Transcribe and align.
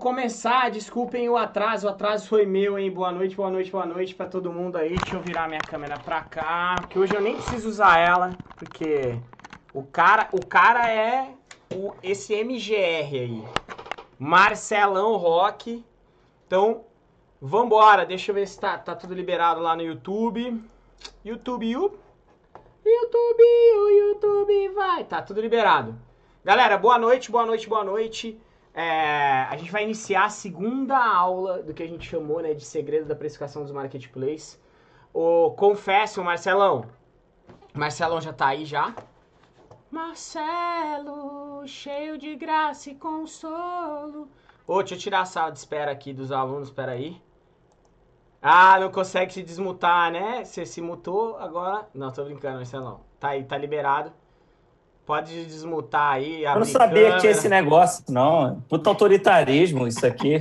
começar. 0.00 0.70
Desculpem 0.70 1.28
o 1.28 1.36
atraso, 1.36 1.86
o 1.86 1.90
atraso 1.90 2.26
foi 2.26 2.46
meu, 2.46 2.78
hein? 2.78 2.90
Boa 2.90 3.12
noite, 3.12 3.36
boa 3.36 3.50
noite, 3.50 3.70
boa 3.70 3.86
noite 3.86 4.14
pra 4.14 4.26
todo 4.26 4.52
mundo 4.52 4.76
aí. 4.76 4.96
Deixa 4.96 5.14
eu 5.14 5.20
virar 5.20 5.46
minha 5.46 5.60
câmera 5.60 5.98
pra 5.98 6.22
cá, 6.22 6.74
porque 6.80 6.98
hoje 6.98 7.14
eu 7.14 7.20
nem 7.20 7.36
preciso 7.36 7.68
usar 7.68 7.98
ela, 7.98 8.30
porque 8.56 9.16
o 9.72 9.84
cara, 9.84 10.28
o 10.32 10.44
cara 10.44 10.90
é 10.90 11.34
o, 11.72 11.92
esse 12.02 12.34
MGR 12.34 12.74
aí. 12.74 13.44
Marcelão 14.18 15.16
Rock. 15.16 15.84
Então, 16.46 16.84
vambora. 17.40 18.04
Deixa 18.04 18.30
eu 18.30 18.34
ver 18.34 18.48
se 18.48 18.58
tá, 18.58 18.76
tá 18.78 18.96
tudo 18.96 19.14
liberado 19.14 19.60
lá 19.60 19.76
no 19.76 19.82
YouTube. 19.82 20.62
YouTube, 21.24 21.70
YouTube, 21.70 23.42
o 23.76 23.88
YouTube 23.88 24.68
vai. 24.70 25.04
Tá 25.04 25.22
tudo 25.22 25.40
liberado. 25.40 25.94
Galera, 26.42 26.78
boa 26.78 26.98
noite, 26.98 27.30
boa 27.30 27.44
noite, 27.44 27.68
boa 27.68 27.84
noite. 27.84 28.40
É, 28.82 29.42
a 29.42 29.56
gente 29.58 29.70
vai 29.70 29.84
iniciar 29.84 30.24
a 30.24 30.30
segunda 30.30 30.96
aula 30.96 31.62
do 31.62 31.74
que 31.74 31.82
a 31.82 31.86
gente 31.86 32.08
chamou 32.08 32.40
né, 32.40 32.54
de 32.54 32.64
segredo 32.64 33.04
da 33.06 33.14
precificação 33.14 33.62
dos 33.62 33.72
marketplaces. 33.72 34.58
O, 35.12 35.50
confesso, 35.50 36.24
Marcelão. 36.24 36.86
Marcelão 37.74 38.22
já 38.22 38.32
tá 38.32 38.46
aí 38.46 38.64
já. 38.64 38.94
Marcelo, 39.90 41.62
cheio 41.66 42.16
de 42.16 42.34
graça 42.36 42.88
e 42.88 42.94
consolo. 42.94 44.30
Ô, 44.66 44.78
deixa 44.78 44.94
eu 44.94 44.98
tirar 44.98 45.20
a 45.20 45.26
sala 45.26 45.52
de 45.52 45.58
espera 45.58 45.92
aqui 45.92 46.14
dos 46.14 46.32
alunos, 46.32 46.68
espera 46.68 46.92
aí. 46.92 47.20
Ah, 48.40 48.80
não 48.80 48.90
consegue 48.90 49.30
se 49.34 49.42
desmutar, 49.42 50.10
né? 50.10 50.42
Você 50.42 50.64
se 50.64 50.80
mutou 50.80 51.36
agora. 51.36 51.86
Não, 51.92 52.10
tô 52.10 52.24
brincando, 52.24 52.56
Marcelão. 52.56 53.02
Tá 53.18 53.28
aí, 53.30 53.44
tá 53.44 53.58
liberado. 53.58 54.10
Pode 55.10 55.44
desmutar 55.44 56.12
aí. 56.12 56.44
Eu 56.44 56.54
não 56.54 56.64
sabia 56.64 57.14
que 57.14 57.18
tinha 57.22 57.32
esse 57.32 57.48
negócio, 57.48 58.04
não. 58.08 58.62
Puta 58.68 58.90
autoritarismo 58.90 59.88
isso 59.88 60.06
aqui. 60.06 60.34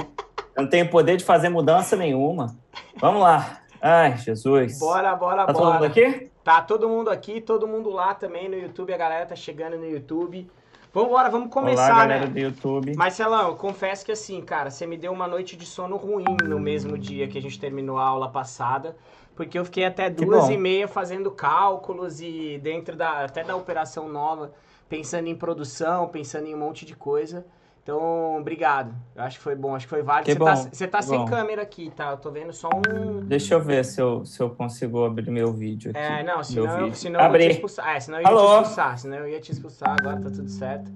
Eu 0.56 0.62
não 0.62 0.70
tenho 0.70 0.88
poder 0.88 1.18
de 1.18 1.24
fazer 1.24 1.50
mudança 1.50 1.96
nenhuma. 1.96 2.56
Vamos 2.98 3.24
lá. 3.24 3.62
Ai, 3.82 4.16
Jesus. 4.20 4.78
Bora, 4.78 5.16
bora, 5.16 5.48
tá 5.48 5.54
bora. 5.54 5.54
Tá 5.54 5.54
todo 5.54 5.74
mundo 5.74 5.86
aqui? 5.86 6.32
Tá 6.44 6.62
todo 6.62 6.88
mundo 6.88 7.10
aqui, 7.10 7.42
todo 7.42 7.68
mundo 7.68 7.90
lá 7.90 8.14
também 8.14 8.48
no 8.48 8.56
YouTube. 8.56 8.94
A 8.94 8.98
galera 8.98 9.26
tá 9.26 9.36
chegando 9.36 9.76
no 9.76 9.90
YouTube. 9.90 10.48
Vamos 10.94 11.10
embora, 11.10 11.30
vamos 11.32 11.50
começar, 11.50 11.88
Olá, 11.88 12.02
galera 12.02 12.28
né? 12.28 12.32
do 12.32 12.40
YouTube. 12.40 12.96
Marcelão, 12.96 13.48
eu 13.48 13.56
confesso 13.56 14.06
que 14.06 14.12
assim, 14.12 14.40
cara, 14.40 14.70
você 14.70 14.86
me 14.86 14.98
deu 14.98 15.12
uma 15.12 15.28
noite 15.28 15.58
de 15.58 15.66
sono 15.66 15.98
ruim 15.98 16.38
no 16.44 16.60
mesmo 16.60 16.96
dia 16.96 17.28
que 17.28 17.40
a 17.40 17.42
gente 17.42 17.60
terminou 17.60 17.98
a 17.98 18.04
aula 18.04 18.30
passada, 18.30 18.96
porque 19.40 19.58
eu 19.58 19.64
fiquei 19.64 19.86
até 19.86 20.10
duas 20.10 20.50
e 20.50 20.58
meia 20.58 20.86
fazendo 20.86 21.32
cálculos 21.32 22.20
e 22.20 22.60
dentro 22.62 22.98
da 22.98 23.24
até 23.24 23.42
da 23.42 23.56
operação 23.56 24.10
nova, 24.10 24.52
pensando 24.90 25.30
em 25.30 25.36
produção, 25.36 26.10
pensando 26.10 26.46
em 26.46 26.54
um 26.54 26.58
monte 26.58 26.86
de 26.86 26.94
coisa. 26.94 27.46
Então, 27.82 28.38
obrigado. 28.38 28.94
Eu 29.16 29.24
acho 29.24 29.38
que 29.38 29.44
foi 29.44 29.56
bom, 29.56 29.74
acho 29.74 29.86
que 29.86 29.92
foi 29.92 30.04
válido. 30.04 30.26
Que 30.26 30.34
você 30.34 30.86
bom, 30.88 30.92
tá, 30.92 30.98
tá 30.98 31.02
sem 31.02 31.20
bom. 31.20 31.26
câmera 31.26 31.62
aqui, 31.62 31.90
tá? 31.96 32.12
Eu 32.12 32.18
tô 32.18 32.30
vendo 32.30 32.52
só 32.52 32.68
um. 32.68 33.22
Deixa 33.22 33.54
eu 33.54 33.62
ver 33.62 33.86
se 33.86 34.02
eu, 34.02 34.26
se 34.26 34.44
eu 34.44 34.50
consigo 34.50 35.06
abrir 35.06 35.32
meu 35.32 35.54
vídeo 35.54 35.92
aqui. 35.92 36.00
É, 36.00 36.22
não, 36.22 36.36
meu 36.36 36.44
senão, 36.44 36.88
eu, 36.88 36.94
senão 36.94 37.22
eu 37.22 37.36
ia 37.40 37.48
te 37.48 37.54
expulsar. 37.54 37.96
É, 37.96 38.00
senão 38.02 38.18
eu 38.18 38.24
ia 38.24 38.28
Alô? 38.28 38.40
te 38.40 38.52
expulsar. 38.56 38.98
Senão 38.98 39.18
eu 39.20 39.28
ia 39.30 39.40
te 39.40 39.52
expulsar, 39.54 39.96
agora 39.98 40.18
tá 40.18 40.30
tudo 40.30 40.50
certo. 40.50 40.92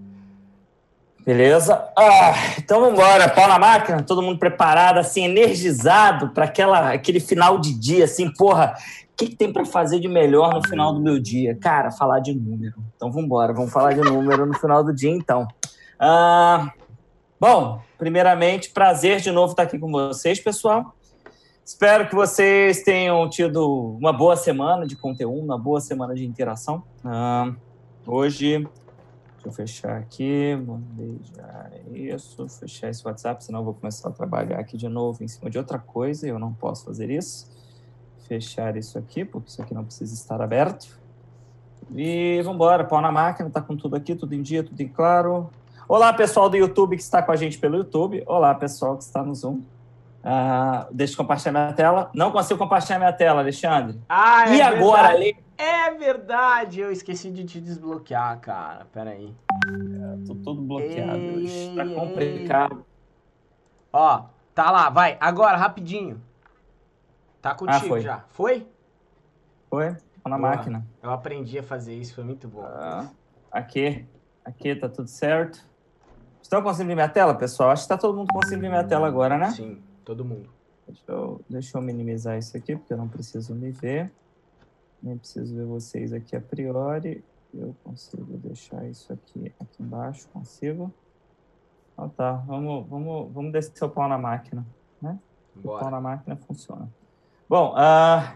Beleza? 1.26 1.90
Ah, 1.98 2.34
então 2.58 2.82
vamos 2.82 2.96
embora. 2.96 3.30
Pau 3.30 3.48
na 3.48 3.58
máquina, 3.58 4.04
todo 4.04 4.22
mundo 4.22 4.38
preparado, 4.38 4.98
assim, 4.98 5.24
energizado 5.24 6.30
para 6.30 6.46
aquele 6.94 7.20
final 7.22 7.58
de 7.58 7.74
dia, 7.74 8.04
assim, 8.04 8.32
porra, 8.34 8.76
o 9.14 9.16
que, 9.16 9.28
que 9.28 9.36
tem 9.36 9.54
para 9.54 9.64
fazer 9.64 10.00
de 10.00 10.08
melhor 10.10 10.54
no 10.54 10.68
final 10.68 10.94
do 10.94 11.00
meu 11.00 11.18
dia? 11.18 11.56
Cara, 11.56 11.92
falar 11.92 12.20
de 12.20 12.34
número. 12.34 12.76
Então 12.96 13.10
vamos 13.10 13.26
embora, 13.26 13.54
vamos 13.54 13.72
falar 13.72 13.94
de 13.94 14.02
número 14.02 14.46
no 14.46 14.54
final 14.54 14.84
do 14.84 14.94
dia, 14.94 15.12
então. 15.12 15.48
Ah, 15.98 16.72
bom, 17.40 17.80
primeiramente, 17.98 18.72
prazer 18.72 19.22
de 19.22 19.32
novo 19.32 19.52
estar 19.52 19.64
aqui 19.64 19.80
com 19.80 19.92
vocês, 19.92 20.42
pessoal. 20.42 20.94
Espero 21.64 22.10
que 22.10 22.16
vocês 22.16 22.84
tenham 22.84 23.30
tido 23.30 23.96
uma 23.98 24.12
boa 24.12 24.36
semana 24.36 24.86
de 24.86 24.98
conteúdo, 24.98 25.42
uma 25.42 25.58
boa 25.58 25.80
semana 25.80 26.14
de 26.14 26.26
interação. 26.26 26.84
Ah, 27.06 27.54
hoje 28.06 28.68
Deixa 29.44 29.48
eu 29.48 29.52
fechar 29.52 29.98
aqui, 29.98 30.56
mandei 30.56 31.20
já 31.36 31.70
isso, 31.92 32.48
fechar 32.48 32.90
esse 32.90 33.06
WhatsApp, 33.06 33.44
senão 33.44 33.60
eu 33.60 33.66
vou 33.66 33.74
começar 33.74 34.08
a 34.08 34.12
trabalhar 34.12 34.58
aqui 34.58 34.78
de 34.78 34.88
novo 34.88 35.22
em 35.22 35.28
cima 35.28 35.50
de 35.50 35.58
outra 35.58 35.78
coisa 35.78 36.26
e 36.26 36.30
eu 36.30 36.40
não 36.40 36.54
posso 36.54 36.86
fazer 36.86 37.10
isso. 37.10 37.52
Fechar 38.26 38.78
isso 38.78 38.98
aqui, 38.98 39.26
porque 39.26 39.50
isso 39.50 39.62
aqui 39.62 39.74
não 39.74 39.84
precisa 39.84 40.14
estar 40.14 40.42
aberto. 40.42 40.98
E 41.94 42.42
vamos 42.42 42.56
embora, 42.56 42.86
pau 42.86 43.02
na 43.02 43.12
máquina, 43.12 43.50
tá 43.50 43.60
com 43.60 43.76
tudo 43.76 43.98
aqui, 43.98 44.16
tudo 44.16 44.34
em 44.34 44.42
dia, 44.42 44.64
tudo 44.64 44.80
em 44.80 44.88
claro. 44.88 45.50
Olá, 45.90 46.14
pessoal 46.14 46.50
do 46.50 46.56
YouTube 46.56 46.96
que 46.96 47.04
está 47.04 47.22
com 47.22 47.34
a 47.34 47.36
gente 47.36 47.58
pelo 47.58 47.76
YouTube. 47.76 48.24
Olá, 48.26 48.56
pessoal 48.56 48.96
que 48.96 49.04
está 49.04 49.22
no 49.22 49.36
Zoom. 49.36 49.62
Ah, 50.24 50.88
deixa 50.90 51.14
eu 51.14 51.18
compartilhar 51.18 51.52
minha 51.52 51.74
tela. 51.74 52.10
Não 52.14 52.32
consigo 52.32 52.58
compartilhar 52.58 52.98
minha 52.98 53.12
tela, 53.12 53.42
Alexandre. 53.42 54.00
Ah, 54.08 54.46
é 54.48 54.56
e 54.56 54.62
agora, 54.62 55.10
verdade. 55.10 55.24
Ale? 55.24 55.43
É 55.58 55.92
verdade, 55.92 56.80
eu 56.80 56.92
esqueci 56.92 57.30
de 57.32 57.44
te 57.44 57.62
desbloquear, 57.62 58.40
cara. 58.40 58.86
Pera 58.86 59.12
aí. 59.12 59.34
Tô 60.26 60.36
todo 60.36 60.62
bloqueado 60.62 61.22
Ei, 61.22 61.36
hoje. 61.36 61.72
Tá 61.76 61.86
ei. 61.86 61.94
complicado. 61.96 62.86
Ó, 63.92 64.26
tá 64.56 64.72
lá, 64.72 64.90
vai. 64.90 65.18
Agora, 65.20 65.58
rapidinho. 65.58 66.22
Tá 67.42 67.54
contigo 67.54 67.88
foi. 67.88 68.02
já. 68.02 68.20
Foi? 68.30 68.68
Foi? 69.70 69.96
Tô 70.24 70.30
na 70.30 70.38
Boa. 70.38 70.50
máquina. 70.50 70.88
Eu 71.02 71.12
aprendi 71.12 71.60
a 71.60 71.64
fazer 71.64 71.94
isso, 71.94 72.16
foi 72.16 72.24
muito 72.24 72.48
bom. 72.48 72.64
Ah, 72.64 73.10
aqui, 73.52 74.06
aqui 74.46 74.76
tá 74.76 74.88
tudo 74.88 75.08
certo. 75.10 75.62
Estão 76.42 76.62
conseguindo 76.62 76.90
ver 76.90 76.96
minha 76.96 77.10
tela, 77.10 77.36
pessoal? 77.36 77.72
Acho 77.72 77.84
que 77.84 77.90
tá 77.90 77.98
todo 77.98 78.16
mundo 78.16 78.32
conseguindo 78.32 78.62
ver 78.62 78.70
minha 78.70 78.84
tela 78.84 79.08
agora, 79.08 79.38
né? 79.38 79.52
Sim, 79.52 79.82
todo 80.06 80.24
mundo. 80.24 80.50
Deixa 80.88 81.04
eu, 81.08 81.42
deixa 81.50 81.78
eu 81.78 81.82
minimizar 81.82 82.38
isso 82.38 82.56
aqui, 82.56 82.76
porque 82.76 82.94
eu 82.94 82.98
não 82.98 83.08
preciso 83.08 83.54
me 83.54 83.72
ver. 83.72 84.12
Nem 85.04 85.18
preciso 85.18 85.54
ver 85.54 85.66
vocês 85.66 86.14
aqui 86.14 86.34
a 86.34 86.42
priori. 86.42 87.22
Eu 87.54 87.76
consigo 87.84 88.38
deixar 88.38 88.88
isso 88.88 89.12
aqui, 89.12 89.54
aqui 89.60 89.84
embaixo, 89.84 90.28
consigo. 90.30 90.92
Então 91.94 92.10
tá, 92.10 92.32
vamos, 92.48 92.88
vamos, 92.88 93.32
vamos 93.32 93.52
descer 93.52 93.84
o 93.84 93.90
pau 93.90 94.08
na 94.08 94.18
máquina, 94.18 94.66
né? 95.02 95.20
O 95.58 95.62
pau 95.62 95.78
Bora. 95.78 95.92
na 95.92 96.02
máquina 96.02 96.36
funciona. 96.36 96.90
Bom, 97.48 97.74
ah, 97.76 98.36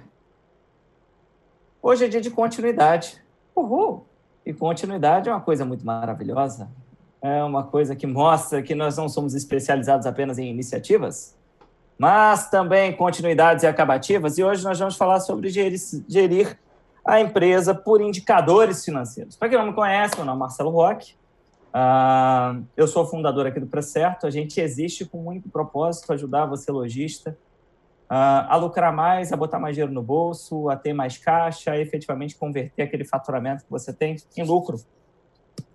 hoje 1.81 2.05
é 2.05 2.07
dia 2.07 2.21
de 2.21 2.29
continuidade. 2.29 3.23
Uhul! 3.55 4.05
E 4.45 4.53
continuidade 4.53 5.29
é 5.29 5.31
uma 5.31 5.41
coisa 5.41 5.65
muito 5.65 5.85
maravilhosa. 5.85 6.69
É 7.21 7.43
uma 7.43 7.63
coisa 7.63 7.95
que 7.95 8.05
mostra 8.05 8.61
que 8.61 8.75
nós 8.75 8.95
não 8.95 9.09
somos 9.09 9.33
especializados 9.33 10.05
apenas 10.05 10.37
em 10.37 10.49
iniciativas, 10.49 11.35
mas 11.97 12.49
também 12.49 12.95
continuidades 12.95 13.63
e 13.63 13.67
acabativas. 13.67 14.37
E 14.37 14.43
hoje 14.43 14.63
nós 14.63 14.77
vamos 14.77 14.95
falar 14.95 15.19
sobre 15.19 15.49
gerir, 15.49 15.79
gerir 16.07 16.59
a 17.03 17.19
empresa 17.19 17.73
por 17.73 18.01
indicadores 18.01 18.83
financeiros. 18.83 19.35
Para 19.35 19.49
quem 19.49 19.57
não 19.57 19.67
me 19.67 19.73
conhece, 19.73 20.15
meu 20.15 20.25
nome 20.25 20.37
é 20.37 20.39
Marcelo 20.39 20.69
Roque. 20.69 21.15
Ah, 21.73 22.59
eu 22.75 22.87
sou 22.87 23.05
fundador 23.05 23.47
aqui 23.47 23.59
do 23.59 23.67
Precerto. 23.67 24.27
A 24.27 24.29
gente 24.29 24.59
existe 24.59 25.05
com 25.05 25.25
único 25.25 25.49
propósito: 25.49 26.11
ajudar 26.13 26.45
você, 26.45 26.71
lojista, 26.71 27.37
ah, 28.09 28.47
a 28.53 28.55
lucrar 28.57 28.93
mais, 28.93 29.31
a 29.31 29.37
botar 29.37 29.59
mais 29.59 29.75
dinheiro 29.75 29.93
no 29.93 30.03
bolso, 30.03 30.69
a 30.69 30.75
ter 30.75 30.93
mais 30.93 31.17
caixa, 31.17 31.71
a 31.71 31.79
efetivamente 31.79 32.35
converter 32.35 32.83
aquele 32.83 33.05
faturamento 33.05 33.63
que 33.63 33.71
você 33.71 33.91
tem 33.91 34.15
em 34.35 34.43
lucro 34.43 34.79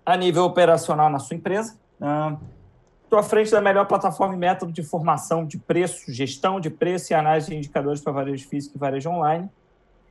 a 0.05 0.17
nível 0.17 0.43
operacional 0.43 1.09
na 1.09 1.19
sua 1.19 1.35
empresa. 1.35 1.77
Estou 3.13 3.23
à 3.23 3.29
frente 3.29 3.51
da 3.51 3.61
melhor 3.61 3.85
plataforma 3.85 4.33
e 4.33 4.37
método 4.39 4.71
de 4.71 4.81
formação 4.81 5.45
de 5.45 5.59
preço, 5.59 6.11
gestão 6.11 6.59
de 6.59 6.71
preço 6.71 7.13
e 7.13 7.15
análise 7.15 7.47
de 7.47 7.55
indicadores 7.55 8.01
para 8.01 8.11
varejo 8.11 8.49
físico 8.49 8.75
e 8.75 8.79
varejo 8.79 9.07
online. 9.07 9.47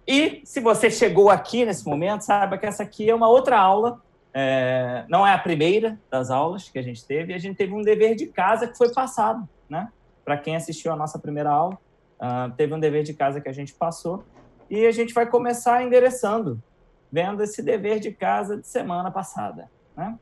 E 0.06 0.40
se 0.44 0.60
você 0.60 0.88
chegou 0.88 1.28
aqui 1.28 1.64
nesse 1.64 1.84
momento, 1.84 2.20
saiba 2.20 2.56
que 2.56 2.64
essa 2.64 2.84
aqui 2.84 3.10
é 3.10 3.12
uma 3.12 3.28
outra 3.28 3.58
aula, 3.58 4.00
é, 4.32 5.04
não 5.08 5.26
é 5.26 5.32
a 5.32 5.38
primeira 5.38 5.98
das 6.08 6.30
aulas 6.30 6.68
que 6.68 6.78
a 6.78 6.82
gente 6.82 7.04
teve, 7.04 7.34
a 7.34 7.38
gente 7.38 7.56
teve 7.56 7.74
um 7.74 7.82
dever 7.82 8.14
de 8.14 8.26
casa 8.26 8.68
que 8.68 8.78
foi 8.78 8.92
passado, 8.92 9.48
né? 9.68 9.88
Para 10.24 10.36
quem 10.36 10.54
assistiu 10.54 10.92
a 10.92 10.96
nossa 10.96 11.18
primeira 11.18 11.50
aula, 11.50 11.76
ah, 12.20 12.52
teve 12.56 12.72
um 12.72 12.78
dever 12.78 13.02
de 13.02 13.14
casa 13.14 13.40
que 13.40 13.48
a 13.48 13.52
gente 13.52 13.74
passou, 13.74 14.22
e 14.70 14.86
a 14.86 14.92
gente 14.92 15.12
vai 15.12 15.26
começar 15.26 15.82
endereçando, 15.82 16.62
vendo 17.10 17.42
esse 17.42 17.64
dever 17.64 17.98
de 17.98 18.12
casa 18.12 18.58
de 18.58 18.66
semana 18.68 19.10
passada, 19.10 19.68
né? 19.96 20.16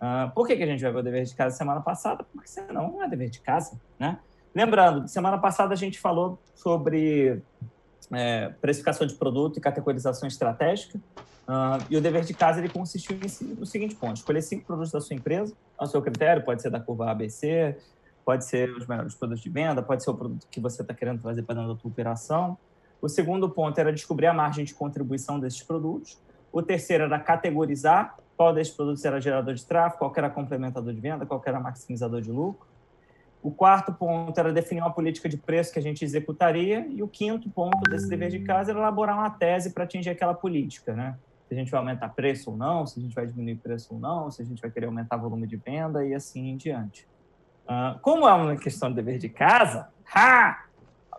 Ah, 0.00 0.30
por 0.34 0.46
que, 0.46 0.56
que 0.56 0.62
a 0.62 0.66
gente 0.66 0.82
vai 0.82 0.92
ver 0.92 0.98
o 0.98 1.02
dever 1.02 1.24
de 1.24 1.34
casa 1.34 1.56
semana 1.56 1.80
passada? 1.80 2.24
Porque 2.32 2.48
senão 2.48 2.92
não 2.92 3.02
é 3.02 3.08
dever 3.08 3.30
de 3.30 3.40
casa, 3.40 3.80
né? 3.98 4.18
Lembrando, 4.54 5.06
semana 5.08 5.38
passada 5.38 5.74
a 5.74 5.76
gente 5.76 5.98
falou 5.98 6.38
sobre 6.54 7.42
é, 8.12 8.48
precificação 8.60 9.06
de 9.06 9.14
produto 9.14 9.58
e 9.58 9.60
categorização 9.60 10.26
estratégica. 10.26 11.00
Ah, 11.48 11.78
e 11.88 11.96
o 11.96 12.00
dever 12.00 12.24
de 12.24 12.34
casa 12.34 12.58
ele 12.58 12.68
consistiu 12.68 13.18
no 13.58 13.66
seguinte 13.66 13.94
ponto: 13.94 14.16
escolher 14.16 14.42
cinco 14.42 14.66
produtos 14.66 14.92
da 14.92 15.00
sua 15.00 15.14
empresa, 15.14 15.54
ao 15.78 15.86
seu 15.86 16.02
critério, 16.02 16.44
pode 16.44 16.60
ser 16.60 16.70
da 16.70 16.80
curva 16.80 17.10
ABC, 17.10 17.76
pode 18.24 18.44
ser 18.44 18.70
os 18.70 18.86
melhores 18.86 19.14
produtos 19.14 19.42
de 19.42 19.48
venda, 19.48 19.82
pode 19.82 20.02
ser 20.02 20.10
o 20.10 20.14
produto 20.14 20.46
que 20.50 20.60
você 20.60 20.82
está 20.82 20.92
querendo 20.92 21.22
trazer 21.22 21.42
para 21.42 21.54
dentro 21.54 21.74
da 21.74 21.80
sua 21.80 21.90
operação. 21.90 22.58
O 23.00 23.08
segundo 23.08 23.48
ponto 23.48 23.78
era 23.78 23.92
descobrir 23.92 24.26
a 24.26 24.34
margem 24.34 24.64
de 24.64 24.74
contribuição 24.74 25.38
desses 25.38 25.62
produtos. 25.62 26.18
O 26.50 26.62
terceiro 26.62 27.04
era 27.04 27.20
categorizar 27.20 28.16
qual 28.36 28.52
desses 28.52 28.72
produtos 28.74 29.04
era 29.04 29.20
gerador 29.20 29.54
de 29.54 29.64
tráfego, 29.64 29.98
qual 29.98 30.12
era 30.16 30.28
complementador 30.28 30.92
de 30.92 31.00
venda, 31.00 31.24
qual 31.24 31.42
era 31.46 31.58
maximizador 31.58 32.20
de 32.20 32.30
lucro. 32.30 32.66
O 33.42 33.50
quarto 33.50 33.92
ponto 33.92 34.38
era 34.38 34.52
definir 34.52 34.80
uma 34.80 34.92
política 34.92 35.28
de 35.28 35.36
preço 35.36 35.72
que 35.72 35.78
a 35.78 35.82
gente 35.82 36.04
executaria. 36.04 36.86
E 36.88 37.02
o 37.02 37.08
quinto 37.08 37.48
ponto 37.48 37.78
desse 37.88 38.08
dever 38.08 38.30
de 38.30 38.40
casa 38.40 38.72
era 38.72 38.80
elaborar 38.80 39.16
uma 39.16 39.30
tese 39.30 39.70
para 39.70 39.84
atingir 39.84 40.10
aquela 40.10 40.34
política, 40.34 40.94
né? 40.94 41.16
Se 41.46 41.54
a 41.54 41.56
gente 41.56 41.70
vai 41.70 41.78
aumentar 41.78 42.08
preço 42.08 42.50
ou 42.50 42.56
não, 42.56 42.84
se 42.86 42.98
a 42.98 43.02
gente 43.02 43.14
vai 43.14 43.24
diminuir 43.24 43.56
preço 43.56 43.94
ou 43.94 44.00
não, 44.00 44.30
se 44.32 44.42
a 44.42 44.44
gente 44.44 44.60
vai 44.60 44.70
querer 44.70 44.86
aumentar 44.86 45.16
volume 45.16 45.46
de 45.46 45.56
venda 45.56 46.04
e 46.04 46.12
assim 46.12 46.48
em 46.48 46.56
diante. 46.56 47.06
Uh, 47.64 47.98
como 48.00 48.26
é 48.26 48.32
uma 48.32 48.56
questão 48.56 48.88
de 48.88 48.96
dever 48.96 49.18
de 49.18 49.28
casa, 49.28 49.88
ha! 50.12 50.64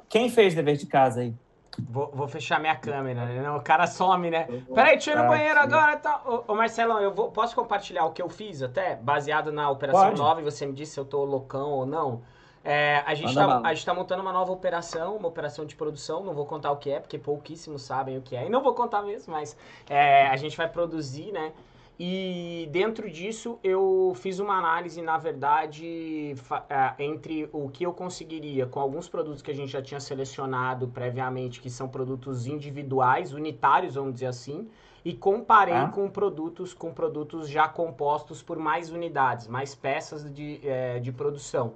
quem 0.10 0.30
fez 0.30 0.54
dever 0.54 0.76
de 0.76 0.86
casa 0.86 1.22
aí? 1.22 1.34
Vou, 1.80 2.10
vou, 2.14 2.28
fechar 2.28 2.60
minha 2.60 2.76
câmera, 2.76 3.26
né? 3.26 3.52
O 3.52 3.62
cara 3.62 3.86
some, 3.86 4.30
né? 4.30 4.48
Peraí, 4.74 4.94
deixa 4.94 5.12
eu 5.12 5.18
ir 5.18 5.22
no 5.22 5.28
banheiro 5.28 5.60
agora. 5.60 5.98
Tá. 5.98 6.22
Ô, 6.26 6.52
ô, 6.52 6.56
Marcelão, 6.56 7.00
eu 7.00 7.14
vou, 7.14 7.32
posso 7.32 7.56
compartilhar 7.56 8.06
o 8.06 8.12
que 8.12 8.22
eu 8.22 8.30
fiz 8.30 8.64
até, 8.64 8.96
baseado 8.96 9.52
na 9.52 9.70
Operação 9.70 10.10
Pode. 10.10 10.18
9, 10.20 10.42
e 10.42 10.44
você 10.44 10.66
me 10.66 10.74
disse 10.74 10.94
se 10.94 11.00
eu 11.00 11.06
tô 11.06 11.24
loucão 11.24 11.70
ou 11.70 11.86
não. 11.86 12.22
É, 12.64 13.02
a, 13.06 13.14
gente 13.14 13.34
tá, 13.34 13.62
a 13.64 13.74
gente 13.74 13.86
tá 13.86 13.94
montando 13.94 14.22
uma 14.22 14.34
nova 14.34 14.52
operação, 14.52 15.16
uma 15.16 15.30
operação 15.30 15.66
de 15.66 15.74
produção, 15.74 16.22
não 16.22 16.34
vou 16.34 16.46
contar 16.46 16.70
o 16.72 16.76
que 16.76 16.90
é, 16.92 17.00
porque 17.00 17.18
pouquíssimos 17.18 17.82
sabem 17.82 18.18
o 18.18 18.22
que 18.22 18.36
é, 18.36 18.46
e 18.46 18.50
não 18.50 18.62
vou 18.62 18.74
contar 18.74 19.02
mesmo, 19.04 19.32
mas 19.32 19.56
é, 19.90 20.28
a 20.28 20.36
gente 20.36 20.58
vai 20.58 20.68
produzir, 20.68 21.32
né? 21.32 21.54
E 22.00 22.70
dentro 22.72 23.10
disso 23.10 23.58
eu 23.64 24.14
fiz 24.16 24.38
uma 24.38 24.56
análise, 24.56 25.02
na 25.02 25.18
verdade, 25.18 26.36
é, 26.70 27.04
entre 27.04 27.50
o 27.52 27.70
que 27.70 27.84
eu 27.84 27.92
conseguiria 27.92 28.68
com 28.68 28.80
alguns 28.80 29.10
produtos 29.10 29.42
que 29.42 29.50
a 29.50 29.54
gente 29.54 29.72
já 29.72 29.82
tinha 29.82 30.00
selecionado 30.00 30.88
previamente, 30.88 31.60
que 31.60 31.72
são 31.72 31.88
produtos 31.88 32.46
individuais, 32.46 33.34
unitários, 33.34 33.96
vamos 33.96 34.14
dizer 34.14 34.28
assim, 34.28 34.70
e 35.04 35.14
comparei 35.14 35.74
ah. 35.74 35.88
com 35.88 36.08
produtos 36.08 36.72
com 36.72 36.94
produtos 36.94 37.50
já 37.50 37.68
compostos 37.68 38.44
por 38.44 38.60
mais 38.60 38.92
unidades, 38.92 39.48
mais 39.48 39.74
peças 39.74 40.32
de, 40.32 40.60
é, 40.64 41.00
de 41.00 41.12
produção. 41.12 41.74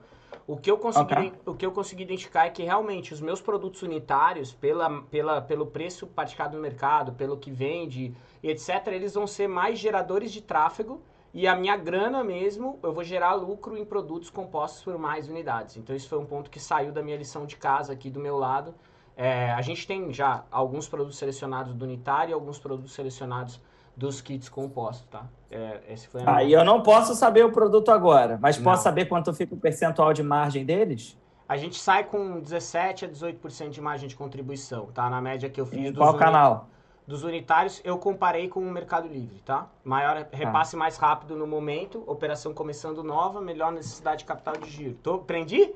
O 0.51 0.57
que, 0.57 0.69
eu 0.69 0.77
consegui, 0.77 1.13
okay. 1.13 1.33
o 1.45 1.55
que 1.55 1.65
eu 1.65 1.71
consegui 1.71 2.03
identificar 2.03 2.45
é 2.45 2.49
que 2.49 2.61
realmente 2.61 3.13
os 3.13 3.21
meus 3.21 3.39
produtos 3.39 3.83
unitários, 3.83 4.51
pela, 4.51 5.01
pela, 5.03 5.41
pelo 5.41 5.65
preço 5.65 6.05
praticado 6.05 6.57
no 6.57 6.61
mercado, 6.61 7.13
pelo 7.13 7.37
que 7.37 7.49
vende, 7.49 8.13
etc., 8.43 8.87
eles 8.87 9.13
vão 9.13 9.25
ser 9.25 9.47
mais 9.47 9.79
geradores 9.79 10.29
de 10.29 10.41
tráfego 10.41 11.01
e 11.33 11.47
a 11.47 11.55
minha 11.55 11.77
grana 11.77 12.21
mesmo, 12.21 12.77
eu 12.83 12.91
vou 12.91 13.01
gerar 13.01 13.33
lucro 13.35 13.77
em 13.77 13.85
produtos 13.85 14.29
compostos 14.29 14.83
por 14.83 14.97
mais 14.97 15.29
unidades. 15.29 15.77
Então, 15.77 15.95
isso 15.95 16.09
foi 16.09 16.19
um 16.19 16.25
ponto 16.25 16.49
que 16.49 16.59
saiu 16.59 16.91
da 16.91 17.01
minha 17.01 17.15
lição 17.15 17.45
de 17.45 17.55
casa 17.55 17.93
aqui 17.93 18.09
do 18.09 18.19
meu 18.19 18.37
lado. 18.37 18.75
É, 19.15 19.51
a 19.51 19.61
gente 19.61 19.87
tem 19.87 20.11
já 20.11 20.43
alguns 20.51 20.85
produtos 20.85 21.17
selecionados 21.17 21.73
do 21.73 21.85
unitário 21.85 22.31
e 22.31 22.33
alguns 22.33 22.59
produtos 22.59 22.91
selecionados 22.91 23.61
dos 23.95 24.21
kits 24.21 24.49
compostos, 24.49 25.05
tá? 25.09 25.25
É, 25.49 25.81
esse 25.89 26.07
foi 26.07 26.21
a 26.21 26.37
ah, 26.37 26.43
eu 26.43 26.63
não 26.63 26.81
posso 26.81 27.13
saber 27.13 27.45
o 27.45 27.51
produto 27.51 27.91
agora, 27.91 28.37
mas 28.41 28.57
não. 28.57 28.63
posso 28.63 28.83
saber 28.83 29.05
quanto 29.05 29.33
fica 29.33 29.53
o 29.53 29.57
percentual 29.57 30.13
de 30.13 30.23
margem 30.23 30.65
deles? 30.65 31.17
A 31.47 31.57
gente 31.57 31.77
sai 31.77 32.05
com 32.05 32.39
17 32.39 33.05
a 33.05 33.09
18% 33.09 33.69
de 33.69 33.81
margem 33.81 34.07
de 34.07 34.15
contribuição, 34.15 34.87
tá? 34.93 35.09
Na 35.09 35.21
média 35.21 35.49
que 35.49 35.59
eu 35.59 35.65
fiz 35.65 35.89
em 35.89 35.93
qual 35.93 36.15
canal? 36.15 36.69
dos 37.11 37.23
unitários, 37.23 37.81
eu 37.83 37.97
comparei 37.97 38.47
com 38.47 38.61
o 38.61 38.71
Mercado 38.71 39.07
Livre, 39.07 39.41
tá? 39.41 39.67
Maior 39.83 40.25
repasse 40.31 40.75
ah. 40.75 40.79
mais 40.79 40.97
rápido 40.97 41.35
no 41.35 41.45
momento, 41.45 42.03
operação 42.07 42.53
começando 42.53 43.03
nova, 43.03 43.41
melhor 43.41 43.71
necessidade 43.71 44.19
de 44.19 44.25
capital 44.25 44.55
de 44.55 44.69
giro. 44.69 44.95
Tô, 45.03 45.19
prendi? 45.19 45.73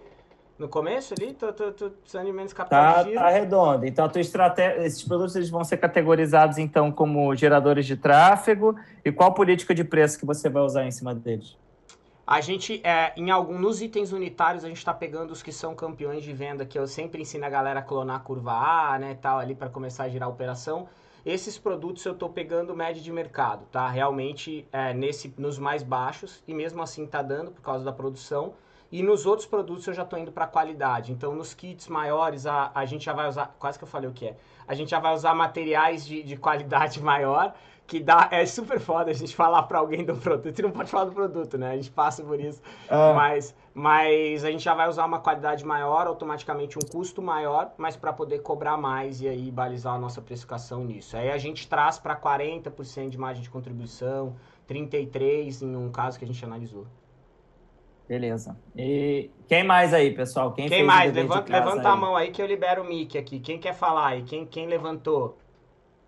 No 0.57 0.69
começo 0.69 1.13
ali, 1.17 1.33
tô, 1.33 1.51
tô, 1.51 1.71
tô 1.73 1.89
precisando 1.89 2.27
de 2.27 2.31
menos 2.31 2.53
capital 2.53 2.93
tá, 2.93 3.03
de 3.03 3.09
giro. 3.09 3.21
Tá 3.21 3.29
redondo. 3.29 3.85
Então, 3.85 4.09
esses 4.77 5.03
produtos 5.03 5.35
eles 5.35 5.49
vão 5.49 5.65
ser 5.65 5.77
categorizados, 5.77 6.57
então, 6.57 6.91
como 6.91 7.35
geradores 7.35 7.85
de 7.85 7.97
tráfego. 7.97 8.73
E 9.03 9.11
qual 9.11 9.33
política 9.33 9.75
de 9.75 9.83
preço 9.83 10.17
que 10.17 10.25
você 10.25 10.47
vai 10.47 10.63
usar 10.63 10.85
em 10.85 10.91
cima 10.91 11.13
deles? 11.13 11.57
A 12.25 12.39
gente, 12.39 12.81
é, 12.83 13.13
em 13.17 13.29
algum, 13.29 13.59
nos 13.59 13.81
itens 13.81 14.13
unitários, 14.13 14.63
a 14.63 14.67
gente 14.67 14.77
está 14.77 14.93
pegando 14.93 15.31
os 15.31 15.43
que 15.43 15.51
são 15.51 15.75
campeões 15.75 16.23
de 16.23 16.33
venda, 16.33 16.65
que 16.65 16.79
eu 16.79 16.87
sempre 16.87 17.21
ensino 17.21 17.45
a 17.45 17.49
galera 17.49 17.81
a 17.81 17.83
clonar 17.83 18.15
a 18.15 18.19
curva 18.19 18.53
A, 18.53 18.97
né, 18.97 19.15
tal, 19.21 19.37
ali 19.37 19.53
para 19.53 19.69
começar 19.69 20.05
a 20.05 20.09
girar 20.09 20.27
a 20.27 20.31
operação. 20.31 20.87
Esses 21.25 21.57
produtos 21.57 22.05
eu 22.05 22.13
estou 22.13 22.29
pegando 22.29 22.75
média 22.75 23.01
de 23.01 23.11
mercado, 23.11 23.65
tá? 23.71 23.89
Realmente 23.89 24.67
é, 24.71 24.93
nesse, 24.93 25.33
nos 25.37 25.59
mais 25.59 25.83
baixos 25.83 26.41
e 26.47 26.53
mesmo 26.53 26.81
assim 26.81 27.05
tá 27.05 27.21
dando 27.21 27.51
por 27.51 27.61
causa 27.61 27.83
da 27.83 27.91
produção. 27.91 28.53
E 28.91 29.01
nos 29.01 29.25
outros 29.25 29.47
produtos 29.47 29.85
eu 29.87 29.93
já 29.93 30.03
estou 30.03 30.17
indo 30.17 30.31
para 30.31 30.47
qualidade. 30.47 31.11
Então 31.11 31.35
nos 31.35 31.53
kits 31.53 31.87
maiores 31.87 32.45
a, 32.45 32.71
a 32.73 32.85
gente 32.85 33.05
já 33.05 33.13
vai 33.13 33.27
usar, 33.27 33.55
quase 33.59 33.77
que 33.77 33.83
eu 33.83 33.87
falei 33.87 34.09
o 34.09 34.13
que 34.13 34.27
é. 34.27 34.37
A 34.67 34.73
gente 34.73 34.89
já 34.89 34.99
vai 34.99 35.13
usar 35.13 35.33
materiais 35.33 36.05
de, 36.05 36.23
de 36.23 36.37
qualidade 36.37 37.01
maior 37.03 37.53
que 37.87 37.99
dá 37.99 38.27
é 38.31 38.45
super 38.45 38.79
foda 38.79 39.11
a 39.11 39.13
gente 39.13 39.35
falar 39.35 39.63
para 39.63 39.79
alguém 39.79 40.03
do 40.03 40.15
produto. 40.15 40.57
E 40.57 40.61
não 40.61 40.71
pode 40.71 40.89
falar 40.89 41.05
do 41.05 41.11
produto, 41.11 41.57
né? 41.57 41.71
A 41.71 41.75
gente 41.75 41.91
passa 41.91 42.23
por 42.23 42.39
isso. 42.39 42.61
É. 42.89 43.13
Mas, 43.13 43.55
mas 43.73 44.43
a 44.43 44.51
gente 44.51 44.63
já 44.63 44.73
vai 44.73 44.89
usar 44.89 45.05
uma 45.05 45.19
qualidade 45.19 45.63
maior, 45.63 46.07
automaticamente 46.07 46.77
um 46.77 46.81
custo 46.81 47.21
maior, 47.21 47.71
mas 47.77 47.95
para 47.95 48.11
poder 48.11 48.39
cobrar 48.39 48.77
mais 48.77 49.21
e 49.21 49.27
aí 49.27 49.51
balizar 49.51 49.95
a 49.95 49.99
nossa 49.99 50.21
precificação 50.21 50.83
nisso. 50.83 51.15
Aí 51.15 51.29
a 51.29 51.37
gente 51.37 51.67
traz 51.67 51.99
para 51.99 52.15
40% 52.15 53.09
de 53.09 53.17
margem 53.17 53.43
de 53.43 53.49
contribuição, 53.49 54.35
33 54.65 55.61
em 55.61 55.75
um 55.75 55.91
caso 55.91 56.17
que 56.17 56.25
a 56.25 56.27
gente 56.27 56.43
analisou. 56.43 56.87
Beleza. 58.07 58.55
E 58.75 59.31
quem 59.47 59.63
mais 59.63 59.93
aí, 59.93 60.13
pessoal? 60.13 60.51
Quem, 60.53 60.67
quem 60.67 60.83
mais? 60.83 61.13
Levanta, 61.13 61.51
levanta 61.51 61.89
a 61.89 61.95
mão 61.95 62.15
aí 62.15 62.29
que 62.31 62.41
eu 62.41 62.45
libero 62.45 62.83
o 62.83 62.85
mic 62.85 63.17
aqui. 63.17 63.39
Quem 63.39 63.59
quer 63.59 63.73
falar 63.73 64.07
aí? 64.09 64.23
Quem, 64.23 64.45
quem 64.45 64.67
levantou? 64.67 65.37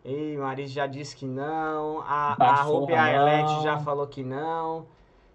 Ei, 0.06 0.38
Maris 0.38 0.72
já 0.72 0.86
disse 0.88 1.16
que 1.16 1.26
não. 1.26 2.02
A, 2.02 2.36
a 2.40 2.62
Ruby 2.62 2.94
Arlete 2.94 3.64
já 3.64 3.78
falou 3.80 4.08
que 4.08 4.24
não. 4.24 4.86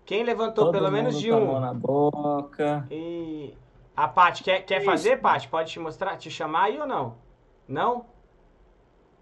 Quem 0.04 0.22
levantou 0.24 0.66
Todo 0.66 0.72
pelo 0.72 0.90
menos 0.90 1.20
de 1.20 1.32
um? 1.32 1.60
na 1.60 1.74
boca. 1.74 2.86
E 2.90 3.54
a 3.96 4.08
Paty, 4.08 4.42
quer, 4.42 4.60
quer 4.64 4.82
fazer, 4.84 5.20
Paty? 5.20 5.48
Pode 5.48 5.70
te 5.70 5.78
mostrar, 5.78 6.16
te 6.16 6.30
chamar 6.30 6.64
aí 6.64 6.80
ou 6.80 6.86
não? 6.86 7.16
Não? 7.68 8.06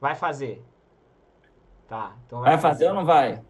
Vai 0.00 0.14
fazer. 0.14 0.64
Tá, 1.88 2.12
então 2.26 2.40
vai, 2.40 2.52
vai 2.52 2.58
fazer. 2.58 2.84
fazer 2.84 2.88
ou 2.88 2.94
não 2.94 3.04
vai? 3.04 3.42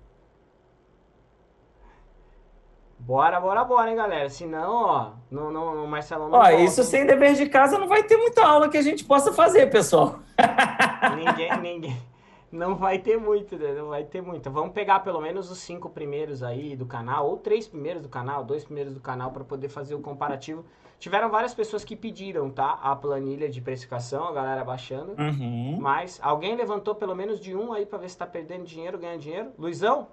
Bora, 3.01 3.41
bora, 3.41 3.65
bora, 3.65 3.91
hein, 3.91 3.97
galera. 3.97 4.29
Senão, 4.29 4.73
ó, 4.73 5.11
no, 5.31 5.51
no, 5.51 5.75
no 5.75 5.87
Marcelão 5.87 6.29
não 6.29 6.39
Ó, 6.39 6.43
volta, 6.43 6.57
isso 6.63 6.81
hein? 6.81 6.87
sem 6.87 7.07
dever 7.07 7.35
de 7.35 7.49
casa 7.49 7.79
não 7.79 7.89
vai 7.89 8.03
ter 8.03 8.17
muita 8.17 8.47
aula 8.47 8.69
que 8.69 8.77
a 8.77 8.83
gente 8.83 9.05
possa 9.05 9.33
fazer, 9.33 9.71
pessoal. 9.71 10.21
ninguém, 11.17 11.61
ninguém. 11.61 12.11
Não 12.53 12.75
vai 12.75 12.99
ter 12.99 13.17
muito, 13.17 13.57
né? 13.57 13.73
Não 13.73 13.89
vai 13.89 14.05
ter 14.05 14.21
muito. 14.21 14.51
Vamos 14.51 14.73
pegar 14.73 15.01
pelo 15.01 15.21
menos 15.21 15.51
os 15.51 15.59
cinco 15.59 15.89
primeiros 15.89 16.43
aí 16.43 16.77
do 16.77 16.85
canal, 16.85 17.29
ou 17.29 17.37
três 17.37 17.67
primeiros 17.67 18.03
do 18.03 18.09
canal, 18.09 18.45
dois 18.45 18.65
primeiros 18.65 18.93
do 18.93 19.01
canal, 19.01 19.31
para 19.31 19.45
poder 19.45 19.69
fazer 19.69 19.95
o 19.95 20.01
comparativo. 20.01 20.65
Tiveram 20.99 21.31
várias 21.31 21.55
pessoas 21.55 21.85
que 21.85 21.97
pediram, 21.97 22.51
tá? 22.51 22.79
A 22.83 22.95
planilha 22.95 23.49
de 23.49 23.61
precificação, 23.61 24.29
a 24.29 24.33
galera 24.33 24.65
baixando. 24.65 25.13
Uhum. 25.13 25.79
Mas 25.81 26.19
alguém 26.23 26.55
levantou 26.57 26.95
pelo 26.95 27.15
menos 27.15 27.41
de 27.41 27.57
um 27.57 27.73
aí 27.73 27.87
para 27.87 27.99
ver 27.99 28.11
se 28.11 28.19
tá 28.19 28.27
perdendo 28.27 28.65
dinheiro, 28.65 28.99
ganhando 28.99 29.21
dinheiro. 29.21 29.51
Luizão, 29.59 30.09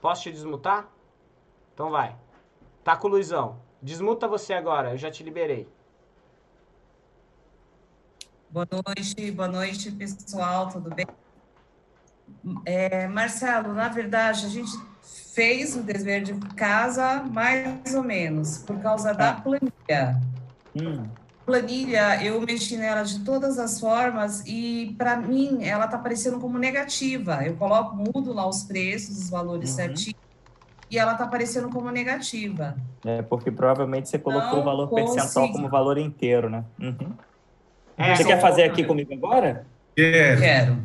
posso 0.00 0.24
te 0.24 0.32
desmutar? 0.32 0.92
Então 1.78 1.90
vai. 1.92 2.12
Tá 2.82 2.96
com 2.96 3.06
o 3.06 3.10
Luizão. 3.12 3.60
Desmuta 3.80 4.26
você 4.26 4.52
agora, 4.52 4.90
eu 4.90 4.96
já 4.96 5.12
te 5.12 5.22
liberei. 5.22 5.68
Boa 8.50 8.66
noite, 8.68 9.30
boa 9.30 9.46
noite, 9.46 9.92
pessoal, 9.92 10.70
tudo 10.70 10.92
bem? 10.92 11.06
É, 12.64 13.06
Marcelo, 13.06 13.72
na 13.74 13.86
verdade, 13.86 14.46
a 14.46 14.48
gente 14.48 14.72
fez 15.32 15.76
o 15.76 15.82
dever 15.84 16.24
de 16.24 16.34
casa 16.56 17.22
mais 17.22 17.94
ou 17.94 18.02
menos, 18.02 18.58
por 18.58 18.80
causa 18.80 19.14
da 19.14 19.34
tá. 19.34 19.40
planilha. 19.40 20.20
Hum. 20.74 21.04
Planilha, 21.46 22.24
eu 22.24 22.40
mexi 22.40 22.76
nela 22.76 23.04
de 23.04 23.20
todas 23.20 23.56
as 23.56 23.78
formas 23.78 24.42
e, 24.44 24.96
para 24.98 25.16
mim, 25.16 25.62
ela 25.62 25.84
está 25.84 25.96
aparecendo 25.96 26.40
como 26.40 26.58
negativa. 26.58 27.46
Eu 27.46 27.54
coloco, 27.54 27.94
mudo 27.94 28.32
lá 28.32 28.48
os 28.48 28.64
preços, 28.64 29.16
os 29.16 29.30
valores 29.30 29.70
uhum. 29.70 29.76
certinhos, 29.76 30.27
e 30.90 30.98
ela 30.98 31.12
está 31.12 31.24
aparecendo 31.24 31.68
como 31.68 31.90
negativa. 31.90 32.76
É, 33.04 33.22
porque 33.22 33.50
provavelmente 33.50 34.08
você 34.08 34.18
colocou 34.18 34.54
Não 34.54 34.60
o 34.60 34.64
valor 34.64 34.88
consigo. 34.88 35.14
percentual 35.14 35.52
como 35.52 35.68
valor 35.68 35.98
inteiro, 35.98 36.48
né? 36.48 36.64
Uhum. 36.78 37.12
É, 37.96 38.14
você 38.14 38.24
quer 38.24 38.40
fazer 38.40 38.64
aqui 38.64 38.84
comigo 38.84 39.12
agora? 39.12 39.66
Quero. 39.94 40.40
Quero. 40.40 40.78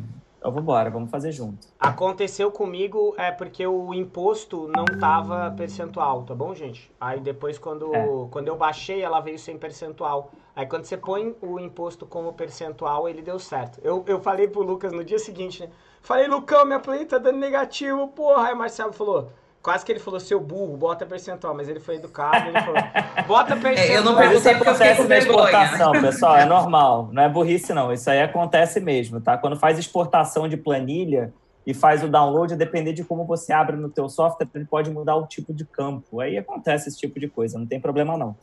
Então 0.44 0.52
vamos 0.52 0.62
embora, 0.62 0.90
vamos 0.90 1.10
fazer 1.10 1.32
junto. 1.32 1.66
Aconteceu 1.80 2.50
comigo 2.50 3.14
é 3.16 3.30
porque 3.30 3.66
o 3.66 3.94
imposto 3.94 4.68
não 4.68 4.84
tava 4.84 5.50
percentual, 5.56 6.22
tá 6.24 6.34
bom, 6.34 6.54
gente? 6.54 6.92
Aí 7.00 7.18
depois 7.18 7.58
quando, 7.58 7.94
é. 7.94 8.06
quando 8.30 8.48
eu 8.48 8.56
baixei, 8.56 9.00
ela 9.00 9.20
veio 9.20 9.38
sem 9.38 9.56
percentual. 9.56 10.32
Aí 10.54 10.66
quando 10.66 10.84
você 10.84 10.98
põe 10.98 11.34
o 11.40 11.58
imposto 11.58 12.04
como 12.04 12.32
percentual, 12.34 13.08
ele 13.08 13.22
deu 13.22 13.38
certo. 13.38 13.80
Eu, 13.82 14.04
eu 14.06 14.20
falei 14.20 14.46
pro 14.46 14.62
Lucas 14.62 14.92
no 14.92 15.02
dia 15.02 15.18
seguinte, 15.18 15.62
né? 15.62 15.70
Falei, 16.02 16.28
Lucão, 16.28 16.66
minha 16.66 16.78
planilha 16.78 17.08
tá 17.08 17.16
dando 17.16 17.38
negativo, 17.38 18.06
porra. 18.08 18.48
Aí 18.48 18.54
o 18.54 18.58
Marcelo 18.58 18.92
falou, 18.92 19.30
Quase 19.64 19.82
que 19.82 19.90
ele 19.90 19.98
falou, 19.98 20.20
seu 20.20 20.38
burro, 20.38 20.76
bota 20.76 21.06
percentual, 21.06 21.54
mas 21.54 21.70
ele 21.70 21.80
foi 21.80 21.94
educado, 21.94 22.50
ele 22.50 22.60
falou, 22.60 22.82
bota 23.26 23.56
percentual. 23.56 23.96
É, 23.96 23.96
eu 23.96 24.04
não 24.04 24.14
perguntei 24.14 24.54
porque 24.56 24.68
acontece 24.68 25.00
eu 25.00 25.08
na 25.08 25.18
exportação, 25.18 25.92
pessoal, 25.92 26.36
é 26.36 26.44
normal, 26.46 27.08
não 27.10 27.22
é 27.22 27.28
burrice 27.30 27.72
não, 27.72 27.90
isso 27.90 28.10
aí 28.10 28.20
acontece 28.20 28.78
mesmo, 28.78 29.22
tá? 29.22 29.38
Quando 29.38 29.56
faz 29.56 29.78
exportação 29.78 30.46
de 30.46 30.58
planilha, 30.58 31.32
e 31.66 31.72
faz 31.72 32.04
o 32.04 32.08
download, 32.08 32.52
a 32.52 32.56
depender 32.56 32.92
de 32.92 33.02
como 33.02 33.24
você 33.24 33.52
abre 33.52 33.74
no 33.76 33.88
teu 33.88 34.06
software, 34.08 34.46
ele 34.54 34.66
pode 34.66 34.90
mudar 34.90 35.16
o 35.16 35.26
tipo 35.26 35.52
de 35.52 35.64
campo. 35.64 36.20
Aí 36.20 36.36
acontece 36.36 36.88
esse 36.90 36.98
tipo 36.98 37.18
de 37.18 37.26
coisa, 37.26 37.58
não 37.58 37.66
tem 37.66 37.80
problema 37.80 38.18
não. 38.18 38.36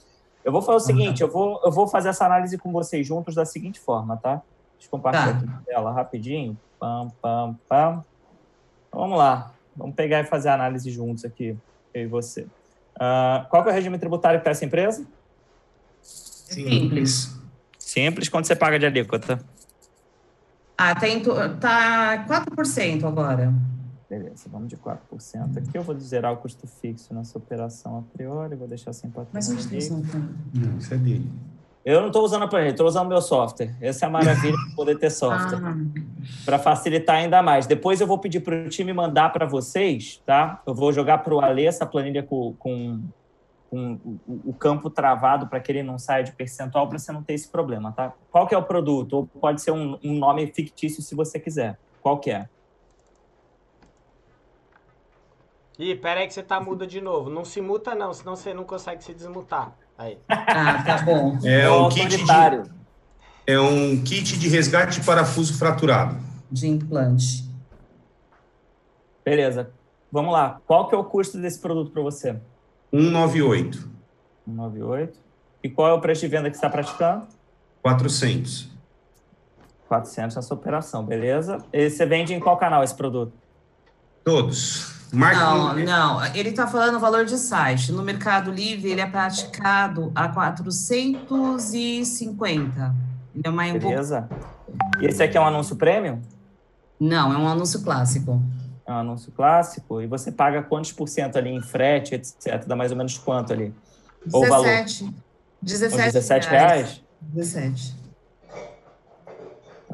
Eu 0.44 0.51
vou 0.51 0.62
fazer 0.62 0.78
o 0.78 0.80
seguinte, 0.80 1.22
eu 1.22 1.30
vou, 1.30 1.62
eu 1.63 1.72
vou 1.72 1.88
fazer 1.88 2.10
essa 2.10 2.25
análise 2.25 2.58
com 2.58 2.72
vocês 2.72 3.06
juntos 3.06 3.36
da 3.36 3.46
seguinte 3.46 3.80
forma, 3.80 4.18
tá? 4.18 4.42
Deixa 4.74 4.88
eu 4.88 4.90
compartilhar 4.90 5.34
tá. 5.34 5.38
aqui 5.38 5.48
a 5.48 5.62
tela 5.66 5.92
rapidinho. 5.92 6.58
Pam, 6.80 7.12
pam, 7.22 7.56
pam. 7.70 8.04
Vamos 8.92 9.20
lá. 9.20 9.51
Vamos 9.75 9.96
pegar 9.96 10.22
e 10.22 10.24
fazer 10.25 10.50
a 10.50 10.54
análise 10.54 10.90
juntos 10.92 11.25
aqui, 11.25 11.56
eu 11.94 12.04
e 12.04 12.08
você. 12.08 12.42
Uh, 12.96 13.48
qual 13.50 13.66
é 13.66 13.70
o 13.70 13.74
regime 13.74 13.98
tributário 13.98 14.40
que 14.40 14.42
está 14.42 14.51
essa 14.51 14.66
empresa? 14.66 15.06
Simples. 16.01 17.36
Simples. 17.80 18.30
Quanto 18.30 18.48
você 18.48 18.56
paga 18.56 18.78
de 18.78 18.86
alíquota? 18.86 19.40
Ah, 20.78 20.96
tem, 20.96 21.22
tá 21.60 22.25
4% 22.28 23.04
agora. 23.06 23.54
Beleza, 24.10 24.50
vamos 24.51 24.68
de 24.68 24.75
4%. 24.75 25.58
Aqui 25.58 25.78
eu 25.78 25.84
vou 25.84 25.98
zerar 25.98 26.34
o 26.34 26.38
custo 26.38 26.68
fixo 26.68 27.13
nessa 27.13 27.38
operação 27.38 28.00
a 28.00 28.01
priori, 28.01 28.56
vou 28.56 28.68
deixar 28.68 28.92
sem 28.92 29.10
patrimônio. 29.10 29.32
Mas 29.34 29.50
onde 29.50 29.78
está 29.78 30.18
Não, 30.54 30.78
isso 30.78 30.94
é 30.94 30.98
dele. 30.98 31.32
Eu 31.83 32.00
não 32.00 32.07
estou 32.07 32.23
usando 32.23 32.43
a 32.43 32.47
planilha, 32.47 32.71
estou 32.71 32.85
usando 32.85 33.07
meu 33.07 33.21
software. 33.21 33.75
Essa 33.81 34.05
é 34.05 34.07
a 34.07 34.11
maravilha 34.11 34.55
de 34.55 34.75
poder 34.75 34.97
ter 34.97 35.09
software. 35.09 35.61
Ah. 36.21 36.43
Para 36.45 36.59
facilitar 36.59 37.15
ainda 37.17 37.41
mais. 37.41 37.65
Depois 37.65 38.00
eu 38.00 38.07
vou 38.07 38.17
pedir 38.17 38.41
para 38.41 38.55
o 38.55 38.69
time 38.69 38.93
mandar 38.93 39.31
para 39.31 39.45
vocês, 39.45 40.21
tá? 40.25 40.61
Eu 40.65 40.73
vou 40.73 40.93
jogar 40.93 41.19
para 41.19 41.33
o 41.33 41.41
Alê 41.41 41.65
essa 41.65 41.85
planilha 41.85 42.21
com, 42.21 42.53
com, 42.59 43.01
com 43.69 44.00
o, 44.27 44.50
o, 44.50 44.53
campo 44.53 44.89
travado 44.89 45.47
para 45.47 45.59
que 45.59 45.71
ele 45.71 45.81
não 45.81 45.97
saia 45.97 46.23
de 46.23 46.31
percentual, 46.31 46.88
para 46.88 47.00
você 47.00 47.11
não 47.11 47.23
ter 47.23 47.33
esse 47.33 47.47
problema, 47.47 47.91
tá? 47.91 48.13
Qual 48.31 48.47
que 48.47 48.53
é 48.53 48.57
o 48.57 48.63
produto? 48.63 49.13
Ou 49.13 49.27
pode 49.27 49.61
ser 49.61 49.71
um, 49.71 49.97
um 50.03 50.13
nome 50.13 50.45
fictício 50.47 51.01
se 51.01 51.15
você 51.15 51.39
quiser. 51.39 51.77
Qual 52.01 52.19
que 52.19 52.31
é? 52.31 52.47
Ih, 55.79 55.95
pera 55.95 56.19
aí 56.19 56.27
que 56.27 56.33
você 56.33 56.43
tá 56.43 56.59
muda 56.59 56.85
de 56.85 57.01
novo. 57.01 57.29
Não 57.29 57.43
se 57.43 57.61
muta 57.61 57.95
não, 57.95 58.13
senão 58.13 58.35
você 58.35 58.53
não 58.53 58.63
consegue 58.63 59.03
se 59.03 59.13
desmutar. 59.13 59.75
Aí. 60.01 60.17
Ah, 60.27 60.81
tá 60.84 61.03
bom. 61.03 61.38
É 61.46 61.70
um 61.70 61.88
kit 61.88 62.08
de, 62.08 62.24
é 63.46 63.60
um 63.60 64.01
kit 64.03 64.39
de 64.39 64.48
resgate 64.48 65.00
de 65.00 65.05
parafuso 65.05 65.55
fraturado. 65.55 66.17
De 66.51 66.67
implante. 66.67 67.48
Beleza. 69.24 69.70
Vamos 70.12 70.34
lá. 70.34 70.60
Qual 70.65 70.89
que 70.89 70.96
é 70.96 70.98
o 70.98 71.03
custo 71.03 71.38
desse 71.38 71.60
produto 71.60 71.91
para 71.91 72.01
você? 72.01 72.36
198. 72.91 73.77
198. 74.48 75.20
E 75.63 75.70
qual 75.70 75.89
é 75.89 75.93
o 75.93 76.01
preço 76.01 76.22
de 76.22 76.27
venda 76.29 76.50
que 76.50 76.58
você 76.58 76.65
está 76.65 76.70
praticando? 76.70 77.27
400. 77.84 78.72
400 79.88 80.36
nessa 80.36 80.53
operação, 80.53 81.05
beleza? 81.05 81.63
E 81.72 81.91
você 81.91 82.08
vende 82.08 82.34
em 82.34 82.39
qual 82.39 82.58
canal 82.58 82.84
esse 82.84 82.96
produto? 82.96 83.34
Todos. 84.24 85.00
Não, 85.12 85.75
não. 85.75 86.25
Ele 86.34 86.50
está 86.50 86.65
falando 86.68 86.96
o 86.96 87.00
valor 87.00 87.25
de 87.25 87.38
site. 87.38 87.91
No 87.91 88.01
Mercado 88.01 88.50
Livre, 88.51 88.91
ele 88.91 89.01
é 89.01 89.06
praticado 89.06 90.12
a 90.15 90.30
450. 90.30 92.96
Ele 93.36 93.44
é 93.44 93.50
mais 93.50 93.74
Beleza. 93.74 94.30
E 95.00 95.06
esse 95.06 95.22
aqui 95.22 95.38
é 95.38 95.41
um 95.41 95.46
anúncio 95.46 95.75
premium? 95.75 96.22
Não, 97.00 97.32
é 97.34 97.38
um 97.38 97.48
anúncio 97.48 97.82
clássico. 97.82 98.41
É 98.86 98.91
um 98.91 98.98
anúncio 98.98 99.32
clássico. 99.32 100.01
E 100.01 100.08
você 100.08 100.32
paga 100.32 100.62
quantos 100.62 100.91
por 100.91 101.08
cento 101.08 101.38
ali 101.38 101.50
em 101.50 101.62
frete, 101.62 102.15
etc? 102.15 102.65
Dá 102.65 102.75
mais 102.75 102.91
ou 102.91 102.98
menos 102.98 103.18
quanto 103.18 103.53
ali? 103.53 103.74
17. 104.25 104.34
Ou 104.34 104.48
valor? 104.48 104.68
17, 105.62 106.13
17 106.13 106.50
reais. 106.50 107.01
17. 107.22 108.00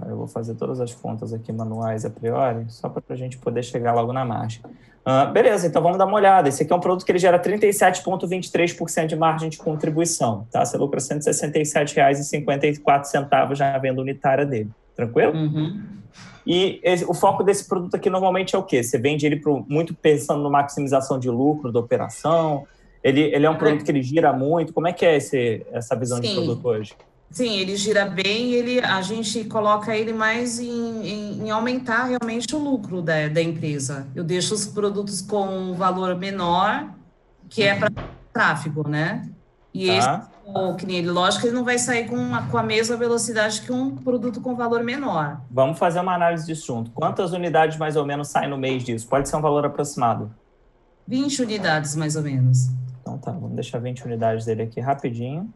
Eu 0.08 0.16
vou 0.16 0.28
fazer 0.28 0.56
todas 0.56 0.80
as 0.80 0.96
contas 0.96 1.34
aqui 1.34 1.52
manuais 1.52 2.06
a 2.06 2.10
priori, 2.10 2.66
só 2.70 2.88
para 2.88 3.04
a 3.10 3.16
gente 3.16 3.38
poder 3.38 3.62
chegar 3.64 3.94
logo 3.94 4.14
na 4.14 4.24
margem. 4.24 4.62
Uh, 5.06 5.30
beleza, 5.32 5.68
então 5.68 5.82
vamos 5.82 5.98
dar 5.98 6.06
uma 6.06 6.16
olhada. 6.16 6.48
Esse 6.50 6.64
aqui 6.64 6.74
é 6.74 6.76
um 6.76 6.80
produto 6.80 7.06
que 7.06 7.12
ele 7.12 7.20
gera 7.20 7.40
37,23% 7.40 9.06
de 9.06 9.16
margem 9.16 9.50
de 9.50 9.58
contribuição. 9.58 10.48
Tá? 10.52 10.66
Você 10.66 10.78
lucra 10.78 11.00
R$ 11.00 11.06
167,54 11.06 13.58
na 13.58 13.78
venda 13.78 14.02
unitária 14.02 14.46
dele. 14.46 14.70
Tranquilo? 14.96 15.34
Uhum. 15.34 15.82
E 16.46 16.80
esse, 16.84 17.06
o 17.06 17.14
foco 17.14 17.44
desse 17.44 17.66
produto 17.68 17.96
aqui 17.96 18.10
normalmente 18.10 18.56
é 18.56 18.58
o 18.58 18.64
quê? 18.64 18.82
Você 18.82 18.98
vende 18.98 19.26
ele 19.26 19.36
pro, 19.38 19.66
muito 19.68 19.94
pensando 19.94 20.42
na 20.44 20.50
maximização 20.50 21.20
de 21.20 21.30
lucro 21.30 21.72
da 21.72 21.80
operação. 21.80 22.66
Ele, 23.04 23.22
ele 23.22 23.46
é 23.46 23.50
um 23.50 23.58
produto 23.58 23.86
que 23.86 23.92
ele 23.92 24.02
gira 24.02 24.34
muito. 24.34 24.74
Como 24.74 24.88
é 24.88 24.94
que 24.94 25.06
é 25.06 25.18
esse, 25.18 25.64
essa 25.72 25.96
visão 25.96 26.18
Sim. 26.18 26.24
de 26.24 26.34
produto 26.34 26.68
hoje? 26.68 26.96
Sim, 27.30 27.58
ele 27.58 27.76
gira 27.76 28.06
bem, 28.06 28.54
ele, 28.54 28.80
a 28.80 29.02
gente 29.02 29.44
coloca 29.46 29.96
ele 29.96 30.14
mais 30.14 30.60
em, 30.60 31.06
em, 31.06 31.44
em 31.44 31.52
aumentar 31.52 32.06
realmente 32.06 32.56
o 32.56 32.60
lucro 32.60 33.02
da, 33.02 33.28
da 33.28 33.42
empresa. 33.42 34.08
Eu 34.16 34.24
deixo 34.24 34.54
os 34.56 34.66
produtos 34.66 35.22
com 35.22 35.46
um 35.46 35.74
valor 35.74 36.16
menor, 36.16 36.90
que 37.50 37.64
é 37.64 37.76
para 37.76 37.92
tráfego, 38.32 38.88
né? 38.88 39.30
E 39.74 39.88
tá. 39.88 39.94
esse, 39.94 40.78
que 40.78 40.86
nem 40.86 40.98
ele, 40.98 41.10
lógico 41.12 41.46
ele 41.46 41.54
não 41.54 41.66
vai 41.66 41.78
sair 41.78 42.08
com, 42.08 42.16
uma, 42.16 42.48
com 42.48 42.58
a 42.58 42.64
mesma 42.64 42.96
velocidade 42.96 43.62
que 43.62 43.72
um 43.72 43.96
produto 43.96 44.40
com 44.40 44.56
valor 44.56 44.82
menor. 44.82 45.42
Vamos 45.52 45.78
fazer 45.78 46.00
uma 46.00 46.16
análise 46.16 46.46
disso 46.46 46.66
junto. 46.66 46.92
Quantas 46.92 47.34
unidades 47.34 47.78
mais 47.78 47.96
ou 47.98 48.06
menos 48.06 48.30
saem 48.30 48.50
no 48.50 48.58
mês 48.58 48.84
disso? 48.84 49.06
Pode 49.08 49.28
ser 49.28 49.36
um 49.36 49.42
valor 49.42 49.66
aproximado. 49.66 50.32
20 51.08 51.42
unidades, 51.42 51.96
mais 51.96 52.16
ou 52.16 52.24
menos. 52.24 52.70
Então 53.02 53.18
tá, 53.18 53.32
vamos 53.32 53.54
deixar 53.54 53.80
20 53.80 54.06
unidades 54.06 54.46
dele 54.46 54.64
aqui 54.64 54.80
rapidinho 54.80 55.54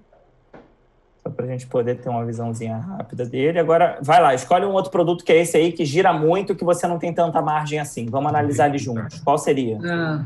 para 1.31 1.45
a 1.45 1.47
gente 1.47 1.67
poder 1.67 1.95
ter 1.99 2.09
uma 2.09 2.25
visãozinha 2.25 2.77
rápida 2.77 3.25
dele. 3.25 3.59
Agora, 3.59 3.97
vai 4.01 4.21
lá, 4.21 4.33
escolhe 4.33 4.65
um 4.65 4.71
outro 4.71 4.91
produto 4.91 5.23
que 5.23 5.31
é 5.31 5.41
esse 5.41 5.57
aí, 5.57 5.71
que 5.71 5.85
gira 5.85 6.13
muito, 6.13 6.55
que 6.55 6.63
você 6.63 6.87
não 6.87 6.99
tem 6.99 7.13
tanta 7.13 7.41
margem 7.41 7.79
assim. 7.79 8.05
Vamos 8.05 8.29
analisar 8.29 8.67
ele 8.69 8.77
juntos. 8.77 9.19
Qual 9.19 9.37
seria? 9.37 9.79
Ah, 9.83 10.23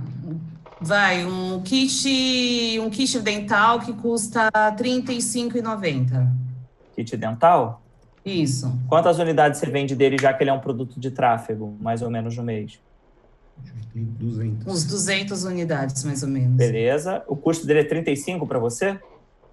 vai, 0.80 1.26
um 1.26 1.62
kit, 1.62 2.80
um 2.80 2.90
kit 2.90 3.20
dental 3.20 3.80
que 3.80 3.94
custa 3.94 4.50
R$ 4.54 4.72
35,90. 4.78 6.28
Kit 6.96 7.18
dental? 7.18 7.82
Isso. 8.26 8.74
Quantas 8.88 9.20
unidades 9.20 9.60
você 9.60 9.68
vende 9.68 9.96
dele, 9.96 10.18
já 10.20 10.34
que 10.34 10.44
ele 10.44 10.50
é 10.50 10.54
um 10.54 10.60
produto 10.60 11.00
de 11.00 11.12
tráfego, 11.12 11.78
mais 11.80 12.02
ou 12.02 12.10
menos 12.10 12.36
no 12.36 12.44
mês? 12.44 12.80
200. 13.94 14.68
Uns 14.68 14.84
200 14.84 15.44
unidades, 15.46 16.04
mais 16.04 16.24
ou 16.24 16.30
menos. 16.30 16.58
Beleza. 16.58 17.24
O 17.28 17.36
custo 17.36 17.66
dele 17.66 17.82
é 17.82 17.84
35 17.84 18.46
para 18.46 18.60
você? 18.60 19.00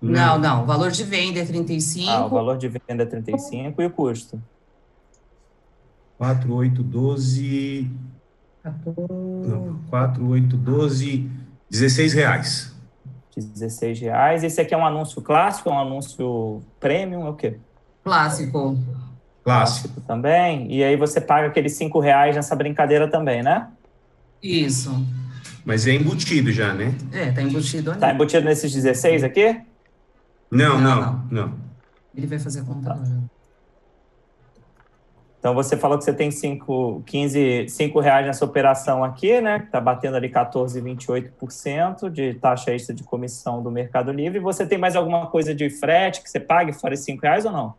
Não, 0.02 0.36
não. 0.38 0.64
O 0.64 0.66
valor 0.66 0.90
de 0.90 1.04
venda 1.04 1.38
é 1.38 1.44
35. 1.44 2.10
Ah, 2.10 2.26
o 2.26 2.28
valor 2.28 2.58
de 2.58 2.68
venda 2.68 3.04
é 3.04 3.06
35 3.06 3.80
e 3.80 3.86
o 3.86 3.90
custo? 3.90 4.42
4812. 6.18 7.88
4, 8.62 9.80
4812, 9.90 11.30
16 11.70 12.12
reais. 12.12 12.74
16 13.36 14.00
reais. 14.00 14.44
Esse 14.44 14.60
aqui 14.60 14.74
é 14.74 14.76
um 14.76 14.84
anúncio 14.84 15.22
clássico, 15.22 15.68
é 15.68 15.72
um 15.72 15.78
anúncio 15.78 16.62
premium, 16.78 17.26
é 17.26 17.30
o 17.30 17.34
quê? 17.34 17.56
Clássico. 18.04 18.76
Clássico. 18.76 19.02
Clássico 19.42 20.00
também. 20.02 20.72
E 20.72 20.84
aí 20.84 20.96
você 20.96 21.20
paga 21.20 21.48
aqueles 21.48 21.72
5 21.74 21.98
reais 21.98 22.36
nessa 22.36 22.54
brincadeira 22.54 23.08
também, 23.08 23.42
né? 23.42 23.68
Isso. 24.42 25.04
Mas 25.64 25.86
é 25.86 25.92
embutido 25.92 26.52
já, 26.52 26.74
né? 26.74 26.94
É, 27.12 27.30
tá 27.30 27.42
embutido 27.42 27.92
ali. 27.92 28.00
Tá 28.00 28.12
embutido 28.12 28.44
nesses 28.44 28.72
16 28.72 29.24
aqui? 29.24 29.60
Não, 30.52 30.78
não, 30.78 31.00
não. 31.00 31.26
não. 31.30 31.54
Ele 32.14 32.26
vai 32.26 32.38
fazer 32.38 32.60
a 32.60 32.64
conta 32.64 32.90
tá. 32.90 33.02
Então 35.38 35.54
você 35.54 35.76
falou 35.78 35.96
que 35.98 36.04
você 36.04 36.12
tem 36.12 36.30
5, 36.30 37.02
15, 37.06 37.68
5 37.68 38.00
reais 38.00 38.26
nessa 38.26 38.44
operação 38.44 39.02
aqui, 39.02 39.40
né? 39.40 39.60
Que 39.60 39.64
está 39.64 39.80
batendo 39.80 40.16
ali 40.16 40.28
14,28% 40.28 42.10
de 42.10 42.34
taxa 42.34 42.72
extra 42.72 42.94
de 42.94 43.02
comissão 43.02 43.62
do 43.62 43.70
Mercado 43.70 44.12
Livre. 44.12 44.38
Você 44.40 44.66
tem 44.66 44.78
mais 44.78 44.94
alguma 44.94 45.26
coisa 45.26 45.54
de 45.54 45.70
frete 45.70 46.22
que 46.22 46.30
você 46.30 46.38
pague 46.38 46.72
fora 46.74 46.94
esses 46.94 47.06
5 47.06 47.22
reais 47.22 47.46
ou 47.46 47.50
não? 47.50 47.74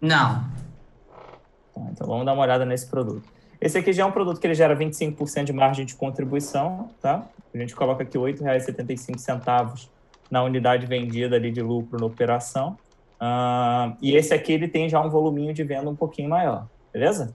Não. 0.00 0.44
Tá, 1.72 1.80
então 1.92 2.06
vamos 2.06 2.26
dar 2.26 2.32
uma 2.34 2.42
olhada 2.42 2.66
nesse 2.66 2.88
produto. 2.88 3.26
Esse 3.60 3.78
aqui 3.78 3.92
já 3.92 4.02
é 4.02 4.06
um 4.06 4.12
produto 4.12 4.38
que 4.40 4.46
ele 4.46 4.54
gera 4.54 4.76
25% 4.76 5.44
de 5.44 5.52
margem 5.52 5.86
de 5.86 5.94
contribuição, 5.94 6.90
tá? 7.00 7.24
A 7.54 7.58
gente 7.58 7.74
coloca 7.74 8.02
aqui 8.02 8.18
R$ 8.18 8.34
8,75 8.34 9.93
na 10.34 10.42
unidade 10.42 10.84
vendida 10.84 11.36
ali 11.36 11.52
de 11.52 11.62
lucro 11.62 11.96
na 11.96 12.06
operação. 12.06 12.76
Uh, 13.20 13.96
e 14.02 14.16
esse 14.16 14.34
aqui 14.34 14.52
ele 14.52 14.66
tem 14.66 14.88
já 14.88 15.00
um 15.00 15.08
voluminho 15.08 15.54
de 15.54 15.62
venda 15.62 15.88
um 15.88 15.94
pouquinho 15.94 16.28
maior, 16.28 16.66
beleza? 16.92 17.32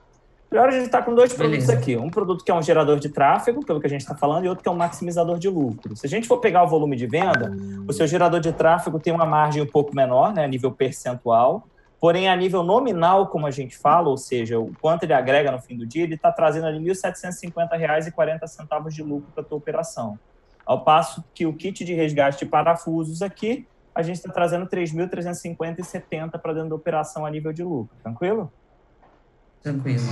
Agora 0.51 0.67
a 0.67 0.71
gente 0.71 0.87
está 0.87 1.01
com 1.01 1.15
dois 1.15 1.31
produtos 1.31 1.67
beleza. 1.67 1.81
aqui. 1.81 1.95
Um 1.95 2.09
produto 2.09 2.43
que 2.43 2.51
é 2.51 2.53
um 2.53 2.61
gerador 2.61 2.99
de 2.99 3.07
tráfego, 3.07 3.65
pelo 3.65 3.79
que 3.79 3.87
a 3.87 3.89
gente 3.89 4.01
está 4.01 4.15
falando, 4.15 4.43
e 4.43 4.49
outro 4.49 4.61
que 4.61 4.67
é 4.67 4.71
um 4.71 4.75
maximizador 4.75 5.39
de 5.39 5.47
lucro. 5.47 5.95
Se 5.95 6.05
a 6.05 6.09
gente 6.09 6.27
for 6.27 6.39
pegar 6.39 6.63
o 6.63 6.67
volume 6.67 6.97
de 6.97 7.07
venda, 7.07 7.55
o 7.87 7.93
seu 7.93 8.05
gerador 8.05 8.41
de 8.41 8.51
tráfego 8.51 8.99
tem 8.99 9.13
uma 9.13 9.25
margem 9.25 9.61
um 9.61 9.67
pouco 9.67 9.95
menor, 9.95 10.33
né, 10.33 10.43
a 10.43 10.47
nível 10.47 10.69
percentual, 10.69 11.63
porém 12.01 12.27
a 12.27 12.35
nível 12.35 12.63
nominal, 12.63 13.27
como 13.27 13.47
a 13.47 13.51
gente 13.51 13.77
fala, 13.77 14.09
ou 14.09 14.17
seja, 14.17 14.59
o 14.59 14.73
quanto 14.81 15.03
ele 15.03 15.13
agrega 15.13 15.51
no 15.51 15.61
fim 15.61 15.77
do 15.77 15.85
dia, 15.85 16.03
ele 16.03 16.15
está 16.15 16.33
trazendo 16.33 16.67
ali 16.67 16.79
R$ 16.79 16.91
1.750,40 16.91 18.89
de 18.89 19.03
lucro 19.03 19.31
para 19.33 19.43
a 19.43 19.45
tua 19.45 19.57
operação. 19.57 20.19
Ao 20.69 20.83
passo 20.83 21.23
que 21.33 21.47
o 21.47 21.53
kit 21.53 21.83
de 21.83 21.95
resgate 21.95 22.37
de 22.37 22.45
parafusos 22.45 23.23
aqui, 23.23 23.65
a 23.95 24.03
gente 24.03 24.17
está 24.17 24.31
trazendo 24.31 24.67
3.350,70 24.67 26.37
para 26.39 26.53
dentro 26.53 26.69
da 26.69 26.75
operação 26.75 27.25
a 27.25 27.31
nível 27.31 27.51
de 27.51 27.63
lucro. 27.63 27.97
Tranquilo? 28.03 28.53
Tranquilo. 29.63 30.03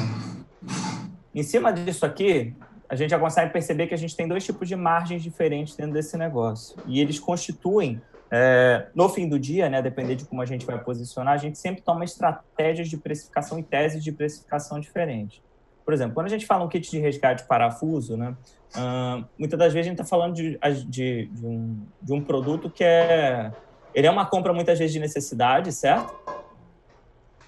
Em 1.35 1.43
cima 1.43 1.71
disso 1.71 2.07
aqui, 2.07 2.55
a 2.89 2.95
gente 2.95 3.11
já 3.11 3.19
consegue 3.19 3.53
perceber 3.53 3.85
que 3.85 3.93
a 3.93 3.97
gente 3.97 4.15
tem 4.15 4.27
dois 4.27 4.43
tipos 4.43 4.67
de 4.67 4.75
margens 4.75 5.21
diferentes 5.21 5.75
dentro 5.75 5.93
desse 5.93 6.17
negócio. 6.17 6.75
E 6.87 6.99
eles 6.99 7.19
constituem, 7.19 8.01
é, 8.31 8.87
no 8.95 9.07
fim 9.09 9.29
do 9.29 9.37
dia, 9.37 9.69
né, 9.69 9.79
depender 9.79 10.15
de 10.15 10.25
como 10.25 10.41
a 10.41 10.45
gente 10.47 10.65
vai 10.65 10.83
posicionar, 10.83 11.35
a 11.35 11.37
gente 11.37 11.59
sempre 11.59 11.83
toma 11.83 12.03
estratégias 12.03 12.89
de 12.89 12.97
precificação 12.97 13.59
e 13.59 13.63
teses 13.63 14.03
de 14.03 14.11
precificação 14.11 14.79
diferentes. 14.79 15.39
Por 15.87 15.93
exemplo, 15.93 16.15
quando 16.15 16.25
a 16.25 16.29
gente 16.29 16.45
fala 16.45 16.65
um 16.65 16.67
kit 16.67 16.91
de 16.91 16.99
resgate 16.99 17.43
de 17.43 17.47
parafuso, 17.47 18.17
né, 18.17 18.35
uh, 18.75 19.23
muitas 19.39 19.57
das 19.57 19.71
vezes 19.71 19.87
a 19.87 19.89
gente 19.89 20.01
está 20.01 20.03
falando 20.03 20.35
de, 20.35 20.59
de, 20.85 21.27
de, 21.27 21.45
um, 21.45 21.79
de 22.01 22.11
um 22.11 22.21
produto 22.21 22.69
que 22.69 22.83
é... 22.83 23.53
Ele 23.95 24.05
é 24.05 24.11
uma 24.11 24.25
compra 24.25 24.51
muitas 24.51 24.77
vezes 24.77 24.91
de 24.91 24.99
necessidade, 24.99 25.71
certo? 25.71 26.13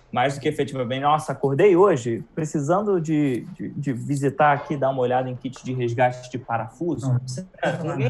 mais 0.09 0.35
do 0.35 0.39
que 0.39 0.47
efetivamente, 0.47 1.01
nossa, 1.01 1.33
acordei 1.33 1.75
hoje 1.75 2.23
precisando 2.33 2.99
de, 2.99 3.41
de, 3.53 3.69
de, 3.71 3.93
visitar 3.93 4.53
aqui, 4.53 4.75
dar 4.75 4.89
uma 4.89 5.01
olhada 5.01 5.29
em 5.29 5.35
kit 5.35 5.63
de 5.63 5.73
resgate 5.73 6.31
de 6.31 6.37
parafuso. 6.39 7.19
Ninguém 7.83 8.09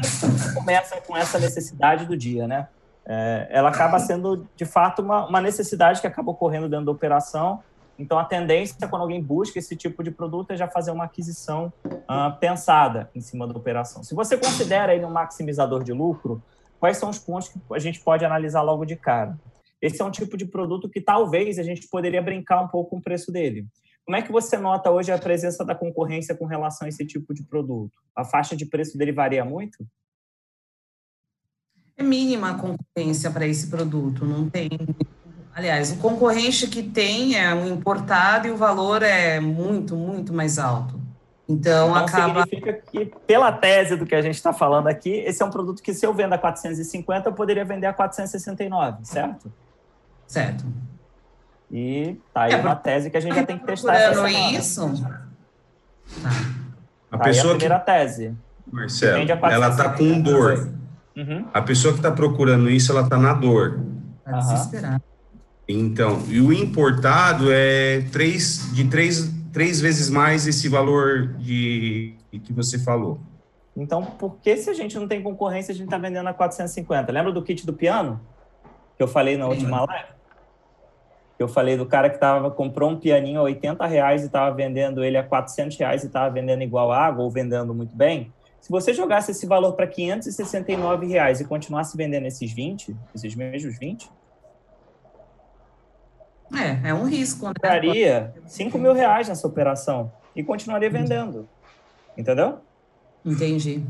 começa 0.54 0.98
com 1.02 1.16
essa 1.16 1.38
necessidade 1.40 2.06
do 2.06 2.16
dia, 2.16 2.46
né? 2.46 2.68
É, 3.04 3.48
ela 3.50 3.68
acaba 3.68 3.98
sendo, 3.98 4.46
de 4.56 4.64
fato, 4.64 5.02
uma, 5.02 5.26
uma 5.26 5.40
necessidade 5.40 6.00
que 6.00 6.06
acaba 6.06 6.30
ocorrendo 6.30 6.68
dentro 6.68 6.86
da 6.86 6.92
operação. 6.92 7.60
Então, 8.00 8.18
a 8.18 8.24
tendência, 8.24 8.88
quando 8.88 9.02
alguém 9.02 9.22
busca 9.22 9.58
esse 9.58 9.76
tipo 9.76 10.02
de 10.02 10.10
produto, 10.10 10.52
é 10.52 10.56
já 10.56 10.66
fazer 10.66 10.90
uma 10.90 11.04
aquisição 11.04 11.72
uh, 11.84 12.38
pensada 12.40 13.10
em 13.14 13.20
cima 13.20 13.46
da 13.46 13.54
operação. 13.56 14.02
Se 14.02 14.14
você 14.14 14.36
considera 14.36 14.94
ele 14.94 15.04
um 15.04 15.10
maximizador 15.10 15.84
de 15.84 15.92
lucro, 15.92 16.42
quais 16.78 16.96
são 16.96 17.10
os 17.10 17.18
pontos 17.18 17.48
que 17.48 17.60
a 17.72 17.78
gente 17.78 18.00
pode 18.00 18.24
analisar 18.24 18.62
logo 18.62 18.84
de 18.84 18.96
cara? 18.96 19.38
esse 19.80 20.00
é 20.02 20.04
um 20.04 20.10
tipo 20.10 20.36
de 20.36 20.44
produto 20.44 20.88
que 20.88 21.00
talvez 21.00 21.58
a 21.58 21.62
gente 21.62 21.88
poderia 21.88 22.20
brincar 22.20 22.62
um 22.62 22.68
pouco 22.68 22.90
com 22.90 22.96
o 22.98 23.02
preço 23.02 23.32
dele. 23.32 23.66
Como 24.04 24.16
é 24.16 24.22
que 24.22 24.32
você 24.32 24.58
nota 24.58 24.90
hoje 24.90 25.10
a 25.12 25.18
presença 25.18 25.64
da 25.64 25.74
concorrência 25.74 26.34
com 26.34 26.44
relação 26.44 26.86
a 26.86 26.88
esse 26.88 27.06
tipo 27.06 27.32
de 27.32 27.42
produto? 27.44 27.98
A 28.14 28.24
faixa 28.24 28.56
de 28.56 28.66
preço 28.66 28.98
dele 28.98 29.12
varia 29.12 29.44
muito? 29.44 29.86
É 31.96 32.02
mínima 32.02 32.50
a 32.50 32.54
concorrência 32.54 33.30
para 33.30 33.46
esse 33.46 33.68
produto, 33.68 34.24
não 34.24 34.48
tem. 34.50 34.68
Aliás, 35.60 35.92
o 35.92 35.96
concorrente 35.96 36.66
que 36.68 36.82
tem 36.82 37.38
é 37.38 37.52
um 37.52 37.66
importado 37.66 38.48
e 38.48 38.50
o 38.50 38.56
valor 38.56 39.02
é 39.02 39.38
muito, 39.40 39.94
muito 39.94 40.32
mais 40.32 40.58
alto. 40.58 40.98
Então, 41.46 41.90
então 41.90 41.94
acaba. 41.94 42.44
Significa 42.44 42.72
que, 42.90 43.12
pela 43.26 43.52
tese 43.52 43.94
do 43.94 44.06
que 44.06 44.14
a 44.14 44.22
gente 44.22 44.36
está 44.36 44.54
falando 44.54 44.86
aqui, 44.86 45.10
esse 45.10 45.42
é 45.42 45.44
um 45.44 45.50
produto 45.50 45.82
que, 45.82 45.92
se 45.92 46.06
eu 46.06 46.14
vendo 46.14 46.32
a 46.32 46.38
450, 46.38 47.28
eu 47.28 47.34
poderia 47.34 47.62
vender 47.62 47.86
a 47.86 47.92
469, 47.92 49.04
certo? 49.04 49.52
Certo. 50.26 50.64
E 51.70 52.16
tá 52.32 52.44
aí 52.44 52.52
é, 52.54 52.56
uma 52.56 52.74
tese 52.74 53.10
que 53.10 53.18
a 53.18 53.20
gente 53.20 53.34
já 53.34 53.44
tem 53.44 53.58
que 53.58 53.66
testar 53.66 53.94
essa 53.96 54.30
isso. 54.30 54.90
Tá. 56.22 56.30
A 57.12 57.18
tá 57.18 57.24
pessoa 57.24 57.52
a 57.52 57.56
primeira 57.58 57.80
que... 57.80 57.84
tese. 57.84 58.34
Marcelo, 58.72 59.30
ela 59.44 59.76
tá 59.76 59.90
com 59.90 60.22
dor. 60.22 60.70
Uhum. 61.14 61.44
A 61.52 61.60
pessoa 61.60 61.92
que 61.92 61.98
está 61.98 62.10
procurando 62.10 62.70
isso, 62.70 62.90
ela 62.92 63.06
tá 63.06 63.18
na 63.18 63.34
dor. 63.34 63.78
Tá 64.24 64.38
desesperada. 64.38 65.09
Então, 65.72 66.22
e 66.28 66.40
o 66.40 66.52
importado 66.52 67.50
é 67.50 68.02
três, 68.12 68.70
de 68.72 68.88
três, 68.88 69.32
três 69.52 69.80
vezes 69.80 70.10
mais 70.10 70.46
esse 70.46 70.68
valor 70.68 71.34
de 71.38 72.14
que 72.30 72.52
você 72.52 72.78
falou. 72.78 73.20
Então, 73.76 74.04
por 74.04 74.36
que 74.42 74.56
se 74.56 74.68
a 74.68 74.74
gente 74.74 74.98
não 74.98 75.06
tem 75.06 75.22
concorrência, 75.22 75.72
a 75.72 75.74
gente 75.74 75.86
está 75.86 75.98
vendendo 75.98 76.28
a 76.28 76.34
450? 76.34 77.12
Lembra 77.12 77.32
do 77.32 77.42
kit 77.42 77.64
do 77.64 77.72
piano? 77.72 78.20
Que 78.96 79.02
eu 79.02 79.08
falei 79.08 79.36
na 79.36 79.46
última 79.46 79.84
live? 79.84 80.20
eu 81.42 81.48
falei 81.48 81.74
do 81.74 81.86
cara 81.86 82.10
que 82.10 82.18
tava, 82.18 82.50
comprou 82.50 82.90
um 82.90 82.96
pianinho 82.96 83.40
a 83.40 83.44
80 83.44 83.86
reais 83.86 84.22
e 84.22 84.26
estava 84.26 84.54
vendendo 84.54 85.02
ele 85.02 85.16
a 85.16 85.22
400 85.22 85.76
reais 85.78 86.02
e 86.02 86.06
estava 86.06 86.28
vendendo 86.28 86.62
igual 86.62 86.92
água 86.92 87.24
ou 87.24 87.30
vendendo 87.30 87.74
muito 87.74 87.96
bem, 87.96 88.30
se 88.60 88.70
você 88.70 88.92
jogasse 88.92 89.30
esse 89.30 89.46
valor 89.46 89.72
para 89.72 89.86
569 89.86 91.06
reais 91.06 91.40
e 91.40 91.46
continuasse 91.46 91.96
vendendo 91.96 92.26
esses 92.26 92.52
20, 92.52 92.94
esses 93.14 93.34
mesmos 93.34 93.78
20, 93.78 94.10
é, 96.54 96.90
é 96.90 96.94
um 96.94 97.04
risco. 97.04 97.46
Né? 97.46 97.54
Daria 97.60 98.34
5 98.46 98.78
mil 98.78 98.92
reais 98.92 99.28
nessa 99.28 99.46
operação 99.46 100.12
e 100.34 100.42
continuaria 100.42 100.90
vendendo. 100.90 101.48
Entendeu? 102.16 102.58
Entendi. 103.24 103.84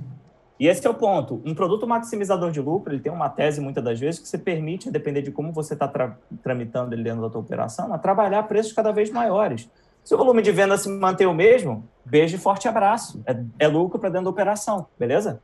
E 0.59 0.67
esse 0.67 0.87
é 0.87 0.91
o 0.91 0.95
ponto. 0.95 1.41
Um 1.45 1.55
produto 1.55 1.87
maximizador 1.87 2.51
de 2.51 2.61
lucro, 2.61 2.93
ele 2.93 3.01
tem 3.01 3.11
uma 3.11 3.31
tese, 3.31 3.63
muitas 3.63 3.83
das 3.83 3.99
vezes, 3.99 4.21
que 4.21 4.29
você 4.29 4.37
permite, 4.37 4.91
a 4.91 4.93
depender 4.93 5.23
de 5.23 5.31
como 5.31 5.53
você 5.53 5.73
está 5.73 5.89
tra 5.89 6.19
tramitando 6.43 6.95
ele 6.95 7.03
dentro 7.03 7.23
da 7.23 7.31
tua 7.31 7.41
operação, 7.41 7.95
a 7.95 7.99
trabalhar 7.99 8.43
preços 8.43 8.75
cada 8.75 8.93
vez 8.93 9.11
maiores. 9.11 9.71
Se 10.05 10.15
o 10.15 10.19
volume 10.19 10.43
de 10.43 10.53
venda 10.53 10.77
se 10.77 10.89
manter 10.91 11.27
o 11.27 11.33
mesmo, 11.33 11.89
beijo 12.05 12.37
e 12.37 12.39
forte 12.39 12.69
abraço. 12.69 13.23
É, 13.27 13.43
é 13.59 13.69
lucro 13.69 13.99
para 13.99 14.11
dentro 14.11 14.25
da 14.25 14.31
operação, 14.31 14.87
beleza? 14.99 15.41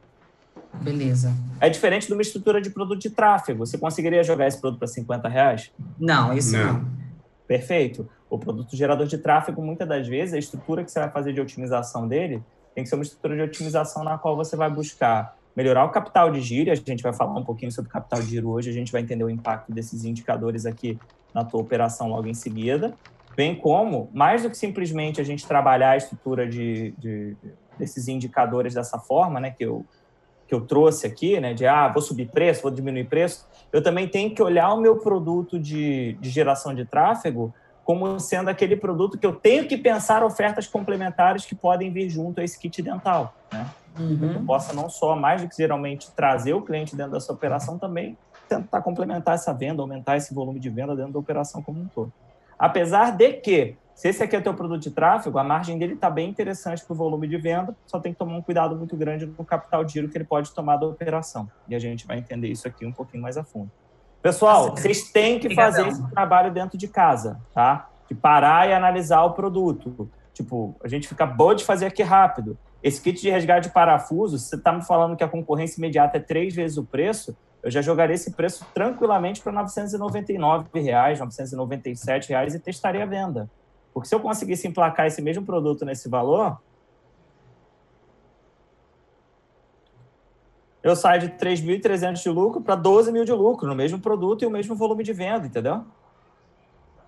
Beleza. 0.83 1.33
É 1.61 1.71
diferente 1.71 2.07
de 2.07 2.13
uma 2.13 2.21
estrutura 2.21 2.61
de 2.61 2.69
produto 2.69 3.01
de 3.01 3.09
tráfego. 3.09 3.65
Você 3.65 3.79
conseguiria 3.79 4.23
jogar 4.23 4.47
esse 4.47 4.61
produto 4.61 4.79
para 4.79 4.89
50 4.89 5.29
reais? 5.29 5.73
Não, 5.99 6.33
isso 6.35 6.57
não. 6.57 6.75
não. 6.75 7.06
Perfeito. 7.47 8.09
O 8.29 8.39
produto 8.39 8.77
gerador 8.77 9.07
de 9.07 9.19
tráfego, 9.19 9.63
muitas 9.63 9.89
das 9.89 10.07
vezes, 10.07 10.35
a 10.35 10.39
estrutura 10.39 10.85
que 10.85 10.91
você 10.91 10.99
vai 10.99 11.11
fazer 11.11 11.33
de 11.33 11.41
otimização 11.41 12.09
dele 12.09 12.43
tem 12.75 12.85
que 12.85 12.91
ser 12.91 12.97
uma 12.97 13.03
estrutura 13.03 13.37
de 13.37 13.43
otimização 13.43 14.05
na 14.05 14.19
qual 14.19 14.37
você 14.37 14.57
vai 14.57 14.69
buscar 14.69 15.37
melhorar 15.57 15.87
o 15.87 15.89
capital 15.89 16.31
de 16.31 16.41
giro, 16.43 16.71
a 16.71 16.75
gente 16.75 17.03
vai 17.03 17.15
falar 17.15 17.39
um 17.39 17.45
pouquinho 17.45 17.73
sobre 17.73 17.91
capital 17.91 18.21
de 18.21 18.29
giro 18.29 18.51
hoje, 18.51 18.69
a 18.69 18.73
gente 18.73 18.93
vai 18.93 19.01
entender 19.01 19.25
o 19.25 19.31
impacto 19.31 19.73
desses 19.73 20.05
indicadores 20.05 20.67
aqui 20.67 20.99
na 21.33 21.43
tua 21.43 21.61
operação 21.61 22.09
logo 22.09 22.27
em 22.27 22.35
seguida, 22.35 22.95
bem 23.35 23.55
como, 23.55 24.11
mais 24.13 24.43
do 24.43 24.51
que 24.51 24.57
simplesmente 24.57 25.19
a 25.19 25.25
gente 25.25 25.47
trabalhar 25.47 25.93
a 25.93 25.97
estrutura 25.97 26.47
de, 26.47 26.93
de 26.99 27.35
desses 27.79 28.07
indicadores 28.09 28.75
dessa 28.75 28.99
forma, 28.99 29.41
né, 29.41 29.51
que 29.51 29.65
eu, 29.65 29.85
que 30.47 30.55
eu 30.55 30.61
trouxe 30.61 31.07
aqui, 31.07 31.41
né, 31.41 31.55
de, 31.55 31.67
ah, 31.67 31.89
vou 31.89 32.03
subir 32.03 32.29
preço, 32.29 32.63
vou 32.63 32.71
diminuir 32.71 33.05
preço, 33.05 33.47
eu 33.73 33.83
também 33.83 34.07
tenho 34.07 34.35
que 34.35 34.43
olhar 34.43 34.73
o 34.73 34.81
meu 34.81 34.97
produto 34.97 35.59
de, 35.59 36.15
de 36.15 36.31
geração 36.31 36.75
de 36.75 36.85
tráfego 36.85 37.53
como 37.85 38.19
sendo 38.19 38.51
aquele 38.51 38.77
produto 38.77 39.17
que 39.17 39.25
eu 39.25 39.33
tenho 39.33 39.69
que 39.69 39.77
pensar 39.77 40.25
ofertas 40.25 40.67
complementares 40.67 41.45
que 41.45 41.55
podem 41.55 41.93
vir 41.93 42.11
junto 42.11 42.41
a 42.41 42.45
esse 42.45 42.59
kit 42.59 42.83
dental, 42.83 43.33
né? 43.53 43.71
Uhum. 43.99 44.33
Eu 44.35 44.41
possa 44.45 44.73
não 44.73 44.91
só, 44.91 45.15
mais 45.17 45.41
do 45.41 45.49
que 45.49 45.57
geralmente, 45.57 46.11
trazer 46.11 46.53
o 46.53 46.61
cliente 46.61 46.97
dentro 46.97 47.13
dessa 47.13 47.33
operação, 47.33 47.79
também 47.79 48.19
tentar 48.49 48.83
complementar 48.83 49.37
essa 49.37 49.53
venda, 49.55 49.83
aumentar 49.83 50.17
esse 50.17 50.35
volume 50.35 50.59
de 50.59 50.69
venda 50.69 50.95
dentro 50.95 51.13
da 51.13 51.19
operação 51.19 51.63
como 51.63 51.81
um 51.81 51.87
todo. 51.87 52.13
Apesar 52.59 53.13
de 53.13 53.35
que, 53.35 53.77
se 53.97 54.09
esse 54.09 54.23
aqui 54.23 54.37
é 54.37 54.41
teu 54.43 54.53
produto 54.53 54.83
de 54.83 54.91
tráfego, 54.91 55.39
a 55.39 55.43
margem 55.43 55.79
dele 55.79 55.95
está 55.95 56.11
bem 56.11 56.29
interessante 56.29 56.85
para 56.85 56.93
o 56.93 56.97
volume 56.97 57.27
de 57.27 57.39
venda, 57.39 57.75
só 57.87 57.99
tem 57.99 58.13
que 58.13 58.19
tomar 58.19 58.37
um 58.37 58.43
cuidado 58.43 58.77
muito 58.77 58.95
grande 58.95 59.25
no 59.25 59.43
capital 59.43 59.83
de 59.83 59.95
giro 59.95 60.11
que 60.11 60.19
ele 60.19 60.25
pode 60.25 60.53
tomar 60.53 60.77
da 60.77 60.87
operação. 60.87 61.49
E 61.67 61.75
a 61.75 61.79
gente 61.79 62.07
vai 62.07 62.19
entender 62.19 62.49
isso 62.49 62.69
aqui 62.69 62.85
um 62.85 62.93
pouquinho 62.93 63.23
mais 63.23 63.39
a 63.39 63.43
fundo. 63.43 63.71
Pessoal, 64.21 64.77
vocês 64.77 65.11
têm 65.11 65.39
que 65.39 65.55
fazer 65.55 65.89
esse 65.89 66.07
trabalho 66.11 66.53
dentro 66.53 66.77
de 66.77 66.87
casa, 66.87 67.41
tá? 67.55 67.89
De 68.07 68.15
parar 68.15 68.69
e 68.69 68.75
analisar 68.75 69.25
o 69.25 69.33
produto. 69.33 70.11
Tipo, 70.35 70.77
a 70.85 70.89
gente 70.89 71.09
fica 71.09 71.25
boa 71.25 71.55
de 71.55 71.65
fazer 71.65 71.87
aqui 71.87 72.03
rápido. 72.03 72.59
Esse 72.83 73.01
kit 73.01 73.19
de 73.19 73.31
resgate 73.31 73.69
de 73.69 73.73
parafuso, 73.73 74.39
você 74.39 74.57
está 74.57 74.73
me 74.73 74.85
falando 74.85 75.17
que 75.17 75.25
a 75.25 75.29
concorrência 75.29 75.81
imediata 75.81 76.19
é 76.19 76.21
três 76.21 76.55
vezes 76.55 76.77
o 76.77 76.85
preço, 76.85 77.35
eu 77.63 77.71
já 77.71 77.81
jogaria 77.81 78.15
esse 78.15 78.33
preço 78.33 78.67
tranquilamente 78.75 79.41
para 79.41 79.53
999 79.53 80.69
reais, 80.81 81.19
997 81.19 82.29
reais 82.29 82.55
e 82.55 82.61
testaria 82.61 83.03
a 83.03 83.07
venda. 83.07 83.49
Porque 83.97 84.11
se 84.11 84.15
eu 84.15 84.21
conseguisse 84.21 84.69
emplacar 84.69 85.07
esse 85.07 85.23
mesmo 85.23 85.43
produto 85.43 85.83
nesse 85.83 86.07
valor, 86.07 86.61
eu 90.83 90.95
saio 90.95 91.23
de 91.23 91.29
3.300 91.31 92.23
de 92.23 92.29
lucro 92.29 92.61
para 92.61 92.75
12 92.75 93.11
mil 93.11 93.25
de 93.25 93.33
lucro 93.33 93.67
no 93.67 93.75
mesmo 93.75 93.99
produto 93.99 94.43
e 94.43 94.47
o 94.47 94.51
mesmo 94.51 94.77
volume 94.77 95.03
de 95.03 95.15
venda, 95.15 95.47
entendeu? 95.47 95.83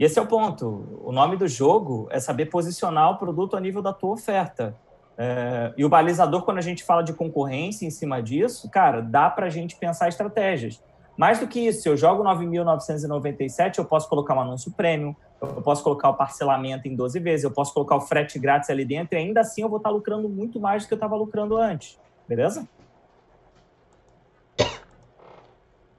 E 0.01 0.05
esse 0.07 0.19
é 0.19 0.23
o 0.23 0.27
ponto. 0.27 1.03
O 1.05 1.13
nome 1.13 1.37
do 1.37 1.47
jogo 1.47 2.09
é 2.11 2.19
saber 2.19 2.47
posicionar 2.47 3.11
o 3.11 3.19
produto 3.19 3.55
a 3.55 3.61
nível 3.61 3.83
da 3.83 3.93
tua 3.93 4.15
oferta. 4.15 4.75
É, 5.19 5.75
e 5.77 5.85
o 5.85 5.91
balizador, 5.91 6.41
quando 6.41 6.57
a 6.57 6.63
gente 6.63 6.83
fala 6.85 7.03
de 7.03 7.13
concorrência 7.13 7.85
em 7.85 7.91
cima 7.91 8.23
disso, 8.23 8.71
cara, 8.71 9.03
dá 9.03 9.29
para 9.29 9.45
a 9.45 9.51
gente 9.51 9.77
pensar 9.77 10.09
estratégias. 10.09 10.83
Mais 11.19 11.41
do 11.41 11.49
que 11.49 11.59
isso, 11.59 11.83
se 11.83 11.89
eu 11.89 11.97
jogo 11.97 12.23
9.997, 12.23 13.79
eu 13.79 13.85
posso 13.85 14.09
colocar 14.09 14.37
um 14.37 14.41
anúncio 14.41 14.71
premium, 14.71 15.17
eu 15.43 15.61
posso 15.63 15.83
colocar 15.83 16.11
o 16.11 16.15
parcelamento 16.15 16.87
em 16.87 16.95
12 16.95 17.19
vezes, 17.19 17.43
eu 17.43 17.51
posso 17.51 17.75
colocar 17.75 17.97
o 17.97 18.01
frete 18.01 18.39
grátis 18.39 18.71
ali 18.71 18.85
dentro 18.85 19.17
e 19.17 19.19
ainda 19.19 19.41
assim 19.41 19.63
eu 19.63 19.69
vou 19.69 19.79
estar 19.79 19.91
lucrando 19.91 20.29
muito 20.29 20.61
mais 20.61 20.85
do 20.85 20.87
que 20.87 20.95
eu 20.95 20.97
estava 20.97 21.17
lucrando 21.17 21.57
antes. 21.57 21.99
Beleza? 22.29 22.69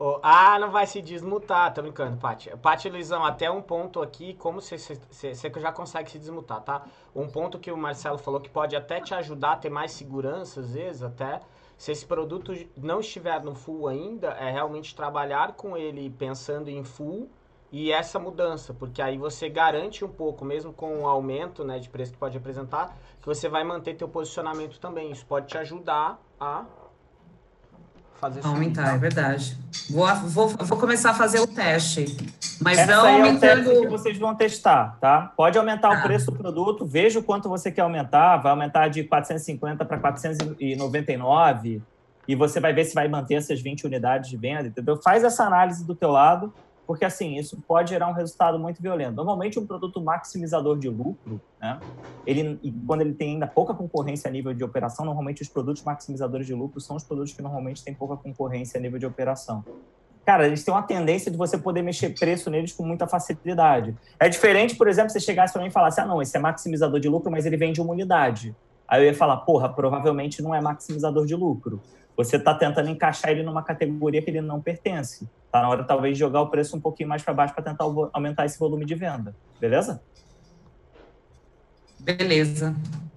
Oh, 0.01 0.19
ah, 0.23 0.57
não 0.57 0.71
vai 0.71 0.87
se 0.87 1.01
desmutar, 1.01 1.73
tô 1.73 1.81
brincando, 1.81 2.15
Paty. 2.15 2.55
Paty 2.61 2.87
Luizão, 2.87 3.25
até 3.25 3.51
um 3.51 3.61
ponto 3.61 4.01
aqui, 4.01 4.33
como 4.35 4.61
você 4.61 4.77
já 5.59 5.71
consegue 5.73 6.09
se 6.09 6.17
desmutar, 6.17 6.61
tá? 6.61 6.83
Um 7.13 7.27
ponto 7.27 7.59
que 7.59 7.69
o 7.69 7.75
Marcelo 7.75 8.17
falou 8.17 8.39
que 8.39 8.49
pode 8.49 8.73
até 8.73 9.01
te 9.01 9.13
ajudar 9.13 9.51
a 9.51 9.57
ter 9.57 9.69
mais 9.69 9.91
segurança, 9.91 10.61
às 10.61 10.73
vezes, 10.73 11.03
até. 11.03 11.41
Se 11.79 11.93
esse 11.93 12.05
produto 12.05 12.51
não 12.75 12.99
estiver 12.99 13.41
no 13.41 13.55
full 13.55 13.87
ainda, 13.87 14.31
é 14.31 14.51
realmente 14.51 14.93
trabalhar 14.93 15.53
com 15.53 15.77
ele 15.77 16.09
pensando 16.09 16.67
em 16.67 16.83
full 16.83 17.29
e 17.71 17.89
essa 17.89 18.19
mudança, 18.19 18.73
porque 18.73 19.01
aí 19.01 19.17
você 19.17 19.47
garante 19.47 20.03
um 20.03 20.09
pouco, 20.09 20.43
mesmo 20.43 20.73
com 20.73 21.03
o 21.03 21.07
aumento 21.07 21.63
né, 21.63 21.79
de 21.79 21.87
preço 21.87 22.11
que 22.11 22.17
pode 22.17 22.37
apresentar, 22.37 22.97
que 23.21 23.25
você 23.25 23.47
vai 23.47 23.63
manter 23.63 23.95
teu 23.95 24.09
posicionamento 24.09 24.77
também. 24.77 25.09
Isso 25.09 25.25
pode 25.25 25.47
te 25.47 25.57
ajudar 25.57 26.21
a 26.37 26.65
fazer 28.19 28.45
Aumentar, 28.45 28.95
é 28.95 28.97
verdade. 28.97 29.57
Vou, 29.89 30.07
vou, 30.27 30.47
vou 30.49 30.77
começar 30.77 31.11
a 31.11 31.13
fazer 31.13 31.39
o 31.39 31.47
teste. 31.47 32.05
Mas 32.61 32.77
Essa 32.77 32.91
não 32.95 33.05
é 33.07 33.11
o 33.11 33.15
aumentando. 33.15 33.63
teste 33.65 33.81
que 33.81 33.87
vocês 33.87 34.17
vão 34.17 34.35
testar, 34.35 34.97
tá? 34.99 35.31
Pode 35.35 35.57
aumentar 35.57 35.89
Tá. 35.91 35.99
o 35.99 36.03
preço 36.03 36.29
do 36.31 36.37
produto, 36.37 36.85
veja 36.85 37.19
o 37.19 37.23
quanto 37.23 37.47
você 37.47 37.71
quer 37.71 37.81
aumentar, 37.81 38.37
vai 38.37 38.51
aumentar 38.51 38.89
de 38.89 39.03
450 39.03 39.85
para 39.85 39.97
499 39.97 41.81
e 42.27 42.35
você 42.35 42.59
vai 42.59 42.73
ver 42.73 42.85
se 42.85 42.93
vai 42.93 43.07
manter 43.07 43.35
essas 43.35 43.59
20 43.61 43.85
unidades 43.85 44.29
de 44.29 44.37
venda, 44.37 44.67
entendeu? 44.67 44.97
Faz 45.01 45.23
essa 45.23 45.43
análise 45.45 45.85
do 45.85 45.95
teu 45.95 46.11
lado, 46.11 46.53
porque 46.89 47.05
assim, 47.05 47.37
isso 47.37 47.61
pode 47.67 47.91
gerar 47.91 48.07
um 48.07 48.13
resultado 48.13 48.57
muito 48.57 48.81
violento. 48.81 49.13
Normalmente 49.13 49.59
um 49.59 49.67
produto 49.67 50.01
maximizador 50.01 50.75
de 50.75 50.89
lucro, 50.89 51.39
né? 51.61 51.79
Ele 52.25 52.59
quando 52.87 53.01
ele 53.01 53.13
tem 53.13 53.33
ainda 53.33 53.45
pouca 53.45 53.75
concorrência 53.75 54.27
a 54.27 54.31
nível 54.31 54.55
de 54.55 54.63
operação, 54.63 55.05
normalmente 55.05 55.43
os 55.43 55.47
produtos 55.47 55.83
maximizadores 55.83 56.47
de 56.47 56.55
lucro 56.55 56.81
são 56.81 56.95
os 56.95 57.03
produtos 57.03 57.31
que 57.31 57.43
normalmente 57.43 57.83
têm 57.83 57.93
pouca 57.93 58.17
concorrência 58.17 58.79
a 58.79 58.81
nível 58.81 58.97
de 58.97 59.05
operação 59.05 59.63
cara, 60.25 60.45
eles 60.45 60.63
têm 60.63 60.71
uma 60.71 60.83
tendência 60.83 61.31
de 61.31 61.37
você 61.37 61.57
poder 61.59 61.81
mexer 61.83 62.09
preço 62.09 62.51
neles 62.51 62.71
com 62.71 62.83
muita 62.83 63.07
facilidade. 63.07 63.95
É 64.19 64.29
diferente, 64.29 64.75
por 64.75 64.87
exemplo, 64.87 65.09
você 65.09 65.19
chegasse 65.19 65.53
para 65.53 65.61
mim 65.61 65.69
e 65.69 65.71
falasse, 65.71 65.99
ah, 66.01 66.05
não, 66.05 66.21
esse 66.21 66.37
é 66.37 66.39
maximizador 66.39 66.99
de 66.99 67.09
lucro, 67.09 67.31
mas 67.31 67.47
ele 67.47 67.57
vende 67.57 67.81
uma 67.81 67.93
unidade. 67.93 68.55
Aí 68.87 69.01
eu 69.01 69.05
ia 69.05 69.13
falar, 69.13 69.37
porra, 69.37 69.69
provavelmente 69.69 70.41
não 70.41 70.53
é 70.53 70.61
maximizador 70.61 71.25
de 71.25 71.35
lucro. 71.35 71.81
Você 72.19 72.35
está 72.35 72.53
tentando 72.53 72.89
encaixar 72.89 73.31
ele 73.31 73.43
numa 73.43 73.63
categoria 73.63 74.21
que 74.21 74.29
ele 74.29 74.41
não 74.41 74.59
pertence. 74.59 75.25
Tá 75.49 75.61
na 75.61 75.69
hora, 75.69 75.85
talvez, 75.85 76.15
de 76.15 76.19
jogar 76.19 76.41
o 76.41 76.49
preço 76.49 76.75
um 76.75 76.81
pouquinho 76.81 77.07
mais 77.07 77.23
para 77.23 77.33
baixo 77.33 77.53
para 77.53 77.63
tentar 77.63 77.85
aumentar 78.11 78.45
esse 78.45 78.59
volume 78.59 78.83
de 78.83 78.93
venda. 78.93 79.33
Beleza? 79.57 80.01
Beleza. 81.97 82.75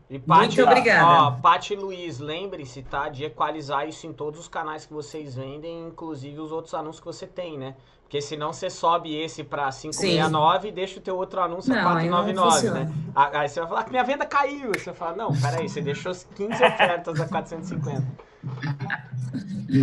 E 0.09 0.23
Muito 0.25 0.63
obrigada. 0.63 1.05
Ó, 1.25 1.31
Paty 1.33 1.75
Luiz, 1.75 2.21
lembre-se, 2.21 2.83
tá? 2.83 3.09
De 3.09 3.25
equalizar 3.25 3.89
isso 3.89 4.07
em 4.07 4.13
todos 4.13 4.39
os 4.39 4.47
canais 4.47 4.87
que 4.87 4.93
vocês 4.93 5.35
vendem, 5.35 5.89
inclusive 5.89 6.39
os 6.39 6.53
outros 6.53 6.73
anúncios 6.73 7.01
que 7.01 7.07
você 7.07 7.27
tem, 7.27 7.59
né? 7.59 7.75
Porque 8.05 8.21
senão 8.21 8.53
você 8.53 8.71
sobe 8.71 9.17
esse 9.21 9.43
pra 9.43 9.65
569 9.73 10.69
e 10.69 10.71
deixa 10.73 11.01
o 11.01 11.03
teu 11.03 11.17
outro 11.17 11.41
anúncio 11.41 11.73
a 11.73 11.83
Não, 11.83 11.97
aí 11.97 12.09
não 12.09 12.19
499, 12.19 12.53
funciona. 12.53 12.85
né? 12.85 12.95
Ah, 13.17 13.41
Aí 13.41 13.49
você 13.49 13.59
vai 13.59 13.69
falar 13.69 13.83
que 13.85 13.91
minha 13.91 14.05
venda 14.05 14.27
caiu. 14.27 14.71
Você 14.79 14.93
fala, 14.93 15.17
não, 15.17 15.33
peraí, 15.41 15.69
você 15.69 15.81
deixou 15.81 16.13
as 16.13 16.23
15 16.37 16.53
ofertas 16.63 17.21
a 17.21 17.27
450. 17.27 18.32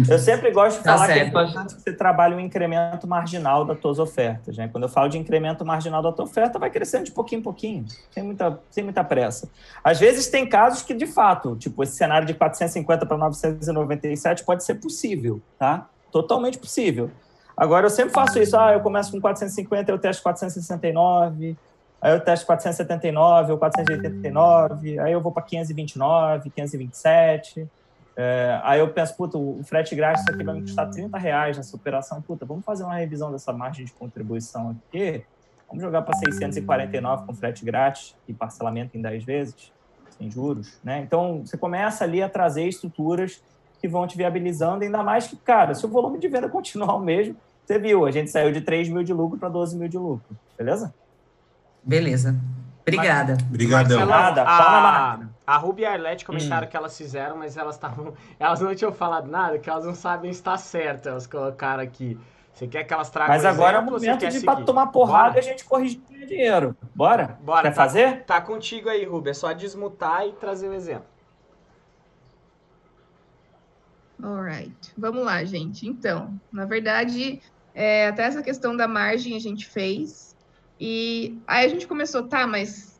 Eu 0.09 0.19
sempre 0.19 0.51
gosto 0.51 0.77
de 0.77 0.83
Tá 0.83 0.93
falar 0.93 1.07
que 1.07 1.19
é 1.19 1.25
importante 1.25 1.75
que 1.75 1.81
você 1.81 1.93
trabalhe 1.93 2.35
o 2.35 2.39
incremento 2.39 3.07
marginal 3.07 3.65
das 3.65 3.79
tuas 3.79 3.97
ofertas. 3.97 4.57
Né? 4.57 4.67
Quando 4.67 4.83
eu 4.83 4.89
falo 4.89 5.09
de 5.09 5.17
incremento 5.17 5.65
marginal 5.65 6.01
da 6.01 6.11
tua 6.11 6.25
oferta, 6.25 6.59
vai 6.59 6.69
crescendo 6.69 7.05
de 7.05 7.11
pouquinho 7.11 7.39
em 7.39 7.43
pouquinho, 7.43 7.85
sem 8.11 8.23
muita, 8.23 8.59
sem 8.69 8.83
muita 8.83 9.03
pressa. 9.03 9.49
Às 9.83 9.99
vezes 9.99 10.27
tem 10.27 10.47
casos 10.47 10.83
que, 10.83 10.93
de 10.93 11.07
fato, 11.07 11.55
tipo, 11.55 11.81
esse 11.81 11.95
cenário 11.95 12.27
de 12.27 12.33
450 12.33 13.05
para 13.05 13.17
997 13.17 14.43
pode 14.43 14.63
ser 14.63 14.75
possível, 14.75 15.41
tá? 15.57 15.87
Totalmente 16.11 16.57
possível. 16.57 17.09
Agora, 17.57 17.87
eu 17.87 17.89
sempre 17.89 18.13
faço 18.13 18.39
isso. 18.39 18.57
Ah, 18.57 18.73
eu 18.73 18.81
começo 18.81 19.11
com 19.11 19.19
450, 19.19 19.91
eu 19.91 19.97
testo 19.97 20.21
469, 20.23 21.57
aí 22.01 22.13
eu 22.13 22.19
testo 22.19 22.45
479 22.45 23.51
ou 23.51 23.57
489, 23.57 24.99
aí 24.99 25.11
eu 25.11 25.19
vou 25.19 25.31
para 25.31 25.43
529, 25.43 26.51
527. 26.51 27.67
É, 28.21 28.59
aí 28.65 28.81
eu 28.81 28.89
penso, 28.89 29.15
puta, 29.15 29.37
o 29.37 29.61
frete 29.63 29.95
grátis 29.95 30.23
isso 30.23 30.31
aqui 30.31 30.43
vai 30.43 30.53
me 30.55 30.61
custar 30.63 30.89
30 30.89 31.17
reais 31.17 31.55
nessa 31.55 31.73
operação. 31.73 32.21
Puta, 32.21 32.45
vamos 32.45 32.65
fazer 32.65 32.83
uma 32.83 32.95
revisão 32.95 33.31
dessa 33.31 33.53
margem 33.53 33.85
de 33.85 33.93
contribuição 33.93 34.71
aqui. 34.71 35.23
Vamos 35.69 35.81
jogar 35.81 36.01
para 36.01 36.17
649 36.17 37.25
com 37.25 37.33
frete 37.33 37.63
grátis 37.63 38.13
e 38.27 38.33
parcelamento 38.33 38.97
em 38.97 39.01
10 39.01 39.23
vezes, 39.23 39.71
sem 40.17 40.29
juros, 40.29 40.77
né? 40.83 40.99
Então, 40.99 41.45
você 41.45 41.55
começa 41.55 42.03
ali 42.03 42.21
a 42.21 42.27
trazer 42.27 42.67
estruturas 42.67 43.41
que 43.79 43.87
vão 43.87 44.05
te 44.05 44.17
viabilizando, 44.17 44.83
ainda 44.83 45.01
mais 45.01 45.25
que, 45.25 45.37
cara, 45.37 45.73
se 45.73 45.85
o 45.85 45.89
volume 45.89 46.19
de 46.19 46.27
venda 46.27 46.49
continuar 46.51 46.95
o 46.95 46.99
mesmo, 46.99 47.37
você 47.65 47.79
viu, 47.79 48.05
a 48.05 48.11
gente 48.11 48.29
saiu 48.29 48.51
de 48.51 48.59
3 48.59 48.89
mil 48.89 49.03
de 49.03 49.13
lucro 49.13 49.39
para 49.39 49.47
12 49.47 49.77
mil 49.77 49.87
de 49.87 49.97
lucro, 49.97 50.35
beleza? 50.57 50.93
Beleza. 51.81 52.35
Obrigada. 52.81 53.37
Obrigadão. 53.47 53.99
Marcelão, 53.99 54.23
Nada, 54.23 54.43
pau 54.43 54.81
na 54.81 55.28
a, 55.53 55.57
Ruby 55.57 55.81
e 55.81 55.85
a 55.85 55.93
Arlete 55.93 56.25
comentaram 56.25 56.67
que 56.67 56.75
elas 56.77 56.97
fizeram, 56.97 57.37
mas 57.37 57.57
elas 57.57 57.75
estavam. 57.75 58.13
Elas 58.39 58.59
não 58.59 58.73
tinham 58.75 58.91
falado 58.91 59.27
nada, 59.27 59.57
que 59.59 59.69
elas 59.69 59.85
não 59.85 59.95
sabem 59.95 60.31
se 60.31 60.39
está 60.39 60.57
certo. 60.57 61.09
Elas 61.09 61.25
colocaram 61.27 61.83
aqui. 61.83 62.17
Você 62.53 62.67
quer 62.67 62.83
que 62.83 62.93
elas 62.93 63.09
tragam 63.09 63.33
Mas 63.33 63.45
agora 63.45 63.77
é 63.77 63.79
o 63.79 63.81
exemplo 63.81 63.93
ou 63.93 63.99
você 63.99 64.05
momento 64.07 64.27
de 64.27 64.33
seguir? 64.33 64.45
pra 64.45 64.61
tomar 64.63 64.87
porrada 64.87 65.29
Bora? 65.29 65.37
e 65.37 65.39
a 65.39 65.41
gente 65.43 65.63
corrigir 65.63 66.01
o 66.09 66.25
dinheiro. 66.27 66.75
Bora? 66.93 67.37
Bora, 67.41 67.61
Quer 67.63 67.69
tá- 67.69 67.75
fazer? 67.75 68.23
Tá 68.25 68.41
contigo 68.41 68.89
aí, 68.89 69.05
Ruby. 69.05 69.29
É 69.29 69.33
só 69.33 69.53
desmutar 69.53 70.25
e 70.27 70.33
trazer 70.33 70.67
o 70.67 70.73
exemplo. 70.73 71.05
Alright. 74.21 74.93
Vamos 74.97 75.23
lá, 75.23 75.43
gente. 75.45 75.87
Então, 75.87 76.39
na 76.51 76.65
verdade, 76.65 77.41
é, 77.73 78.07
até 78.07 78.23
essa 78.23 78.43
questão 78.43 78.75
da 78.75 78.87
margem 78.87 79.35
a 79.35 79.39
gente 79.39 79.65
fez. 79.65 80.35
E 80.79 81.37
aí 81.47 81.65
a 81.65 81.69
gente 81.69 81.87
começou, 81.87 82.27
tá, 82.27 82.45
mas 82.45 82.99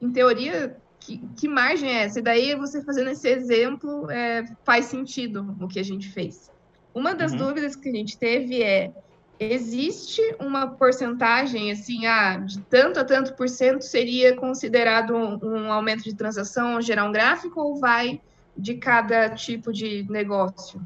em 0.00 0.10
teoria, 0.10 0.76
que, 1.04 1.20
que 1.38 1.48
margem 1.48 1.90
é 1.90 2.04
essa? 2.04 2.18
E 2.18 2.22
daí 2.22 2.54
você 2.56 2.82
fazendo 2.84 3.10
esse 3.10 3.28
exemplo 3.28 4.10
é, 4.10 4.42
faz 4.64 4.86
sentido 4.86 5.54
o 5.60 5.68
que 5.68 5.78
a 5.78 5.82
gente 5.82 6.08
fez. 6.10 6.50
Uma 6.94 7.14
das 7.14 7.32
Uhum. 7.32 7.38
dúvidas 7.38 7.76
que 7.76 7.88
a 7.88 7.92
gente 7.92 8.18
teve 8.18 8.62
é: 8.62 8.90
existe 9.38 10.22
uma 10.40 10.76
porcentagem 10.76 11.70
assim, 11.70 12.06
ah, 12.06 12.38
de 12.38 12.62
tanto 12.68 13.00
a 13.00 13.04
tanto 13.04 13.34
por 13.36 13.48
cento 13.48 13.82
seria 13.82 14.36
considerado 14.36 15.14
um, 15.14 15.38
um 15.42 15.72
aumento 15.72 16.04
de 16.04 16.16
transação, 16.16 16.80
gerar 16.80 17.04
um 17.04 17.12
gráfico, 17.12 17.60
ou 17.60 17.78
vai 17.78 18.20
de 18.56 18.74
cada 18.76 19.30
tipo 19.30 19.72
de 19.72 20.06
negócio? 20.08 20.80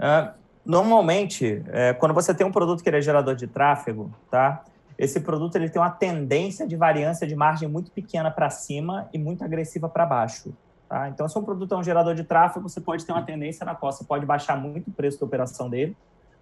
É, 0.00 0.32
normalmente, 0.64 1.62
é, 1.68 1.92
quando 1.92 2.14
você 2.14 2.32
tem 2.32 2.46
um 2.46 2.52
produto 2.52 2.82
que 2.82 2.88
ele 2.88 2.98
é 2.98 3.02
gerador 3.02 3.34
de 3.34 3.46
tráfego, 3.46 4.14
tá? 4.30 4.64
Esse 5.02 5.18
produto 5.18 5.56
ele 5.56 5.68
tem 5.68 5.82
uma 5.82 5.90
tendência 5.90 6.64
de 6.64 6.76
variância 6.76 7.26
de 7.26 7.34
margem 7.34 7.68
muito 7.68 7.90
pequena 7.90 8.30
para 8.30 8.48
cima 8.50 9.08
e 9.12 9.18
muito 9.18 9.42
agressiva 9.42 9.88
para 9.88 10.06
baixo. 10.06 10.54
Tá? 10.88 11.08
Então, 11.08 11.28
se 11.28 11.36
um 11.36 11.42
produto 11.42 11.74
é 11.74 11.76
um 11.76 11.82
gerador 11.82 12.14
de 12.14 12.22
tráfego, 12.22 12.68
você 12.68 12.80
pode 12.80 13.04
ter 13.04 13.10
uma 13.10 13.24
tendência 13.24 13.66
na 13.66 13.74
qual 13.74 13.90
você 13.90 14.04
pode 14.04 14.24
baixar 14.24 14.56
muito 14.56 14.90
o 14.90 14.92
preço 14.92 15.18
da 15.18 15.26
operação 15.26 15.68
dele. 15.68 15.96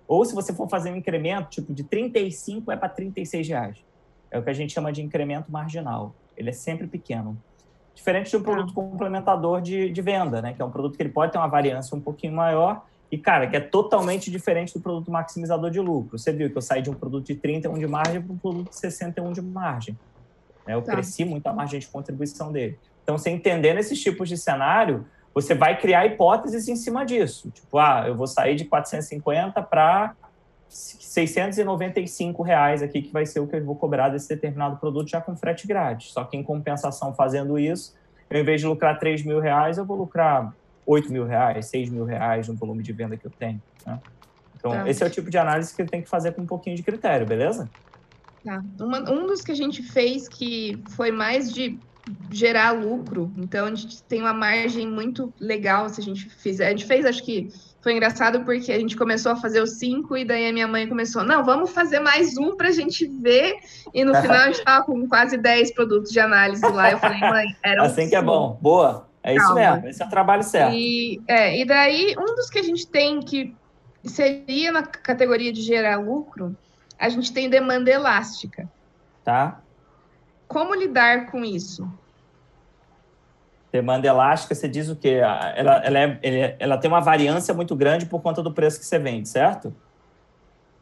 Ou 0.06 0.26
se 0.26 0.34
você 0.34 0.52
for 0.52 0.68
fazer 0.68 0.92
um 0.92 0.96
incremento, 0.96 1.48
tipo 1.48 1.72
de 1.72 1.84
35 1.84 2.70
é 2.70 2.76
para 2.76 2.90
36 2.90 3.48
reais. 3.48 3.78
É 4.30 4.38
o 4.38 4.42
que 4.42 4.50
a 4.50 4.52
gente 4.52 4.74
chama 4.74 4.92
de 4.92 5.00
incremento 5.00 5.50
marginal. 5.50 6.14
Ele 6.36 6.50
é 6.50 6.52
sempre 6.52 6.86
pequeno. 6.86 7.38
Diferente 7.94 8.28
de 8.28 8.36
um 8.36 8.42
produto 8.42 8.74
complementador 8.74 9.62
de, 9.62 9.88
de 9.88 10.02
venda, 10.02 10.42
né? 10.42 10.52
Que 10.52 10.60
é 10.60 10.64
um 10.66 10.70
produto 10.70 10.98
que 10.98 11.02
ele 11.02 11.08
pode 11.08 11.32
ter 11.32 11.38
uma 11.38 11.48
variância 11.48 11.96
um 11.96 12.00
pouquinho 12.00 12.34
maior 12.34 12.84
e, 13.10 13.18
cara, 13.18 13.46
que 13.48 13.56
é 13.56 13.60
totalmente 13.60 14.30
diferente 14.30 14.72
do 14.72 14.80
produto 14.80 15.10
maximizador 15.10 15.70
de 15.70 15.80
lucro. 15.80 16.18
Você 16.18 16.32
viu 16.32 16.48
que 16.50 16.56
eu 16.56 16.62
saí 16.62 16.80
de 16.80 16.90
um 16.90 16.94
produto 16.94 17.26
de 17.26 17.34
31 17.34 17.78
de 17.78 17.86
margem 17.86 18.22
para 18.22 18.32
um 18.32 18.38
produto 18.38 18.70
de 18.70 18.76
61 18.76 19.32
de 19.32 19.42
margem. 19.42 19.98
né? 20.66 20.74
Eu 20.74 20.82
Tá. 20.82 20.92
cresci 20.92 21.24
muito 21.24 21.46
a 21.46 21.52
margem 21.52 21.80
de 21.80 21.88
contribuição 21.88 22.52
dele. 22.52 22.78
Então, 23.02 23.18
você 23.18 23.30
entendendo 23.30 23.78
esses 23.78 24.00
tipos 24.00 24.28
de 24.28 24.36
cenário, 24.36 25.06
você 25.34 25.54
vai 25.54 25.78
criar 25.80 26.06
hipóteses 26.06 26.68
em 26.68 26.76
cima 26.76 27.04
disso. 27.04 27.50
Tipo, 27.50 27.78
ah, 27.78 28.04
eu 28.06 28.14
vou 28.14 28.26
sair 28.26 28.54
de 28.54 28.64
450 28.64 29.60
para 29.62 30.14
695 30.68 32.42
reais 32.42 32.82
aqui, 32.82 33.02
que 33.02 33.12
vai 33.12 33.26
ser 33.26 33.40
o 33.40 33.46
que 33.46 33.56
eu 33.56 33.64
vou 33.64 33.74
cobrar 33.74 34.08
desse 34.10 34.28
determinado 34.28 34.76
produto 34.76 35.08
já 35.08 35.20
com 35.20 35.36
frete 35.36 35.66
grátis. 35.66 36.12
Só 36.12 36.22
que 36.24 36.36
em 36.36 36.42
compensação, 36.42 37.12
fazendo 37.14 37.58
isso, 37.58 37.94
eu, 38.28 38.40
em 38.40 38.44
vez 38.44 38.60
de 38.60 38.66
lucrar 38.66 38.98
3 38.98 39.24
mil 39.24 39.40
reais, 39.40 39.78
eu 39.78 39.84
vou 39.84 39.96
lucrar 39.96 40.54
8 40.86 41.12
mil 41.12 41.24
reais, 41.24 41.66
6 41.66 41.90
mil 41.90 42.04
reais 42.04 42.48
no 42.48 42.54
volume 42.54 42.82
de 42.82 42.92
venda 42.92 43.16
que 43.16 43.26
eu 43.26 43.30
tenho. 43.30 43.60
né? 43.86 43.98
Então, 44.56 44.72
Tá. 44.72 44.88
esse 44.88 45.02
é 45.02 45.06
o 45.06 45.10
tipo 45.10 45.30
de 45.30 45.38
análise 45.38 45.74
que 45.74 45.84
tem 45.84 46.02
que 46.02 46.08
fazer 46.08 46.32
com 46.32 46.42
um 46.42 46.46
pouquinho 46.46 46.76
de 46.76 46.82
critério, 46.82 47.26
beleza? 47.26 47.68
Tá. 48.44 48.62
Uma- 48.78 49.10
um 49.10 49.26
dos 49.26 49.40
que 49.42 49.52
a 49.52 49.54
gente 49.56 49.82
fez 49.82 50.28
que 50.28 50.82
foi 50.90 51.10
mais 51.10 51.52
de 51.52 51.78
gerar 52.30 52.72
lucro, 52.72 53.30
então 53.36 53.66
a 53.66 53.74
gente 53.74 54.02
tem 54.04 54.20
uma 54.20 54.32
margem 54.34 54.86
muito 54.86 55.32
legal 55.38 55.88
se 55.88 56.00
a 56.00 56.04
gente 56.04 56.28
fizer. 56.28 56.66
A 56.66 56.70
gente 56.70 56.84
fez, 56.86 57.04
acho 57.06 57.22
que 57.22 57.48
foi 57.82 57.92
engraçado 57.92 58.40
porque 58.44 58.72
a 58.72 58.78
gente 58.78 58.96
começou 58.96 59.32
a 59.32 59.36
fazer 59.36 59.62
os 59.62 59.72
cinco 59.78 60.16
e 60.16 60.24
daí 60.24 60.48
a 60.48 60.52
minha 60.52 60.66
mãe 60.66 60.88
começou, 60.88 61.22
não, 61.22 61.44
vamos 61.44 61.70
fazer 61.70 62.00
mais 62.00 62.36
um 62.36 62.56
pra 62.56 62.70
gente 62.70 63.06
ver. 63.06 63.54
E 63.94 64.04
no 64.04 64.14
final 64.14 64.36
a 64.36 64.46
gente 64.46 64.64
tava 64.64 64.84
com 64.84 65.06
quase 65.08 65.36
10 65.36 65.72
produtos 65.72 66.10
de 66.10 66.18
análise 66.20 66.66
lá. 66.66 66.90
Eu 66.90 66.98
falei, 66.98 67.20
mãe, 67.20 67.46
era 67.62 67.82
assim 67.86 68.08
que 68.08 68.16
é 68.16 68.22
bom. 68.22 68.58
Boa. 68.60 69.08
É 69.22 69.34
isso 69.34 69.46
Calma. 69.46 69.60
mesmo. 69.74 69.88
Esse 69.88 70.02
é 70.02 70.06
o 70.06 70.10
trabalho 70.10 70.42
certo. 70.42 70.74
E, 70.74 71.20
é, 71.28 71.58
e 71.60 71.64
daí, 71.64 72.14
um 72.18 72.34
dos 72.34 72.48
que 72.48 72.58
a 72.58 72.62
gente 72.62 72.86
tem 72.86 73.20
que 73.20 73.54
seria 74.04 74.72
na 74.72 74.82
categoria 74.82 75.52
de 75.52 75.60
gerar 75.60 75.96
lucro, 76.00 76.56
a 76.98 77.08
gente 77.08 77.32
tem 77.32 77.48
demanda 77.50 77.90
elástica. 77.90 78.68
Tá? 79.22 79.60
Como 80.48 80.74
lidar 80.74 81.30
com 81.30 81.44
isso? 81.44 81.86
Demanda 83.70 84.08
elástica, 84.08 84.54
você 84.54 84.68
diz 84.68 84.88
o 84.88 84.96
quê? 84.96 85.20
Ah, 85.24 85.52
Ela, 85.56 85.76
ela, 85.84 85.98
é- 85.98 86.18
ele- 86.22 86.56
ela 86.58 86.76
tem 86.78 86.90
uma 86.90 87.00
variância 87.00 87.54
muito 87.54 87.76
grande 87.76 88.06
por 88.06 88.20
conta 88.20 88.42
do 88.42 88.52
preço 88.52 88.80
que 88.80 88.86
você 88.86 88.98
vende, 88.98 89.28
certo? 89.28 89.72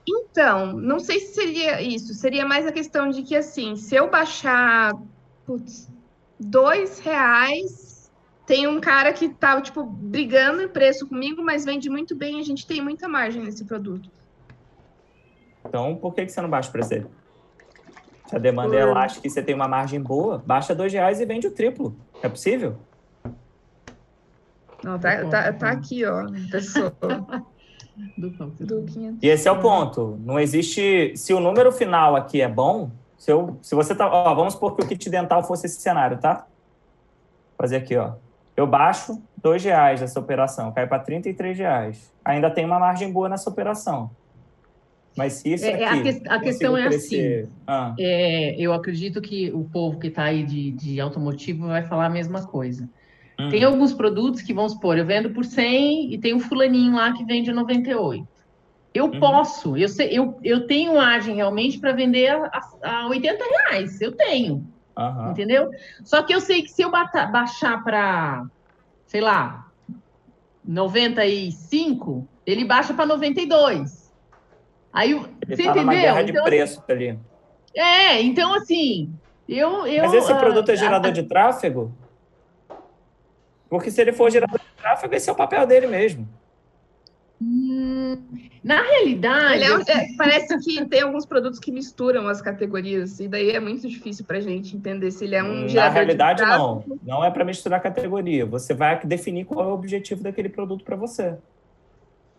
Então, 0.08 0.72
não 0.72 0.98
sei 0.98 1.20
se 1.20 1.34
seria 1.34 1.82
isso. 1.82 2.14
Seria 2.14 2.46
mais 2.46 2.66
a 2.66 2.72
questão 2.72 3.10
de 3.10 3.22
que, 3.22 3.36
assim, 3.36 3.76
se 3.76 3.94
eu 3.94 4.08
baixar, 4.10 4.94
putz, 5.44 5.86
dois 6.40 6.98
reais, 7.00 7.97
tem 8.48 8.66
um 8.66 8.80
cara 8.80 9.12
que 9.12 9.28
tá, 9.28 9.60
tipo, 9.60 9.84
brigando 9.84 10.62
em 10.62 10.68
preço 10.68 11.06
comigo, 11.06 11.42
mas 11.44 11.66
vende 11.66 11.90
muito 11.90 12.16
bem, 12.16 12.40
a 12.40 12.42
gente 12.42 12.66
tem 12.66 12.80
muita 12.80 13.06
margem 13.06 13.42
nesse 13.42 13.62
produto. 13.66 14.10
Então, 15.66 15.94
por 15.96 16.14
que, 16.14 16.24
que 16.24 16.32
você 16.32 16.40
não 16.40 16.48
baixa 16.48 16.70
o 16.70 16.72
preço 16.72 16.88
dele? 16.88 17.06
Se 18.26 18.34
a 18.34 18.38
demanda 18.38 18.74
é 18.74 18.80
elástica 18.80 19.26
e 19.26 19.30
você 19.30 19.42
tem 19.42 19.54
uma 19.54 19.68
margem 19.68 20.00
boa, 20.00 20.42
baixa 20.46 20.74
dois 20.74 20.90
reais 20.90 21.20
e 21.20 21.26
vende 21.26 21.46
o 21.46 21.50
triplo. 21.50 21.94
É 22.22 22.28
possível? 22.28 22.76
Não, 24.82 24.98
tá, 24.98 25.26
tá, 25.26 25.52
tá 25.52 25.70
aqui, 25.70 26.06
ó, 26.06 26.26
pessoa 26.50 26.90
Do 28.16 28.30
qual 28.32 28.48
você 28.48 28.64
do 28.64 28.82
500. 28.82 29.22
E 29.22 29.26
esse 29.26 29.48
é 29.48 29.52
o 29.52 29.60
ponto. 29.60 30.18
Não 30.24 30.38
existe. 30.38 31.12
Se 31.16 31.34
o 31.34 31.40
número 31.40 31.72
final 31.72 32.14
aqui 32.14 32.40
é 32.40 32.48
bom, 32.48 32.92
se, 33.18 33.30
eu, 33.30 33.58
se 33.60 33.74
você 33.74 33.92
tá. 33.92 34.08
Ó, 34.08 34.34
vamos 34.36 34.54
supor 34.54 34.76
que 34.76 34.84
o 34.84 34.86
kit 34.86 35.10
dental 35.10 35.42
fosse 35.42 35.66
esse 35.66 35.80
cenário, 35.80 36.16
tá? 36.18 36.46
Vou 37.56 37.56
fazer 37.58 37.76
aqui, 37.76 37.96
ó. 37.96 38.12
Eu 38.58 38.66
baixo 38.66 39.22
dois 39.40 39.62
reais 39.62 40.00
dessa 40.00 40.18
operação, 40.18 40.72
cai 40.72 40.84
para 40.84 40.98
33 40.98 41.56
reais. 41.56 42.12
Ainda 42.24 42.50
tem 42.50 42.64
uma 42.64 42.80
margem 42.80 43.12
boa 43.12 43.28
nessa 43.28 43.48
operação. 43.48 44.10
Mas 45.16 45.34
se 45.34 45.52
isso 45.54 45.64
É, 45.64 45.82
é, 45.82 45.86
a 45.86 45.92
aqui. 45.92 46.22
a 46.28 46.40
questão 46.40 46.76
é 46.76 46.82
crescer- 46.88 47.48
Ah, 47.68 47.94
É, 47.96 48.56
eu 48.60 48.72
acredito 48.72 49.20
que 49.20 49.52
o 49.52 49.62
povo 49.70 50.00
que 50.00 50.08
está 50.08 50.24
aí 50.24 50.42
de, 50.42 50.72
de 50.72 51.00
automotivo 51.00 51.68
vai 51.68 51.84
falar 51.84 52.06
a 52.06 52.10
mesma 52.10 52.48
coisa. 52.48 52.88
hum. 53.38 53.48
Tem 53.48 53.62
alguns 53.62 53.94
produtos 53.94 54.42
que, 54.42 54.52
vamos 54.52 54.72
supor, 54.72 54.98
eu 54.98 55.06
vendo 55.06 55.30
por 55.30 55.44
100 55.44 56.12
e 56.12 56.18
tem 56.18 56.34
um 56.34 56.40
fulaninho 56.40 56.96
lá 56.96 57.12
que 57.12 57.24
vende 57.24 57.52
98. 57.52 58.26
Eu 58.92 59.04
Uhum. 59.04 59.20
posso, 59.20 59.76
eu, 59.76 59.88
sei, 59.88 60.08
eu, 60.10 60.36
eu 60.42 60.66
tenho 60.66 60.94
margem 60.96 61.36
realmente 61.36 61.78
para 61.78 61.92
vender 61.92 62.28
a, 62.30 62.50
a, 62.82 63.02
a 63.02 63.08
80 63.08 63.44
reais, 63.44 64.00
eu 64.00 64.10
tenho, 64.16 64.66
Aham. 64.98 65.30
entendeu? 65.30 65.70
Só 66.04 66.22
que 66.22 66.34
eu 66.34 66.40
sei 66.40 66.62
que 66.62 66.70
se 66.70 66.82
eu 66.82 66.90
baixar 66.90 67.82
para, 67.84 68.44
sei 69.06 69.20
lá, 69.20 69.64
95, 70.64 72.28
ele 72.44 72.64
baixa 72.64 72.92
para 72.92 73.06
92. 73.06 74.12
Aí, 74.92 75.12
Ele 75.12 75.56
você 75.56 75.62
tá 75.62 75.70
entendeu? 75.70 75.86
guerra 75.90 76.22
de 76.22 76.30
Então, 76.32 76.44
preço 76.44 76.82
ali. 76.88 77.18
é, 77.76 78.20
então 78.22 78.52
assim, 78.54 79.14
eu. 79.48 79.86
eu 79.86 80.02
Mas 80.04 80.14
esse 80.14 80.34
produto 80.34 80.68
é 80.70 80.72
a- 80.72 80.76
gerador 80.76 81.12
de 81.12 81.22
tráfego? 81.22 81.96
Porque 83.68 83.90
se 83.90 84.00
ele 84.00 84.12
for 84.12 84.30
gerador 84.30 84.58
de 84.58 84.82
tráfego, 84.82 85.14
esse 85.14 85.28
é 85.28 85.32
o 85.32 85.36
papel 85.36 85.66
dele 85.66 85.86
mesmo. 85.86 86.26
Hum, 87.40 88.26
na 88.62 88.82
realidade, 88.82 89.64
Ele 89.64 89.64
é 89.64 89.92
é, 89.92 90.06
parece 90.16 90.58
que 90.58 90.84
tem 90.86 91.02
alguns 91.02 91.24
produtos 91.24 91.58
que 91.58 91.70
misturam 91.70 92.26
as 92.28 92.42
categorias, 92.42 93.20
e 93.20 93.28
daí 93.28 93.50
é 93.50 93.60
muito 93.60 93.88
difícil 93.88 94.24
pra 94.24 94.40
gente 94.40 94.76
entender 94.76 95.10
se 95.10 95.24
ele 95.24 95.34
é 95.34 95.42
um 95.42 95.62
Na 95.62 95.68
gerador 95.68 95.92
de 95.92 95.98
realidade, 95.98 96.42
não. 96.42 96.84
Não 97.02 97.24
é 97.24 97.30
para 97.30 97.44
misturar 97.44 97.80
categoria. 97.80 98.44
Você 98.46 98.74
vai 98.74 99.00
definir 99.04 99.44
qual 99.44 99.64
é 99.64 99.68
o 99.68 99.74
objetivo 99.74 100.22
daquele 100.22 100.48
produto 100.48 100.84
para 100.84 100.96
você. 100.96 101.36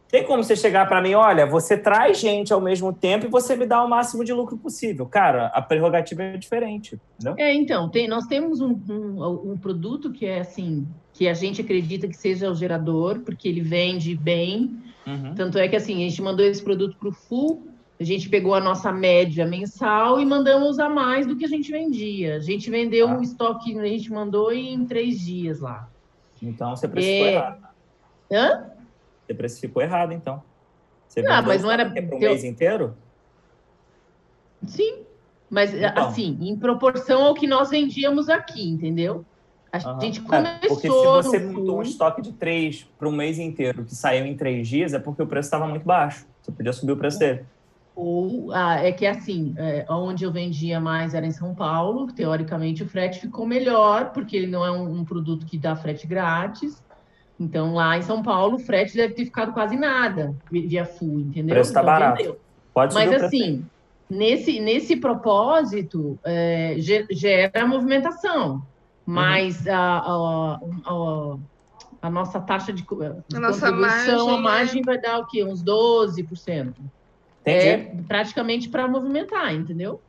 Tem 0.10 0.24
como 0.24 0.44
você 0.44 0.56
chegar 0.56 0.88
para 0.88 1.02
mim, 1.02 1.14
olha, 1.14 1.46
você 1.46 1.78
traz 1.78 2.20
gente 2.20 2.52
ao 2.52 2.60
mesmo 2.60 2.92
tempo 2.92 3.28
e 3.28 3.30
você 3.30 3.56
me 3.56 3.68
dá 3.68 3.84
o 3.84 3.88
máximo 3.88 4.26
de 4.26 4.34
lucro 4.34 4.58
possível. 4.58 5.06
Cara, 5.06 5.48
a 5.48 5.62
prerrogativa 5.62 6.24
é 6.24 6.36
diferente, 6.36 7.00
entendeu? 7.16 7.36
É, 7.38 7.54
então, 7.54 7.88
tem, 7.88 8.08
nós 8.08 8.26
temos 8.26 8.60
um, 8.60 8.72
um, 8.90 9.52
um 9.52 9.58
produto 9.58 10.12
que 10.12 10.26
é 10.26 10.40
assim, 10.40 10.88
que 11.14 11.28
a 11.28 11.34
gente 11.36 11.62
acredita 11.62 12.08
que 12.08 12.18
seja 12.18 12.50
o 12.50 12.56
gerador, 12.56 13.20
porque 13.20 13.48
ele 13.48 13.62
vende 13.62 14.16
bem. 14.16 14.82
Uhum. 15.10 15.36
Tanto 15.36 15.58
é 15.58 15.68
que 15.68 15.76
assim, 15.76 15.96
a 16.06 16.10
gente 16.10 16.22
mandou 16.22 16.46
esse 16.46 16.62
produto 16.64 16.96
para 16.98 17.10
o 17.10 17.12
full, 17.12 17.68
a 18.00 18.04
gente 18.04 18.30
pegou 18.30 18.54
a 18.54 18.60
nossa 18.62 18.92
média 18.92 19.46
mensal 19.46 20.20
e 20.22 20.26
mandamos 20.26 20.80
a 20.80 20.88
mais 20.88 21.26
do 21.26 21.36
que 21.36 21.46
a 21.46 21.48
gente 21.50 21.72
vendia. 21.72 22.36
A 22.36 22.40
gente 22.40 22.70
vendeu 22.70 23.10
Ah. 23.10 23.18
o 23.18 23.22
estoque 23.22 23.74
que 23.74 23.80
a 23.80 23.86
gente 23.86 24.12
mandou 24.12 24.52
em 24.52 24.86
três 24.86 25.20
dias 25.20 25.60
lá. 25.60 25.90
Então 26.42 26.76
você 26.76 26.88
precificou 26.88 27.28
É. 27.28 27.34
errado. 27.34 27.68
Hã? 28.32 28.66
Você 29.26 29.34
precificou 29.34 29.82
errado, 29.84 30.12
então. 30.14 30.42
Você 31.08 31.20
Ah, 31.22 31.24
vendeu 31.42 31.44
mas 31.48 31.62
não 31.64 31.72
era- 31.72 31.90
para 31.90 32.02
um 32.04 32.20
eu- 32.22 32.30
mês 32.30 32.44
inteiro? 32.44 32.96
Sim, 34.66 35.04
mas 35.50 35.74
Então. 35.74 36.08
assim, 36.08 36.38
em 36.42 36.56
proporção 36.56 37.24
ao 37.24 37.34
que 37.34 37.48
nós 37.48 37.70
vendíamos 37.70 38.30
aqui, 38.30 38.68
entendeu? 38.70 39.26
A 39.72 39.80
Aham. 39.80 40.00
gente 40.02 40.20
É, 40.20 40.24
começou 40.26 40.60
porque 40.68 40.92
se 40.92 41.08
você 41.08 41.40
montou 41.40 41.78
um 41.80 41.82
estoque 41.84 42.22
de 42.22 42.34
três 42.34 42.84
para 42.98 43.08
um 43.08 43.12
mês 43.12 43.38
inteiro 43.38 43.86
que 43.86 43.96
saiu 43.96 44.26
em 44.26 44.36
três 44.36 44.68
dias, 44.68 44.94
é 44.94 45.00
porque 45.00 45.22
o 45.22 45.28
preço 45.28 45.48
estava 45.48 45.68
muito 45.68 45.86
baixo. 45.86 46.26
Você 46.42 46.52
podia 46.52 46.74
subir 46.74 46.92
o 46.94 46.98
preço 46.98 47.20
dele. 47.20 47.46
ou 47.96 48.52
ah, 48.54 48.76
é 48.76 48.92
que 48.92 49.06
assim, 49.06 49.54
é, 49.58 49.86
onde 49.90 50.24
eu 50.24 50.32
vendia 50.32 50.80
mais 50.80 51.14
era 51.14 51.26
em 51.26 51.32
São 51.32 51.54
Paulo, 51.54 52.08
teoricamente 52.08 52.82
o 52.84 52.88
frete 52.90 53.20
ficou 53.20 53.46
melhor, 53.46 54.12
porque 54.14 54.38
ele 54.38 54.48
não 54.48 54.66
é 54.66 54.72
um, 54.72 55.00
um 55.00 55.06
produto 55.06 55.46
que 55.46 55.58
dá 55.58 55.76
frete 55.76 56.08
grátis. 56.08 56.72
Então 57.40 57.74
lá 57.74 57.98
em 57.98 58.02
São 58.02 58.22
Paulo 58.24 58.56
o 58.56 58.60
frete 58.60 58.96
deve 58.96 59.14
ter 59.14 59.26
ficado 59.26 59.54
quase 59.54 59.76
nada 59.78 60.34
via 60.52 60.86
full, 60.86 61.20
entendeu? 61.20 61.56
O 61.56 61.60
preço 61.60 61.74
tá 61.74 61.82
Então, 61.82 61.94
barato. 61.94 62.18
vendeu. 62.18 62.40
Pode 62.74 62.94
subir 62.94 63.06
Mas 63.06 63.24
assim, 63.24 63.66
nesse, 64.10 64.60
nesse 64.60 64.96
propósito, 64.98 66.20
é, 66.26 66.76
ge- 66.80 67.08
gera 67.12 67.66
movimentação, 67.68 68.62
mas 69.10 69.68
a, 69.68 69.78
a, 69.78 70.60
a, 70.86 71.38
a 72.04 72.10
nossa 72.10 72.40
taxa 72.40 72.72
de, 72.72 72.84
de 72.84 73.36
A 73.36 73.40
nossa 73.40 73.72
contribuição, 73.72 74.28
margem 74.28 74.36
a 74.36 74.38
margem 74.38 74.82
vai 74.84 75.02
dar 75.02 75.20
o 75.20 75.26
quê? 75.26 75.44
Uns 75.44 75.64
12%. 75.64 76.74
Entendi. 77.42 77.68
É 77.68 77.92
praticamente 78.08 78.70
para 78.70 78.88
movimentar, 78.88 79.54
entendeu? 79.54 80.00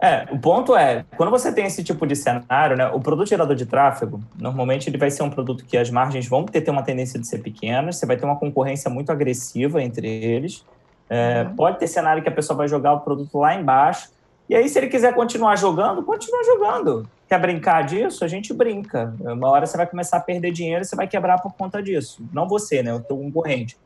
É, 0.00 0.28
o 0.30 0.38
ponto 0.38 0.76
é, 0.76 1.04
quando 1.16 1.30
você 1.30 1.52
tem 1.52 1.66
esse 1.66 1.82
tipo 1.82 2.06
de 2.06 2.14
cenário, 2.14 2.76
né, 2.76 2.86
o 2.88 3.00
produto 3.00 3.28
gerador 3.28 3.56
de 3.56 3.66
tráfego, 3.66 4.22
normalmente 4.36 4.88
ele 4.88 4.96
vai 4.96 5.10
ser 5.10 5.24
um 5.24 5.30
produto 5.30 5.64
que 5.64 5.76
as 5.76 5.90
margens 5.90 6.28
vão 6.28 6.44
ter, 6.44 6.60
ter 6.60 6.70
uma 6.70 6.84
tendência 6.84 7.18
de 7.18 7.26
ser 7.26 7.38
pequenas, 7.38 7.96
você 7.96 8.06
vai 8.06 8.16
ter 8.16 8.24
uma 8.24 8.36
concorrência 8.36 8.88
muito 8.88 9.10
agressiva 9.10 9.82
entre 9.82 10.08
eles. 10.08 10.64
É, 11.08 11.44
Uhum. 11.44 11.56
Pode 11.56 11.78
ter 11.78 11.86
cenário 11.86 12.22
que 12.22 12.28
a 12.28 12.32
pessoa 12.32 12.56
vai 12.56 12.68
jogar 12.68 12.92
o 12.92 13.00
produto 13.00 13.38
lá 13.38 13.54
embaixo, 13.54 14.10
e 14.48 14.54
aí 14.54 14.68
se 14.68 14.78
ele 14.78 14.88
quiser 14.88 15.14
continuar 15.14 15.56
jogando, 15.56 16.02
continua 16.02 16.42
jogando. 16.44 17.08
Quer 17.28 17.40
brincar 17.40 17.82
disso? 17.82 18.24
A 18.24 18.28
gente 18.28 18.54
brinca. 18.54 19.14
Uma 19.20 19.50
hora 19.50 19.66
você 19.66 19.76
vai 19.76 19.86
começar 19.86 20.16
a 20.16 20.20
perder 20.20 20.50
dinheiro 20.50 20.82
e 20.82 20.84
você 20.84 20.96
vai 20.96 21.06
quebrar 21.06 21.40
por 21.42 21.52
conta 21.54 21.82
disso. 21.82 22.22
Não 22.32 22.48
você, 22.48 22.82
né, 22.82 22.94
o 22.94 23.00
teu 23.00 23.16
concorrente. 23.16 23.76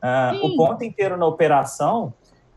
Ah, 0.00 0.32
Sim. 0.34 0.46
o 0.46 0.56
ponto 0.56 0.84
inteiro 0.84 1.16
na 1.16 1.26
operação 1.26 2.12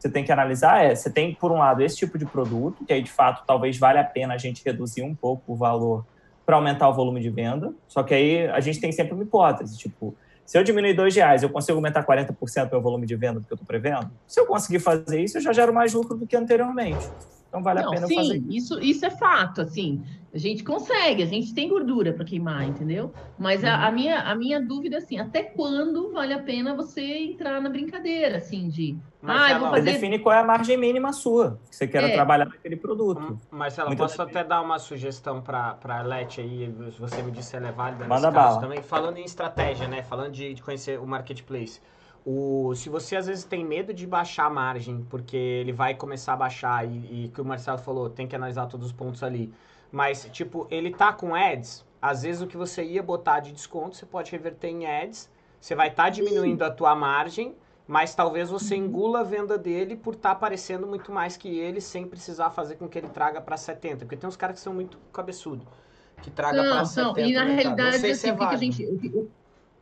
você 0.06 0.10
tem 0.10 0.24
que 0.24 0.32
analisar 0.32 0.84
é, 0.84 0.94
você 0.94 1.10
tem, 1.10 1.34
por 1.34 1.52
um 1.52 1.58
lado, 1.58 1.82
esse 1.82 1.98
tipo 1.98 2.18
de 2.18 2.26
produto, 2.26 2.86
que 2.86 2.94
aí, 2.94 3.02
de 3.02 3.12
fato, 3.12 3.44
talvez 3.46 3.78
valha 3.78 4.02
a 4.02 4.04
pena 4.04 4.36
a 4.36 4.38
gente 4.38 4.62
reduzir 4.64 5.02
um 5.02 5.16
pouco 5.16 5.54
o 5.54 5.56
valor 5.56 6.06
para 6.46 6.58
aumentar 6.58 6.88
o 6.90 6.94
volume 6.94 7.20
de 7.20 7.30
venda, 7.32 7.74
só 7.88 8.04
que 8.04 8.14
aí 8.14 8.48
a 8.48 8.60
gente 8.60 8.80
tem 8.80 8.92
sempre 8.92 9.16
uma 9.16 9.24
hipótese, 9.24 9.78
tipo, 9.80 10.16
se 10.46 10.60
eu 10.60 10.64
diminuir 10.64 10.94
dois 10.94 11.16
reais, 11.16 11.42
eu 11.42 11.50
consigo 11.50 11.76
aumentar 11.76 12.06
40% 12.06 12.66
do 12.66 12.72
meu 12.72 12.82
volume 12.82 13.08
de 13.08 13.16
venda 13.16 13.40
do 13.40 13.48
que 13.48 13.52
eu 13.52 13.56
estou 13.56 13.66
prevendo? 13.66 14.12
Se 14.28 14.40
eu 14.40 14.46
conseguir 14.46 14.78
fazer 14.78 15.24
isso, 15.24 15.40
eu 15.40 15.42
já 15.42 15.52
gero 15.52 15.74
mais 15.74 15.92
lucro 15.92 16.16
do 16.16 16.28
que 16.28 16.36
anteriormente. 16.36 17.10
Então, 17.56 17.64
vale 17.64 17.80
a 17.80 17.84
Não, 17.84 17.92
pena 17.92 18.06
eu 18.06 18.10
fazer 18.10 18.40
sim, 18.40 18.48
isso, 18.50 18.80
isso 18.82 19.06
é 19.06 19.10
fato, 19.12 19.62
assim, 19.62 20.04
a 20.34 20.38
gente 20.38 20.64
consegue, 20.64 21.24
a 21.24 21.26
gente 21.26 21.54
tem 21.54 21.70
gordura 21.70 22.14
para 22.14 22.26
queimar, 22.26 22.68
entendeu? 22.68 23.14
Mas 23.38 23.64
a, 23.64 23.76
Uhum. 23.78 23.84
a 23.88 23.92
minha, 23.92 24.20
a 24.22 24.36
minha 24.36 24.62
dúvida, 24.66 24.98
assim, 24.98 25.18
até 25.18 25.44
quando 25.44 26.12
vale 26.12 26.34
a 26.34 26.44
pena 26.44 26.76
você 26.76 27.02
entrar 27.02 27.62
na 27.62 27.70
brincadeira, 27.70 28.38
assim, 28.38 28.68
de, 28.68 29.00
ah, 29.28 29.52
eu 29.52 29.60
vou 29.60 29.70
fazer... 29.70 29.92
define 29.94 30.20
qual 30.20 30.36
é 30.36 30.40
a 30.40 30.44
margem 30.44 30.78
mínima 30.78 31.12
sua, 31.12 31.60
que 31.70 31.76
você 31.76 31.88
quer 31.88 32.04
É. 32.04 32.14
trabalhar 32.14 32.46
naquele 32.46 32.76
produto. 32.78 33.40
Marcelo, 33.50 33.88
Muito 33.88 34.00
posso 34.00 34.22
até 34.22 34.44
dar 34.44 34.62
uma 34.62 34.78
sugestão 34.78 35.42
para 35.42 35.80
a 35.84 36.02
Leti 36.04 36.42
aí, 36.42 36.72
se 36.92 37.00
você 37.00 37.24
me 37.24 37.32
disser 37.32 37.60
ela 37.60 37.70
é 37.70 37.72
válida 37.72 38.06
Manda 38.08 38.28
nesse 38.28 38.34
caso 38.34 38.60
bala. 38.60 38.62
também. 38.62 38.84
Falando 38.84 39.18
em 39.18 39.26
estratégia, 39.26 39.88
né? 39.88 40.04
Falando 40.04 40.32
de, 40.32 40.54
de 40.54 40.62
conhecer 40.62 41.00
o 41.00 41.08
marketplace. 41.08 41.82
O, 42.26 42.74
se 42.76 42.90
você 42.90 43.16
às 43.16 43.28
vezes 43.28 43.44
tem 43.46 43.64
medo 43.64 43.94
de 43.94 44.08
baixar 44.08 44.46
a 44.48 44.50
margem, 44.50 45.04
porque 45.10 45.38
ele 45.38 45.72
vai 45.72 45.94
começar 45.96 46.34
a 46.34 46.38
baixar 46.38 46.88
e, 46.88 47.26
e 47.26 47.30
que 47.30 47.40
o 47.42 47.46
Marcelo 47.46 47.78
falou, 47.78 48.10
tem 48.10 48.28
que 48.28 48.36
analisar 48.36 48.66
todos 48.68 48.88
os 48.88 48.94
pontos 48.94 49.22
ali. 49.24 49.54
Mas, 49.92 50.26
tipo, 50.32 50.68
ele 50.72 50.92
tá 50.92 51.14
com 51.14 51.36
ads, 51.36 51.86
às 52.02 52.24
vezes 52.24 52.42
o 52.42 52.48
que 52.48 52.58
você 52.58 52.84
ia 52.84 53.04
botar 53.04 53.40
de 53.42 53.52
desconto, 53.52 53.96
você 53.96 54.06
pode 54.08 54.32
reverter 54.32 54.70
em 54.70 54.86
ads, 54.88 55.30
você 55.62 55.76
vai 55.76 55.90
estar 55.90 56.10
diminuindo 56.10 56.64
a 56.64 56.72
tua 56.72 56.96
margem, 56.96 57.56
mas 57.88 58.16
talvez 58.16 58.50
você 58.50 58.76
engula 58.76 59.20
a 59.20 59.24
venda 59.24 59.58
dele 59.58 59.96
por 59.96 60.16
estar 60.16 60.32
aparecendo 60.32 60.88
muito 60.88 61.12
mais 61.12 61.38
que 61.38 61.48
ele, 61.60 61.80
sem 61.80 62.08
precisar 62.08 62.50
fazer 62.50 62.76
com 62.78 62.88
que 62.90 62.98
ele 62.98 63.10
traga 63.10 63.40
para 63.40 63.56
70. 63.58 64.00
Porque 64.06 64.18
tem 64.18 64.28
uns 64.28 64.36
caras 64.36 64.56
que 64.56 64.62
são 64.64 64.74
muito 64.74 64.98
cabeçudo, 65.14 65.68
que 66.24 66.32
traga 66.32 66.64
para 66.64 66.84
Não, 66.84 66.86
70. 66.86 67.20
não, 67.20 67.20
e 67.20 67.34
na 67.34 67.44
né, 67.44 67.54
realidade, 67.54 67.82
Não 67.86 67.92
sei 67.92 68.14
assim, 68.14 68.28
se 68.28 68.28
é 68.28 68.34
o 68.34 68.38
que, 68.38 68.48
que 68.48 68.56
a 68.56 68.58
gente. 68.58 68.86
O 68.88 68.98
que, 69.00 69.08
o- 69.10 69.32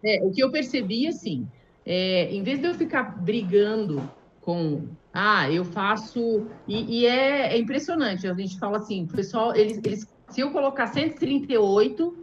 é, 0.06 0.24
o 0.24 0.32
que 0.32 0.42
eu 0.44 0.52
percebi, 0.52 1.08
assim, 1.08 1.50
é, 1.86 2.34
em 2.34 2.44
vez 2.44 2.60
de 2.60 2.68
eu 2.68 2.74
ficar 2.74 3.18
brigando 3.22 4.02
com. 4.42 4.88
Ah, 5.14 5.50
eu 5.52 5.64
faço. 5.64 6.48
E, 6.68 7.02
e 7.02 7.06
é, 7.06 7.54
é 7.54 7.58
impressionante, 7.58 8.28
a 8.28 8.34
gente 8.34 8.58
fala 8.58 8.78
assim, 8.78 9.06
pessoal, 9.06 9.56
eles, 9.56 9.80
eles, 9.84 10.08
se 10.30 10.42
eu 10.42 10.52
colocar 10.52 10.88
138, 10.88 12.18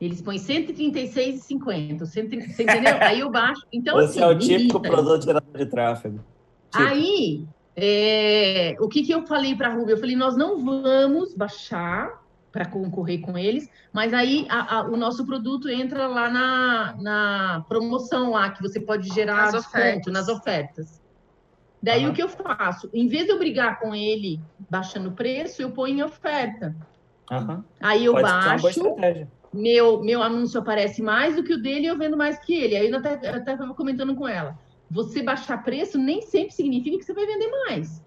eles 0.00 0.20
põem 0.20 0.38
136,50. 0.38 2.04
130, 2.04 2.52
Você 2.52 2.62
entendeu? 2.62 2.96
Aí 3.00 3.20
eu 3.20 3.30
baixo. 3.30 3.62
Então, 3.72 4.00
Esse 4.00 4.18
assim, 4.18 4.20
é 4.20 4.26
o 4.26 4.38
típico 4.38 4.60
irrita 4.60 4.80
produto 4.80 5.24
gerador 5.24 5.56
de 5.56 5.66
tráfego. 5.66 6.20
Aí, 6.72 7.46
É, 7.78 8.74
o 8.80 8.88
que, 8.88 9.02
que 9.02 9.12
eu 9.12 9.26
falei 9.26 9.54
para 9.54 9.68
a 9.68 9.74
Rubia? 9.74 9.94
Eu 9.94 9.98
falei, 9.98 10.16
nós 10.16 10.34
não 10.34 10.64
vamos 10.64 11.34
baixar 11.34 12.22
para 12.56 12.64
concorrer 12.64 13.20
com 13.20 13.36
eles, 13.36 13.68
mas 13.92 14.14
aí 14.14 14.46
a, 14.48 14.78
a, 14.78 14.82
o 14.88 14.96
nosso 14.96 15.26
produto 15.26 15.68
entra 15.68 16.06
lá 16.06 16.30
na, 16.30 16.96
na 16.98 17.64
promoção 17.68 18.30
lá, 18.30 18.48
que 18.48 18.62
você 18.62 18.80
pode 18.80 19.12
gerar 19.12 19.36
Nas 19.36 19.52
desconto 19.52 19.76
ofertas. 19.76 20.12
nas 20.14 20.28
ofertas. 20.28 21.02
Daí 21.82 22.04
Aham. 22.04 22.10
o 22.10 22.14
que 22.14 22.22
eu 22.22 22.30
faço? 22.30 22.88
Em 22.94 23.08
vez 23.08 23.26
de 23.26 23.32
eu 23.32 23.38
brigar 23.38 23.78
com 23.78 23.94
ele 23.94 24.40
baixando 24.70 25.10
o 25.10 25.12
preço, 25.12 25.60
eu 25.60 25.70
ponho 25.72 25.98
em 25.98 26.02
oferta. 26.02 26.74
Aham. 27.30 27.62
Aí 27.78 28.06
eu 28.06 28.14
Pode 28.14 28.26
baixo, 28.26 28.96
meu, 29.52 30.02
meu 30.02 30.22
anúncio 30.22 30.58
aparece 30.58 31.02
mais 31.02 31.36
do 31.36 31.44
que 31.44 31.52
o 31.52 31.60
dele 31.60 31.82
e 31.82 31.86
eu 31.88 31.98
vendo 31.98 32.16
mais 32.16 32.38
que 32.38 32.54
ele. 32.54 32.74
Aí 32.74 32.90
eu 32.90 32.96
até 32.96 33.36
estava 33.36 33.74
comentando 33.74 34.16
com 34.16 34.26
ela. 34.26 34.58
Você 34.90 35.22
baixar 35.22 35.62
preço 35.62 35.98
nem 35.98 36.22
sempre 36.22 36.54
significa 36.54 36.96
que 36.96 37.04
você 37.04 37.12
vai 37.12 37.26
vender 37.26 37.50
mais. 37.66 38.02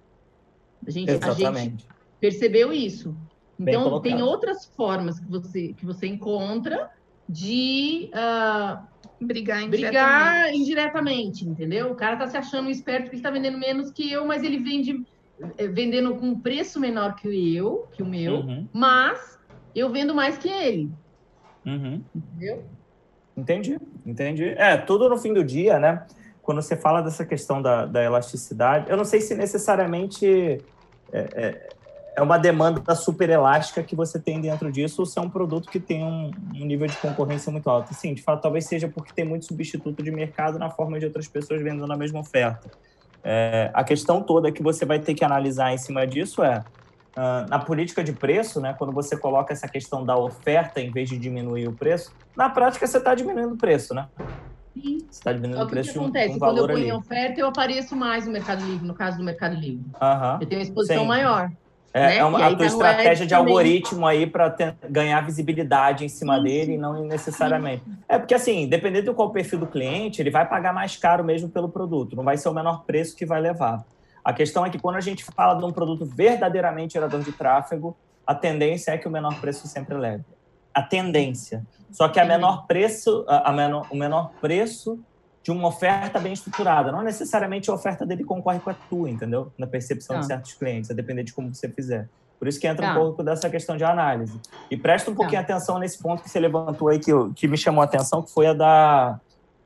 A 0.87 0.89
gente, 0.89 1.11
a 1.11 1.13
gente 1.13 1.23
Exatamente. 1.23 1.87
percebeu 2.19 2.73
isso. 2.73 3.15
Então, 3.59 3.99
tem 3.99 4.21
outras 4.21 4.65
formas 4.65 5.19
que 5.19 5.29
você, 5.29 5.73
que 5.73 5.85
você 5.85 6.07
encontra 6.07 6.89
de 7.27 8.09
ah, 8.13 8.83
Brigar 9.21 9.61
em 9.61 9.69
brigar 9.69 10.53
indiretamente, 10.53 11.45
entendeu? 11.45 11.91
O 11.91 11.95
cara 11.95 12.15
tá 12.15 12.27
se 12.27 12.37
achando 12.37 12.69
esperto 12.69 13.03
porque 13.03 13.17
ele 13.17 13.23
tá 13.23 13.29
vendendo 13.29 13.57
menos 13.57 13.91
que 13.91 14.09
eu, 14.09 14.25
mas 14.25 14.43
ele 14.43 14.59
vende 14.59 15.05
eh, 15.57 15.67
vendendo 15.67 16.15
com 16.15 16.27
um 16.27 16.39
preço 16.39 16.79
menor 16.79 17.15
que 17.15 17.27
o 17.27 17.33
eu, 17.33 17.85
que 17.91 18.01
o 18.01 18.05
meu, 18.05 18.35
Uhum, 18.35 18.67
mas 18.71 19.37
eu 19.75 19.89
vendo 19.89 20.15
mais 20.15 20.37
que 20.37 20.47
ele, 20.47 20.89
uhum. 21.65 22.01
entendeu? 22.15 22.63
Entendi, 23.35 23.77
entendi. 24.05 24.45
É, 24.57 24.77
tudo 24.77 25.09
no 25.09 25.17
fim 25.17 25.33
do 25.33 25.43
dia, 25.43 25.77
né? 25.79 26.05
Quando 26.41 26.61
você 26.61 26.77
fala 26.77 27.01
dessa 27.01 27.25
questão 27.25 27.61
da, 27.61 27.85
da 27.85 28.01
elasticidade, 28.01 28.89
eu 28.89 28.95
não 28.95 29.05
sei 29.05 29.19
se 29.19 29.35
necessariamente 29.35 30.61
é, 31.11 31.19
é, 31.33 31.69
é 32.15 32.21
uma 32.21 32.37
demanda 32.37 32.95
super 32.95 33.29
elástica 33.29 33.83
que 33.83 33.95
você 33.95 34.19
tem 34.19 34.41
dentro 34.41 34.71
disso 34.71 35.01
ou 35.01 35.05
se 35.05 35.17
é 35.17 35.21
um 35.21 35.29
produto 35.29 35.69
que 35.69 35.79
tem 35.79 36.03
um, 36.03 36.31
um 36.55 36.65
nível 36.65 36.87
de 36.87 36.97
concorrência 36.97 37.51
muito 37.51 37.69
alto. 37.69 37.93
Sim, 37.93 38.13
de 38.13 38.21
fato, 38.21 38.41
talvez 38.41 38.65
seja 38.65 38.87
porque 38.87 39.13
tem 39.13 39.25
muito 39.25 39.45
substituto 39.45 40.03
de 40.03 40.11
mercado 40.11 40.59
na 40.59 40.69
forma 40.69 40.99
de 40.99 41.05
outras 41.05 41.27
pessoas 41.27 41.61
vendendo 41.61 41.91
a 41.91 41.97
mesma 41.97 42.19
oferta. 42.19 42.69
É, 43.23 43.69
a 43.73 43.83
questão 43.83 44.21
toda 44.21 44.51
que 44.51 44.63
você 44.63 44.85
vai 44.85 44.99
ter 44.99 45.13
que 45.13 45.23
analisar 45.23 45.73
em 45.73 45.77
cima 45.77 46.05
disso 46.07 46.43
é 46.43 46.63
ah, 47.15 47.45
na 47.49 47.59
política 47.59 48.03
de 48.03 48.13
preço, 48.13 48.61
né, 48.61 48.73
quando 48.77 48.93
você 48.93 49.17
coloca 49.17 49.51
essa 49.51 49.67
questão 49.67 50.05
da 50.05 50.17
oferta 50.17 50.79
em 50.79 50.91
vez 50.91 51.09
de 51.09 51.17
diminuir 51.17 51.67
o 51.67 51.73
preço, 51.73 52.13
na 52.35 52.49
prática 52.49 52.87
você 52.87 52.97
está 52.97 53.13
diminuindo 53.13 53.55
o 53.55 53.57
preço, 53.57 53.93
né? 53.93 54.07
Sim. 54.73 54.99
Você 54.99 55.19
está 55.19 55.33
diminuindo 55.33 55.57
o 55.57 55.59
que 55.59 55.65
o 55.65 55.67
que 55.67 55.73
preço 55.73 55.91
de 55.91 55.99
um, 55.99 56.03
acontece? 56.03 56.35
um 56.35 56.39
Quando 56.39 56.57
eu 56.59 56.67
ponho 56.67 56.77
ali. 56.77 56.91
oferta, 56.91 57.39
eu 57.41 57.47
apareço 57.47 57.95
mais 57.95 58.25
no 58.25 58.31
Mercado 58.31 58.63
Livre, 58.63 58.87
no 58.87 58.93
caso 58.93 59.17
do 59.17 59.23
Mercado 59.23 59.55
Livre. 59.55 59.85
Aham. 60.01 60.37
Eu 60.39 60.47
tenho 60.47 60.61
uma 60.61 60.63
exposição 60.63 61.01
Sim. 61.01 61.07
maior. 61.07 61.51
É, 61.93 62.01
né? 62.01 62.17
é 62.17 62.25
uma, 62.25 62.45
a 62.45 62.55
tua 62.55 62.65
estratégia 62.65 63.25
de 63.25 63.33
também. 63.33 63.47
algoritmo 63.47 64.05
aí 64.05 64.27
para 64.27 64.55
ganhar 64.89 65.21
visibilidade 65.21 66.05
em 66.05 66.09
cima 66.09 66.39
dele 66.39 66.73
e 66.73 66.77
não 66.77 67.05
necessariamente. 67.05 67.83
É 68.07 68.17
porque, 68.17 68.33
assim, 68.33 68.67
dependendo 68.67 69.07
do 69.07 69.13
qual 69.13 69.31
perfil 69.31 69.59
do 69.59 69.67
cliente, 69.67 70.21
ele 70.21 70.29
vai 70.29 70.47
pagar 70.47 70.73
mais 70.73 70.95
caro 70.95 71.23
mesmo 71.23 71.49
pelo 71.49 71.69
produto, 71.69 72.15
não 72.15 72.23
vai 72.23 72.37
ser 72.37 72.49
o 72.49 72.53
menor 72.53 72.83
preço 72.85 73.15
que 73.15 73.25
vai 73.25 73.41
levar. 73.41 73.83
A 74.23 74.33
questão 74.33 74.65
é 74.65 74.69
que 74.69 74.77
quando 74.77 74.97
a 74.97 75.01
gente 75.01 75.23
fala 75.23 75.55
de 75.55 75.65
um 75.65 75.71
produto 75.71 76.05
verdadeiramente 76.05 76.93
gerador 76.93 77.21
de 77.21 77.31
tráfego, 77.31 77.97
a 78.25 78.35
tendência 78.35 78.91
é 78.91 78.97
que 78.97 79.07
o 79.07 79.11
menor 79.11 79.39
preço 79.39 79.67
sempre 79.67 79.97
leve. 79.97 80.23
A 80.73 80.83
tendência. 80.83 81.65
Só 81.91 82.07
que 82.07 82.19
a 82.19 82.25
menor 82.25 82.67
preço, 82.67 83.25
a 83.27 83.51
menor, 83.51 83.87
o 83.89 83.95
menor 83.95 84.31
preço 84.39 84.99
de 85.49 85.57
uma 85.57 85.67
oferta 85.67 86.19
bem 86.19 86.31
estruturada. 86.33 86.91
Não 86.91 87.01
necessariamente 87.01 87.71
a 87.71 87.73
oferta 87.73 88.05
dele 88.05 88.23
concorre 88.23 88.59
com 88.59 88.69
a 88.69 88.75
tua, 88.87 89.09
entendeu? 89.09 89.51
Na 89.57 89.65
percepção 89.65 90.15
Tá. 90.17 90.19
de 90.21 90.27
certos 90.27 90.53
clientes, 90.53 90.91
a 90.91 90.93
depender 90.93 91.23
de 91.23 91.33
como 91.33 91.53
você 91.53 91.67
fizer. 91.67 92.07
Por 92.37 92.47
isso 92.47 92.59
que 92.59 92.67
entra 92.67 92.85
um 92.85 92.89
Tá. 92.89 92.95
pouco 92.95 93.23
dessa 93.23 93.49
questão 93.49 93.75
de 93.75 93.83
análise. 93.83 94.39
E 94.69 94.77
presta 94.77 95.09
um 95.09 95.15
pouquinho 95.15 95.41
Tá. 95.41 95.53
atenção 95.53 95.79
nesse 95.79 95.97
ponto 96.01 96.21
que 96.21 96.29
você 96.29 96.39
levantou 96.39 96.87
aí, 96.89 96.99
que, 96.99 97.11
eu- 97.11 97.33
que 97.33 97.47
me 97.47 97.57
chamou 97.57 97.81
a 97.81 97.85
atenção, 97.85 98.21
que 98.21 98.31
foi 98.31 98.45
a 98.47 98.53
da, 98.53 99.19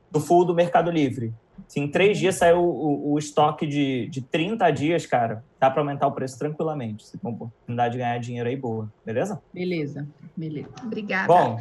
do 0.09 0.19
full 0.21 0.45
do 0.45 0.55
Mercado 0.55 0.89
Livre. 0.89 1.33
Se 1.67 1.79
em 1.81 1.87
três 1.91 2.17
dias 2.17 2.35
saiu 2.35 2.59
o, 2.63 3.11
o 3.13 3.19
estoque 3.19 3.67
de, 3.67 4.07
de 4.09 4.21
30 4.21 4.71
dias, 4.71 5.05
cara, 5.05 5.43
dá 5.59 5.69
para 5.69 5.81
aumentar 5.81 6.07
o 6.07 6.11
preço 6.13 6.39
tranquilamente. 6.39 7.05
Você 7.05 7.17
tem 7.17 7.29
uma 7.29 7.35
oportunidade 7.35 7.91
de 7.91 7.97
ganhar 7.99 8.17
dinheiro 8.19 8.47
aí 8.49 8.55
boa, 8.55 8.89
beleza? 9.05 9.39
Beleza, 9.53 10.07
beleza. 10.35 10.69
Obrigada. 10.83 11.27
Bom, 11.27 11.59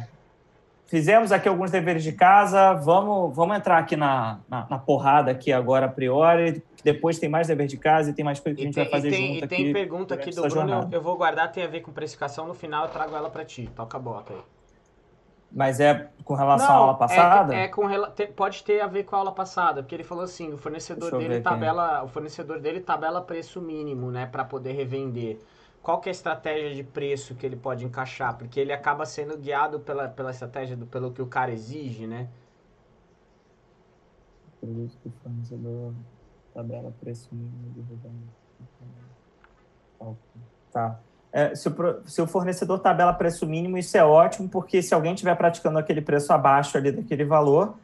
fizemos 0.87 1.31
aqui 1.31 1.47
alguns 1.47 1.71
deveres 1.71 2.03
de 2.03 2.11
casa. 2.11 2.73
Vamos, 2.73 3.35
vamos 3.35 3.57
entrar 3.57 3.77
aqui 3.77 3.95
na, 3.95 4.39
na, 4.49 4.67
na 4.69 4.77
porrada 4.77 5.31
aqui 5.31 5.51
agora 5.51 5.85
a 5.85 5.89
priori. 5.89 6.63
Depois 6.83 7.17
tem 7.17 7.29
mais 7.29 7.47
dever 7.47 7.67
de 7.67 7.77
casa 7.77 8.09
e 8.09 8.13
tem 8.13 8.25
mais 8.25 8.39
coisa 8.39 8.55
que 8.55 8.61
a 8.61 8.65
gente 8.65 8.75
tem, 8.75 8.83
vai 8.83 8.91
fazer 8.91 9.09
tem, 9.09 9.33
junto 9.35 9.45
e 9.45 9.47
tem 9.47 9.63
aqui. 9.63 9.73
pergunta 9.73 10.13
aqui 10.15 10.29
do 10.31 10.41
Bruno, 10.41 10.45
eu, 10.47 10.49
jornada. 10.49 10.95
eu 10.95 11.01
vou 11.01 11.15
guardar, 11.15 11.51
tem 11.51 11.63
a 11.63 11.67
ver 11.67 11.81
com 11.81 11.91
precificação, 11.91 12.45
no 12.47 12.53
final 12.53 12.85
eu 12.85 12.91
trago 12.91 13.15
ela 13.15 13.29
pra 13.29 13.45
ti. 13.45 13.69
Toca 13.75 13.97
a 13.97 13.99
bota 13.99 14.33
aí. 14.33 14.39
Mas 15.55 15.79
é 15.79 16.09
com 16.23 16.33
relação 16.33 16.67
à 16.69 16.73
aula 16.73 16.93
é- 16.93 16.97
passada? 16.97 17.55
É, 17.55 17.67
com 17.67 17.85
rela- 17.85 18.09
te- 18.09 18.25
pode 18.25 18.63
ter 18.63 18.81
a 18.81 18.87
ver 18.87 19.03
com 19.03 19.15
a 19.15 19.19
aula 19.19 19.31
passada, 19.31 19.83
porque 19.83 19.93
ele 19.93 20.03
falou 20.03 20.23
assim, 20.23 20.51
o 20.51 20.57
fornecedor 20.57 21.11
dele 21.17 21.35
aqui. 21.35 21.43
tabela, 21.43 22.03
o 22.03 22.07
fornecedor 22.07 22.59
dele 22.59 22.79
tabela 22.81 23.21
preço 23.21 23.61
mínimo, 23.61 24.09
né, 24.11 24.25
para 24.25 24.43
poder 24.43 24.73
revender. 24.73 25.37
Qual 25.83 25.99
que 25.99 26.07
é 26.07 26.11
a 26.11 26.15
estratégia 26.15 26.73
de 26.73 26.81
preço 26.81 27.35
que 27.35 27.45
ele 27.45 27.57
pode 27.57 27.83
encaixar? 27.83 28.37
Porque 28.37 28.57
ele 28.57 28.71
acaba 28.71 29.05
sendo 29.05 29.37
guiado 29.37 29.81
pela, 29.81 30.07
pela 30.07 30.31
estratégia 30.31 30.77
do 30.77 30.85
pelo 30.85 31.11
que 31.11 31.21
o 31.21 31.27
cara 31.27 31.51
exige, 31.51 32.07
né? 32.07 32.29
Produto 34.61 34.97
do 35.03 35.11
fornecedor, 35.21 35.93
tabela 36.53 36.93
preço 37.01 37.27
mínimo 37.33 37.73
de 37.73 37.81
revenda. 37.81 38.43
Tá. 40.71 40.99
É, 41.33 41.53
se, 41.53 41.67
o, 41.67 41.73
se 42.05 42.21
o 42.21 42.27
fornecedor 42.27 42.79
tabela 42.79 43.11
preço 43.11 43.45
mínimo, 43.45 43.77
isso 43.77 43.97
é 43.97 44.05
ótimo, 44.05 44.47
porque 44.47 44.81
se 44.81 44.93
alguém 44.93 45.13
estiver 45.13 45.35
praticando 45.35 45.79
aquele 45.79 46.01
preço 46.01 46.31
abaixo 46.31 46.77
ali 46.77 46.93
daquele 46.93 47.25
valor, 47.25 47.75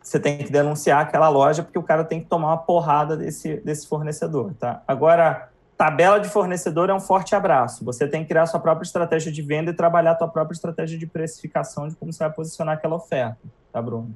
você 0.00 0.20
tem 0.20 0.38
que 0.38 0.52
denunciar 0.52 1.00
aquela 1.00 1.28
loja, 1.28 1.62
porque 1.64 1.78
o 1.78 1.82
cara 1.82 2.04
tem 2.04 2.20
que 2.20 2.28
tomar 2.28 2.48
uma 2.48 2.58
porrada 2.58 3.16
desse, 3.16 3.56
desse 3.56 3.88
fornecedor, 3.88 4.54
tá? 4.54 4.82
Agora, 4.86 5.49
tabela 5.80 6.20
de 6.20 6.28
fornecedor 6.28 6.90
é 6.90 6.94
um 6.94 7.00
forte 7.00 7.34
abraço. 7.34 7.82
Você 7.86 8.06
tem 8.06 8.20
que 8.20 8.28
criar 8.28 8.44
sua 8.44 8.60
própria 8.60 8.84
estratégia 8.84 9.32
de 9.32 9.40
venda 9.40 9.70
e 9.70 9.74
trabalhar 9.74 10.14
sua 10.18 10.28
própria 10.28 10.54
estratégia 10.54 10.98
de 10.98 11.06
precificação 11.06 11.88
de 11.88 11.96
como 11.96 12.12
você 12.12 12.18
vai 12.18 12.30
posicionar 12.30 12.74
aquela 12.76 12.96
oferta, 12.96 13.38
tá, 13.72 13.80
Bruno? 13.80 14.14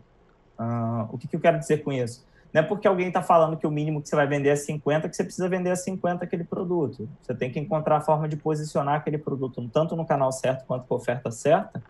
Ah, 0.58 1.06
o 1.10 1.16
que, 1.16 1.26
que 1.26 1.36
eu 1.36 1.40
quero 1.40 1.58
dizer 1.58 1.82
com 1.82 1.90
isso? 1.90 2.22
Não 2.52 2.60
é 2.60 2.62
porque 2.62 2.86
alguém 2.86 3.08
está 3.08 3.22
falando 3.22 3.56
que 3.56 3.66
o 3.66 3.70
mínimo 3.70 4.02
que 4.02 4.10
você 4.10 4.14
vai 4.14 4.26
vender 4.26 4.50
é 4.50 4.56
50 4.56 5.08
que 5.08 5.16
você 5.16 5.24
precisa 5.24 5.48
vender 5.48 5.70
a 5.70 5.76
50 5.76 6.22
aquele 6.22 6.44
produto. 6.44 7.08
Você 7.22 7.34
tem 7.34 7.50
que 7.50 7.58
encontrar 7.58 7.96
a 7.96 8.00
forma 8.02 8.28
de 8.28 8.36
posicionar 8.36 8.96
aquele 8.96 9.16
produto 9.16 9.66
tanto 9.72 9.96
no 9.96 10.04
canal 10.04 10.30
certo 10.32 10.66
quanto 10.66 10.86
com 10.86 10.92
a 10.92 10.98
oferta 10.98 11.30
certa 11.30 11.82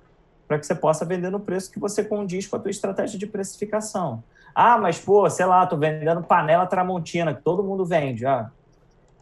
para 0.47 0.57
que 0.57 0.67
você 0.67 0.77
possa 0.77 1.05
vender 1.05 1.31
no 1.31 1.41
preço 1.41 1.73
que 1.73 1.81
você 1.81 2.05
condiz 2.05 2.47
com 2.47 2.55
a 2.55 2.61
tua 2.61 2.71
estratégia 2.71 3.19
de 3.19 3.27
precificação. 3.27 4.23
Ah, 4.55 4.79
mas 4.79 5.01
pô, 5.01 5.29
sei 5.29 5.47
lá, 5.47 5.67
tô 5.67 5.77
vendendo 5.77 6.23
panela 6.23 6.65
Tramontina, 6.65 7.35
que 7.35 7.43
todo 7.43 7.65
mundo 7.65 7.85
vende. 7.85 8.25
Ah, 8.25 8.53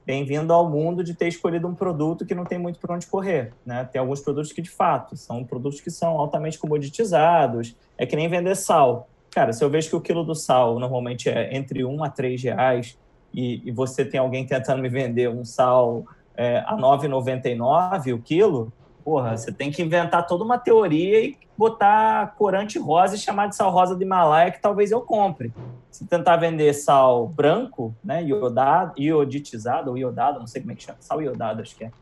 bem-vindo 0.04 0.52
ao 0.52 0.68
mundo 0.68 1.04
de 1.04 1.14
ter 1.14 1.28
escolhido 1.28 1.66
um 1.68 1.74
produto 1.74 2.26
que 2.26 2.34
não 2.34 2.44
tem 2.44 2.58
muito 2.58 2.78
para 2.78 2.94
onde 2.94 3.06
correr. 3.06 3.52
Né? 3.64 3.88
Tem 3.90 4.00
alguns 4.00 4.20
produtos 4.20 4.52
que, 4.52 4.60
de 4.60 4.70
fato, 4.70 5.16
são 5.16 5.44
produtos 5.44 5.80
que 5.80 5.90
são 5.90 6.18
altamente 6.18 6.58
comoditizados. 6.58 7.76
É 7.96 8.04
que 8.04 8.16
nem 8.16 8.28
vender 8.28 8.56
sal. 8.56 9.08
Cara, 9.30 9.52
se 9.52 9.64
eu 9.64 9.70
vejo 9.70 9.88
que 9.88 9.96
o 9.96 10.00
quilo 10.00 10.24
do 10.24 10.34
sal 10.34 10.78
normalmente 10.78 11.28
é 11.28 11.56
entre 11.56 11.84
1 11.84 12.04
a 12.04 12.10
3 12.10 12.42
reais 12.42 12.98
e, 13.32 13.62
e 13.64 13.70
você 13.70 14.04
tem 14.04 14.20
alguém 14.20 14.44
tentando 14.44 14.82
me 14.82 14.88
vender 14.88 15.28
um 15.28 15.44
sal 15.44 16.04
é, 16.36 16.58
a 16.66 16.76
9,99 16.76 18.14
o 18.14 18.18
quilo, 18.18 18.72
porra, 19.04 19.36
você 19.36 19.52
tem 19.52 19.70
que 19.70 19.82
inventar 19.82 20.26
toda 20.26 20.44
uma 20.44 20.58
teoria 20.58 21.24
e 21.24 21.38
botar 21.56 22.34
corante 22.36 22.78
rosa 22.78 23.14
e 23.14 23.18
chamar 23.18 23.48
de 23.48 23.56
sal 23.56 23.70
rosa 23.70 23.94
do 23.94 24.02
Himalaia 24.02 24.50
que 24.50 24.60
talvez 24.60 24.90
eu 24.90 25.00
compre. 25.00 25.52
Se 25.90 26.06
tentar 26.06 26.36
vender 26.36 26.72
sal 26.72 27.28
branco, 27.28 27.94
né, 28.02 28.22
iodado, 28.22 28.94
ioditizado 29.00 29.90
ou 29.90 29.98
iodado, 29.98 30.40
não 30.40 30.46
sei 30.46 30.60
como 30.60 30.72
é 30.72 30.74
que 30.74 30.82
chama, 30.82 30.98
sal 31.00 31.20
iodado 31.20 31.62
acho 31.62 31.76
que 31.76 31.84
é. 31.84 31.92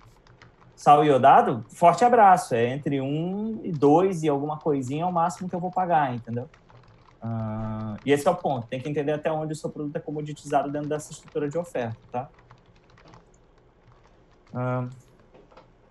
Sal 0.76 1.04
iodado, 1.04 1.64
forte 1.68 2.04
abraço, 2.04 2.54
é 2.54 2.68
entre 2.68 3.00
1 3.02 3.60
e 3.64 3.70
2 3.70 4.22
e 4.22 4.28
alguma 4.28 4.58
coisinha 4.58 5.02
é 5.02 5.06
o 5.06 5.12
máximo 5.12 5.46
que 5.46 5.54
eu 5.54 5.60
vou 5.60 5.70
pagar, 5.70 6.14
entendeu? 6.14 6.48
Ah, 7.20 7.96
e 8.04 8.10
esse 8.10 8.26
é 8.26 8.30
o 8.30 8.34
ponto. 8.34 8.66
Tem 8.66 8.80
que 8.80 8.88
entender 8.88 9.12
até 9.12 9.30
onde 9.30 9.52
o 9.52 9.56
seu 9.56 9.68
produto 9.68 9.96
é 9.96 10.00
comoditizado 10.00 10.70
dentro 10.70 10.88
dessa 10.88 11.12
estrutura 11.12 11.50
de 11.50 11.58
oferta, 11.58 11.98
tá? 12.10 12.28
Ah, 14.54 14.88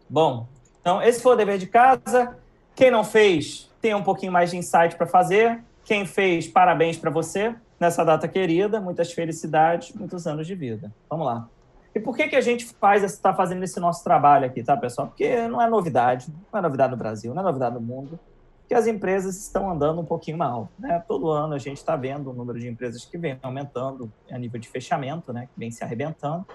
bom, 0.10 0.47
então 0.82 1.01
esse 1.01 1.21
foi 1.21 1.34
o 1.34 1.36
dever 1.36 1.57
de 1.57 1.67
casa. 1.67 2.38
Quem 2.75 2.89
não 2.89 3.03
fez, 3.03 3.69
tem 3.82 3.93
um 3.93 4.03
pouquinho 4.03 4.32
mais 4.32 4.51
de 4.51 4.57
insight 4.57 4.95
para 4.95 5.05
fazer. 5.05 5.61
Quem 5.84 6.05
fez, 6.05 6.47
parabéns 6.47 6.97
para 6.97 7.09
você 7.09 7.55
nessa 7.80 8.03
data 8.03 8.27
querida. 8.27 8.80
Muitas 8.80 9.11
felicidades, 9.11 9.93
muitos 9.93 10.27
anos 10.27 10.45
de 10.45 10.55
vida. 10.55 10.91
Vamos 11.09 11.25
lá. 11.25 11.47
E 11.93 11.99
por 11.99 12.15
que, 12.15 12.27
que 12.27 12.36
a 12.36 12.41
gente 12.41 12.65
faz, 12.65 13.03
está 13.03 13.34
fazendo 13.34 13.63
esse 13.63 13.80
nosso 13.80 14.03
trabalho 14.03 14.45
aqui, 14.45 14.63
tá, 14.63 14.77
pessoal? 14.77 15.07
Porque 15.07 15.47
não 15.47 15.61
é 15.61 15.67
novidade, 15.67 16.27
não 16.51 16.59
é 16.59 16.61
novidade 16.61 16.91
no 16.91 16.97
Brasil, 16.97 17.34
não 17.34 17.41
é 17.41 17.45
novidade 17.45 17.75
no 17.75 17.82
mundo. 17.82 18.19
que 18.67 18.75
as 18.75 18.86
empresas 18.86 19.36
estão 19.36 19.71
andando 19.71 19.99
um 19.99 20.05
pouquinho 20.05 20.38
mal. 20.38 20.69
Né? 20.77 21.03
Todo 21.07 21.32
ano 21.32 21.55
a 21.55 21.57
gente 21.57 21.77
está 21.77 21.95
vendo 21.95 22.30
o 22.30 22.34
número 22.34 22.59
de 22.59 22.67
empresas 22.67 23.03
que 23.03 23.17
vem 23.17 23.39
aumentando 23.41 24.11
a 24.30 24.38
nível 24.38 24.59
de 24.59 24.69
fechamento, 24.69 25.34
né? 25.34 25.49
que 25.51 25.59
vem 25.59 25.71
se 25.71 25.84
arrebentando. 25.84 26.45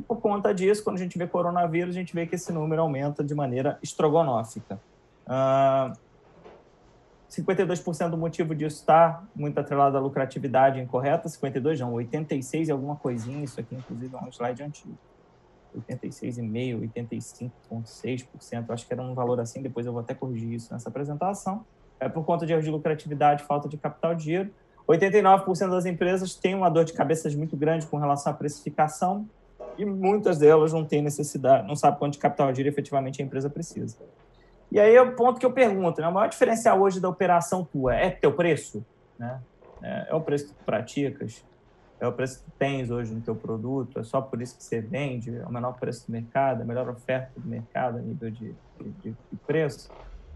E 0.00 0.02
por 0.02 0.18
conta 0.18 0.54
disso, 0.54 0.82
quando 0.82 0.96
a 0.96 0.98
gente 0.98 1.18
vê 1.18 1.26
coronavírus, 1.26 1.94
a 1.94 1.98
gente 1.98 2.14
vê 2.14 2.26
que 2.26 2.34
esse 2.34 2.50
número 2.50 2.80
aumenta 2.80 3.22
de 3.22 3.34
maneira 3.34 3.78
estrogonófica. 3.82 4.80
Uh, 5.26 5.92
52% 7.30 8.08
do 8.08 8.16
motivo 8.16 8.54
disso 8.54 8.78
está 8.78 9.22
muito 9.36 9.60
atrelado 9.60 9.98
à 9.98 10.00
lucratividade 10.00 10.80
incorreta, 10.80 11.28
52 11.28 11.78
não, 11.80 11.92
86 11.92 12.68
e 12.68 12.72
alguma 12.72 12.96
coisinha, 12.96 13.44
isso 13.44 13.60
aqui 13.60 13.74
inclusive 13.74 14.16
é 14.16 14.18
um 14.18 14.28
slide 14.30 14.62
antigo. 14.62 14.96
86,5%, 15.76 16.80
85,6%, 17.70 18.70
acho 18.70 18.86
que 18.86 18.92
era 18.92 19.02
um 19.02 19.14
valor 19.14 19.38
assim, 19.38 19.60
depois 19.60 19.84
eu 19.84 19.92
vou 19.92 20.00
até 20.00 20.14
corrigir 20.14 20.54
isso 20.54 20.72
nessa 20.72 20.88
apresentação. 20.88 21.64
É 22.00 22.08
por 22.08 22.24
conta 22.24 22.46
de 22.46 22.54
erro 22.54 22.62
de 22.62 22.70
lucratividade, 22.70 23.44
falta 23.44 23.68
de 23.68 23.76
capital 23.76 24.14
de 24.14 24.24
giro. 24.24 24.50
89% 24.88 25.68
das 25.68 25.84
empresas 25.84 26.34
têm 26.34 26.54
uma 26.54 26.70
dor 26.70 26.84
de 26.84 26.94
cabeça 26.94 27.28
muito 27.36 27.54
grande 27.54 27.86
com 27.86 27.98
relação 27.98 28.32
à 28.32 28.34
precificação 28.34 29.28
e 29.78 29.84
muitas 29.84 30.38
delas 30.38 30.72
não 30.72 30.84
têm 30.84 31.02
necessidade, 31.02 31.66
não 31.66 31.76
sabem 31.76 31.98
quanto 31.98 32.14
de 32.14 32.18
capital 32.18 32.50
de 32.50 32.58
giro 32.58 32.68
efetivamente 32.68 33.22
a 33.22 33.24
empresa 33.24 33.48
precisa. 33.48 33.96
E 34.70 34.78
aí 34.78 34.94
é 34.94 35.02
o 35.02 35.16
ponto 35.16 35.40
que 35.40 35.46
eu 35.46 35.52
pergunto, 35.52 36.00
né? 36.00 36.08
o 36.08 36.12
maior 36.12 36.28
diferencial 36.28 36.80
hoje 36.80 37.00
da 37.00 37.08
operação 37.08 37.64
tua 37.64 37.94
é 37.94 38.10
teu 38.10 38.32
preço? 38.32 38.84
Né? 39.18 39.40
É, 39.82 40.06
é 40.10 40.14
o 40.14 40.20
preço 40.20 40.48
que 40.48 40.54
tu 40.54 40.64
praticas? 40.64 41.44
É 41.98 42.06
o 42.06 42.12
preço 42.12 42.38
que 42.38 42.44
tu 42.44 42.52
tens 42.58 42.90
hoje 42.90 43.12
no 43.12 43.20
teu 43.20 43.34
produto? 43.34 43.98
É 43.98 44.02
só 44.02 44.20
por 44.20 44.40
isso 44.40 44.56
que 44.56 44.62
você 44.62 44.80
vende? 44.80 45.36
É 45.36 45.44
o 45.44 45.52
menor 45.52 45.72
preço 45.78 46.06
do 46.06 46.12
mercado? 46.12 46.60
É 46.60 46.62
a 46.62 46.66
melhor 46.66 46.88
oferta 46.88 47.32
do 47.36 47.46
mercado 47.46 47.98
a 47.98 48.00
nível 48.00 48.30
de, 48.30 48.54
de, 49.02 49.10
de 49.10 49.36
preço? 49.46 49.90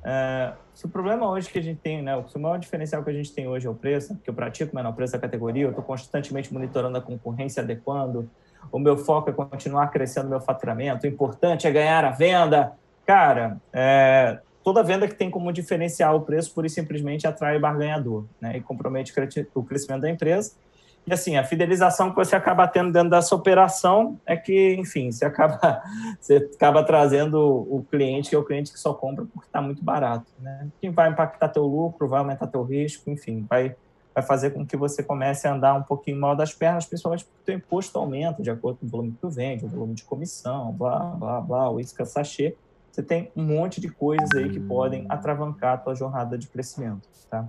É, 0.04 0.52
se 0.74 0.84
o 0.84 0.88
problema 0.88 1.26
hoje 1.30 1.48
que 1.48 1.58
a 1.58 1.62
gente 1.62 1.80
tem, 1.80 2.02
né, 2.02 2.14
o 2.14 2.38
maior 2.38 2.58
diferencial 2.58 3.02
que 3.02 3.08
a 3.08 3.12
gente 3.12 3.32
tem 3.32 3.48
hoje 3.48 3.66
é 3.66 3.70
o 3.70 3.74
preço, 3.74 4.14
porque 4.14 4.28
eu 4.28 4.34
pratico 4.34 4.72
o 4.72 4.76
menor 4.76 4.92
preço 4.92 5.14
da 5.14 5.18
categoria, 5.18 5.64
eu 5.64 5.70
estou 5.70 5.82
constantemente 5.82 6.52
monitorando 6.52 6.98
a 6.98 7.00
concorrência, 7.00 7.62
adequando, 7.62 8.28
o 8.72 8.78
meu 8.78 8.96
foco 8.96 9.30
é 9.30 9.32
continuar 9.32 9.88
crescendo 9.88 10.28
meu 10.28 10.40
faturamento, 10.40 11.06
o 11.06 11.08
importante 11.08 11.66
é 11.66 11.70
ganhar 11.70 12.04
a 12.04 12.10
venda, 12.10 12.72
Cara, 13.06 13.60
é, 13.72 14.38
toda 14.62 14.82
venda 14.82 15.06
que 15.06 15.14
tem 15.14 15.30
como 15.30 15.52
diferencial 15.52 16.16
o 16.16 16.22
preço, 16.22 16.54
por 16.54 16.64
e 16.64 16.70
simplesmente 16.70 17.26
atrai 17.26 17.56
o 17.56 17.60
barganhador, 17.60 18.24
né? 18.40 18.56
E 18.56 18.60
compromete 18.60 19.12
o 19.54 19.62
crescimento 19.62 20.02
da 20.02 20.10
empresa. 20.10 20.52
E 21.06 21.12
assim, 21.12 21.36
a 21.36 21.44
fidelização 21.44 22.08
que 22.08 22.16
você 22.16 22.34
acaba 22.34 22.66
tendo 22.66 22.90
dentro 22.90 23.10
dessa 23.10 23.34
operação 23.34 24.18
é 24.24 24.38
que, 24.38 24.74
enfim, 24.74 25.12
você 25.12 25.26
acaba, 25.26 25.82
você 26.18 26.36
acaba 26.54 26.82
trazendo 26.82 27.38
o 27.38 27.84
cliente, 27.90 28.30
que 28.30 28.36
é 28.36 28.38
o 28.38 28.44
cliente 28.44 28.72
que 28.72 28.80
só 28.80 28.94
compra 28.94 29.26
porque 29.26 29.46
está 29.46 29.60
muito 29.60 29.84
barato, 29.84 30.32
né? 30.40 30.68
Que 30.80 30.88
vai 30.88 31.10
impactar 31.10 31.48
teu 31.48 31.66
lucro, 31.66 32.08
vai 32.08 32.20
aumentar 32.20 32.46
teu 32.46 32.62
risco, 32.62 33.10
enfim, 33.10 33.44
vai, 33.48 33.76
vai 34.14 34.22
fazer 34.22 34.50
com 34.50 34.64
que 34.64 34.76
você 34.76 35.02
comece 35.02 35.48
a 35.48 35.54
andar 35.54 35.74
um 35.74 35.82
pouquinho 35.82 36.20
mal 36.20 36.36
das 36.36 36.54
pernas, 36.54 36.86
principalmente 36.86 37.24
porque 37.24 37.50
o 37.50 37.54
imposto 37.54 37.98
aumenta 37.98 38.42
de 38.42 38.50
acordo 38.50 38.78
com 38.78 38.86
o 38.86 38.88
volume 38.88 39.12
que 39.12 39.18
tu 39.18 39.28
vende, 39.28 39.64
o 39.64 39.68
volume 39.68 39.94
de 39.94 40.04
comissão, 40.04 40.72
blá, 40.72 40.98
blá, 40.98 41.40
blá, 41.40 41.70
o 41.70 41.80
isca 41.80 42.04
sachê 42.04 42.56
você 42.94 43.02
tem 43.02 43.32
um 43.34 43.42
monte 43.42 43.80
de 43.80 43.88
coisas 43.88 44.30
aí 44.36 44.48
que 44.48 44.60
podem 44.60 45.04
atravancar 45.08 45.74
a 45.74 45.76
tua 45.78 45.96
jornada 45.96 46.38
de 46.38 46.46
crescimento, 46.46 47.08
tá? 47.28 47.48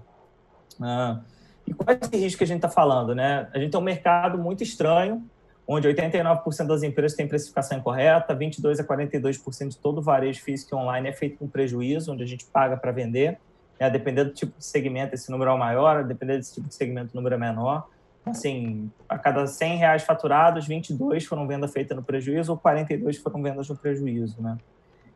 Ah, 0.82 1.22
e 1.68 1.74
qual 1.74 1.95
é 1.95 1.99
esse 2.01 2.18
risco 2.18 2.39
que 2.39 2.43
a 2.43 2.47
gente 2.47 2.57
está 2.57 2.70
falando, 2.70 3.13
né? 3.13 3.47
A 3.53 3.59
gente 3.59 3.70
tem 3.70 3.80
um 3.80 3.84
mercado 3.84 4.39
muito 4.39 4.63
estranho, 4.63 5.24
onde 5.68 5.88
89% 5.88 6.66
das 6.66 6.82
empresas 6.82 7.16
têm 7.16 7.28
precificação 7.28 7.78
incorreta, 7.78 8.34
22 8.34 8.80
a 8.80 8.84
42% 8.84 9.68
de 9.68 9.78
todo 9.78 9.99
o 9.99 10.01
varejo 10.01 10.41
físico 10.41 10.76
e 10.76 10.78
online 10.80 11.09
é 11.09 11.13
feito 11.13 11.38
com 11.38 11.47
prejuízo, 11.47 12.11
onde 12.11 12.24
a 12.24 12.28
gente 12.28 12.45
paga 12.45 12.76
para 12.76 12.91
vender. 12.91 13.38
É, 13.78 13.89
dependendo 13.89 14.30
do 14.30 14.36
tipo 14.36 14.57
de 14.57 14.65
segmento, 14.65 15.15
esse 15.15 15.30
número 15.30 15.51
é 15.51 15.57
maior, 15.57 16.03
dependendo 16.03 16.39
desse 16.39 16.53
tipo 16.53 16.67
de 16.67 16.76
segmento, 16.76 17.11
o 17.13 17.15
número 17.15 17.36
é 17.36 17.38
menor. 17.38 17.88
Assim, 18.26 18.89
a 19.07 19.17
cada 19.17 19.45
100 19.45 19.78
reais 19.78 20.03
faturados, 20.03 20.65
22 20.65 21.26
foram 21.26 21.45
venda 21.45 21.67
feita 21.67 21.93
no 21.93 22.01
prejuízo 22.01 22.53
ou 22.53 22.57
42 22.57 23.17
foram 23.17 23.41
vendas 23.41 23.69
no 23.69 23.76
prejuízo, 23.76 24.41
né? 24.41 24.57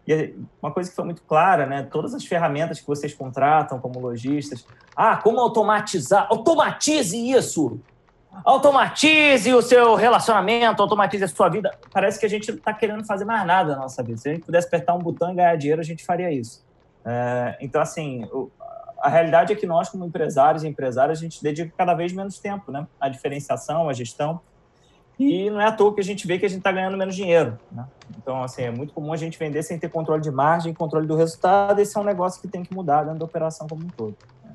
E 0.07 0.33
uma 0.61 0.71
coisa 0.71 0.89
que 0.89 0.95
foi 0.95 1.05
muito 1.05 1.21
clara, 1.23 1.65
né? 1.65 1.83
Todas 1.83 2.13
as 2.13 2.25
ferramentas 2.25 2.79
que 2.79 2.87
vocês 2.87 3.13
contratam 3.13 3.79
como 3.79 3.99
lojistas. 3.99 4.65
Ah, 4.95 5.17
como 5.17 5.39
automatizar? 5.39 6.27
Automatize 6.29 7.15
isso! 7.15 7.79
Automatize 8.45 9.53
o 9.53 9.61
seu 9.61 9.95
relacionamento, 9.95 10.81
automatize 10.81 11.23
a 11.23 11.27
sua 11.27 11.49
vida. 11.49 11.71
Parece 11.91 12.19
que 12.19 12.25
a 12.25 12.29
gente 12.29 12.49
não 12.49 12.57
está 12.57 12.73
querendo 12.73 13.03
fazer 13.05 13.25
mais 13.25 13.45
nada 13.45 13.73
na 13.73 13.81
nossa 13.81 14.03
vida. 14.03 14.17
Se 14.17 14.29
a 14.29 14.33
gente 14.33 14.45
pudesse 14.45 14.67
apertar 14.67 14.93
um 14.93 14.99
botão 14.99 15.31
e 15.31 15.35
ganhar 15.35 15.55
dinheiro, 15.55 15.81
a 15.81 15.83
gente 15.83 16.05
faria 16.05 16.31
isso. 16.31 16.63
É, 17.09 17.57
então, 17.59 17.81
assim, 17.81 18.27
a 19.01 19.09
realidade 19.09 19.51
é 19.51 19.55
que 19.55 19.65
nós, 19.65 19.89
como 19.89 20.05
empresários 20.05 20.63
e 20.63 20.67
empresárias, 20.67 21.17
a 21.17 21.21
gente 21.21 21.41
dedica 21.41 21.73
cada 21.75 21.95
vez 21.95 22.13
menos 22.13 22.37
tempo 22.37 22.71
né? 22.71 22.87
à 22.99 23.09
diferenciação, 23.09 23.89
à 23.89 23.93
gestão. 23.93 24.39
E 25.17 25.49
não 25.49 25.59
é 25.59 25.65
à 25.65 25.71
toa 25.71 25.93
que 25.93 25.99
a 25.99 26.03
gente 26.03 26.25
vê 26.25 26.37
que 26.37 26.45
a 26.45 26.49
gente 26.49 26.59
está 26.59 26.71
ganhando 26.71 26.95
menos 26.95 27.15
dinheiro. 27.15 27.59
Né? 27.71 27.85
Então, 28.17 28.41
assim, 28.41 28.61
é 28.61 28.71
muito 28.71 28.93
comum 28.93 29.11
a 29.11 29.17
gente 29.17 29.37
vender 29.37 29.63
sem 29.63 29.77
ter 29.77 29.89
controle 29.89 30.21
de 30.21 30.31
margem, 30.31 30.73
controle 30.73 31.05
do 31.07 31.15
resultado. 31.15 31.79
Esse 31.79 31.97
é 31.97 31.99
um 31.99 32.05
negócio 32.05 32.39
que 32.39 32.47
tem 32.47 32.63
que 32.63 32.73
mudar 32.73 33.03
dentro 33.03 33.19
da 33.19 33.25
operação 33.25 33.67
como 33.67 33.83
um 33.83 33.89
todo. 33.89 34.15
Né? 34.45 34.51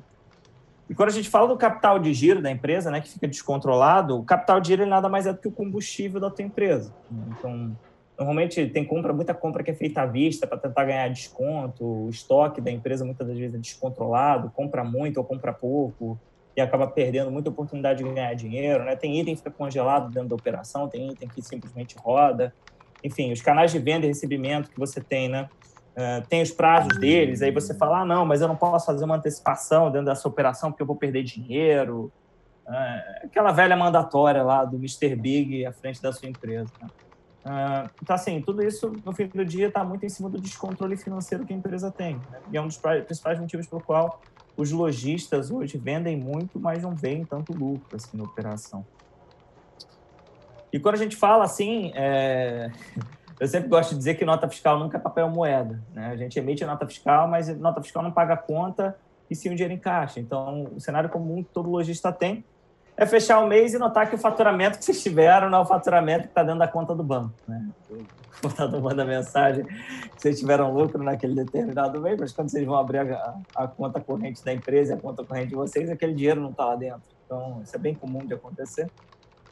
E 0.89 0.95
quando 0.95 1.09
a 1.09 1.11
gente 1.11 1.29
fala 1.29 1.47
do 1.47 1.57
capital 1.57 1.99
de 1.99 2.11
giro 2.13 2.41
da 2.41 2.49
empresa, 2.49 2.89
né, 2.89 2.99
que 2.99 3.09
fica 3.09 3.27
descontrolado, 3.27 4.17
o 4.17 4.23
capital 4.23 4.59
de 4.59 4.69
giro 4.69 4.85
nada 4.87 5.07
mais 5.07 5.27
é 5.27 5.33
do 5.33 5.39
que 5.39 5.47
o 5.47 5.51
combustível 5.51 6.19
da 6.19 6.31
tua 6.31 6.43
empresa. 6.43 6.91
Né? 7.11 7.25
Então, 7.37 7.77
normalmente 8.17 8.65
tem 8.67 8.85
compra, 8.85 9.13
muita 9.13 9.33
compra 9.33 9.63
que 9.63 9.71
é 9.71 9.73
feita 9.73 10.01
à 10.01 10.05
vista 10.05 10.47
para 10.47 10.57
tentar 10.57 10.85
ganhar 10.85 11.07
desconto, 11.09 11.83
o 11.83 12.09
estoque 12.09 12.61
da 12.61 12.71
empresa 12.71 13.03
muitas 13.03 13.27
das 13.27 13.37
vezes 13.37 13.55
é 13.55 13.57
descontrolado, 13.57 14.49
compra 14.51 14.83
muito 14.83 15.17
ou 15.17 15.23
compra 15.23 15.51
pouco 15.51 16.17
e 16.55 16.61
acaba 16.61 16.87
perdendo 16.87 17.29
muita 17.29 17.49
oportunidade 17.49 18.03
de 18.03 18.09
ganhar 18.09 18.33
dinheiro, 18.33 18.83
né? 18.85 18.95
Tem 18.95 19.19
item 19.19 19.35
que 19.35 19.41
fica 19.41 19.51
congelado 19.51 20.09
dentro 20.11 20.29
da 20.29 20.35
operação, 20.35 20.87
tem 20.87 21.11
item 21.11 21.27
que 21.27 21.41
simplesmente 21.41 21.97
roda. 21.97 22.53
Enfim, 23.03 23.31
os 23.33 23.41
canais 23.41 23.71
de 23.71 23.79
venda 23.79 24.05
e 24.05 24.07
recebimento 24.07 24.69
que 24.69 24.79
você 24.79 25.01
tem, 25.01 25.27
né? 25.27 25.49
Uh, 25.95 26.25
tem 26.27 26.41
os 26.41 26.51
prazos 26.51 26.97
deles, 26.97 27.41
aí 27.41 27.51
você 27.51 27.73
fala, 27.73 28.01
ah, 28.01 28.05
não, 28.05 28.25
mas 28.25 28.41
eu 28.41 28.47
não 28.47 28.55
posso 28.55 28.85
fazer 28.85 29.03
uma 29.03 29.15
antecipação 29.15 29.91
dentro 29.91 30.07
dessa 30.07 30.27
operação 30.27 30.71
porque 30.71 30.83
eu 30.83 30.87
vou 30.87 30.95
perder 30.95 31.23
dinheiro. 31.23 32.11
Uh, 32.65 33.25
aquela 33.25 33.51
velha 33.51 33.75
mandatória 33.75 34.41
lá 34.41 34.63
do 34.63 34.77
Mr. 34.77 35.15
Big 35.15 35.65
à 35.65 35.73
frente 35.73 36.01
da 36.01 36.11
sua 36.13 36.29
empresa. 36.29 36.71
Né? 36.81 36.87
Uh, 37.45 37.87
então, 38.01 38.15
assim, 38.15 38.41
tudo 38.41 38.63
isso, 38.63 38.91
no 39.05 39.13
fim 39.13 39.27
do 39.27 39.45
dia, 39.45 39.67
está 39.67 39.83
muito 39.83 40.03
em 40.03 40.09
cima 40.09 40.27
do 40.27 40.41
descontrole 40.41 40.97
financeiro 40.97 41.45
que 41.45 41.53
a 41.53 41.55
empresa 41.55 41.91
tem. 41.91 42.15
Né? 42.15 42.39
E 42.51 42.57
é 42.57 42.61
um 42.61 42.65
dos 42.65 42.77
principais 42.77 43.39
motivos 43.39 43.67
pelo 43.67 43.81
qual 43.81 44.19
os 44.57 44.71
lojistas 44.71 45.51
hoje 45.51 45.77
vendem 45.77 46.17
muito, 46.17 46.59
mas 46.59 46.81
não 46.81 46.95
veem 46.95 47.23
tanto 47.23 47.53
lucro 47.53 47.95
assim, 47.95 48.17
na 48.17 48.23
operação. 48.23 48.83
E 50.73 50.79
quando 50.79 50.95
a 50.95 50.97
gente 50.97 51.15
fala 51.15 51.43
assim, 51.43 51.91
é... 51.93 52.71
eu 53.39 53.47
sempre 53.47 53.69
gosto 53.69 53.91
de 53.91 53.97
dizer 53.97 54.15
que 54.15 54.25
nota 54.25 54.49
fiscal 54.49 54.79
nunca 54.79 54.97
é 54.97 54.99
papel 54.99 55.29
moeda. 55.29 55.79
Né? 55.93 56.07
A 56.07 56.15
gente 56.15 56.39
emite 56.39 56.65
nota 56.65 56.87
fiscal, 56.87 57.27
mas 57.27 57.47
nota 57.59 57.79
fiscal 57.79 58.01
não 58.01 58.11
paga 58.11 58.35
conta 58.35 58.97
e 59.29 59.35
sim 59.35 59.49
o 59.49 59.55
dinheiro 59.55 59.73
em 59.73 59.79
caixa. 59.79 60.19
Então, 60.19 60.71
o 60.75 60.79
cenário 60.79 61.09
comum 61.09 61.43
que 61.43 61.49
todo 61.51 61.69
lojista 61.69 62.11
tem 62.11 62.43
é 62.97 63.05
fechar 63.05 63.39
o 63.39 63.47
mês 63.47 63.73
e 63.73 63.77
notar 63.77 64.09
que 64.09 64.15
o 64.15 64.17
faturamento 64.17 64.77
que 64.77 64.85
vocês 64.85 65.01
tiveram 65.01 65.49
não 65.49 65.59
é 65.59 65.61
o 65.61 65.65
faturamento 65.65 66.23
que 66.23 66.29
está 66.29 66.43
dentro 66.43 66.59
da 66.59 66.67
conta 66.67 66.95
do 66.95 67.03
banco. 67.03 67.33
Né? 67.47 67.69
O 68.35 68.49
contador 68.49 68.81
manda 68.81 69.05
mensagem 69.05 69.63
que 69.63 70.21
vocês 70.21 70.37
tiveram 70.37 70.71
lucro 70.71 71.01
naquele 71.01 71.33
determinado 71.33 72.01
mês, 72.01 72.19
mas 72.19 72.33
quando 72.33 72.49
vocês 72.49 72.65
vão 72.65 72.75
abrir 72.75 72.99
a, 72.99 73.35
a 73.55 73.65
conta 73.65 73.99
corrente 74.01 74.43
da 74.43 74.53
empresa 74.53 74.93
a 74.93 74.97
conta 74.97 75.23
corrente 75.23 75.47
de 75.47 75.55
vocês, 75.55 75.89
aquele 75.89 76.13
dinheiro 76.13 76.41
não 76.41 76.49
está 76.51 76.65
lá 76.65 76.75
dentro. 76.75 77.01
Então, 77.25 77.61
isso 77.63 77.73
é 77.73 77.79
bem 77.79 77.95
comum 77.95 78.19
de 78.19 78.33
acontecer. 78.33 78.91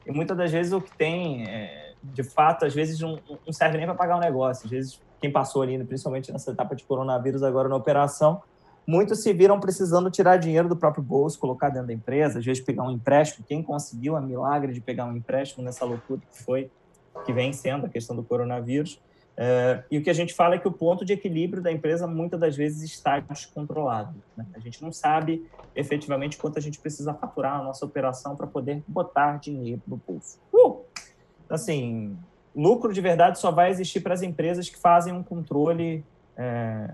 E 0.06 0.12
muitas 0.12 0.38
das 0.38 0.52
vezes 0.52 0.74
o 0.74 0.82
que 0.82 0.96
tem, 0.96 1.48
é, 1.48 1.94
de 2.04 2.24
fato, 2.24 2.66
às 2.66 2.74
vezes 2.74 3.00
não, 3.00 3.18
não 3.46 3.54
serve 3.54 3.78
nem 3.78 3.86
para 3.86 3.96
pagar 3.96 4.16
o 4.16 4.18
um 4.18 4.22
negócio. 4.22 4.66
Às 4.66 4.72
vezes, 4.72 5.02
quem 5.20 5.32
passou 5.32 5.62
ali, 5.62 5.82
principalmente 5.84 6.32
nessa 6.32 6.52
etapa 6.52 6.76
de 6.76 6.84
coronavírus 6.84 7.42
agora 7.42 7.70
na 7.70 7.78
operação, 7.78 8.44
muitos 8.86 9.22
se 9.22 9.34
viram 9.34 9.60
precisando 9.60 10.10
tirar 10.12 10.38
dinheiro 10.38 10.68
do 10.68 10.76
próprio 10.76 11.04
bolso, 11.04 11.40
colocar 11.40 11.70
dentro 11.70 11.88
da 11.88 11.94
empresa, 11.94 12.40
às 12.40 12.46
vezes 12.46 12.64
pegar 12.64 12.84
um 12.84 12.92
empréstimo. 12.92 13.46
Quem 13.48 13.64
conseguiu 13.64 14.16
a 14.16 14.22
milagre 14.22 14.74
de 14.74 14.82
pegar 14.82 15.06
um 15.06 15.16
empréstimo 15.16 15.64
nessa 15.64 15.86
loucura 15.86 16.22
que 16.32 16.44
foi, 16.44 16.70
que 17.26 17.34
vem 17.34 17.54
sendo 17.54 17.86
a 17.86 17.90
questão 17.90 18.16
do 18.16 18.24
coronavírus. 18.24 19.00
É, 19.36 19.84
e 19.90 19.98
o 19.98 20.04
que 20.04 20.10
a 20.10 20.14
gente 20.14 20.34
fala 20.34 20.56
é 20.56 20.58
que 20.60 20.68
o 20.68 20.72
ponto 20.72 21.04
de 21.04 21.14
equilíbrio 21.14 21.62
da 21.62 21.72
empresa 21.72 22.06
muitas 22.06 22.40
das 22.40 22.56
vezes 22.56 22.84
está 22.84 23.20
descontrolado. 23.20 24.14
Né? 24.38 24.46
A 24.54 24.60
gente 24.60 24.82
não 24.82 24.92
sabe 24.92 25.48
efetivamente 25.76 26.38
quanto 26.38 26.60
a 26.60 26.62
gente 26.62 26.80
precisa 26.80 27.14
faturar 27.14 27.58
na 27.58 27.64
nossa 27.64 27.86
operação 27.86 28.36
para 28.36 28.46
poder 28.46 28.84
botar 28.88 29.38
dinheiro 29.40 29.82
no 29.88 29.98
bolso. 29.98 30.40
Uh! 30.54 30.82
Assim, 31.50 32.16
lucro 32.56 32.94
de 32.94 33.02
verdade 33.02 33.40
só 33.40 33.52
vai 33.52 33.70
existir 33.72 34.02
para 34.02 34.14
as 34.14 34.22
empresas 34.22 34.70
que 34.70 34.78
fazem 34.78 35.14
um 35.14 35.24
controle 35.24 36.06
é, 36.38 36.90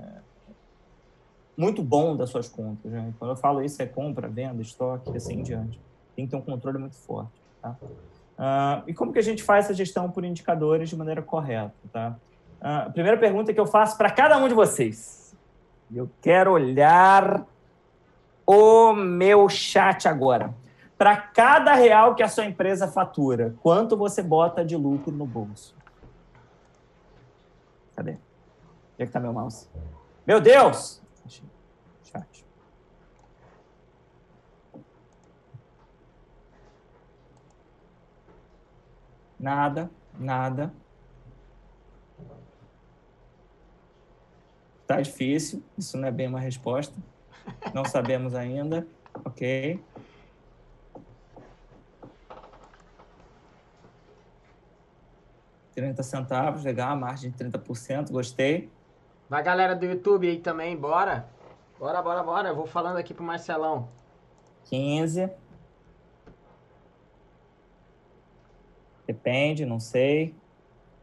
muito 1.60 1.84
bom 1.84 2.16
das 2.16 2.30
suas 2.30 2.47
contas. 2.47 2.89
Né? 2.89 3.14
Quando 3.20 3.32
eu 3.32 3.36
falo 3.36 3.62
isso, 3.62 3.82
é 3.82 3.86
compra, 3.86 4.30
venda, 4.30 4.62
estoque, 4.62 5.16
assim 5.16 5.39
em 5.39 5.43
diante. 5.43 5.80
Tem 6.16 6.26
que 6.26 6.32
ter 6.32 6.38
um 6.38 6.41
controle 6.41 6.78
muito 6.78 6.95
forte. 6.95 7.41
Tá? 7.62 7.76
Uh, 7.82 8.84
e 8.88 8.93
como 8.93 9.12
que 9.12 9.20
a 9.20 9.24
gente 9.24 9.43
faz 9.43 9.66
essa 9.66 9.74
gestão 9.74 10.10
por 10.10 10.24
indicadores 10.24 10.89
de 10.89 10.95
maneira 10.95 11.22
correta? 11.22 11.74
Tá? 11.91 12.16
Uh, 12.62 12.88
a 12.88 12.89
primeira 12.89 13.18
pergunta 13.18 13.53
que 13.53 13.60
eu 13.60 13.68
faço 13.68 13.97
para 13.97 14.10
cada 14.10 14.38
um 14.38 14.47
de 14.47 14.53
vocês. 14.53 15.36
Eu 15.93 16.10
quero 16.22 16.53
olhar 16.53 17.45
o 18.47 18.93
meu 18.93 19.49
chat 19.49 20.07
agora. 20.07 20.55
Para 20.97 21.18
cada 21.18 21.74
real 21.74 22.16
que 22.16 22.24
a 22.24 22.30
sua 22.30 22.45
empresa 22.45 22.88
fatura, 22.88 23.53
quanto 23.62 23.97
você 23.97 24.24
bota 24.24 24.64
de 24.64 24.78
lucro 24.78 25.12
no 25.12 25.26
bolso? 25.26 25.76
Cadê? 27.95 28.12
Onde 28.12 28.20
é 28.99 29.03
que 29.03 29.10
está 29.10 29.20
meu 29.20 29.34
mouse? 29.34 29.68
Meu 30.26 30.39
Deus! 30.39 31.01
Chat. 32.12 32.45
Nada, 39.39 39.89
nada. 40.18 40.74
Tá 44.86 44.99
difícil, 44.99 45.64
isso 45.78 45.97
não 45.97 46.07
é 46.07 46.12
bem 46.12 46.28
uma 46.28 46.39
resposta. 46.39 46.95
Não 47.74 47.86
sabemos 47.86 48.34
ainda. 48.34 48.88
Ok. 49.24 49.82
Trinta 55.74 56.03
centavos, 56.03 56.64
legal, 56.64 56.97
margem 56.97 57.32
de 57.32 57.38
30%, 57.38 58.12
gostei. 58.12 58.70
Vai 59.30 59.41
galera 59.43 59.76
do 59.76 59.86
YouTube 59.86 60.28
aí 60.28 60.39
também, 60.39 60.76
bora. 60.76 61.30
Bora, 61.80 62.02
bora, 62.02 62.22
bora. 62.22 62.50
Eu 62.50 62.56
vou 62.56 62.68
falando 62.68 62.98
aqui 62.98 63.14
pro 63.14 63.24
Marcelão. 63.24 63.88
15. 64.66 65.30
Depende, 69.08 69.66
não 69.66 69.80
sei. 69.80 70.36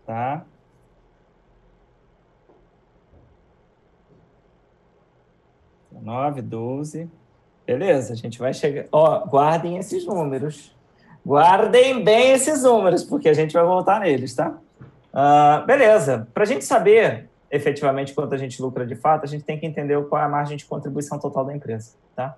Tá? 0.05 0.45
Nove, 5.91 6.43
doze. 6.43 7.11
Beleza, 7.64 8.12
a 8.12 8.16
gente 8.16 8.39
vai 8.39 8.53
chegar. 8.53 8.85
Ó, 8.93 9.27
guardem 9.27 9.79
esses 9.79 10.05
números. 10.05 10.77
Guardem 11.24 12.05
bem 12.05 12.33
esses 12.33 12.62
números, 12.62 13.03
porque 13.03 13.31
a 13.31 13.33
gente 13.33 13.55
vai 13.55 13.64
voltar 13.64 13.99
neles, 13.99 14.35
tá? 14.35 14.59
Uh, 15.12 15.66
beleza. 15.66 16.29
Para 16.33 16.45
a 16.45 16.47
gente 16.47 16.64
saber 16.64 17.26
efetivamente 17.51 18.14
quanto 18.14 18.34
a 18.34 18.38
gente 18.38 18.61
lucra 18.61 18.86
de 18.86 18.97
fato, 18.97 19.24
a 19.24 19.26
gente 19.26 19.44
tem 19.44 19.59
que 19.59 19.66
entender 19.66 20.03
qual 20.07 20.20
é 20.20 20.24
a 20.24 20.28
margem 20.28 20.57
de 20.57 20.64
contribuição 20.64 21.18
total 21.18 21.44
da 21.44 21.55
empresa, 21.55 21.94
tá? 22.14 22.36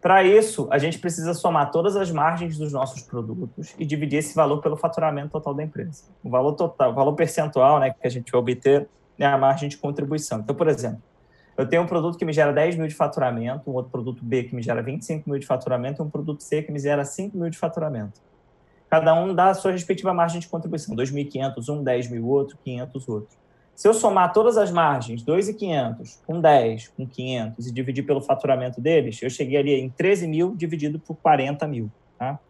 Para 0.00 0.22
isso, 0.22 0.68
a 0.70 0.78
gente 0.78 0.98
precisa 0.98 1.34
somar 1.34 1.70
todas 1.70 1.96
as 1.96 2.12
margens 2.12 2.56
dos 2.56 2.72
nossos 2.72 3.02
produtos 3.02 3.74
e 3.78 3.84
dividir 3.84 4.18
esse 4.18 4.34
valor 4.34 4.60
pelo 4.60 4.76
faturamento 4.76 5.30
total 5.30 5.52
da 5.54 5.64
empresa. 5.64 6.04
O 6.22 6.30
valor 6.30 6.52
total, 6.52 6.92
o 6.92 6.94
valor 6.94 7.14
percentual, 7.14 7.80
né, 7.80 7.90
que 7.90 8.06
a 8.06 8.10
gente 8.10 8.30
vai 8.30 8.40
obter 8.40 8.88
é 9.18 9.26
a 9.26 9.36
margem 9.36 9.68
de 9.68 9.76
contribuição. 9.76 10.40
Então, 10.40 10.54
por 10.54 10.68
exemplo, 10.68 11.02
eu 11.56 11.66
tenho 11.66 11.82
um 11.82 11.86
produto 11.86 12.18
que 12.18 12.24
me 12.24 12.32
gera 12.32 12.52
10 12.52 12.76
mil 12.76 12.86
de 12.86 12.94
faturamento, 12.94 13.70
um 13.70 13.74
outro 13.74 13.90
produto 13.90 14.22
B 14.22 14.44
que 14.44 14.54
me 14.54 14.62
gera 14.62 14.82
25 14.82 15.28
mil 15.28 15.38
de 15.38 15.46
faturamento 15.46 16.02
e 16.02 16.04
um 16.04 16.10
produto 16.10 16.42
C 16.42 16.62
que 16.62 16.70
me 16.70 16.78
gera 16.78 17.04
5 17.04 17.36
mil 17.36 17.48
de 17.48 17.58
faturamento. 17.58 18.20
Cada 18.88 19.14
um 19.14 19.34
dá 19.34 19.48
a 19.48 19.54
sua 19.54 19.72
respectiva 19.72 20.12
margem 20.14 20.38
de 20.38 20.48
contribuição. 20.48 20.94
2.500, 20.94 21.68
um, 21.68 21.82
10 21.82 22.10
mil, 22.10 22.28
outro, 22.28 22.56
500, 22.62 23.08
outro. 23.08 23.36
Se 23.76 23.86
eu 23.86 23.94
somar 23.94 24.32
todas 24.32 24.56
as 24.56 24.72
margens, 24.72 25.22
2.500 25.22 26.18
com 26.26 26.40
10, 26.40 26.88
com 26.88 27.06
500 27.06 27.66
e 27.66 27.72
dividir 27.72 28.04
pelo 28.04 28.20
faturamento 28.20 28.80
deles, 28.80 29.22
eu 29.22 29.30
cheguei 29.30 29.58
ali 29.58 29.74
em 29.74 29.90
13 29.90 30.26
mil 30.26 30.56
dividido 30.56 30.98
por 30.98 31.14
40 31.16 31.68
mil. 31.68 31.92
Tá? 32.18 32.40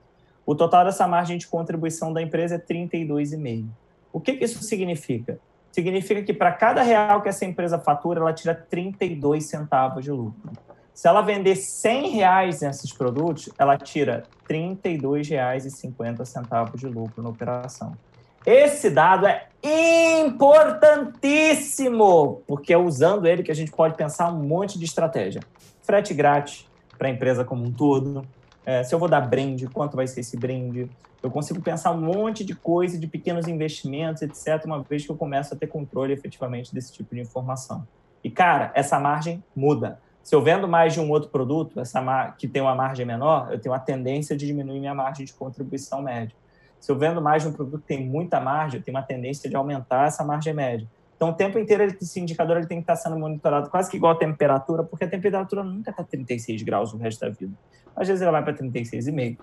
O 0.47 0.55
total 0.55 0.85
dessa 0.85 1.07
margem 1.07 1.37
de 1.37 1.47
contribuição 1.47 2.12
da 2.12 2.22
empresa 2.22 2.55
é 2.55 2.59
32,5. 2.59 3.66
O 4.12 4.20
que, 4.20 4.35
que 4.35 4.45
isso 4.45 4.62
significa? 4.62 5.39
significa 5.77 6.22
que 6.22 6.33
para 6.33 6.53
cada 6.53 6.81
real 6.81 7.20
que 7.20 7.29
essa 7.29 7.45
empresa 7.45 7.79
fatura, 7.79 8.18
ela 8.18 8.33
tira 8.33 8.55
32 8.55 9.45
centavos 9.45 10.03
de 10.03 10.11
lucro. 10.11 10.51
Se 10.95 11.07
ela 11.07 11.20
vender 11.20 11.55
100 11.55 12.09
reais 12.12 12.62
nesses 12.62 12.91
produtos, 12.91 13.51
ela 13.59 13.77
tira 13.77 14.22
R$ 14.49 14.79
32,50 14.89 16.77
de 16.77 16.87
lucro 16.87 17.22
na 17.22 17.29
operação. 17.29 17.93
Esse 18.47 18.88
dado 18.88 19.26
é 19.26 19.49
importantíssimo, 20.20 22.42
porque 22.47 22.72
é 22.72 22.78
usando 22.78 23.26
ele 23.26 23.42
que 23.42 23.51
a 23.51 23.55
gente 23.55 23.72
pode 23.72 23.97
pensar 23.97 24.32
um 24.32 24.40
monte 24.40 24.78
de 24.78 24.84
estratégia. 24.84 25.40
Frete 25.82 26.14
grátis 26.14 26.64
para 26.97 27.09
a 27.09 27.11
empresa 27.11 27.44
como 27.44 27.64
um 27.64 27.72
todo. 27.72 28.24
É, 28.64 28.84
se 28.84 28.94
eu 28.94 29.01
vou 29.01 29.09
dar 29.09 29.22
brinde, 29.22 29.66
quanto 29.66 29.97
vai 29.97 30.07
ser 30.07 30.20
esse 30.20 30.36
brinde? 30.36 30.88
Eu 31.20 31.28
consigo 31.28 31.61
pensar 31.61 31.90
um 31.90 32.01
monte 32.01 32.44
de 32.44 32.55
coisa, 32.55 32.97
de 32.97 33.09
pequenos 33.09 33.49
investimentos, 33.49 34.22
etc., 34.22 34.64
uma 34.64 34.80
vez 34.80 35.05
que 35.05 35.11
eu 35.11 35.16
começo 35.16 35.53
a 35.53 35.57
ter 35.57 35.66
controle 35.66 36.12
efetivamente 36.12 36.72
desse 36.72 36.92
tipo 36.92 37.16
de 37.16 37.20
informação. 37.20 37.84
E, 38.22 38.30
cara, 38.30 38.70
essa 38.74 39.01
margem 39.01 39.42
muda. 39.57 39.99
Se 40.22 40.36
eu 40.36 40.40
vendo 40.40 40.68
mais 40.68 40.92
de 40.92 41.01
um 41.01 41.11
outro 41.11 41.30
produto, 41.30 41.80
essa 41.80 42.32
que 42.38 42.47
tem 42.47 42.62
uma 42.62 42.76
margem 42.76 43.05
menor, 43.05 43.49
eu 43.51 43.59
tenho 43.59 43.74
a 43.74 43.80
tendência 43.80 44.36
de 44.36 44.47
diminuir 44.47 44.78
minha 44.78 44.94
margem 44.94 45.26
de 45.26 45.32
contribuição 45.32 46.01
média. 46.01 46.32
Se 46.81 46.91
eu 46.93 46.99
vendo 46.99 47.20
mais 47.20 47.43
de 47.43 47.49
um 47.49 47.53
produto 47.53 47.81
que 47.81 47.89
tem 47.89 48.05
muita 48.05 48.41
margem, 48.41 48.81
tenho 48.81 48.97
uma 48.97 49.03
tendência 49.03 49.49
de 49.49 49.57
aumentar 49.57 50.07
essa 50.07 50.24
margem 50.24 50.55
média. 50.55 50.87
Então, 51.16 51.31
o 51.31 51.33
tempo 51.33 51.59
inteiro 51.59 51.83
esse 51.85 52.20
indicador 52.20 52.59
ele 52.59 52.66
tem 52.66 52.79
que 52.79 52.83
estar 52.83 52.97
sendo 52.97 53.18
monitorado 53.18 53.70
quase 53.70 53.91
que 53.91 53.97
igual 53.97 54.12
a 54.12 54.16
temperatura, 54.16 54.85
porque 54.85 55.05
a 55.05 55.09
temperatura 55.09 55.64
nunca 55.64 55.91
está 55.91 56.05
36 56.05 56.62
graus 56.62 56.93
o 56.93 56.99
resto 56.99 57.20
da 57.20 57.31
vida. 57.31 57.55
Às 57.97 58.07
vezes 58.07 58.20
ela 58.20 58.33
vai 58.33 58.45
para 58.45 58.53
36,5, 58.53 59.39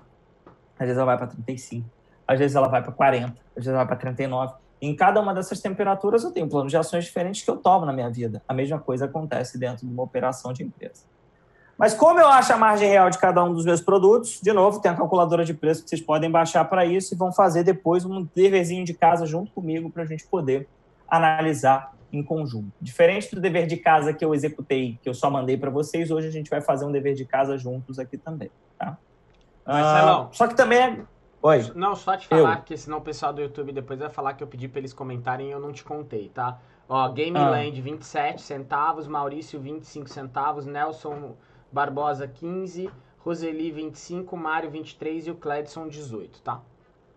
às 0.77 0.85
vezes 0.85 0.97
ela 0.97 1.05
vai 1.05 1.17
para 1.17 1.27
35, 1.27 1.89
às 2.27 2.39
vezes 2.39 2.55
ela 2.55 2.67
vai 2.67 2.83
para 2.83 2.91
40, 2.91 3.25
às 3.25 3.35
vezes 3.55 3.67
ela 3.67 3.77
vai 3.77 3.87
para 3.87 3.95
39. 3.95 4.53
Em 4.79 4.95
cada 4.95 5.19
uma 5.19 5.33
dessas 5.33 5.59
temperaturas 5.61 6.23
eu 6.23 6.31
tenho 6.31 6.47
planos 6.47 6.71
de 6.71 6.77
ações 6.77 7.05
diferentes 7.05 7.41
que 7.41 7.49
eu 7.49 7.57
tomo 7.57 7.85
na 7.85 7.93
minha 7.93 8.09
vida. 8.09 8.43
A 8.47 8.53
mesma 8.53 8.77
coisa 8.77 9.05
acontece 9.05 9.57
dentro 9.57 9.87
de 9.87 9.91
uma 9.91 10.03
operação 10.03 10.53
de 10.53 10.61
empresa. 10.61 11.05
Mas 11.83 11.93
como 11.93 12.17
eu 12.17 12.29
acho 12.29 12.53
a 12.53 12.55
margem 12.55 12.87
real 12.87 13.09
de 13.09 13.17
cada 13.17 13.43
um 13.43 13.53
dos 13.53 13.65
meus 13.65 13.81
produtos, 13.81 14.39
de 14.41 14.53
novo, 14.53 14.79
tem 14.79 14.89
a 14.89 14.95
calculadora 14.95 15.43
de 15.43 15.53
preço 15.53 15.83
que 15.83 15.89
vocês 15.89 15.99
podem 15.99 16.31
baixar 16.31 16.63
para 16.63 16.85
isso 16.85 17.13
e 17.13 17.17
vão 17.17 17.29
fazer 17.29 17.61
depois 17.61 18.05
um 18.05 18.25
deverzinho 18.33 18.85
de 18.85 18.93
casa 18.93 19.25
junto 19.25 19.51
comigo 19.51 19.89
para 19.89 20.03
a 20.03 20.05
gente 20.05 20.25
poder 20.25 20.65
analisar 21.09 21.93
em 22.09 22.23
conjunto. 22.23 22.71
Diferente 22.79 23.35
do 23.35 23.41
dever 23.41 23.67
de 23.67 23.75
casa 23.75 24.13
que 24.13 24.23
eu 24.23 24.33
executei, 24.33 24.97
que 25.03 25.09
eu 25.09 25.13
só 25.13 25.29
mandei 25.29 25.57
para 25.57 25.69
vocês, 25.69 26.09
hoje 26.09 26.25
a 26.25 26.31
gente 26.31 26.49
vai 26.49 26.61
fazer 26.61 26.85
um 26.85 26.91
dever 26.93 27.15
de 27.15 27.25
casa 27.25 27.57
juntos 27.57 27.99
aqui 27.99 28.17
também, 28.17 28.49
tá? 28.79 28.97
Marcelão. 29.67 30.27
Uh, 30.27 30.37
só 30.37 30.47
que 30.47 30.55
também 30.55 30.79
é... 30.79 30.99
Oi. 31.41 31.69
Não, 31.75 31.97
só 31.97 32.15
te 32.15 32.29
falar, 32.29 32.59
eu. 32.59 32.61
que 32.61 32.77
senão 32.77 32.99
o 32.99 33.01
pessoal 33.01 33.33
do 33.33 33.41
YouTube 33.41 33.73
depois 33.73 33.99
vai 33.99 34.09
falar 34.09 34.35
que 34.35 34.41
eu 34.41 34.47
pedi 34.47 34.69
para 34.69 34.79
eles 34.79 34.93
comentarem 34.93 35.49
e 35.49 35.51
eu 35.51 35.59
não 35.59 35.73
te 35.73 35.83
contei, 35.83 36.29
tá? 36.29 36.61
Ó, 36.87 37.09
Gameland, 37.09 37.77
ah. 37.77 37.83
27 37.83 38.41
centavos, 38.41 39.05
Maurício, 39.05 39.59
25 39.59 40.07
centavos, 40.07 40.65
Nelson 40.65 41.35
Barbosa, 41.73 42.27
15, 42.27 42.89
Roseli, 43.19 43.71
25, 43.71 44.37
Mário, 44.37 44.69
23 44.69 45.27
e 45.27 45.31
o 45.31 45.35
Cledson, 45.35 45.87
18, 45.87 46.41
tá? 46.41 46.61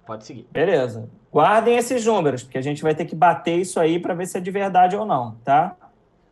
Pode 0.06 0.24
seguir. 0.24 0.46
Beleza. 0.50 1.08
Guardem 1.32 1.76
esses 1.76 2.06
números, 2.06 2.42
porque 2.42 2.56
a 2.56 2.62
gente 2.62 2.82
vai 2.82 2.94
ter 2.94 3.04
que 3.04 3.14
bater 3.14 3.56
isso 3.56 3.78
aí 3.78 3.98
para 3.98 4.14
ver 4.14 4.26
se 4.26 4.38
é 4.38 4.40
de 4.40 4.50
verdade 4.50 4.96
ou 4.96 5.04
não, 5.04 5.36
tá? 5.44 5.76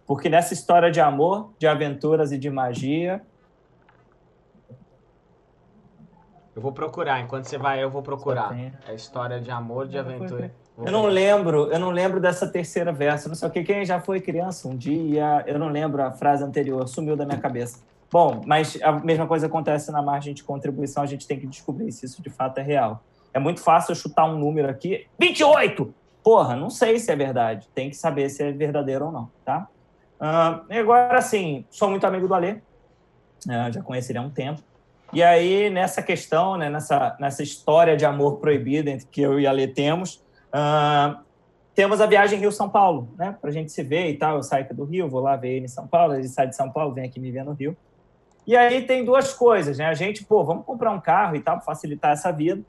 Porque 0.07 0.29
nessa 0.29 0.55
história 0.55 0.91
de 0.91 1.01
amor, 1.01 1.53
de 1.59 1.67
aventuras 1.67 2.33
e 2.33 2.39
de 2.39 2.49
magia, 2.49 3.23
Eu 6.55 6.63
vou 6.63 6.71
procurar, 6.71 7.21
enquanto 7.21 7.47
você 7.47 7.59
vai, 7.59 7.83
eu 7.83 7.91
vou 7.91 8.01
procurar. 8.01 8.57
É 8.57 8.71
a 8.87 8.95
história 8.95 9.41
de 9.41 9.51
amor, 9.51 9.89
de 9.89 9.99
aventura. 9.99 10.53
eu 10.79 10.93
não 10.93 11.07
lembro, 11.07 11.69
eu 11.73 11.81
não 11.81 11.91
lembro 11.91 12.21
dessa 12.21 12.47
terceira 12.47 12.93
verso. 12.93 13.29
Não 13.29 13.35
sei 13.35 13.49
o 13.49 13.51
que, 13.51 13.65
quem 13.65 13.85
já 13.85 14.01
foi 14.01 14.21
criança 14.21 14.69
um 14.69 14.77
dia, 14.77 15.43
eu 15.49 15.59
não 15.59 15.69
lembro 15.69 16.01
a 16.01 16.13
frase 16.13 16.45
anterior, 16.45 16.87
sumiu 16.87 17.17
da 17.17 17.27
minha 17.27 17.39
cabeça. 17.39 17.83
Bom, 18.15 18.43
mas 18.47 18.81
a 18.81 18.93
mesma 18.93 19.27
coisa 19.27 19.49
acontece 19.49 19.91
na 19.91 20.01
margem 20.01 20.33
de 20.33 20.45
contribuição, 20.45 21.03
a 21.03 21.07
gente 21.07 21.27
tem 21.27 21.37
que 21.37 21.49
descobrir 21.49 21.91
se 21.91 22.07
isso 22.07 22.23
de 22.23 22.31
fato 22.31 22.59
é 22.59 22.63
real. 22.63 23.03
É 23.33 23.41
muito 23.41 23.61
fácil 23.61 23.91
eu 23.91 23.97
chutar 23.97 24.25
um 24.25 24.39
número 24.39 24.71
aqui, 24.71 25.09
28! 25.19 25.93
Porra, 26.23 26.55
não 26.55 26.71
sei 26.71 27.01
se 27.01 27.11
é 27.11 27.17
verdade. 27.17 27.69
Tem 27.75 27.91
que 27.91 27.97
saber 27.97 28.29
se 28.29 28.45
é 28.45 28.53
verdadeiro 28.53 29.07
ou 29.07 29.11
não, 29.11 29.33
tá? 29.45 29.67
Uh, 30.21 30.79
agora, 30.79 31.19
assim, 31.19 31.67
sou 31.69 31.91
muito 31.91 32.07
amigo 32.07 32.29
do 32.29 32.35
Alê, 32.35 32.53
uh, 32.53 33.73
já 33.73 33.83
conheci 33.83 34.13
ele 34.13 34.21
há 34.21 34.23
um 34.23 34.31
tempo. 34.31 34.63
E 35.13 35.21
aí, 35.21 35.69
nessa 35.69 36.01
questão, 36.01 36.57
né, 36.57 36.71
nessa, 36.71 37.17
nessa 37.19 37.43
história 37.43 37.97
de 37.97 38.07
amor 38.07 38.37
proibido 38.37 38.91
entre 38.91 39.09
que 39.09 39.23
eu 39.23 39.41
e 39.41 39.47
a 39.49 39.51
Lê 39.51 39.67
temos, 39.67 40.25
uh, 40.55 41.21
temos 41.75 42.01
a 42.01 42.07
viagem 42.07 42.39
Rio-São 42.39 42.71
Paulo, 42.71 43.09
né, 43.19 43.37
para 43.41 43.51
a 43.51 43.53
gente 43.53 43.73
se 43.73 43.83
ver 43.83 44.09
e 44.09 44.17
tal. 44.17 44.37
Eu 44.37 44.45
saio 44.45 44.73
do 44.73 44.85
Rio, 44.85 45.09
vou 45.09 45.21
lá 45.21 45.35
ver 45.35 45.57
ele 45.57 45.65
em 45.65 45.69
São 45.69 45.89
Paulo, 45.89 46.15
ele 46.15 46.29
sai 46.29 46.47
de 46.47 46.55
São 46.55 46.71
Paulo, 46.71 46.95
vem 46.95 47.07
aqui 47.07 47.19
me 47.19 47.33
ver 47.33 47.45
no 47.45 47.55
Rio. 47.55 47.77
E 48.47 48.57
aí 48.57 48.87
tem 48.87 49.05
duas 49.05 49.33
coisas, 49.33 49.79
né? 49.79 49.87
A 49.87 49.95
gente, 49.95 50.25
pô, 50.25 50.45
vamos 50.45 50.65
comprar 50.65 50.91
um 50.91 51.01
carro 51.01 51.37
e 51.37 51.41
tal, 51.41 51.57
para 51.57 51.65
facilitar 51.65 52.13
essa 52.13 52.31
vida. 52.31 52.63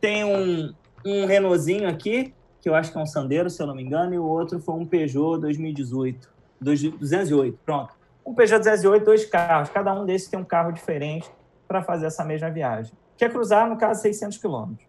Tem 0.00 0.24
um, 0.24 0.74
um 1.04 1.24
Renaultzinho 1.26 1.88
aqui, 1.88 2.34
que 2.60 2.68
eu 2.68 2.74
acho 2.74 2.92
que 2.92 2.98
é 2.98 3.00
um 3.00 3.06
Sandero, 3.06 3.48
se 3.48 3.62
eu 3.62 3.66
não 3.66 3.74
me 3.74 3.82
engano, 3.82 4.14
e 4.14 4.18
o 4.18 4.24
outro 4.24 4.60
foi 4.60 4.74
um 4.74 4.84
Peugeot 4.84 5.40
2018, 5.40 6.28
208, 6.60 7.58
pronto. 7.64 7.94
Um 8.24 8.34
Peugeot 8.34 8.58
208, 8.58 9.04
dois 9.04 9.24
carros. 9.24 9.70
Cada 9.70 9.94
um 9.94 10.04
desses 10.04 10.28
tem 10.28 10.38
um 10.38 10.44
carro 10.44 10.72
diferente 10.72 11.30
para 11.66 11.82
fazer 11.82 12.06
essa 12.06 12.24
mesma 12.24 12.50
viagem, 12.50 12.92
que 13.16 13.24
é 13.24 13.28
cruzar, 13.28 13.68
no 13.68 13.76
caso, 13.76 14.02
600 14.02 14.38
quilômetros. 14.38 14.86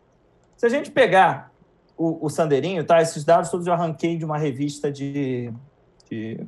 Se 0.57 0.65
a 0.65 0.69
gente 0.69 0.91
pegar 0.91 1.51
o, 1.97 2.25
o 2.25 2.29
Sandeirinho, 2.29 2.83
tá? 2.83 3.01
Esses 3.01 3.23
dados 3.23 3.49
todos 3.49 3.67
eu 3.67 3.73
arranquei 3.73 4.17
de 4.17 4.25
uma 4.25 4.37
revista 4.37 4.91
de, 4.91 5.51
de 6.09 6.45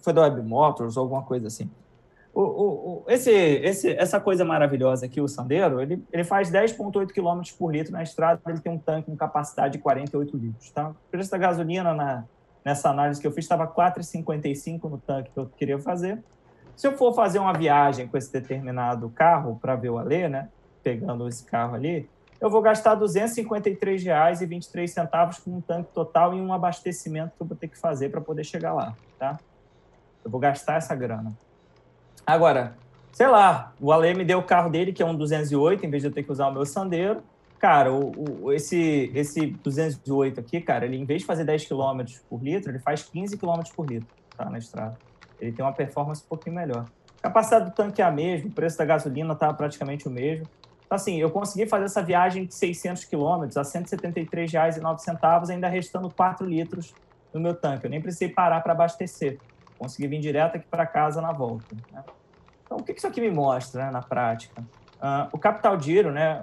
foi 0.00 0.12
da 0.12 0.22
Web 0.22 0.42
Motors 0.42 0.96
ou 0.96 1.02
alguma 1.02 1.22
coisa 1.22 1.46
assim. 1.46 1.70
O, 2.34 2.40
o, 2.40 2.66
o, 2.66 3.04
esse, 3.06 3.30
esse, 3.30 3.92
essa 3.92 4.18
coisa 4.18 4.44
maravilhosa 4.44 5.06
aqui, 5.06 5.20
o 5.20 5.28
Sandero, 5.28 5.80
ele, 5.80 6.04
ele 6.12 6.24
faz 6.24 6.50
10,8 6.50 7.12
km 7.12 7.40
por 7.56 7.72
litro 7.72 7.92
na 7.92 8.02
estrada, 8.02 8.40
ele 8.48 8.58
tem 8.58 8.72
um 8.72 8.78
tanque 8.78 9.08
com 9.08 9.16
capacidade 9.16 9.74
de 9.74 9.78
48 9.78 10.36
litros. 10.36 10.68
Tá? 10.70 10.88
O 10.88 10.96
preço 11.12 11.30
da 11.30 11.38
gasolina 11.38 11.94
na, 11.94 12.24
nessa 12.64 12.90
análise 12.90 13.20
que 13.20 13.26
eu 13.26 13.30
fiz 13.30 13.44
estava 13.44 13.68
4,55 13.68 14.90
no 14.90 14.98
tanque 14.98 15.30
que 15.30 15.38
eu 15.38 15.46
queria 15.46 15.78
fazer. 15.78 16.20
Se 16.74 16.88
eu 16.88 16.96
for 16.96 17.14
fazer 17.14 17.38
uma 17.38 17.52
viagem 17.52 18.08
com 18.08 18.16
esse 18.16 18.32
determinado 18.32 19.08
carro 19.10 19.56
para 19.62 19.76
ver 19.76 19.90
o 19.90 19.98
Alê, 19.98 20.28
né, 20.28 20.48
pegando 20.82 21.28
esse 21.28 21.44
carro 21.44 21.76
ali, 21.76 22.10
eu 22.40 22.50
vou 22.50 22.60
gastar 22.60 22.94
R$ 22.94 23.00
253,23 23.04 25.40
com 25.40 25.52
um 25.52 25.60
tanque 25.60 25.92
total 25.92 26.34
e 26.34 26.40
um 26.40 26.52
abastecimento 26.52 27.36
que 27.36 27.42
eu 27.42 27.46
vou 27.46 27.56
ter 27.56 27.68
que 27.68 27.78
fazer 27.78 28.10
para 28.10 28.20
poder 28.20 28.42
chegar 28.42 28.74
lá, 28.74 28.96
tá? 29.18 29.38
Eu 30.24 30.30
vou 30.30 30.40
gastar 30.40 30.78
essa 30.78 30.96
grana. 30.96 31.32
Agora, 32.26 32.76
sei 33.12 33.26
lá, 33.26 33.72
o 33.80 33.92
Ale 33.92 34.14
me 34.14 34.24
deu 34.24 34.38
o 34.38 34.42
carro 34.42 34.70
dele, 34.70 34.92
que 34.92 35.02
é 35.02 35.06
um 35.06 35.14
208, 35.14 35.84
em 35.84 35.90
vez 35.90 36.02
de 36.02 36.08
eu 36.08 36.12
ter 36.12 36.22
que 36.22 36.32
usar 36.32 36.48
o 36.48 36.52
meu 36.52 36.64
Sandeiro. 36.64 37.22
Cara, 37.58 37.92
o, 37.92 38.12
o, 38.42 38.52
esse, 38.52 39.10
esse 39.14 39.46
208 39.46 40.40
aqui, 40.40 40.60
cara, 40.60 40.84
ele 40.84 40.96
em 40.96 41.04
vez 41.04 41.20
de 41.22 41.26
fazer 41.26 41.44
10 41.44 41.66
km 41.66 42.02
por 42.28 42.42
litro, 42.42 42.70
ele 42.70 42.78
faz 42.78 43.02
15 43.04 43.38
km 43.38 43.60
por 43.74 43.86
litro, 43.88 44.08
tá, 44.36 44.50
na 44.50 44.58
estrada. 44.58 44.98
Ele 45.40 45.52
tem 45.52 45.64
uma 45.64 45.72
performance 45.72 46.22
um 46.22 46.28
pouquinho 46.28 46.56
melhor. 46.56 46.86
A 47.18 47.22
capacidade 47.22 47.66
do 47.66 47.70
tanque 47.70 48.02
é 48.02 48.04
a 48.04 48.10
mesma, 48.10 48.48
o 48.48 48.52
preço 48.52 48.76
da 48.76 48.84
gasolina 48.84 49.34
tá 49.34 49.52
praticamente 49.52 50.06
o 50.06 50.10
mesmo. 50.10 50.46
Então, 50.84 50.96
assim, 50.96 51.18
eu 51.18 51.30
consegui 51.30 51.66
fazer 51.66 51.86
essa 51.86 52.02
viagem 52.02 52.44
de 52.44 52.54
600 52.54 53.04
quilômetros 53.04 53.56
a 53.56 53.62
R$ 53.62 53.68
173,09, 53.84 55.50
ainda 55.50 55.68
restando 55.68 56.10
4 56.10 56.46
litros 56.46 56.94
no 57.32 57.40
meu 57.40 57.54
tanque. 57.54 57.86
Eu 57.86 57.90
nem 57.90 58.00
precisei 58.00 58.28
parar 58.28 58.60
para 58.60 58.72
abastecer. 58.72 59.38
Consegui 59.78 60.06
vir 60.08 60.20
direto 60.20 60.56
aqui 60.56 60.66
para 60.66 60.86
casa 60.86 61.20
na 61.20 61.32
volta. 61.32 61.74
Né? 61.92 62.04
Então, 62.64 62.78
o 62.78 62.82
que 62.82 62.92
isso 62.92 63.06
aqui 63.06 63.20
me 63.20 63.30
mostra 63.30 63.86
né, 63.86 63.90
na 63.90 64.02
prática? 64.02 64.62
Uh, 64.62 65.28
o 65.32 65.38
capital 65.38 65.78
giro, 65.80 66.10
né, 66.10 66.42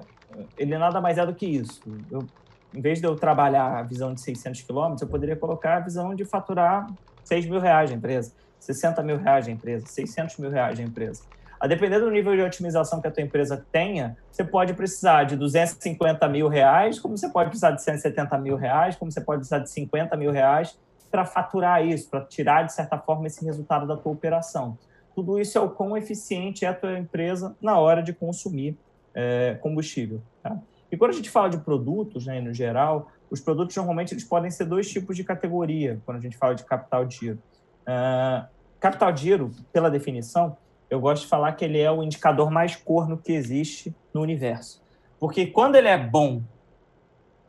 ele 0.57 0.77
nada 0.77 1.01
mais 1.01 1.17
é 1.17 1.25
do 1.25 1.33
que 1.33 1.45
isso. 1.45 1.81
Eu, 2.09 2.25
em 2.73 2.81
vez 2.81 2.99
de 2.99 3.07
eu 3.07 3.15
trabalhar 3.15 3.79
a 3.79 3.83
visão 3.83 4.13
de 4.13 4.21
600 4.21 4.61
quilômetros, 4.61 5.01
eu 5.01 5.07
poderia 5.07 5.35
colocar 5.35 5.77
a 5.77 5.79
visão 5.79 6.15
de 6.15 6.23
faturar 6.23 6.87
6 7.23 7.45
mil 7.47 7.59
reais 7.59 7.89
de 7.89 7.95
empresa, 7.95 8.33
60 8.59 9.03
mil 9.03 9.17
reais 9.17 9.45
de 9.45 9.51
empresa, 9.51 9.85
600 9.85 10.37
mil 10.37 10.49
reais 10.49 10.77
de 10.77 10.83
empresa. 10.83 11.23
A 11.59 11.67
depender 11.67 11.99
do 11.99 12.09
nível 12.09 12.35
de 12.35 12.41
otimização 12.41 12.99
que 12.99 13.07
a 13.07 13.11
tua 13.11 13.21
empresa 13.21 13.63
tenha, 13.71 14.17
você 14.31 14.43
pode 14.43 14.73
precisar 14.73 15.25
de 15.25 15.35
250 15.35 16.27
mil 16.27 16.47
reais, 16.47 16.99
como 16.99 17.15
você 17.15 17.29
pode 17.29 17.49
precisar 17.49 17.71
de 17.71 17.83
170 17.83 18.37
mil 18.39 18.55
reais, 18.55 18.95
como 18.95 19.11
você 19.11 19.21
pode 19.21 19.39
precisar 19.39 19.59
de 19.59 19.69
50 19.69 20.17
mil 20.17 20.31
reais 20.31 20.75
para 21.11 21.25
faturar 21.25 21.85
isso, 21.85 22.09
para 22.09 22.21
tirar, 22.21 22.63
de 22.63 22.73
certa 22.73 22.97
forma, 22.97 23.27
esse 23.27 23.43
resultado 23.43 23.85
da 23.85 23.97
tua 23.97 24.11
operação. 24.11 24.77
Tudo 25.13 25.37
isso 25.37 25.57
é 25.57 25.61
o 25.61 25.69
quão 25.69 25.97
eficiente 25.97 26.63
é 26.63 26.69
a 26.69 26.73
tua 26.73 26.97
empresa 26.97 27.55
na 27.61 27.77
hora 27.77 28.01
de 28.01 28.13
consumir 28.13 28.77
é, 29.13 29.57
combustível. 29.61 30.21
Tá? 30.41 30.57
E 30.89 30.97
quando 30.97 31.11
a 31.11 31.13
gente 31.13 31.29
fala 31.29 31.49
de 31.49 31.57
produtos, 31.57 32.25
né, 32.25 32.39
no 32.39 32.53
geral, 32.53 33.11
os 33.29 33.39
produtos 33.39 33.75
normalmente 33.75 34.13
eles 34.13 34.23
podem 34.23 34.49
ser 34.49 34.65
dois 34.65 34.89
tipos 34.89 35.15
de 35.15 35.23
categoria 35.23 36.01
quando 36.05 36.17
a 36.17 36.21
gente 36.21 36.37
fala 36.37 36.55
de 36.55 36.63
capital 36.63 37.05
de 37.05 37.17
giro. 37.17 37.39
Uh, 37.81 38.45
capital 38.79 39.11
de 39.11 39.21
giro, 39.21 39.51
pela 39.71 39.89
definição, 39.89 40.57
eu 40.89 40.99
gosto 40.99 41.23
de 41.23 41.29
falar 41.29 41.53
que 41.53 41.63
ele 41.63 41.79
é 41.79 41.89
o 41.89 42.03
indicador 42.03 42.51
mais 42.51 42.75
corno 42.75 43.17
que 43.17 43.31
existe 43.31 43.95
no 44.13 44.21
universo. 44.21 44.81
Porque 45.19 45.47
quando 45.47 45.75
ele 45.75 45.87
é 45.87 45.97
bom, 45.97 46.41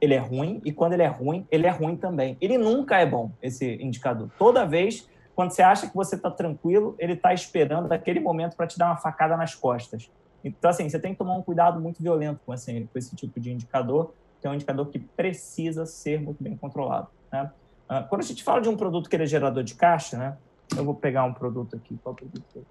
ele 0.02 0.14
é 0.14 0.18
ruim, 0.18 0.60
e 0.64 0.72
quando 0.72 0.94
ele 0.94 1.04
é 1.04 1.06
ruim, 1.06 1.46
ele 1.48 1.64
é 1.64 1.70
ruim 1.70 1.96
também. 1.96 2.36
Ele 2.40 2.58
nunca 2.58 2.98
é 2.98 3.06
bom, 3.06 3.30
esse 3.40 3.76
indicador. 3.76 4.28
Toda 4.36 4.66
vez, 4.66 5.08
quando 5.32 5.52
você 5.52 5.62
acha 5.62 5.88
que 5.88 5.94
você 5.94 6.16
está 6.16 6.28
tranquilo, 6.28 6.96
ele 6.98 7.12
está 7.12 7.32
esperando 7.32 7.90
aquele 7.92 8.18
momento 8.18 8.56
para 8.56 8.66
te 8.66 8.76
dar 8.76 8.86
uma 8.86 8.96
facada 8.96 9.36
nas 9.36 9.54
costas. 9.54 10.10
Então, 10.42 10.68
assim, 10.68 10.88
você 10.88 10.98
tem 10.98 11.12
que 11.12 11.18
tomar 11.18 11.34
um 11.34 11.42
cuidado 11.42 11.80
muito 11.80 12.02
violento 12.02 12.40
com 12.44 12.52
esse, 12.52 12.88
com 12.92 12.98
esse 12.98 13.14
tipo 13.14 13.38
de 13.38 13.52
indicador, 13.52 14.12
que 14.40 14.46
é 14.48 14.50
um 14.50 14.54
indicador 14.54 14.88
que 14.88 14.98
precisa 14.98 15.86
ser 15.86 16.20
muito 16.20 16.42
bem 16.42 16.56
controlado. 16.56 17.06
Né? 17.32 17.48
Ah, 17.88 18.02
quando 18.02 18.22
a 18.22 18.24
gente 18.24 18.42
fala 18.42 18.60
de 18.60 18.68
um 18.68 18.76
produto 18.76 19.08
que 19.08 19.14
ele 19.14 19.22
é 19.22 19.26
gerador 19.26 19.62
de 19.62 19.76
caixa, 19.76 20.18
né? 20.18 20.36
eu 20.76 20.84
vou 20.84 20.96
pegar 20.96 21.22
um 21.22 21.32
produto 21.32 21.76
aqui. 21.76 21.96
Qual 22.02 22.12
produto 22.12 22.66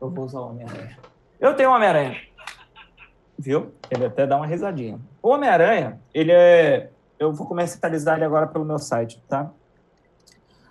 eu 0.00 0.08
vou 0.08 0.24
usar 0.24 0.40
o 0.40 0.50
Homem-Aranha. 0.50 0.96
Eu 1.38 1.54
tenho 1.54 1.70
o 1.70 1.74
Homem-Aranha. 1.74 2.16
Viu? 3.38 3.72
Ele 3.90 4.06
até 4.06 4.26
dá 4.26 4.36
uma 4.36 4.46
risadinha. 4.46 4.98
O 5.22 5.28
Homem-Aranha, 5.28 6.00
ele 6.12 6.32
é. 6.32 6.90
Eu 7.18 7.32
vou 7.32 7.46
comercializar 7.46 8.16
ele 8.16 8.24
agora 8.24 8.46
pelo 8.46 8.64
meu 8.64 8.78
site, 8.78 9.22
tá? 9.28 9.50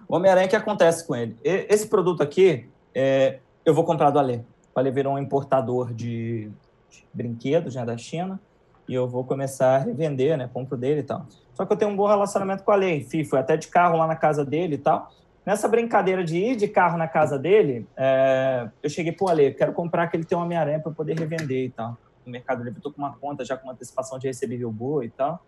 O 0.07 0.15
Homem-Aranha, 0.15 0.47
o 0.47 0.49
que 0.49 0.55
acontece 0.55 1.05
com 1.05 1.15
ele? 1.15 1.37
Esse 1.43 1.87
produto 1.87 2.21
aqui, 2.21 2.69
é... 2.93 3.39
eu 3.65 3.73
vou 3.73 3.83
comprar 3.83 4.09
do 4.09 4.19
Ale. 4.19 4.45
O 4.75 4.79
Ale 4.79 4.91
virou 4.91 5.13
um 5.13 5.17
importador 5.17 5.93
de, 5.93 6.49
de 6.89 7.05
brinquedos 7.13 7.75
né, 7.75 7.85
da 7.85 7.97
China 7.97 8.39
e 8.87 8.93
eu 8.93 9.07
vou 9.07 9.23
começar 9.23 9.75
a 9.75 9.79
revender, 9.79 10.37
né? 10.37 10.49
Compro 10.53 10.77
dele 10.77 11.01
e 11.01 11.03
tal. 11.03 11.25
Só 11.53 11.65
que 11.65 11.73
eu 11.73 11.77
tenho 11.77 11.91
um 11.91 11.95
bom 11.95 12.07
relacionamento 12.07 12.63
com 12.63 12.71
a 12.71 12.75
Ale. 12.75 12.97
Enfim, 12.97 13.23
fui 13.23 13.39
até 13.39 13.57
de 13.57 13.67
carro 13.67 13.97
lá 13.97 14.07
na 14.07 14.15
casa 14.15 14.45
dele 14.45 14.75
e 14.75 14.77
tal. 14.77 15.11
Nessa 15.45 15.67
brincadeira 15.67 16.23
de 16.23 16.37
ir 16.37 16.55
de 16.57 16.67
carro 16.67 16.97
na 16.97 17.07
casa 17.07 17.39
dele, 17.39 17.87
é, 17.95 18.67
eu 18.83 18.89
cheguei, 18.89 19.13
pô, 19.13 19.29
Ale, 19.29 19.53
quero 19.53 19.71
comprar 19.71 20.03
aquele 20.03 20.25
teu 20.25 20.37
Homem-Aranha 20.39 20.79
para 20.79 20.91
poder 20.91 21.17
revender 21.17 21.65
e 21.65 21.69
tal. 21.69 21.97
No 22.27 22.31
Mercado 22.31 22.61
Livre, 22.61 22.81
tô 22.81 22.91
com 22.91 23.01
uma 23.01 23.15
conta 23.15 23.45
já 23.45 23.55
com 23.55 23.63
uma 23.63 23.73
antecipação 23.73 24.19
de 24.19 24.27
recebível 24.27 24.69
boa 24.69 25.05
e 25.05 25.09
tal. 25.09 25.43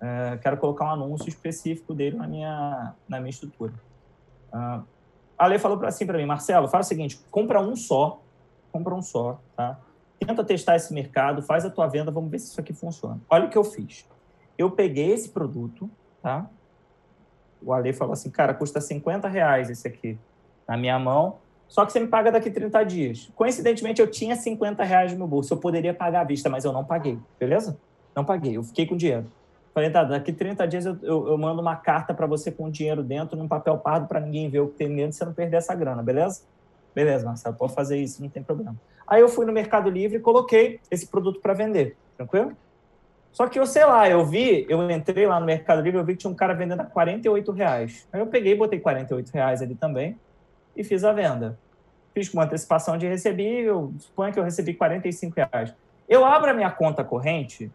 É, 0.00 0.38
quero 0.40 0.56
colocar 0.56 0.84
um 0.86 0.90
anúncio 0.90 1.28
específico 1.28 1.92
dele 1.92 2.16
na 2.16 2.28
minha, 2.28 2.94
na 3.08 3.18
minha 3.18 3.30
estrutura. 3.30 3.74
Uh, 4.52 4.82
a 5.36 5.44
Ale 5.44 5.58
falou 5.58 5.84
assim 5.84 6.06
para 6.06 6.16
mim, 6.16 6.26
Marcelo, 6.26 6.68
faz 6.68 6.86
o 6.86 6.88
seguinte, 6.88 7.20
compra 7.30 7.60
um 7.60 7.74
só, 7.74 8.22
compra 8.70 8.94
um 8.94 9.02
só, 9.02 9.40
tá? 9.56 9.78
Tenta 10.18 10.44
testar 10.44 10.76
esse 10.76 10.94
mercado, 10.94 11.42
faz 11.42 11.64
a 11.64 11.70
tua 11.70 11.88
venda, 11.88 12.10
vamos 12.12 12.30
ver 12.30 12.38
se 12.38 12.50
isso 12.50 12.60
aqui 12.60 12.72
funciona. 12.72 13.20
Olha 13.28 13.46
o 13.46 13.50
que 13.50 13.58
eu 13.58 13.64
fiz. 13.64 14.06
Eu 14.56 14.70
peguei 14.70 15.10
esse 15.10 15.30
produto, 15.30 15.90
tá? 16.22 16.48
o 17.62 17.72
Ale 17.72 17.92
falou 17.92 18.12
assim, 18.12 18.30
cara, 18.30 18.54
custa 18.54 18.80
50 18.80 19.28
reais 19.28 19.68
esse 19.68 19.86
aqui 19.86 20.18
na 20.66 20.76
minha 20.76 20.98
mão, 20.98 21.38
só 21.70 21.86
que 21.86 21.92
você 21.92 22.00
me 22.00 22.08
paga 22.08 22.32
daqui 22.32 22.50
30 22.50 22.82
dias. 22.82 23.30
Coincidentemente, 23.36 24.02
eu 24.02 24.10
tinha 24.10 24.34
50 24.34 24.82
reais 24.82 25.12
no 25.12 25.18
meu 25.18 25.28
bolso, 25.28 25.54
eu 25.54 25.56
poderia 25.56 25.94
pagar 25.94 26.22
à 26.22 26.24
vista, 26.24 26.50
mas 26.50 26.64
eu 26.64 26.72
não 26.72 26.84
paguei, 26.84 27.16
beleza? 27.38 27.78
Não 28.14 28.24
paguei, 28.24 28.56
eu 28.56 28.64
fiquei 28.64 28.86
com 28.86 28.96
dinheiro. 28.96 29.24
Falei, 29.72 29.88
tá, 29.88 30.02
daqui 30.02 30.32
30 30.32 30.66
dias 30.66 30.84
eu, 30.84 30.98
eu, 31.00 31.28
eu 31.28 31.38
mando 31.38 31.62
uma 31.62 31.76
carta 31.76 32.12
para 32.12 32.26
você 32.26 32.50
com 32.50 32.68
dinheiro 32.68 33.04
dentro, 33.04 33.38
num 33.38 33.46
papel 33.46 33.78
pardo, 33.78 34.08
para 34.08 34.18
ninguém 34.18 34.50
ver 34.50 34.58
o 34.58 34.66
que 34.66 34.78
tem 34.78 34.92
dentro, 34.92 35.12
você 35.12 35.24
não 35.24 35.32
perder 35.32 35.58
essa 35.58 35.72
grana, 35.72 36.02
beleza? 36.02 36.42
Beleza, 36.92 37.24
Marcelo, 37.24 37.54
pode 37.54 37.72
fazer 37.72 37.98
isso, 37.98 38.20
não 38.20 38.28
tem 38.28 38.42
problema. 38.42 38.74
Aí 39.06 39.20
eu 39.20 39.28
fui 39.28 39.46
no 39.46 39.52
Mercado 39.52 39.88
Livre 39.88 40.18
e 40.18 40.20
coloquei 40.20 40.80
esse 40.90 41.06
produto 41.06 41.38
para 41.40 41.54
vender, 41.54 41.96
tranquilo? 42.16 42.50
Só 43.30 43.46
que 43.46 43.60
eu 43.60 43.64
sei 43.64 43.84
lá, 43.84 44.10
eu 44.10 44.26
vi, 44.26 44.66
eu 44.68 44.90
entrei 44.90 45.24
lá 45.24 45.38
no 45.38 45.46
Mercado 45.46 45.80
Livre, 45.82 46.00
eu 46.00 46.04
vi 46.04 46.14
que 46.14 46.18
tinha 46.18 46.32
um 46.32 46.34
cara 46.34 46.52
vendendo 46.52 46.80
a 46.80 46.84
48 46.84 47.52
reais. 47.52 48.08
Aí 48.12 48.18
eu 48.18 48.26
peguei, 48.26 48.56
botei 48.56 48.80
48 48.80 49.30
reais 49.30 49.62
ali 49.62 49.76
também 49.76 50.18
e 50.80 50.84
fiz 50.84 51.04
a 51.04 51.12
venda. 51.12 51.58
Fiz 52.12 52.28
com 52.28 52.40
antecipação 52.40 52.98
de 52.98 53.06
receber, 53.06 53.62
eu 53.62 53.92
suponho 53.98 54.32
que 54.32 54.38
eu 54.38 54.44
recebi 54.44 54.74
45 54.74 55.36
reais. 55.36 55.74
Eu 56.08 56.24
abro 56.24 56.50
a 56.50 56.54
minha 56.54 56.70
conta 56.70 57.04
corrente, 57.04 57.70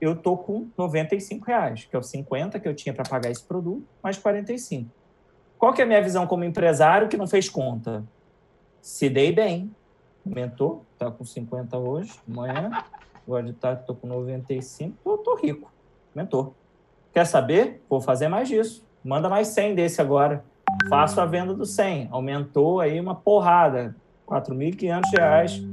eu 0.00 0.16
tô 0.16 0.36
com 0.36 0.68
95 0.76 1.46
reais, 1.46 1.84
que 1.84 1.94
é 1.94 1.98
o 1.98 2.02
50 2.02 2.58
que 2.58 2.66
eu 2.66 2.74
tinha 2.74 2.92
para 2.92 3.04
pagar 3.04 3.30
esse 3.30 3.42
produto, 3.42 3.86
mais 4.02 4.18
45. 4.18 4.90
Qual 5.58 5.72
que 5.72 5.80
é 5.80 5.84
a 5.84 5.86
minha 5.86 6.02
visão 6.02 6.26
como 6.26 6.42
empresário 6.42 7.08
que 7.08 7.16
não 7.16 7.26
fez 7.26 7.48
conta? 7.48 8.02
Se 8.80 9.08
dei 9.08 9.30
bem, 9.30 9.70
aumentou, 10.26 10.84
tá 10.98 11.10
com 11.10 11.24
50 11.24 11.76
hoje, 11.76 12.12
amanhã 12.28 12.70
Agora 13.30 13.44
de 13.44 13.52
tarde 13.52 13.82
estou 13.82 13.94
com 13.94 14.08
95, 14.08 14.96
tô, 15.04 15.18
tô 15.18 15.36
rico. 15.36 15.70
Aumentou. 16.12 16.52
Quer 17.12 17.24
saber? 17.24 17.80
Vou 17.88 18.00
fazer 18.00 18.26
mais 18.26 18.48
disso. 18.48 18.84
Manda 19.04 19.28
mais 19.28 19.46
100 19.48 19.76
desse 19.76 20.00
agora. 20.00 20.44
Faço 20.88 21.20
a 21.20 21.26
venda 21.26 21.54
do 21.54 21.64
100. 21.64 22.08
Aumentou 22.10 22.80
aí 22.80 23.00
uma 23.00 23.14
porrada. 23.14 23.94
R$ 24.28 24.40
4.500. 24.40 25.66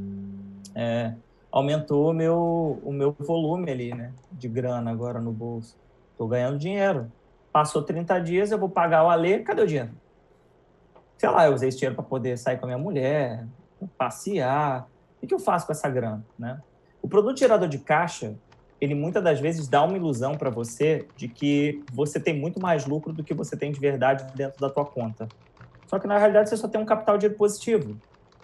É, 0.76 1.14
aumentou 1.52 2.12
o 2.12 2.14
meu, 2.14 2.80
o 2.84 2.92
meu 2.92 3.16
volume 3.20 3.72
ali, 3.72 3.94
né? 3.94 4.12
De 4.32 4.48
grana 4.48 4.92
agora 4.92 5.20
no 5.20 5.32
bolso. 5.32 5.78
Estou 6.12 6.28
ganhando 6.28 6.58
dinheiro. 6.58 7.12
Passou 7.52 7.82
30 7.82 8.20
dias, 8.20 8.52
eu 8.52 8.60
vou 8.60 8.70
pagar 8.70 9.04
o 9.04 9.10
Alê. 9.10 9.40
Cadê 9.40 9.62
o 9.62 9.68
dinheiro? 9.68 9.90
Sei 11.18 11.30
lá, 11.30 11.48
eu 11.48 11.54
usei 11.54 11.70
esse 11.70 11.78
dinheiro 11.80 11.96
para 11.96 12.04
poder 12.04 12.38
sair 12.38 12.58
com 12.58 12.66
a 12.66 12.68
minha 12.68 12.78
mulher, 12.78 13.46
passear. 13.98 14.88
O 15.22 15.26
que 15.26 15.34
eu 15.34 15.40
faço 15.40 15.66
com 15.66 15.72
essa 15.72 15.90
grana, 15.90 16.24
né? 16.38 16.62
O 17.02 17.08
produto 17.08 17.40
gerador 17.40 17.68
de 17.68 17.80
caixa, 17.80 18.36
ele 18.80 18.94
muitas 18.94 19.24
das 19.24 19.40
vezes 19.40 19.68
dá 19.68 19.84
uma 19.84 19.98
ilusão 19.98 20.36
para 20.36 20.50
você 20.50 21.08
de 21.16 21.28
que 21.28 21.84
você 21.92 22.20
tem 22.20 22.40
muito 22.40 22.60
mais 22.60 22.86
lucro 22.86 23.12
do 23.12 23.24
que 23.24 23.34
você 23.34 23.58
tem 23.58 23.72
de 23.72 23.80
verdade 23.80 24.26
dentro 24.36 24.60
da 24.60 24.70
tua 24.70 24.86
conta. 24.86 25.28
Só 25.88 25.98
que 26.00 26.08
na 26.08 26.18
realidade 26.18 26.50
você 26.50 26.58
só 26.58 26.68
tem 26.68 26.80
um 26.80 26.86
capital 26.86 27.18
de 27.18 27.30
positivo, 27.30 27.98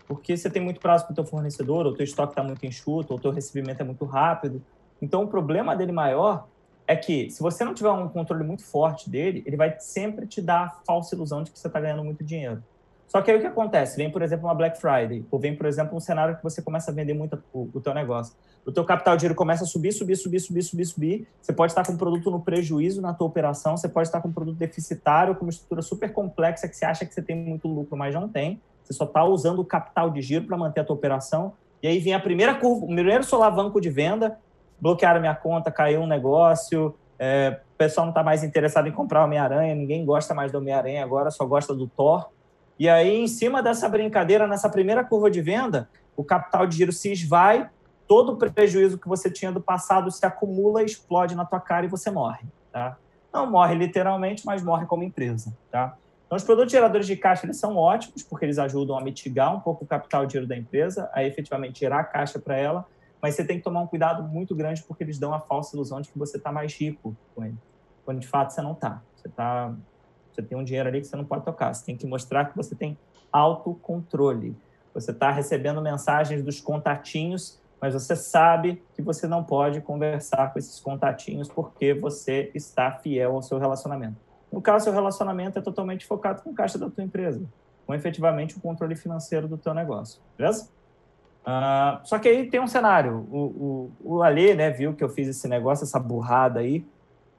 porque 0.07 0.35
você 0.35 0.49
tem 0.49 0.61
muito 0.61 0.79
prazo 0.79 1.05
com 1.05 1.13
o 1.13 1.15
teu 1.15 1.25
fornecedor, 1.25 1.85
ou 1.85 1.91
o 1.91 1.95
teu 1.95 2.03
estoque 2.03 2.31
está 2.31 2.43
muito 2.43 2.65
enxuto, 2.65 3.13
ou 3.13 3.19
o 3.19 3.21
teu 3.21 3.31
recebimento 3.31 3.81
é 3.81 3.83
muito 3.83 4.05
rápido. 4.05 4.61
Então 5.01 5.23
o 5.23 5.27
problema 5.27 5.75
dele 5.75 5.91
maior 5.91 6.47
é 6.87 6.95
que 6.95 7.29
se 7.29 7.41
você 7.41 7.63
não 7.63 7.73
tiver 7.73 7.91
um 7.91 8.09
controle 8.09 8.43
muito 8.43 8.63
forte 8.63 9.09
dele, 9.09 9.43
ele 9.45 9.55
vai 9.55 9.75
sempre 9.79 10.25
te 10.25 10.41
dar 10.41 10.63
a 10.63 10.69
falsa 10.85 11.15
ilusão 11.15 11.43
de 11.43 11.51
que 11.51 11.59
você 11.59 11.67
está 11.67 11.79
ganhando 11.79 12.03
muito 12.03 12.23
dinheiro. 12.23 12.63
Só 13.13 13.21
que 13.21 13.29
aí 13.29 13.37
o 13.37 13.39
que 13.39 13.45
acontece? 13.45 13.95
Vem, 13.95 14.09
por 14.09 14.23
exemplo, 14.23 14.47
uma 14.47 14.55
Black 14.55 14.81
Friday, 14.81 15.23
ou 15.29 15.39
vem, 15.39 15.55
por 15.55 15.67
exemplo, 15.67 15.95
um 15.95 15.99
cenário 15.99 16.35
que 16.35 16.41
você 16.41 16.63
começa 16.63 16.89
a 16.89 16.93
vender 16.95 17.13
muito 17.13 17.37
o, 17.53 17.69
o 17.71 17.79
teu 17.79 17.93
negócio. 17.93 18.35
O 18.65 18.71
teu 18.71 18.83
capital 18.83 19.15
de 19.15 19.19
dinheiro 19.19 19.35
começa 19.35 19.65
a 19.65 19.67
subir, 19.67 19.91
subir, 19.91 20.15
subir, 20.15 20.39
subir, 20.39 20.63
subir, 20.63 20.85
subir. 20.85 21.27
Você 21.39 21.53
pode 21.53 21.73
estar 21.73 21.85
com 21.85 21.93
um 21.93 21.97
produto 21.97 22.31
no 22.31 22.39
prejuízo 22.39 23.03
na 23.03 23.13
tua 23.13 23.27
operação, 23.27 23.77
você 23.77 23.87
pode 23.87 24.07
estar 24.07 24.19
com 24.19 24.29
um 24.29 24.33
produto 24.33 24.57
deficitário, 24.57 25.35
com 25.35 25.45
uma 25.45 25.51
estrutura 25.51 25.83
super 25.83 26.11
complexa 26.11 26.67
que 26.67 26.75
você 26.75 26.85
acha 26.85 27.05
que 27.05 27.13
você 27.13 27.21
tem 27.21 27.35
muito 27.35 27.67
lucro, 27.67 27.95
mas 27.95 28.15
não 28.15 28.27
tem. 28.27 28.59
Você 28.83 28.93
só 28.93 29.03
está 29.03 29.23
usando 29.23 29.59
o 29.59 29.65
capital 29.65 30.09
de 30.09 30.19
giro 30.19 30.47
para 30.47 30.57
manter 30.57 30.81
a 30.81 30.83
tua 30.83 30.95
operação. 30.95 31.53
E 31.83 31.87
aí 31.87 31.99
vem 31.99 32.15
a 32.15 32.19
primeira 32.19 32.55
curva, 32.55 32.83
o 32.83 32.87
primeiro 32.87 33.23
solavanco 33.23 33.79
de 33.79 33.91
venda, 33.91 34.39
bloquearam 34.81 35.19
minha 35.19 35.35
conta, 35.35 35.69
caiu 35.69 36.01
um 36.01 36.07
negócio, 36.07 36.95
é, 37.19 37.59
o 37.75 37.77
pessoal 37.77 38.07
não 38.07 38.11
está 38.11 38.23
mais 38.23 38.43
interessado 38.43 38.87
em 38.87 38.91
comprar 38.91 39.23
Homem-Aranha, 39.23 39.75
ninguém 39.75 40.03
gosta 40.03 40.33
mais 40.33 40.51
do 40.51 40.57
Homem-Aranha 40.57 41.03
agora, 41.03 41.29
só 41.29 41.45
gosta 41.45 41.75
do 41.75 41.85
Thor. 41.85 42.32
E 42.79 42.89
aí, 42.89 43.15
em 43.15 43.27
cima 43.27 43.61
dessa 43.61 43.87
brincadeira, 43.87 44.47
nessa 44.47 44.69
primeira 44.69 45.03
curva 45.03 45.29
de 45.29 45.41
venda, 45.41 45.89
o 46.15 46.23
capital 46.23 46.65
de 46.65 46.77
giro 46.77 46.91
se 46.91 47.11
esvai, 47.11 47.69
todo 48.07 48.33
o 48.33 48.37
prejuízo 48.37 48.97
que 48.97 49.07
você 49.07 49.29
tinha 49.29 49.51
do 49.51 49.61
passado 49.61 50.11
se 50.11 50.25
acumula, 50.25 50.83
explode 50.83 51.35
na 51.35 51.45
tua 51.45 51.59
cara 51.59 51.85
e 51.85 51.89
você 51.89 52.11
morre, 52.11 52.45
tá? 52.71 52.97
Não 53.31 53.49
morre 53.49 53.75
literalmente, 53.75 54.45
mas 54.45 54.63
morre 54.63 54.85
como 54.85 55.03
empresa, 55.03 55.55
tá? 55.71 55.95
Então, 56.25 56.35
os 56.35 56.43
produtos 56.43 56.71
geradores 56.71 57.05
de 57.05 57.15
caixa, 57.15 57.45
eles 57.45 57.57
são 57.57 57.77
ótimos, 57.77 58.23
porque 58.23 58.45
eles 58.45 58.57
ajudam 58.57 58.97
a 58.97 59.01
mitigar 59.01 59.55
um 59.55 59.59
pouco 59.59 59.83
o 59.83 59.87
capital 59.87 60.25
de 60.25 60.33
giro 60.33 60.47
da 60.47 60.57
empresa, 60.57 61.09
a 61.13 61.23
efetivamente 61.23 61.79
gerar 61.79 62.03
caixa 62.05 62.39
para 62.39 62.57
ela, 62.57 62.85
mas 63.21 63.35
você 63.35 63.45
tem 63.45 63.57
que 63.57 63.63
tomar 63.63 63.81
um 63.81 63.87
cuidado 63.87 64.23
muito 64.23 64.53
grande, 64.55 64.83
porque 64.83 65.03
eles 65.03 65.17
dão 65.17 65.33
a 65.33 65.39
falsa 65.39 65.75
ilusão 65.75 66.01
de 66.01 66.09
que 66.09 66.17
você 66.17 66.37
está 66.37 66.51
mais 66.51 66.73
rico 66.73 67.15
com 67.33 67.45
ele, 67.45 67.57
quando 68.03 68.19
de 68.19 68.27
fato 68.27 68.51
você 68.51 68.61
não 68.61 68.73
está. 68.73 69.01
Você 69.15 69.27
está 69.27 69.73
você 70.33 70.41
tem 70.41 70.57
um 70.57 70.63
dinheiro 70.63 70.89
ali 70.89 71.01
que 71.01 71.07
você 71.07 71.15
não 71.15 71.25
pode 71.25 71.45
tocar. 71.45 71.73
Você 71.73 71.85
tem 71.85 71.95
que 71.95 72.05
mostrar 72.05 72.45
que 72.45 72.55
você 72.55 72.75
tem 72.75 72.97
autocontrole. 73.31 74.55
Você 74.93 75.11
está 75.11 75.31
recebendo 75.31 75.81
mensagens 75.81 76.43
dos 76.43 76.61
contatinhos, 76.61 77.59
mas 77.81 77.93
você 77.93 78.15
sabe 78.15 78.81
que 78.93 79.01
você 79.01 79.27
não 79.27 79.43
pode 79.43 79.81
conversar 79.81 80.53
com 80.53 80.59
esses 80.59 80.79
contatinhos 80.79 81.49
porque 81.49 81.93
você 81.93 82.51
está 82.53 82.91
fiel 82.91 83.35
ao 83.35 83.41
seu 83.41 83.57
relacionamento. 83.57 84.15
No 84.51 84.61
caso, 84.61 84.85
seu 84.85 84.93
relacionamento 84.93 85.57
é 85.57 85.61
totalmente 85.61 86.05
focado 86.05 86.43
com 86.43 86.51
o 86.51 86.53
caixa 86.53 86.77
da 86.77 86.89
tua 86.89 87.03
empresa, 87.03 87.43
com 87.87 87.93
efetivamente 87.93 88.55
o 88.55 88.61
controle 88.61 88.95
financeiro 88.95 89.47
do 89.47 89.57
teu 89.57 89.73
negócio, 89.73 90.21
beleza? 90.37 90.69
Uh, 91.43 91.99
só 92.05 92.17
que 92.19 92.29
aí 92.29 92.49
tem 92.49 92.61
um 92.61 92.67
cenário. 92.67 93.27
O, 93.29 93.91
o, 94.01 94.15
o 94.15 94.23
Ale, 94.23 94.53
né, 94.53 94.69
viu 94.69 94.93
que 94.93 95.03
eu 95.03 95.09
fiz 95.09 95.27
esse 95.27 95.47
negócio, 95.47 95.83
essa 95.83 95.99
burrada 95.99 96.59
aí, 96.59 96.85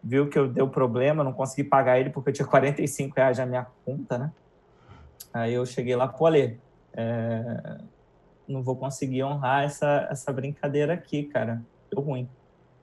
viu 0.05 0.29
que 0.29 0.39
eu 0.39 0.47
deu 0.47 0.69
problema, 0.69 1.25
não 1.25 1.33
consegui 1.33 1.65
pagar 1.65 1.99
ele 1.99 2.11
porque 2.11 2.29
eu 2.29 2.35
tinha 2.35 2.47
45 2.47 3.17
reais 3.17 3.39
na 3.39 3.47
minha 3.47 3.67
conta, 3.85 4.19
né? 4.19 4.31
Aí 5.33 5.55
eu 5.55 5.65
cheguei 5.65 5.97
lá, 5.97 6.07
pô, 6.07 6.27
Ale, 6.27 6.61
é... 6.93 7.79
não 8.47 8.63
vou 8.63 8.77
conseguir 8.77 9.25
honrar 9.25 9.65
essa, 9.65 10.07
essa 10.11 10.33
brincadeira 10.33 10.93
aqui, 10.93 11.25
cara. 11.25 11.61
Deu 11.91 12.01
ruim. 12.01 12.29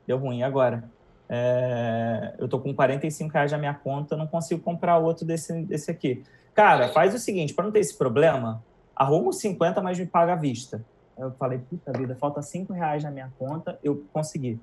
Deu 0.05 0.17
ruim 0.17 0.43
agora. 0.43 0.84
É... 1.30 2.34
Eu 2.38 2.49
tô 2.49 2.59
com 2.59 2.74
45 2.74 3.32
reais 3.32 3.51
na 3.51 3.57
minha 3.57 3.74
conta, 3.74 4.17
não 4.17 4.28
consigo 4.28 4.61
comprar 4.61 4.97
outro 4.97 5.26
desse, 5.26 5.61
desse 5.63 5.91
aqui. 5.91 6.24
Cara, 6.53 6.89
faz 6.89 7.13
o 7.13 7.19
seguinte, 7.19 7.53
para 7.53 7.63
não 7.63 7.72
ter 7.72 7.80
esse 7.80 7.97
problema, 7.97 8.61
arruma 8.95 9.30
os 9.30 9.39
50, 9.39 9.82
mas 9.82 9.97
me 9.97 10.05
paga 10.05 10.34
à 10.34 10.36
vista. 10.36 10.84
Eu 11.17 11.32
falei, 11.32 11.59
puta 11.59 11.93
vida, 11.97 12.15
falta 12.15 12.41
5 12.41 12.74
reais 12.74 13.03
na 13.03 13.11
minha 13.11 13.32
conta, 13.38 13.80
eu 13.84 14.03
consegui. 14.11 14.59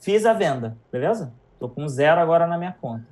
Fiz 0.00 0.26
a 0.26 0.34
venda, 0.34 0.76
beleza? 0.92 1.32
Estou 1.54 1.68
com 1.68 1.88
zero 1.88 2.20
agora 2.20 2.46
na 2.46 2.58
minha 2.58 2.74
conta. 2.80 3.06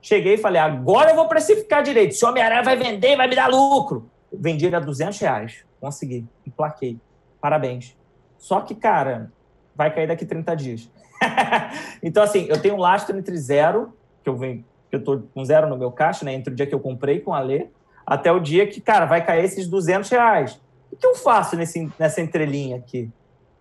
Cheguei 0.00 0.34
e 0.34 0.38
falei, 0.38 0.60
agora 0.60 1.10
eu 1.10 1.16
vou 1.16 1.28
precificar 1.28 1.82
direito. 1.82 2.14
Se 2.14 2.24
o 2.24 2.28
Homem-Aranha 2.28 2.62
vai 2.62 2.76
vender, 2.76 3.16
vai 3.16 3.28
me 3.28 3.36
dar 3.36 3.48
lucro. 3.48 4.10
Vendi 4.32 4.66
ele 4.66 4.76
a 4.76 4.80
200 4.80 5.18
reais. 5.18 5.64
Consegui. 5.80 6.26
Emplaquei. 6.46 6.98
Parabéns. 7.40 7.96
Só 8.38 8.60
que, 8.60 8.74
cara, 8.74 9.32
vai 9.74 9.92
cair 9.92 10.06
daqui 10.06 10.24
30 10.24 10.54
dias. 10.54 10.90
então, 12.02 12.22
assim, 12.22 12.46
eu 12.48 12.60
tenho 12.60 12.74
um 12.74 12.78
lastro 12.78 13.16
entre 13.16 13.36
zero, 13.36 13.92
que 14.22 14.28
eu 14.28 14.36
venho, 14.36 14.64
que 14.88 14.96
eu 14.96 15.02
tô 15.02 15.20
com 15.34 15.44
zero 15.44 15.68
no 15.68 15.76
meu 15.76 15.90
caixa, 15.90 16.24
né? 16.24 16.32
Entre 16.32 16.52
o 16.52 16.56
dia 16.56 16.66
que 16.66 16.74
eu 16.74 16.80
comprei 16.80 17.20
com 17.20 17.34
a 17.34 17.40
Lê, 17.40 17.66
até 18.06 18.30
o 18.30 18.38
dia 18.38 18.66
que, 18.66 18.80
cara, 18.80 19.06
vai 19.06 19.24
cair 19.24 19.44
esses 19.44 19.66
200 19.68 20.08
reais. 20.08 20.60
O 20.90 20.96
que 20.96 21.06
eu 21.06 21.14
faço 21.14 21.56
nesse, 21.56 21.90
nessa 21.98 22.20
entrelinha 22.20 22.76
aqui? 22.76 23.10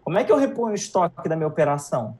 Como 0.01 0.17
é 0.17 0.23
que 0.23 0.31
eu 0.31 0.37
reponho 0.37 0.71
o 0.71 0.75
estoque 0.75 1.27
da 1.27 1.35
minha 1.35 1.47
operação? 1.47 2.17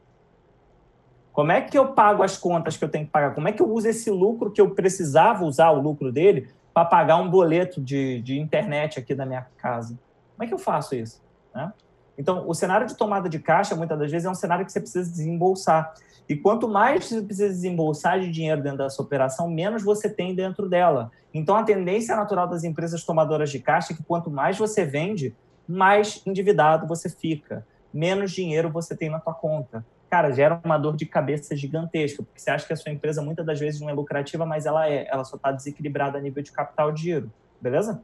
Como 1.37 1.51
é 1.51 1.61
que 1.61 1.77
eu 1.77 1.89
pago 1.89 2.23
as 2.23 2.35
contas 2.35 2.77
que 2.77 2.83
eu 2.83 2.89
tenho 2.89 3.05
que 3.05 3.11
pagar? 3.11 3.35
Como 3.35 3.47
é 3.47 3.51
que 3.51 3.61
eu 3.61 3.71
uso 3.71 3.87
esse 3.87 4.09
lucro 4.09 4.49
que 4.49 4.59
eu 4.59 4.71
precisava 4.71 5.45
usar 5.45 5.69
o 5.69 5.79
lucro 5.79 6.11
dele 6.11 6.49
para 6.73 6.83
pagar 6.83 7.17
um 7.17 7.29
boleto 7.29 7.79
de, 7.79 8.19
de 8.23 8.39
internet 8.39 8.97
aqui 8.97 9.13
da 9.13 9.23
minha 9.23 9.45
casa? 9.55 9.99
Como 10.35 10.43
é 10.43 10.47
que 10.47 10.53
eu 10.55 10.57
faço 10.57 10.95
isso? 10.95 11.21
Né? 11.53 11.71
Então, 12.17 12.49
o 12.49 12.55
cenário 12.55 12.87
de 12.87 12.97
tomada 12.97 13.29
de 13.29 13.37
caixa, 13.37 13.75
muitas 13.75 13.99
das 13.99 14.09
vezes, 14.09 14.25
é 14.25 14.29
um 14.31 14.33
cenário 14.33 14.65
que 14.65 14.71
você 14.71 14.79
precisa 14.79 15.07
desembolsar. 15.07 15.93
E 16.27 16.35
quanto 16.35 16.67
mais 16.67 17.05
você 17.05 17.21
precisa 17.21 17.49
desembolsar 17.49 18.19
de 18.19 18.31
dinheiro 18.31 18.63
dentro 18.63 18.79
dessa 18.79 18.99
operação, 18.99 19.47
menos 19.47 19.83
você 19.83 20.09
tem 20.09 20.33
dentro 20.33 20.67
dela. 20.67 21.11
Então, 21.31 21.55
a 21.55 21.61
tendência 21.61 22.15
natural 22.15 22.47
das 22.47 22.63
empresas 22.63 23.03
tomadoras 23.03 23.51
de 23.51 23.59
caixa 23.59 23.93
é 23.93 23.95
que 23.95 24.01
quanto 24.01 24.31
mais 24.31 24.57
você 24.57 24.83
vende, 24.85 25.35
mais 25.67 26.19
endividado 26.25 26.87
você 26.87 27.07
fica, 27.11 27.63
menos 27.93 28.31
dinheiro 28.31 28.71
você 28.71 28.97
tem 28.97 29.07
na 29.07 29.19
tua 29.19 29.35
conta 29.35 29.85
cara, 30.09 30.31
gera 30.31 30.59
uma 30.63 30.77
dor 30.77 30.95
de 30.95 31.05
cabeça 31.05 31.55
gigantesca, 31.55 32.23
porque 32.23 32.39
você 32.39 32.49
acha 32.49 32.65
que 32.65 32.73
a 32.73 32.75
sua 32.75 32.91
empresa 32.91 33.21
muitas 33.21 33.45
das 33.45 33.59
vezes 33.59 33.81
não 33.81 33.89
é 33.89 33.93
lucrativa, 33.93 34.45
mas 34.45 34.65
ela 34.65 34.87
é, 34.89 35.07
ela 35.09 35.23
só 35.23 35.35
está 35.35 35.51
desequilibrada 35.51 36.17
a 36.17 36.21
nível 36.21 36.41
de 36.41 36.51
capital 36.51 36.91
de 36.91 37.01
giro, 37.01 37.31
beleza? 37.59 38.01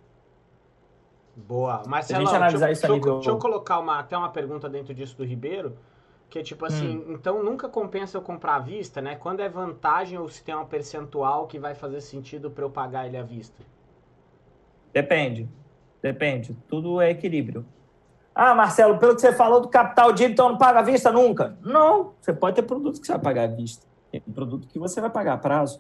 Boa. 1.35 1.83
Marcelo, 1.87 2.21
a 2.21 2.25
gente 2.25 2.35
analisar 2.35 2.67
deixa, 2.67 2.71
isso 2.71 2.81
deixa, 2.87 2.95
nível... 2.95 3.15
deixa 3.15 3.29
eu 3.29 3.37
colocar 3.37 3.79
uma, 3.79 3.99
até 3.99 4.17
uma 4.17 4.29
pergunta 4.29 4.69
dentro 4.69 4.93
disso 4.93 5.17
do 5.17 5.25
Ribeiro, 5.25 5.77
que 6.29 6.39
é 6.39 6.43
tipo 6.43 6.65
assim, 6.65 6.97
hum. 6.97 7.13
então 7.13 7.43
nunca 7.43 7.67
compensa 7.67 8.17
eu 8.17 8.21
comprar 8.21 8.55
à 8.55 8.59
vista, 8.59 9.01
né? 9.01 9.15
Quando 9.15 9.41
é 9.41 9.49
vantagem 9.49 10.17
ou 10.17 10.27
se 10.29 10.43
tem 10.43 10.55
um 10.55 10.65
percentual 10.65 11.47
que 11.47 11.57
vai 11.59 11.73
fazer 11.73 12.01
sentido 12.01 12.51
para 12.51 12.63
eu 12.63 12.69
pagar 12.69 13.07
ele 13.07 13.17
à 13.17 13.23
vista? 13.23 13.63
Depende. 14.91 15.49
Depende. 16.01 16.55
Tudo 16.67 16.99
é 17.01 17.09
equilíbrio. 17.11 17.65
Ah, 18.35 18.55
Marcelo, 18.55 18.97
pelo 18.97 19.13
que 19.13 19.21
você 19.21 19.31
falou 19.31 19.61
do 19.61 19.67
capital 19.67 20.11
de 20.11 20.23
então 20.23 20.49
não 20.49 20.57
paga 20.57 20.79
à 20.79 20.81
vista 20.81 21.11
nunca. 21.11 21.55
Não, 21.61 22.13
você 22.19 22.33
pode 22.33 22.55
ter 22.55 22.63
produto 22.63 22.99
que 22.99 23.05
você 23.05 23.13
vai 23.13 23.21
pagar 23.21 23.43
à 23.43 23.47
vista. 23.47 23.85
Tem 24.11 24.21
produto 24.21 24.67
que 24.67 24.79
você 24.79 24.99
vai 24.99 25.09
pagar 25.09 25.33
a 25.33 25.37
prazo. 25.37 25.79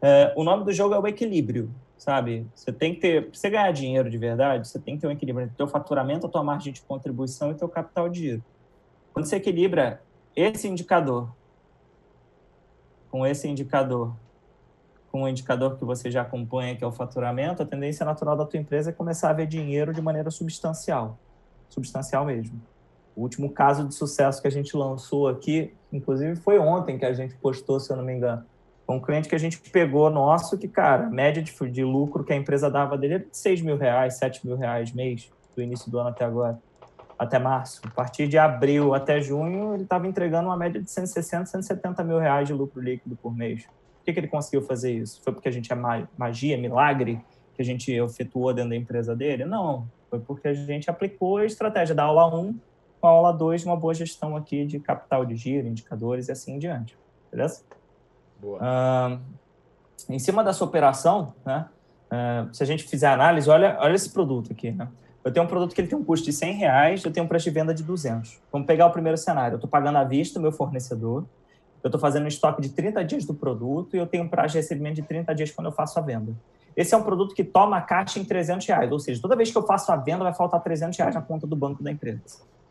É, 0.00 0.32
o 0.36 0.42
nome 0.42 0.64
do 0.64 0.72
jogo 0.72 0.94
é 0.94 0.98
o 0.98 1.06
equilíbrio, 1.06 1.70
sabe? 1.96 2.44
Você 2.56 2.72
tem 2.72 2.92
que 2.92 3.00
ter, 3.00 3.30
para 3.30 3.38
você 3.38 3.48
ganhar 3.48 3.70
dinheiro 3.72 4.10
de 4.10 4.18
verdade, 4.18 4.66
você 4.66 4.80
tem 4.80 4.96
que 4.96 5.02
ter 5.02 5.06
um 5.06 5.12
equilíbrio 5.12 5.44
entre 5.44 5.54
o 5.54 5.56
teu 5.56 5.68
faturamento, 5.68 6.26
a 6.26 6.28
tua 6.28 6.42
margem 6.42 6.72
de 6.72 6.82
contribuição 6.82 7.50
e 7.50 7.52
o 7.52 7.56
teu 7.56 7.68
capital 7.68 8.08
de 8.08 8.18
giro. 8.18 8.44
Quando 9.12 9.26
você 9.26 9.36
equilibra 9.36 10.02
esse 10.34 10.66
indicador 10.66 11.28
com 13.12 13.24
esse 13.26 13.46
indicador, 13.46 14.16
com 15.12 15.22
o 15.22 15.28
indicador 15.28 15.76
que 15.76 15.84
você 15.84 16.10
já 16.10 16.22
acompanha, 16.22 16.74
que 16.74 16.82
é 16.82 16.86
o 16.86 16.90
faturamento, 16.90 17.62
a 17.62 17.66
tendência 17.66 18.04
natural 18.06 18.34
da 18.34 18.46
tua 18.46 18.58
empresa 18.58 18.90
é 18.90 18.92
começar 18.92 19.30
a 19.30 19.34
ver 19.34 19.46
dinheiro 19.46 19.92
de 19.92 20.00
maneira 20.00 20.30
substancial 20.30 21.18
substancial 21.72 22.24
mesmo. 22.24 22.60
O 23.14 23.22
último 23.22 23.50
caso 23.50 23.86
de 23.86 23.94
sucesso 23.94 24.40
que 24.40 24.48
a 24.48 24.50
gente 24.50 24.76
lançou 24.76 25.28
aqui, 25.28 25.72
inclusive 25.92 26.36
foi 26.36 26.58
ontem 26.58 26.98
que 26.98 27.04
a 27.04 27.12
gente 27.12 27.34
postou, 27.34 27.78
se 27.78 27.92
eu 27.92 27.96
não 27.96 28.04
me 28.04 28.14
engano. 28.14 28.44
Foi 28.86 28.96
um 28.96 29.00
cliente 29.00 29.28
que 29.28 29.34
a 29.34 29.38
gente 29.38 29.58
pegou 29.70 30.10
nosso, 30.10 30.58
que, 30.58 30.66
cara, 30.66 31.06
a 31.06 31.10
média 31.10 31.42
de, 31.42 31.52
de 31.70 31.84
lucro 31.84 32.24
que 32.24 32.32
a 32.32 32.36
empresa 32.36 32.70
dava 32.70 32.96
dele 32.96 33.14
era 33.14 33.24
de 33.24 33.36
6 33.36 33.62
mil 33.62 33.76
reais, 33.76 34.14
7 34.14 34.46
mil 34.46 34.56
reais 34.56 34.92
mês, 34.92 35.30
do 35.54 35.62
início 35.62 35.90
do 35.90 35.98
ano 35.98 36.08
até 36.08 36.24
agora, 36.24 36.58
até 37.18 37.38
março. 37.38 37.80
A 37.84 37.90
partir 37.90 38.26
de 38.26 38.38
abril 38.38 38.94
até 38.94 39.20
junho, 39.20 39.74
ele 39.74 39.84
estava 39.84 40.06
entregando 40.06 40.48
uma 40.48 40.56
média 40.56 40.80
de 40.80 40.90
160, 40.90 41.46
170 41.46 42.02
mil 42.02 42.18
reais 42.18 42.48
de 42.48 42.54
lucro 42.54 42.80
líquido 42.80 43.16
por 43.16 43.34
mês. 43.34 43.64
Por 43.64 44.06
que, 44.06 44.12
que 44.14 44.20
ele 44.20 44.28
conseguiu 44.28 44.62
fazer 44.62 44.92
isso? 44.92 45.20
Foi 45.22 45.32
porque 45.32 45.48
a 45.48 45.52
gente 45.52 45.72
é 45.72 45.76
magia, 46.18 46.58
milagre, 46.58 47.20
que 47.54 47.62
a 47.62 47.64
gente 47.64 47.92
efetuou 47.92 48.52
dentro 48.52 48.70
da 48.70 48.76
empresa 48.76 49.14
dele? 49.14 49.44
Não. 49.44 49.86
Foi 50.12 50.20
porque 50.20 50.46
a 50.46 50.52
gente 50.52 50.90
aplicou 50.90 51.38
a 51.38 51.46
estratégia 51.46 51.94
da 51.94 52.02
aula 52.02 52.26
1 52.38 52.54
com 53.00 53.06
a 53.06 53.10
aula 53.10 53.32
2, 53.32 53.64
uma 53.64 53.74
boa 53.74 53.94
gestão 53.94 54.36
aqui 54.36 54.66
de 54.66 54.78
capital 54.78 55.24
de 55.24 55.34
giro, 55.34 55.66
indicadores 55.66 56.28
e 56.28 56.32
assim 56.32 56.52
em 56.52 56.58
diante. 56.58 56.94
Beleza? 57.30 57.62
Boa. 58.38 58.58
Uh, 58.60 59.18
em 60.10 60.18
cima 60.18 60.44
dessa 60.44 60.62
operação, 60.62 61.32
né, 61.46 61.66
uh, 62.12 62.54
se 62.54 62.62
a 62.62 62.66
gente 62.66 62.84
fizer 62.84 63.06
análise, 63.06 63.48
olha, 63.48 63.78
olha 63.80 63.94
esse 63.94 64.12
produto 64.12 64.52
aqui. 64.52 64.70
Né? 64.70 64.86
Eu 65.24 65.32
tenho 65.32 65.46
um 65.46 65.48
produto 65.48 65.74
que 65.74 65.80
ele 65.80 65.88
tem 65.88 65.98
um 65.98 66.04
custo 66.04 66.26
de 66.26 66.32
100 66.34 66.56
reais, 66.56 67.02
eu 67.02 67.10
tenho 67.10 67.24
um 67.24 67.28
preço 67.28 67.44
de 67.44 67.50
venda 67.50 67.72
de 67.72 67.82
200. 67.82 68.38
Vamos 68.52 68.66
pegar 68.66 68.88
o 68.88 68.90
primeiro 68.90 69.16
cenário. 69.16 69.54
Eu 69.54 69.56
estou 69.56 69.70
pagando 69.70 69.96
à 69.96 70.04
vista 70.04 70.38
o 70.38 70.42
meu 70.42 70.52
fornecedor, 70.52 71.24
eu 71.82 71.88
estou 71.88 71.98
fazendo 71.98 72.24
um 72.24 72.28
estoque 72.28 72.60
de 72.60 72.68
30 72.68 73.02
dias 73.02 73.24
do 73.24 73.32
produto 73.32 73.96
e 73.96 73.98
eu 73.98 74.06
tenho 74.06 74.24
um 74.24 74.28
prazo 74.28 74.52
de 74.52 74.58
recebimento 74.58 74.96
de 74.96 75.02
30 75.04 75.34
dias 75.34 75.50
quando 75.50 75.68
eu 75.68 75.72
faço 75.72 75.98
a 75.98 76.02
venda. 76.02 76.34
Esse 76.76 76.94
é 76.94 76.96
um 76.96 77.02
produto 77.02 77.34
que 77.34 77.44
toma 77.44 77.80
caixa 77.80 78.18
em 78.18 78.24
300 78.24 78.66
reais, 78.66 78.90
ou 78.90 78.98
seja, 78.98 79.20
toda 79.20 79.36
vez 79.36 79.50
que 79.50 79.58
eu 79.58 79.62
faço 79.66 79.92
a 79.92 79.96
venda 79.96 80.24
vai 80.24 80.32
faltar 80.32 80.62
300 80.62 80.98
reais 80.98 81.14
na 81.14 81.22
conta 81.22 81.46
do 81.46 81.54
banco 81.54 81.82
da 81.82 81.90
empresa. 81.90 82.22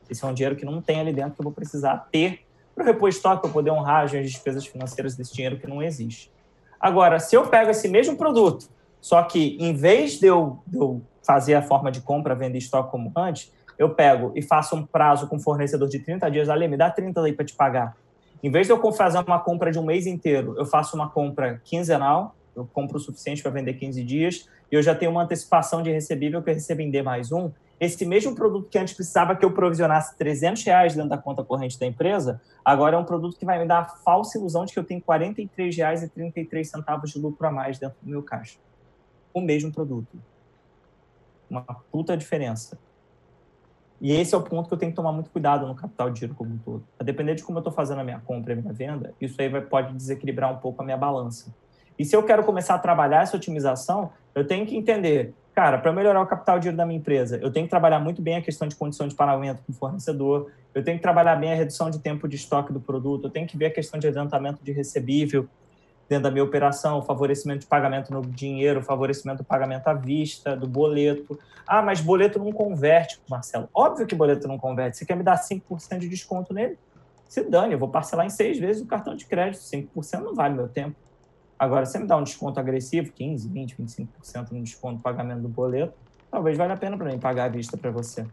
Esse 0.09 0.25
é 0.25 0.27
um 0.27 0.33
dinheiro 0.33 0.55
que 0.55 0.65
não 0.65 0.81
tem 0.81 0.99
ali 0.99 1.13
dentro 1.13 1.33
que 1.33 1.41
eu 1.41 1.43
vou 1.43 1.53
precisar 1.53 2.07
ter 2.11 2.41
para 2.73 2.83
repor 2.85 3.09
estoque, 3.09 3.41
para 3.41 3.51
poder 3.51 3.71
honrar 3.71 4.05
as 4.05 4.11
despesas 4.11 4.65
financeiras 4.65 5.15
desse 5.15 5.33
dinheiro 5.33 5.57
que 5.57 5.67
não 5.67 5.81
existe. 5.83 6.31
Agora, 6.79 7.19
se 7.19 7.35
eu 7.35 7.47
pego 7.47 7.69
esse 7.69 7.87
mesmo 7.87 8.15
produto, 8.15 8.67
só 8.99 9.21
que 9.23 9.57
em 9.59 9.73
vez 9.73 10.19
de 10.19 10.27
eu, 10.27 10.59
de 10.65 10.77
eu 10.77 11.01
fazer 11.23 11.53
a 11.53 11.61
forma 11.61 11.91
de 11.91 12.01
compra, 12.01 12.33
vender 12.33 12.57
estoque 12.57 12.89
como 12.91 13.11
antes, 13.15 13.51
eu 13.77 13.93
pego 13.93 14.31
e 14.35 14.41
faço 14.41 14.75
um 14.75 14.85
prazo 14.85 15.27
com 15.27 15.37
o 15.37 15.39
fornecedor 15.39 15.87
de 15.87 15.99
30 15.99 16.29
dias, 16.29 16.49
ali, 16.49 16.67
me 16.67 16.77
dá 16.77 16.89
30 16.89 17.21
aí 17.21 17.33
para 17.33 17.45
te 17.45 17.53
pagar. 17.53 17.95
Em 18.43 18.49
vez 18.49 18.65
de 18.65 18.73
eu 18.73 18.91
fazer 18.91 19.19
uma 19.19 19.39
compra 19.39 19.71
de 19.71 19.77
um 19.77 19.85
mês 19.85 20.07
inteiro, 20.07 20.55
eu 20.57 20.65
faço 20.65 20.95
uma 20.95 21.09
compra 21.09 21.61
quinzenal, 21.63 22.35
eu 22.55 22.65
compro 22.65 22.97
o 22.97 22.99
suficiente 22.99 23.41
para 23.41 23.51
vender 23.51 23.73
15 23.73 24.03
dias, 24.03 24.49
e 24.71 24.75
eu 24.75 24.81
já 24.81 24.95
tenho 24.95 25.11
uma 25.11 25.23
antecipação 25.23 25.81
de 25.81 25.91
recebível 25.91 26.41
que 26.41 26.49
eu 26.49 26.53
recebo 26.53 26.81
em 26.81 26.89
D 26.89 27.01
mais 27.01 27.31
um. 27.31 27.51
Esse 27.79 28.05
mesmo 28.05 28.35
produto 28.35 28.69
que 28.69 28.77
antes 28.77 28.93
precisava 28.93 29.35
que 29.35 29.43
eu 29.43 29.51
provisionasse 29.51 30.15
300 30.15 30.63
reais 30.63 30.93
dentro 30.93 31.09
da 31.09 31.17
conta 31.17 31.43
corrente 31.43 31.79
da 31.79 31.85
empresa, 31.85 32.39
agora 32.63 32.95
é 32.95 32.99
um 32.99 33.03
produto 33.03 33.37
que 33.37 33.45
vai 33.45 33.57
me 33.57 33.65
dar 33.65 33.79
a 33.79 33.85
falsa 33.85 34.37
ilusão 34.37 34.65
de 34.65 34.73
que 34.73 34.79
eu 34.79 34.83
tenho 34.83 35.01
43 35.01 35.75
reais 35.75 36.03
e 36.03 36.09
33 36.09 36.69
centavos 36.69 37.09
de 37.09 37.19
lucro 37.19 37.47
a 37.47 37.51
mais 37.51 37.79
dentro 37.79 37.97
do 38.01 38.09
meu 38.09 38.21
caixa. 38.21 38.59
O 39.33 39.41
mesmo 39.41 39.71
produto. 39.71 40.21
Uma 41.49 41.63
puta 41.91 42.15
diferença. 42.15 42.77
E 44.01 44.11
esse 44.11 44.33
é 44.33 44.37
o 44.37 44.41
ponto 44.41 44.67
que 44.67 44.73
eu 44.73 44.77
tenho 44.79 44.91
que 44.91 44.95
tomar 44.95 45.11
muito 45.11 45.29
cuidado 45.29 45.67
no 45.67 45.75
capital 45.75 46.09
de 46.09 46.19
giro 46.19 46.33
como 46.33 46.55
um 46.55 46.57
todo. 46.57 46.83
A 46.99 47.03
depender 47.03 47.35
de 47.35 47.43
como 47.43 47.59
eu 47.59 47.61
estou 47.61 47.71
fazendo 47.71 48.01
a 48.01 48.03
minha 48.03 48.19
compra 48.19 48.53
e 48.53 48.57
a 48.57 48.61
minha 48.61 48.73
venda, 48.73 49.13
isso 49.21 49.39
aí 49.39 49.47
vai, 49.47 49.61
pode 49.61 49.93
desequilibrar 49.93 50.51
um 50.51 50.57
pouco 50.57 50.81
a 50.81 50.85
minha 50.85 50.97
balança. 50.97 51.53
E 52.01 52.05
se 52.05 52.15
eu 52.15 52.23
quero 52.23 52.43
começar 52.43 52.73
a 52.73 52.79
trabalhar 52.79 53.21
essa 53.21 53.37
otimização, 53.37 54.09
eu 54.33 54.43
tenho 54.43 54.65
que 54.65 54.75
entender, 54.75 55.35
cara, 55.53 55.77
para 55.77 55.93
melhorar 55.93 56.19
o 56.19 56.25
capital 56.25 56.57
de 56.57 56.63
giro 56.63 56.75
da 56.75 56.83
minha 56.83 56.97
empresa, 56.97 57.37
eu 57.43 57.51
tenho 57.51 57.67
que 57.67 57.69
trabalhar 57.69 57.99
muito 57.99 58.23
bem 58.23 58.37
a 58.37 58.41
questão 58.41 58.67
de 58.67 58.75
condição 58.75 59.07
de 59.07 59.13
pagamento 59.13 59.61
com 59.61 59.71
o 59.71 59.75
fornecedor, 59.75 60.49
eu 60.73 60.83
tenho 60.83 60.97
que 60.97 61.03
trabalhar 61.03 61.35
bem 61.35 61.51
a 61.51 61.55
redução 61.55 61.91
de 61.91 61.99
tempo 61.99 62.27
de 62.27 62.37
estoque 62.37 62.73
do 62.73 62.79
produto, 62.79 63.27
eu 63.27 63.29
tenho 63.29 63.45
que 63.45 63.55
ver 63.55 63.67
a 63.67 63.69
questão 63.69 63.99
de 63.99 64.07
adiantamento 64.07 64.63
de 64.63 64.71
recebível, 64.71 65.47
dentro 66.09 66.23
da 66.23 66.31
minha 66.31 66.43
operação, 66.43 67.03
favorecimento 67.03 67.59
de 67.59 67.67
pagamento 67.67 68.11
no 68.11 68.23
dinheiro, 68.23 68.81
favorecimento 68.81 69.43
do 69.43 69.45
pagamento 69.45 69.87
à 69.87 69.93
vista, 69.93 70.57
do 70.57 70.67
boleto. 70.67 71.39
Ah, 71.67 71.83
mas 71.83 72.01
boleto 72.01 72.39
não 72.39 72.51
converte, 72.51 73.19
Marcelo. 73.29 73.69
Óbvio 73.75 74.07
que 74.07 74.15
boleto 74.15 74.47
não 74.47 74.57
converte. 74.57 74.97
Você 74.97 75.05
quer 75.05 75.15
me 75.15 75.21
dar 75.23 75.39
5% 75.39 75.99
de 75.99 76.09
desconto 76.09 76.51
nele? 76.51 76.79
Se 77.29 77.43
dane, 77.43 77.73
eu 77.73 77.79
vou 77.79 77.89
parcelar 77.89 78.25
em 78.25 78.29
seis 78.29 78.57
vezes 78.57 78.81
o 78.81 78.87
cartão 78.87 79.15
de 79.15 79.25
crédito. 79.25 79.61
5% 79.61 80.19
não 80.21 80.33
vale 80.33 80.55
meu 80.55 80.67
tempo. 80.67 80.95
Agora, 81.61 81.85
se 81.85 81.91
você 81.91 81.99
me 81.99 82.07
dá 82.07 82.17
um 82.17 82.23
desconto 82.23 82.59
agressivo, 82.59 83.11
15, 83.11 83.47
20, 83.47 83.75
25% 83.75 84.51
no 84.51 84.63
desconto 84.63 84.97
do 84.97 85.03
pagamento 85.03 85.41
do 85.41 85.47
boleto, 85.47 85.93
talvez 86.31 86.57
valha 86.57 86.73
a 86.73 86.77
pena 86.77 86.97
para 86.97 87.05
mim 87.11 87.19
pagar 87.19 87.45
à 87.45 87.49
vista 87.49 87.77
para 87.77 87.91
você. 87.91 88.25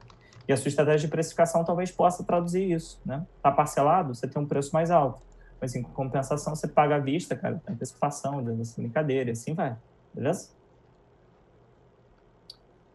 E 0.48 0.52
a 0.52 0.56
sua 0.56 0.68
estratégia 0.68 1.00
de 1.00 1.08
precificação 1.08 1.62
talvez 1.62 1.90
possa 1.90 2.24
traduzir 2.24 2.70
isso. 2.70 2.98
Né? 3.04 3.26
Está 3.36 3.52
parcelado, 3.52 4.14
você 4.14 4.26
tem 4.26 4.40
um 4.40 4.46
preço 4.46 4.72
mais 4.72 4.90
alto 4.90 5.20
mas 5.60 5.74
em 5.74 5.82
compensação 5.82 6.54
você 6.54 6.68
paga 6.68 6.96
à 6.96 6.98
vista, 6.98 7.34
cara, 7.34 7.60
antecipação, 7.68 8.42
dessa 8.42 8.80
brincadeira, 8.80 9.30
e 9.30 9.32
assim 9.32 9.54
vai, 9.54 9.76
beleza? 10.14 10.50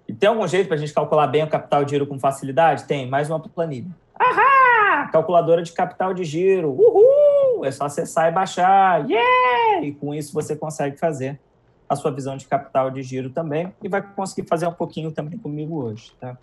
E 0.08 0.14
tem 0.14 0.30
algum 0.30 0.48
jeito 0.48 0.68
para 0.68 0.76
a 0.76 0.80
gente 0.80 0.94
calcular 0.94 1.28
bem 1.28 1.44
o 1.44 1.50
capital 1.50 1.84
de 1.84 1.92
giro 1.92 2.08
com 2.08 2.20
facilidade? 2.20 2.86
Tem, 2.86 3.10
mais 3.10 3.30
uma 3.30 3.40
planilha. 3.40 3.90
Ahá! 4.16 5.10
Calculadora 5.12 5.62
de 5.62 5.72
capital 5.72 6.14
de 6.14 6.24
giro. 6.24 6.70
Uhul! 6.70 7.23
É 7.66 7.72
só 7.72 7.86
acessar 7.86 8.30
e 8.30 8.32
baixar. 8.32 9.10
Yeah! 9.10 9.86
E 9.86 9.94
com 9.94 10.14
isso 10.14 10.34
você 10.34 10.56
consegue 10.56 10.98
fazer 10.98 11.40
a 11.88 11.96
sua 11.96 12.12
visão 12.12 12.38
de 12.38 12.46
capital 12.48 12.90
de 12.90 13.02
giro 13.04 13.30
também 13.30 13.74
e 13.82 13.88
vai 13.88 14.02
conseguir 14.02 14.48
fazer 14.48 14.68
um 14.68 14.74
pouquinho 14.74 15.12
também 15.12 15.38
comigo 15.38 15.84
hoje, 15.84 16.12
tá? 16.20 16.38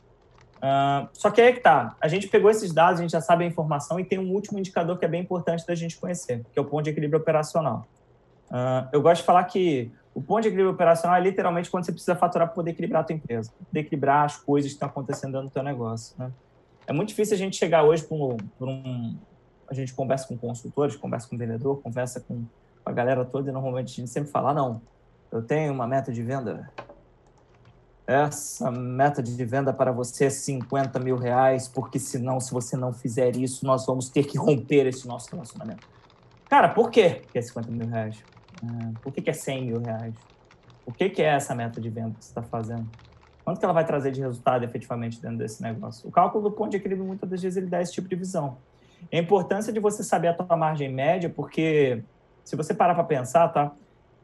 Uh, 0.61 1.09
só 1.15 1.31
que 1.31 1.41
aí 1.41 1.55
que 1.55 1.61
tá. 1.61 1.97
A 2.01 2.07
gente 2.07 2.29
pegou 2.29 2.51
esses 2.51 2.73
dados, 2.73 3.01
a 3.01 3.03
gente 3.03 3.13
já 3.13 3.21
sabe 3.21 3.45
a 3.45 3.47
informação 3.47 3.99
e 3.99 4.05
tem 4.05 4.19
um 4.19 4.31
último 4.33 4.59
indicador 4.59 4.99
que 4.99 5.05
é 5.05 5.09
bem 5.09 5.23
importante 5.23 5.67
da 5.67 5.75
gente 5.75 5.97
conhecer, 5.97 6.45
que 6.53 6.59
é 6.59 6.63
o 6.63 6.65
ponto 6.65 6.85
de 6.85 6.91
equilíbrio 6.91 7.19
operacional. 7.19 7.87
Uh, 8.51 8.89
eu 8.93 9.01
gosto 9.01 9.23
de 9.23 9.27
falar 9.27 9.45
que 9.45 9.91
o 10.15 10.21
ponto 10.21 10.43
de 10.43 10.49
equilíbrio 10.49 10.75
operacional 10.75 11.17
é 11.17 11.21
literalmente 11.21 11.71
quando 11.71 11.85
você 11.85 11.93
precisa 11.93 12.15
faturar 12.15 12.49
para 12.49 12.55
poder 12.55 12.73
equilibrar 12.73 13.03
a 13.03 13.05
tua 13.05 13.15
empresa, 13.15 13.51
poder 13.67 13.81
equilibrar 13.81 14.27
as 14.27 14.37
coisas 14.37 14.71
que 14.71 14.75
estão 14.75 14.89
acontecendo 14.89 15.41
do 15.41 15.49
teu 15.49 15.63
negócio. 15.63 16.15
Né? 16.19 16.31
É 16.87 16.93
muito 16.93 17.09
difícil 17.09 17.35
a 17.35 17.39
gente 17.39 17.57
chegar 17.57 17.85
hoje 17.85 18.03
para 18.03 18.17
um, 18.17 18.37
um, 18.61 19.17
A 19.71 19.75
gente 19.75 19.95
conversa 19.95 20.27
com 20.27 20.37
consultores, 20.37 20.97
conversa 20.97 21.29
com 21.29 21.39
vendedor, 21.39 21.81
conversa 21.81 22.21
com 22.21 22.45
a 22.85 22.93
galera 22.93 23.25
toda 23.25 23.49
e 23.49 23.53
normalmente 23.53 23.93
a 23.93 23.97
gente 23.97 24.11
sempre 24.11 24.31
fala, 24.31 24.51
ah, 24.51 24.55
não, 24.55 24.83
eu 25.31 25.41
tenho 25.41 25.73
uma 25.73 25.87
meta 25.87 26.13
de 26.13 26.23
venda 26.23 26.69
essa 28.11 28.73
meta 28.73 29.23
de 29.23 29.45
venda 29.45 29.73
para 29.73 29.93
você 29.93 30.25
é 30.25 30.31
50 30.31 30.99
mil 30.99 31.17
reais, 31.17 31.69
porque 31.69 31.97
senão, 31.97 32.41
se 32.41 32.53
você 32.53 32.77
não 32.77 32.93
fizer 32.93 33.37
isso, 33.37 33.65
nós 33.65 33.87
vamos 33.87 34.09
ter 34.09 34.25
que 34.25 34.37
romper 34.37 34.85
esse 34.87 35.07
nosso 35.07 35.31
relacionamento. 35.31 35.87
Cara, 36.49 36.71
por 36.71 36.91
que 36.91 37.23
é 37.33 37.41
50 37.41 37.71
mil 37.71 37.87
reais? 37.87 38.21
É, 38.65 39.01
por 39.01 39.13
que, 39.13 39.23
que 39.23 39.31
é 39.31 39.33
100 39.33 39.65
mil 39.65 39.81
reais? 39.81 40.15
O 40.85 40.93
que, 40.93 41.09
que 41.09 41.23
é 41.23 41.27
essa 41.27 41.55
meta 41.55 41.81
de 41.81 41.89
venda 41.89 42.17
que 42.19 42.25
você 42.25 42.31
está 42.31 42.43
fazendo? 42.43 42.85
Quanto 43.45 43.61
que 43.61 43.65
ela 43.65 43.75
vai 43.75 43.87
trazer 43.87 44.11
de 44.11 44.21
resultado 44.21 44.65
efetivamente 44.65 45.23
dentro 45.23 45.39
desse 45.39 45.63
negócio? 45.63 46.09
O 46.09 46.11
cálculo 46.11 46.43
do 46.43 46.51
ponto 46.51 46.71
de 46.73 46.79
equilíbrio, 46.79 47.07
muitas 47.07 47.31
das 47.31 47.41
vezes, 47.41 47.57
ele 47.57 47.69
dá 47.69 47.81
esse 47.81 47.93
tipo 47.93 48.09
de 48.09 48.17
visão. 48.17 48.57
A 49.13 49.17
importância 49.17 49.73
de 49.73 49.81
você 49.81 50.03
saber 50.03 50.29
a 50.29 50.35
tua 50.35 50.57
margem 50.57 50.89
média, 50.89 51.29
porque 51.29 52.03
se 52.45 52.57
você 52.57 52.75
parar 52.75 52.95
para 52.95 53.05
pensar, 53.05 53.49
tá? 53.49 53.73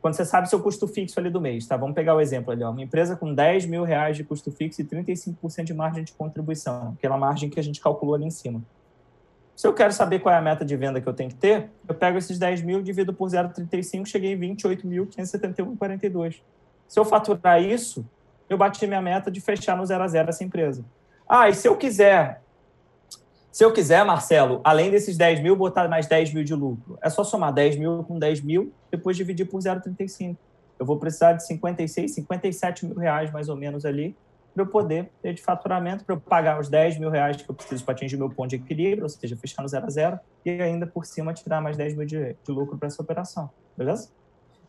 quando 0.07 0.15
você 0.15 0.25
sabe 0.25 0.49
seu 0.49 0.61
custo 0.61 0.87
fixo 0.87 1.19
ali 1.19 1.29
do 1.29 1.41
mês, 1.41 1.67
tá? 1.67 1.77
Vamos 1.77 1.97
pegar 1.97 2.15
o 2.15 2.21
exemplo 2.21 2.53
ali, 2.53 2.63
ó. 2.63 2.71
Uma 2.71 2.81
empresa 2.81 3.17
com 3.17 3.35
10 3.35 3.67
mil 3.67 3.83
reais 3.83 4.17
de 4.17 4.23
custo 4.23 4.53
fixo 4.53 4.81
e 4.81 4.85
35% 4.85 5.65
de 5.65 5.75
margem 5.75 6.05
de 6.05 6.13
contribuição, 6.13 6.95
aquela 6.97 7.19
margem 7.19 7.51
que 7.51 7.59
a 7.59 7.63
gente 7.63 7.81
calculou 7.81 8.15
ali 8.15 8.25
em 8.25 8.31
cima. 8.31 8.63
Se 9.57 9.67
eu 9.67 9.75
quero 9.75 9.93
saber 9.93 10.21
qual 10.21 10.33
é 10.33 10.39
a 10.39 10.41
meta 10.41 10.65
de 10.65 10.77
venda 10.77 11.01
que 11.01 11.09
eu 11.09 11.13
tenho 11.13 11.31
que 11.31 11.35
ter, 11.35 11.71
eu 11.89 11.95
pego 11.95 12.19
esses 12.19 12.39
10 12.39 12.63
mil, 12.63 12.81
divido 12.83 13.13
por 13.13 13.29
0,35, 13.29 14.07
cheguei 14.07 14.35
em 14.35 14.39
28.571,42. 14.39 16.37
Se 16.87 17.01
eu 17.01 17.05
faturar 17.05 17.61
isso, 17.61 18.07
eu 18.49 18.57
bati 18.57 18.87
minha 18.87 19.03
meta 19.03 19.29
de 19.29 19.41
fechar 19.41 19.77
no 19.77 19.85
zero 19.85 20.05
a 20.05 20.07
zero 20.07 20.29
essa 20.29 20.45
empresa. 20.45 20.85
Ah, 21.29 21.49
e 21.49 21.55
se 21.55 21.67
eu 21.67 21.77
quiser 21.77 22.43
se 23.57 23.65
eu 23.65 23.73
quiser, 23.73 24.05
Marcelo, 24.05 24.61
além 24.63 24.91
desses 24.91 25.17
10 25.17 25.41
mil, 25.41 25.57
botar 25.57 25.89
mais 25.89 26.07
10 26.07 26.35
mil 26.35 26.45
de 26.45 26.55
lucro, 26.55 26.99
é 27.03 27.09
só 27.09 27.25
somar 27.25 27.55
10 27.55 27.79
mil 27.79 28.05
com 28.05 28.19
10 28.19 28.43
mil, 28.43 28.71
depois 28.91 29.17
dividir 29.17 29.47
por 29.47 29.63
0,35. 29.63 30.37
Eu 30.79 30.85
vou 30.85 30.99
precisar 30.99 31.33
de 31.33 31.47
56, 31.47 32.11
57 32.17 32.85
mil 32.85 32.99
reais 32.99 33.33
mais 33.33 33.49
ou 33.49 33.57
menos 33.57 33.87
ali 33.87 34.15
para 34.53 34.63
eu 34.63 34.67
poder 34.67 35.11
ter 35.23 35.33
de 35.33 35.41
faturamento, 35.41 36.05
para 36.05 36.15
eu 36.15 36.21
pagar 36.21 36.61
os 36.61 36.69
10 36.69 36.99
mil 36.99 37.09
reais 37.09 37.41
que 37.41 37.51
eu 37.51 37.55
preciso 37.55 37.83
para 37.83 37.95
atingir 37.95 38.19
meu 38.19 38.29
ponto 38.29 38.51
de 38.51 38.57
equilíbrio, 38.57 39.05
ou 39.05 39.09
seja, 39.09 39.35
fechar 39.39 39.63
no 39.63 39.69
zero 39.69 39.87
a 39.87 39.89
zero, 39.89 40.21
e 40.45 40.51
ainda 40.51 40.87
por 40.87 41.07
cima 41.07 41.33
tirar 41.33 41.63
mais 41.63 41.79
10 41.79 41.97
mil 41.97 42.07
de, 42.07 42.37
de 42.45 42.53
lucro 42.53 42.77
para 42.77 42.89
essa 42.89 43.01
operação, 43.01 43.49
beleza? 43.75 44.11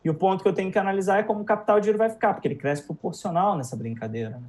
E 0.02 0.08
o 0.08 0.14
ponto 0.14 0.42
que 0.42 0.48
eu 0.48 0.54
tenho 0.54 0.72
que 0.72 0.78
analisar 0.78 1.18
é 1.18 1.22
como 1.22 1.42
o 1.42 1.44
capital 1.44 1.78
de 1.78 1.84
giro 1.84 1.98
vai 1.98 2.08
ficar, 2.08 2.32
porque 2.32 2.48
ele 2.48 2.54
cresce 2.54 2.84
proporcional 2.84 3.54
nessa 3.54 3.76
brincadeira. 3.76 4.30
Né? 4.30 4.46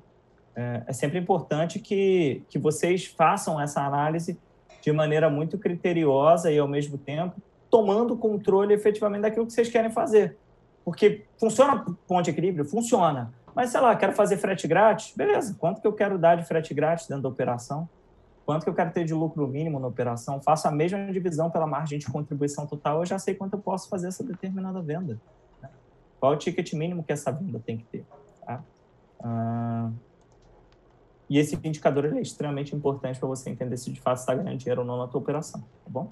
É, 0.60 0.84
é 0.88 0.94
sempre 0.94 1.18
importante 1.18 1.80
que, 1.80 2.44
que 2.50 2.60
vocês 2.60 3.06
façam 3.06 3.60
essa 3.62 3.82
análise 3.82 4.38
de 4.82 4.92
maneira 4.92 5.30
muito 5.30 5.58
criteriosa 5.58 6.52
e, 6.52 6.60
ao 6.60 6.68
mesmo 6.68 6.98
tempo, 6.98 7.42
tomando 7.70 8.18
controle 8.18 8.74
efetivamente 8.74 9.22
daquilo 9.22 9.46
que 9.46 9.54
vocês 9.54 9.70
querem 9.70 9.90
fazer. 9.90 10.36
Porque 10.84 11.24
funciona 11.40 11.86
ponto 12.06 12.24
de 12.24 12.32
equilíbrio? 12.32 12.66
Funciona. 12.66 13.34
Mas, 13.56 13.70
sei 13.70 13.80
lá, 13.80 13.96
quero 13.96 14.12
fazer 14.12 14.36
frete 14.36 14.68
grátis? 14.68 15.14
Beleza. 15.16 15.56
Quanto 15.58 15.80
que 15.80 15.88
eu 15.88 15.94
quero 15.94 16.18
dar 16.18 16.36
de 16.36 16.46
frete 16.46 16.74
grátis 16.74 17.08
dentro 17.08 17.24
da 17.24 17.30
operação? 17.30 17.88
Quanto 18.46 18.64
que 18.64 18.70
eu 18.70 18.74
quero 18.74 18.92
ter 18.92 19.06
de 19.06 19.14
lucro 19.14 19.48
mínimo 19.48 19.80
na 19.80 19.88
operação? 19.88 20.42
Faço 20.42 20.68
a 20.68 20.72
mesma 20.72 21.10
divisão 21.12 21.50
pela 21.50 21.68
margem 21.68 22.00
de 22.00 22.08
contribuição 22.08 22.66
total, 22.68 23.00
eu 23.00 23.06
já 23.06 23.20
sei 23.20 23.34
quanto 23.34 23.54
eu 23.54 23.60
posso 23.60 23.88
fazer 23.88 24.08
essa 24.08 24.24
determinada 24.24 24.82
venda. 24.82 25.20
Né? 25.62 25.70
Qual 26.20 26.34
o 26.34 26.36
ticket 26.36 26.74
mínimo 26.74 27.04
que 27.04 27.14
essa 27.14 27.32
venda 27.32 27.62
tem 27.64 27.78
que 27.78 27.84
ter? 27.84 28.06
Tá? 28.46 28.64
Ah, 29.22 29.92
e 31.30 31.38
esse 31.38 31.56
indicador 31.64 32.06
é 32.06 32.20
extremamente 32.20 32.76
importante 32.76 33.20
para 33.20 33.28
você 33.28 33.50
entender 33.50 33.78
se 33.78 33.92
de 33.92 34.02
fato 34.02 34.18
está 34.18 34.34
ganhando 34.34 34.58
dinheiro 34.58 34.82
ou 34.82 34.88
não 34.88 34.98
na 34.98 35.08
tua 35.08 35.22
operação, 35.22 35.62
tá 35.62 35.90
bom? 35.90 36.10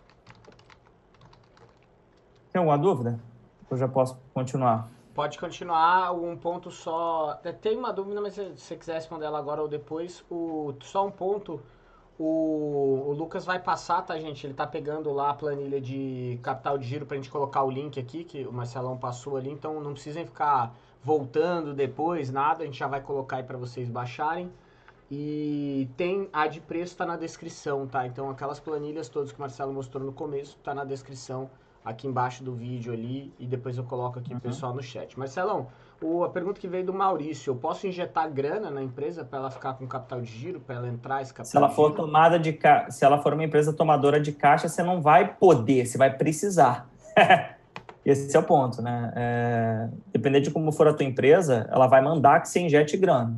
Tem 2.52 2.60
alguma 2.60 2.78
dúvida? 2.78 3.20
Eu 3.70 3.78
já 3.78 3.88
posso 3.88 4.18
continuar. 4.34 4.90
Pode 5.14 5.40
continuar, 5.40 6.12
um 6.14 6.38
ponto 6.38 6.70
só. 6.70 7.40
É, 7.44 7.52
tem 7.52 7.76
uma 7.76 7.92
dúvida, 7.92 8.22
mas 8.22 8.36
se 8.36 8.52
você 8.56 8.76
quiser 8.76 8.94
responder 8.94 9.26
ela 9.26 9.40
agora 9.40 9.62
ou 9.62 9.68
depois, 9.68 10.24
o, 10.30 10.76
só 10.82 11.08
um 11.08 11.12
ponto. 11.12 11.60
O, 12.20 13.06
o, 13.08 13.14
Lucas 13.14 13.46
vai 13.46 13.60
passar, 13.60 14.04
tá, 14.04 14.18
gente? 14.20 14.46
Ele 14.46 14.54
tá 14.54 14.66
pegando 14.66 15.12
lá 15.12 15.32
a 15.32 15.34
planilha 15.34 15.82
de 15.82 16.40
capital 16.42 16.78
de 16.78 16.88
giro 16.88 17.06
pra 17.06 17.16
gente 17.16 17.30
colocar 17.30 17.64
o 17.64 17.70
link 17.70 18.00
aqui, 18.00 18.24
que 18.24 18.46
o 18.46 18.54
Marcelão 18.54 18.98
passou 18.98 19.38
ali, 19.38 19.52
então 19.52 19.80
não 19.82 19.94
precisem 19.94 20.26
ficar 20.26 20.76
voltando 21.04 21.74
depois, 21.74 22.32
nada, 22.32 22.64
a 22.64 22.66
gente 22.66 22.78
já 22.78 22.88
vai 22.88 23.02
colocar 23.02 23.38
aí 23.38 23.44
para 23.44 23.58
vocês 23.58 23.90
baixarem. 23.90 24.52
E 25.10 25.90
tem 25.96 26.28
a 26.34 26.48
de 26.48 26.60
preço 26.60 26.92
está 26.94 27.06
na 27.06 27.16
descrição, 27.16 27.88
tá? 27.88 28.06
Então 28.06 28.30
aquelas 28.30 28.60
planilhas 28.60 29.08
todas 29.08 29.32
que 29.32 29.38
o 29.38 29.42
Marcelo 29.42 29.72
mostrou 29.74 30.04
no 30.04 30.12
começo 30.12 30.58
tá 30.64 30.74
na 30.74 30.84
descrição 30.84 31.50
aqui 31.84 32.06
embaixo 32.06 32.44
do 32.44 32.54
vídeo 32.54 32.92
ali 32.92 33.34
e 33.40 33.48
depois 33.48 33.78
eu 33.78 33.84
coloco 33.86 34.20
aqui 34.20 34.34
Uhum. 34.34 34.40
pro 34.40 34.50
pessoal 34.50 34.74
no 34.74 34.84
chat. 34.84 35.18
Marcelão, 35.18 35.68
o, 36.02 36.26
a 36.26 36.30
pergunta 36.30 36.60
que 36.60 36.68
veio 36.68 36.86
do 36.86 36.94
Maurício, 36.94 37.52
eu 37.52 37.56
posso 37.56 37.88
injetar 37.88 38.30
grana 38.30 38.70
na 38.70 38.84
empresa 38.84 39.24
para 39.24 39.40
ela 39.40 39.50
ficar 39.50 39.76
com 39.76 39.88
capital 39.88 40.20
de 40.20 40.30
giro, 40.30 40.60
para 40.60 40.76
ela 40.76 40.88
entrar 40.90 41.22
esse 41.22 41.34
capital 41.34 41.50
Se 41.52 41.56
ela 41.58 41.70
for 41.70 41.94
tomada 41.96 42.38
de 42.38 42.52
ca... 42.52 42.92
se 42.92 43.06
ela 43.06 43.20
for 43.20 43.34
uma 43.34 43.44
empresa 43.46 43.72
tomadora 43.72 44.20
de 44.20 44.34
caixa, 44.34 44.68
você 44.68 44.84
não 44.84 45.02
vai 45.02 45.36
poder, 45.36 45.86
você 45.86 45.98
vai 45.98 46.14
precisar. 46.16 46.90
Esse 48.06 48.36
é 48.36 48.40
o 48.40 48.44
ponto, 48.44 48.82
né? 48.82 49.12
É... 49.16 49.90
Dependendo 50.12 50.44
de 50.46 50.52
como 50.52 50.72
for 50.74 50.88
a 50.90 50.94
tua 50.94 51.06
empresa, 51.06 51.68
ela 51.72 51.88
vai 51.88 52.02
mandar 52.02 52.42
que 52.42 52.48
você 52.50 52.60
injete 52.60 52.96
grana. 52.98 53.38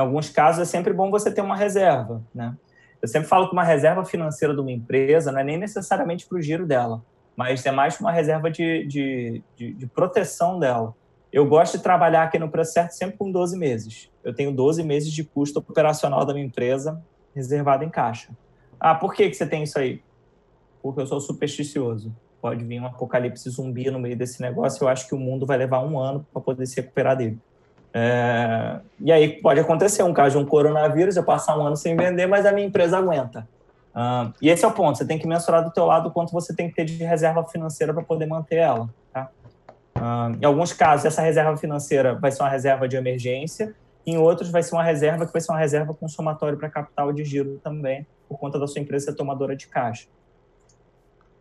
Em 0.00 0.02
alguns 0.02 0.30
casos 0.30 0.62
é 0.62 0.64
sempre 0.64 0.94
bom 0.94 1.10
você 1.10 1.30
ter 1.30 1.42
uma 1.42 1.54
reserva, 1.54 2.22
né? 2.34 2.56
Eu 3.02 3.06
sempre 3.06 3.28
falo 3.28 3.48
que 3.48 3.52
uma 3.52 3.62
reserva 3.62 4.02
financeira 4.02 4.54
de 4.54 4.60
uma 4.60 4.72
empresa 4.72 5.30
não 5.30 5.40
é 5.40 5.44
nem 5.44 5.58
necessariamente 5.58 6.26
para 6.26 6.38
o 6.38 6.40
giro 6.40 6.66
dela, 6.66 7.04
mas 7.36 7.66
é 7.66 7.70
mais 7.70 8.00
uma 8.00 8.10
reserva 8.10 8.50
de, 8.50 8.86
de, 8.86 9.42
de, 9.54 9.74
de 9.74 9.86
proteção 9.86 10.58
dela. 10.58 10.94
Eu 11.30 11.46
gosto 11.46 11.76
de 11.76 11.82
trabalhar 11.82 12.22
aqui 12.22 12.38
no 12.38 12.48
preço 12.48 12.72
certo 12.72 12.92
sempre 12.92 13.18
com 13.18 13.30
12 13.30 13.58
meses. 13.58 14.10
Eu 14.24 14.34
tenho 14.34 14.50
12 14.50 14.82
meses 14.82 15.12
de 15.12 15.22
custo 15.22 15.58
operacional 15.58 16.24
da 16.24 16.32
minha 16.32 16.46
empresa 16.46 17.02
reservado 17.34 17.84
em 17.84 17.90
caixa. 17.90 18.30
Ah, 18.80 18.94
por 18.94 19.12
que, 19.12 19.28
que 19.28 19.34
você 19.34 19.46
tem 19.46 19.64
isso 19.64 19.78
aí? 19.78 20.02
Porque 20.82 21.02
eu 21.02 21.06
sou 21.06 21.20
supersticioso. 21.20 22.10
Pode 22.40 22.64
vir 22.64 22.80
um 22.80 22.86
apocalipse 22.86 23.50
zumbi 23.50 23.90
no 23.90 23.98
meio 23.98 24.16
desse 24.16 24.40
negócio. 24.40 24.82
Eu 24.82 24.88
acho 24.88 25.06
que 25.06 25.14
o 25.14 25.18
mundo 25.18 25.44
vai 25.44 25.58
levar 25.58 25.84
um 25.84 25.98
ano 25.98 26.26
para 26.32 26.40
poder 26.40 26.64
se 26.64 26.80
recuperar 26.80 27.18
dele. 27.18 27.38
É... 27.92 28.80
E 29.00 29.10
aí 29.10 29.40
pode 29.40 29.60
acontecer 29.60 30.02
um 30.02 30.12
caso 30.12 30.38
de 30.38 30.44
um 30.44 30.46
coronavírus, 30.46 31.16
eu 31.16 31.24
passar 31.24 31.58
um 31.58 31.66
ano 31.66 31.76
sem 31.76 31.96
vender, 31.96 32.26
mas 32.26 32.46
a 32.46 32.52
minha 32.52 32.66
empresa 32.66 32.98
aguenta. 32.98 33.46
Ah, 33.94 34.32
e 34.40 34.48
esse 34.48 34.64
é 34.64 34.68
o 34.68 34.72
ponto. 34.72 34.98
Você 34.98 35.04
tem 35.04 35.18
que 35.18 35.26
mensurar 35.26 35.64
do 35.64 35.70
teu 35.70 35.84
lado 35.84 36.10
quanto 36.10 36.32
você 36.32 36.54
tem 36.54 36.68
que 36.68 36.74
ter 36.74 36.84
de 36.84 37.02
reserva 37.02 37.44
financeira 37.44 37.92
para 37.92 38.02
poder 38.02 38.26
manter 38.26 38.56
ela. 38.56 38.88
Tá? 39.12 39.28
Ah, 39.94 40.32
em 40.40 40.44
alguns 40.44 40.72
casos, 40.72 41.06
essa 41.06 41.22
reserva 41.22 41.56
financeira 41.56 42.14
vai 42.14 42.30
ser 42.30 42.42
uma 42.42 42.48
reserva 42.48 42.88
de 42.88 42.96
emergência. 42.96 43.74
Em 44.06 44.16
outros, 44.16 44.50
vai 44.50 44.62
ser 44.62 44.74
uma 44.74 44.82
reserva 44.82 45.26
que 45.26 45.32
vai 45.32 45.40
ser 45.40 45.52
uma 45.52 45.58
reserva 45.58 45.92
consumatória 45.92 46.56
para 46.56 46.70
capital 46.70 47.12
de 47.12 47.24
giro 47.24 47.60
também, 47.62 48.06
por 48.28 48.38
conta 48.38 48.58
da 48.58 48.66
sua 48.66 48.80
empresa 48.80 49.06
ser 49.06 49.14
tomadora 49.14 49.54
de 49.54 49.66
caixa. 49.66 50.06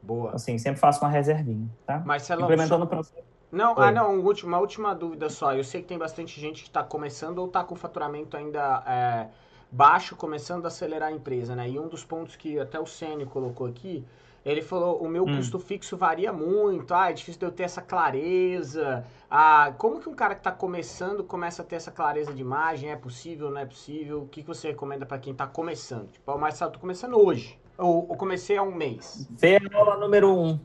Boa. 0.02 0.36
Assim, 0.36 0.58
sempre 0.58 0.80
faça 0.80 1.04
uma 1.04 1.10
reservinha, 1.10 1.70
tá? 1.86 2.00
Marcelão, 2.00 2.44
Implementando 2.44 2.84
o 2.86 2.88
processo. 2.88 3.24
Não, 3.52 3.72
Oi. 3.76 3.88
ah, 3.88 3.92
não, 3.92 4.16
um 4.16 4.24
último- 4.26 4.50
uma 4.52 4.60
última 4.60 4.94
dúvida 4.94 5.30
só. 5.30 5.54
Eu 5.56 5.64
sei 5.64 5.82
que 5.82 5.88
tem 5.88 5.98
bastante 5.98 6.40
gente 6.40 6.62
que 6.62 6.70
está 6.70 6.84
começando 6.84 7.40
ou 7.40 7.48
está 7.48 7.64
com 7.64 7.76
faturamento 7.76 8.38
ainda 8.38 8.84
é, 8.86 9.28
baixo, 9.72 10.16
começando 10.16 10.66
a 10.66 10.68
acelerar 10.68 11.10
a 11.10 11.12
empresa, 11.12 11.56
né? 11.56 11.68
E 11.70 11.80
um 11.80 11.88
dos 11.88 12.04
pontos 12.04 12.36
que 12.36 12.60
até 12.60 12.80
o 12.80 12.86
Sênio 12.86 13.26
colocou 13.28 13.66
aqui, 13.68 14.06
ele 14.46 14.62
falou, 14.62 14.98
o 15.02 15.08
meu 15.10 15.24
Hum. 15.26 15.36
custo 15.38 15.58
fixo 15.60 15.98
varia 15.98 16.32
muito, 16.32 16.94
ah, 16.94 17.10
é 17.10 17.14
difícil 17.14 17.40
de 17.40 17.46
eu 17.46 17.52
ter 17.52 17.64
essa 17.64 17.82
clareza. 17.82 19.04
Ah, 19.30 19.74
como 19.78 20.00
que 20.00 20.08
um 20.10 20.14
cara 20.16 20.36
que 20.36 20.42
está 20.42 20.52
começando 20.52 21.24
começa 21.24 21.62
a 21.62 21.66
ter 21.66 21.76
essa 21.76 21.92
clareza 21.92 22.34
de 22.34 22.42
imagem? 22.42 22.92
É 22.92 22.96
possível, 22.96 23.50
não 23.50 23.60
é 23.60 23.66
possível? 23.66 24.22
O 24.24 24.28
que, 24.28 24.42
que 24.42 24.48
você 24.48 24.70
recomenda 24.70 25.06
para 25.06 25.18
quem 25.20 25.34
está 25.34 25.46
começando? 25.48 26.08
Tipo, 26.12 26.32
o 26.34 26.38
Marcelo, 26.40 26.72
tô 26.72 26.80
começando 26.80 27.18
hoje. 27.20 27.60
Ou, 27.78 28.08
ou 28.10 28.16
comecei 28.18 28.58
há 28.58 28.64
um 28.64 28.74
mês. 28.76 29.28
Vê 29.32 29.58
a 29.58 29.78
aula 29.78 29.98
número 29.98 30.28
1. 30.30 30.48
Um. 30.52 30.60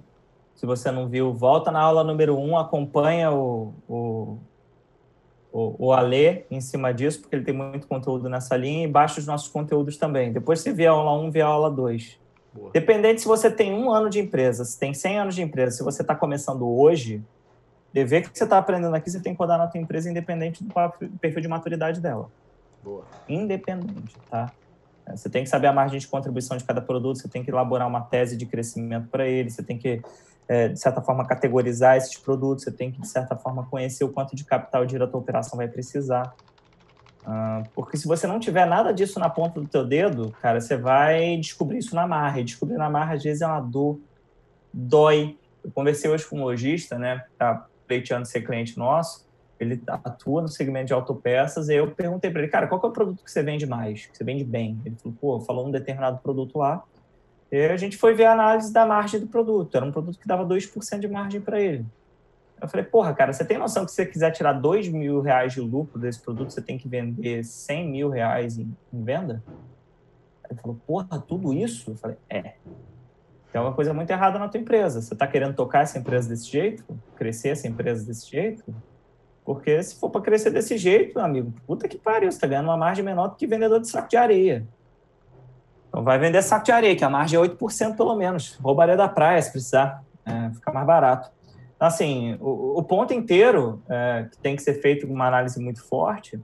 Se 0.55 0.67
você 0.67 0.91
não 0.91 1.09
viu, 1.09 1.33
volta 1.33 1.71
na 1.71 1.81
aula 1.81 2.05
número 2.05 2.37
1, 2.37 2.51
um, 2.51 2.59
acompanha 2.59 3.33
o, 3.33 3.75
o, 3.89 4.39
o, 5.53 5.87
o 5.87 5.93
Alê 5.93 6.45
em 6.51 6.61
cima 6.61 6.93
disso, 6.93 7.21
porque 7.21 7.37
ele 7.37 7.45
tem 7.45 7.55
muito 7.55 7.87
conteúdo 7.87 8.29
nessa 8.29 8.57
linha, 8.57 8.85
e 8.85 8.89
baixa 8.89 9.21
os 9.21 9.27
nossos 9.27 9.49
conteúdos 9.49 9.97
também. 9.97 10.33
Depois 10.33 10.61
você 10.61 10.73
vê 10.73 10.87
a 10.87 10.93
aula 10.93 11.13
1, 11.21 11.31
vê 11.31 11.41
a 11.41 11.47
aula 11.47 11.71
2. 11.71 12.19
Boa. 12.53 12.71
Dependente 12.73 13.21
se 13.21 13.27
você 13.27 13.51
tem 13.51 13.75
um 13.75 13.91
ano 13.91 14.09
de 14.09 14.21
empresa, 14.21 14.65
se 14.65 14.79
tem 14.79 14.95
100 14.95 15.19
anos 15.19 15.35
de 15.35 15.43
empresa, 15.43 15.77
se 15.77 15.83
você 15.83 16.03
está 16.03 16.15
começando 16.15 16.69
hoje, 16.69 17.21
dever 17.93 18.23
que 18.23 18.37
você 18.37 18.45
está 18.45 18.59
aprendendo 18.59 18.95
aqui, 18.95 19.11
você 19.11 19.21
tem 19.21 19.33
que 19.35 19.39
rodar 19.39 19.59
na 19.59 19.67
tua 19.67 19.81
empresa 19.81 20.09
independente 20.09 20.63
do 20.63 20.73
perfil 21.21 21.41
de 21.41 21.49
maturidade 21.49 22.01
dela. 22.01 22.31
Boa. 22.83 23.05
Independente, 23.29 24.17
tá? 24.31 24.53
É, 25.07 25.17
Você 25.17 25.29
tem 25.29 25.45
que 25.45 25.49
saber 25.49 25.67
a 25.67 25.73
margem 25.73 25.99
de 25.99 26.07
contribuição 26.07 26.57
de 26.57 26.65
cada 26.65 26.81
produto, 26.81 27.19
você 27.19 27.29
tem 27.29 27.43
que 27.43 27.51
elaborar 27.51 27.87
uma 27.87 28.01
tese 28.01 28.37
de 28.37 28.47
crescimento 28.47 29.09
para 29.09 29.27
ele, 29.27 29.51
você 29.51 29.63
tem 29.63 29.79
que, 29.79 30.03
é, 30.47 30.69
de 30.69 30.79
certa 30.79 31.01
forma, 31.01 31.27
categorizar 31.27 31.97
esses 31.97 32.17
produtos, 32.17 32.65
você 32.65 32.71
tem 32.71 32.91
que, 32.91 33.01
de 33.01 33.09
certa 33.09 33.37
forma, 33.37 33.67
conhecer 33.67 34.05
o 34.05 34.09
quanto 34.09 34.37
de 34.37 34.45
capital 34.45 34.85
de 34.85 34.97
a 34.97 35.07
tua 35.07 35.21
operação 35.21 35.57
vai 35.57 35.69
precisar. 35.69 36.35
Ah, 37.27 37.63
porque 37.75 37.97
se 37.97 38.07
você 38.07 38.27
não 38.27 38.39
tiver 38.39 38.67
nada 38.67 38.93
disso 38.93 39.19
na 39.19 39.31
ponta 39.31 39.61
do 39.61 39.67
teu 39.67 39.85
dedo, 39.85 40.35
cara, 40.43 40.61
você 40.61 40.77
vai 40.77 41.37
descobrir 41.39 41.79
isso 41.79 41.95
na 41.95 42.07
marra. 42.07 42.41
E 42.41 42.45
descobrir 42.45 42.77
na 42.77 42.91
marra, 42.91 43.15
às 43.15 43.23
vezes, 43.23 43.41
é 43.41 43.47
uma 43.47 43.61
dor, 43.61 43.99
dói. 44.73 45.39
Eu 45.65 45.71
conversei 45.71 46.11
hoje 46.11 46.27
com 46.27 46.39
um 46.39 46.45
lojista, 46.45 46.99
né, 46.99 47.25
tá 47.39 47.67
pleiteando 47.87 48.27
ser 48.27 48.43
cliente 48.43 48.79
nosso, 48.79 49.27
ele 49.59 49.83
atua 49.87 50.43
no 50.43 50.49
segmento 50.49 50.87
de 50.87 50.93
autopeças, 50.93 51.69
e 51.69 51.75
eu 51.77 51.91
perguntei 51.91 52.31
para 52.31 52.43
ele, 52.43 52.51
cara, 52.51 52.67
qual 52.67 52.81
é 52.83 52.87
o 52.87 52.91
produto 52.91 53.23
que 53.23 53.31
você 53.31 53.43
vende 53.43 53.67
mais, 53.67 54.07
que 54.07 54.17
você 54.17 54.25
vende 54.25 54.45
bem? 54.45 54.81
Ele 54.85 54.97
falou, 54.97 55.17
pô, 55.21 55.41
falou 55.41 55.67
um 55.67 55.71
determinado 55.71 56.19
produto 56.19 56.59
lá, 56.59 56.83
e 57.57 57.73
a 57.73 57.77
gente 57.77 57.97
foi 57.97 58.15
ver 58.15 58.25
a 58.25 58.33
análise 58.33 58.73
da 58.73 58.87
margem 58.87 59.21
do 59.21 59.27
produto, 59.27 59.77
era 59.77 59.85
um 59.85 59.93
produto 59.93 60.19
que 60.19 60.27
dava 60.27 60.45
2% 60.45 60.99
de 60.99 61.09
margem 61.09 61.41
para 61.41 61.61
ele. 61.61 61.85
Eu 62.61 62.69
falei, 62.69 62.87
porra, 62.87 63.13
cara, 63.13 63.33
você 63.33 63.45
tem 63.45 63.59
noção 63.59 63.85
que 63.85 63.91
se 63.91 63.97
você 63.97 64.07
quiser 64.07 64.31
tirar 64.31 64.55
2 64.55 64.89
mil 64.89 65.21
reais 65.21 65.53
de 65.53 65.61
lucro 65.61 65.99
desse 65.99 66.21
produto, 66.21 66.51
você 66.51 66.63
tem 66.63 66.79
que 66.79 66.89
vender 66.89 67.45
100 67.45 67.89
mil 67.91 68.09
reais 68.09 68.59
em, 68.59 68.75
em 68.93 69.05
venda? 69.05 69.43
Ele 70.51 70.59
falou, 70.61 70.81
porra, 70.87 71.19
tudo 71.19 71.53
isso? 71.53 71.91
Eu 71.91 71.97
falei, 71.97 72.17
é. 72.29 72.55
Tem 73.53 73.61
uma 73.61 73.73
coisa 73.73 73.93
muito 73.93 74.11
errada 74.11 74.39
na 74.39 74.49
tua 74.49 74.61
empresa. 74.61 75.01
Você 75.01 75.15
está 75.15 75.27
querendo 75.27 75.55
tocar 75.55 75.83
essa 75.83 75.99
empresa 75.99 76.29
desse 76.29 76.51
jeito? 76.51 76.85
Crescer 77.17 77.51
essa 77.51 77.69
empresa 77.69 78.05
desse 78.05 78.31
jeito? 78.31 78.65
Porque 79.45 79.83
se 79.83 79.97
for 79.97 80.11
para 80.11 80.23
crescer 80.23 80.51
desse 80.51 80.79
jeito, 80.79 81.19
amigo, 81.21 81.53
puta 81.67 81.87
que 81.87 81.99
pariu, 81.99 82.31
você 82.33 82.37
está 82.37 82.47
ganhando 82.47 82.67
uma 82.67 82.77
margem 82.77 83.05
menor 83.05 83.29
do 83.29 83.37
que 83.37 83.47
vendedor 83.47 83.81
de 83.81 83.89
saco 83.89 84.09
de 84.09 84.17
areia. 84.17 84.67
Então 85.95 86.03
vai 86.03 86.19
vender 86.19 86.43
saco 86.43 86.65
de 86.65 86.73
areia, 86.73 86.97
que 86.97 87.05
a 87.05 87.09
margem 87.09 87.39
é 87.39 87.43
8% 87.43 87.97
pelo 87.97 88.17
menos. 88.17 88.57
Roubaria 88.57 88.97
da 88.97 89.07
praia 89.07 89.41
se 89.41 89.53
precisar. 89.53 90.03
É, 90.27 90.51
fica 90.51 90.73
mais 90.73 90.85
barato. 90.85 91.31
Então, 91.77 91.87
assim, 91.87 92.37
o, 92.41 92.81
o 92.81 92.83
ponto 92.83 93.15
inteiro 93.15 93.81
é, 93.89 94.27
que 94.29 94.37
tem 94.39 94.57
que 94.57 94.63
ser 94.63 94.75
feito 94.83 95.07
com 95.07 95.15
uma 95.15 95.29
análise 95.29 95.61
muito 95.63 95.81
forte 95.85 96.41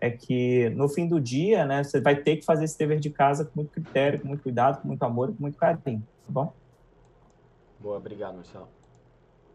é 0.00 0.10
que 0.10 0.70
no 0.70 0.88
fim 0.88 1.06
do 1.06 1.20
dia, 1.20 1.64
né, 1.64 1.84
você 1.84 2.00
vai 2.00 2.16
ter 2.16 2.38
que 2.38 2.44
fazer 2.44 2.64
esse 2.64 2.76
dever 2.76 2.98
de 2.98 3.08
casa 3.08 3.44
com 3.44 3.52
muito 3.54 3.70
critério, 3.70 4.18
com 4.18 4.26
muito 4.26 4.42
cuidado, 4.42 4.82
com 4.82 4.88
muito 4.88 5.02
amor 5.04 5.30
e 5.30 5.32
com 5.32 5.42
muito 5.42 5.56
carinho, 5.56 6.04
tá 6.26 6.32
bom? 6.32 6.52
Boa, 7.78 7.98
obrigado, 7.98 8.34
Marcelo. 8.34 8.68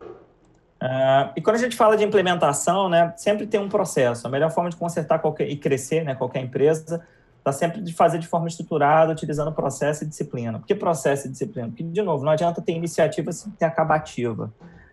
Uh, 0.01 1.35
e 1.35 1.41
quando 1.41 1.57
a 1.57 1.59
gente 1.59 1.75
fala 1.75 1.97
de 1.97 2.05
implementação, 2.05 2.87
né, 2.87 3.13
sempre 3.17 3.45
tem 3.45 3.59
um 3.59 3.67
processo. 3.67 4.25
A 4.25 4.29
melhor 4.29 4.51
forma 4.51 4.69
de 4.69 4.77
consertar 4.77 5.19
qualquer, 5.19 5.49
e 5.49 5.57
crescer 5.57 6.05
né, 6.05 6.15
qualquer 6.15 6.41
empresa 6.41 7.05
está 7.43 7.51
sempre 7.51 7.81
de 7.81 7.93
fazer 7.93 8.19
de 8.19 8.27
forma 8.27 8.47
estruturada, 8.47 9.11
utilizando 9.11 9.51
processo 9.51 10.05
e 10.05 10.07
disciplina. 10.07 10.59
Por 10.59 10.65
que 10.65 10.73
processo 10.73 11.27
e 11.27 11.29
disciplina? 11.29 11.67
Porque, 11.67 11.83
de 11.83 12.01
novo, 12.01 12.23
não 12.23 12.31
adianta 12.31 12.61
ter 12.61 12.71
iniciativa 12.71 13.33
sem 13.33 13.51
ter 13.51 13.65
acabativa. 13.65 14.51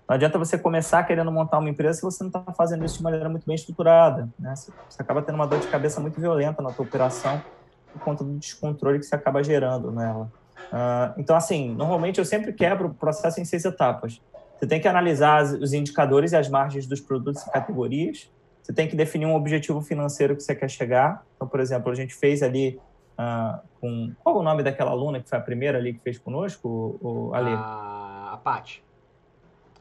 Não 0.08 0.16
adianta 0.16 0.36
você 0.36 0.58
começar 0.58 1.04
querendo 1.04 1.30
montar 1.30 1.60
uma 1.60 1.70
empresa 1.70 2.00
se 2.00 2.02
você 2.02 2.24
não 2.24 2.28
está 2.28 2.52
fazendo 2.52 2.84
isso 2.84 2.96
de 2.98 3.04
maneira 3.04 3.28
muito 3.28 3.46
bem 3.46 3.54
estruturada. 3.54 4.28
Né? 4.36 4.52
Você, 4.56 4.72
acaba 4.98 5.22
tendo 5.22 5.36
uma 5.36 5.46
dor 5.46 5.60
de 5.60 5.68
cabeça 5.68 6.00
muito 6.00 6.20
violenta 6.20 6.60
na 6.60 6.72
tua 6.72 6.84
operação 6.84 7.40
por 7.92 8.02
conta 8.02 8.24
do 8.24 8.36
descontrole 8.36 8.98
que 8.98 9.06
você 9.06 9.14
acaba 9.14 9.44
gerando 9.44 9.92
nela. 9.92 10.30
Uh, 10.72 11.14
então, 11.16 11.36
assim, 11.36 11.72
normalmente 11.72 12.18
eu 12.18 12.24
sempre 12.24 12.52
quebro 12.52 12.88
o 12.88 12.94
processo 12.94 13.40
em 13.40 13.44
seis 13.44 13.64
etapas. 13.64 14.20
Você 14.58 14.66
tem 14.66 14.80
que 14.80 14.88
analisar 14.88 15.44
os 15.44 15.72
indicadores 15.72 16.32
e 16.32 16.36
as 16.36 16.48
margens 16.48 16.86
dos 16.86 17.00
produtos 17.00 17.46
e 17.46 17.50
categorias. 17.52 18.28
Você 18.62 18.72
tem 18.72 18.88
que 18.88 18.96
definir 18.96 19.26
um 19.26 19.34
objetivo 19.34 19.80
financeiro 19.80 20.36
que 20.36 20.42
você 20.42 20.54
quer 20.54 20.68
chegar. 20.68 21.24
Então, 21.36 21.48
por 21.48 21.60
exemplo, 21.60 21.90
a 21.90 21.94
gente 21.94 22.14
fez 22.14 22.42
ali 22.42 22.78
uh, 23.18 23.58
com... 23.80 24.12
Qual 24.22 24.38
o 24.38 24.42
nome 24.42 24.62
daquela 24.62 24.90
aluna 24.90 25.20
que 25.20 25.28
foi 25.28 25.38
a 25.38 25.40
primeira 25.40 25.78
ali 25.78 25.94
que 25.94 26.00
fez 26.00 26.18
conosco, 26.18 26.68
o, 27.00 27.28
o 27.28 27.34
Ale? 27.34 27.50
A, 27.50 28.30
a 28.34 28.36
Paty. 28.36 28.82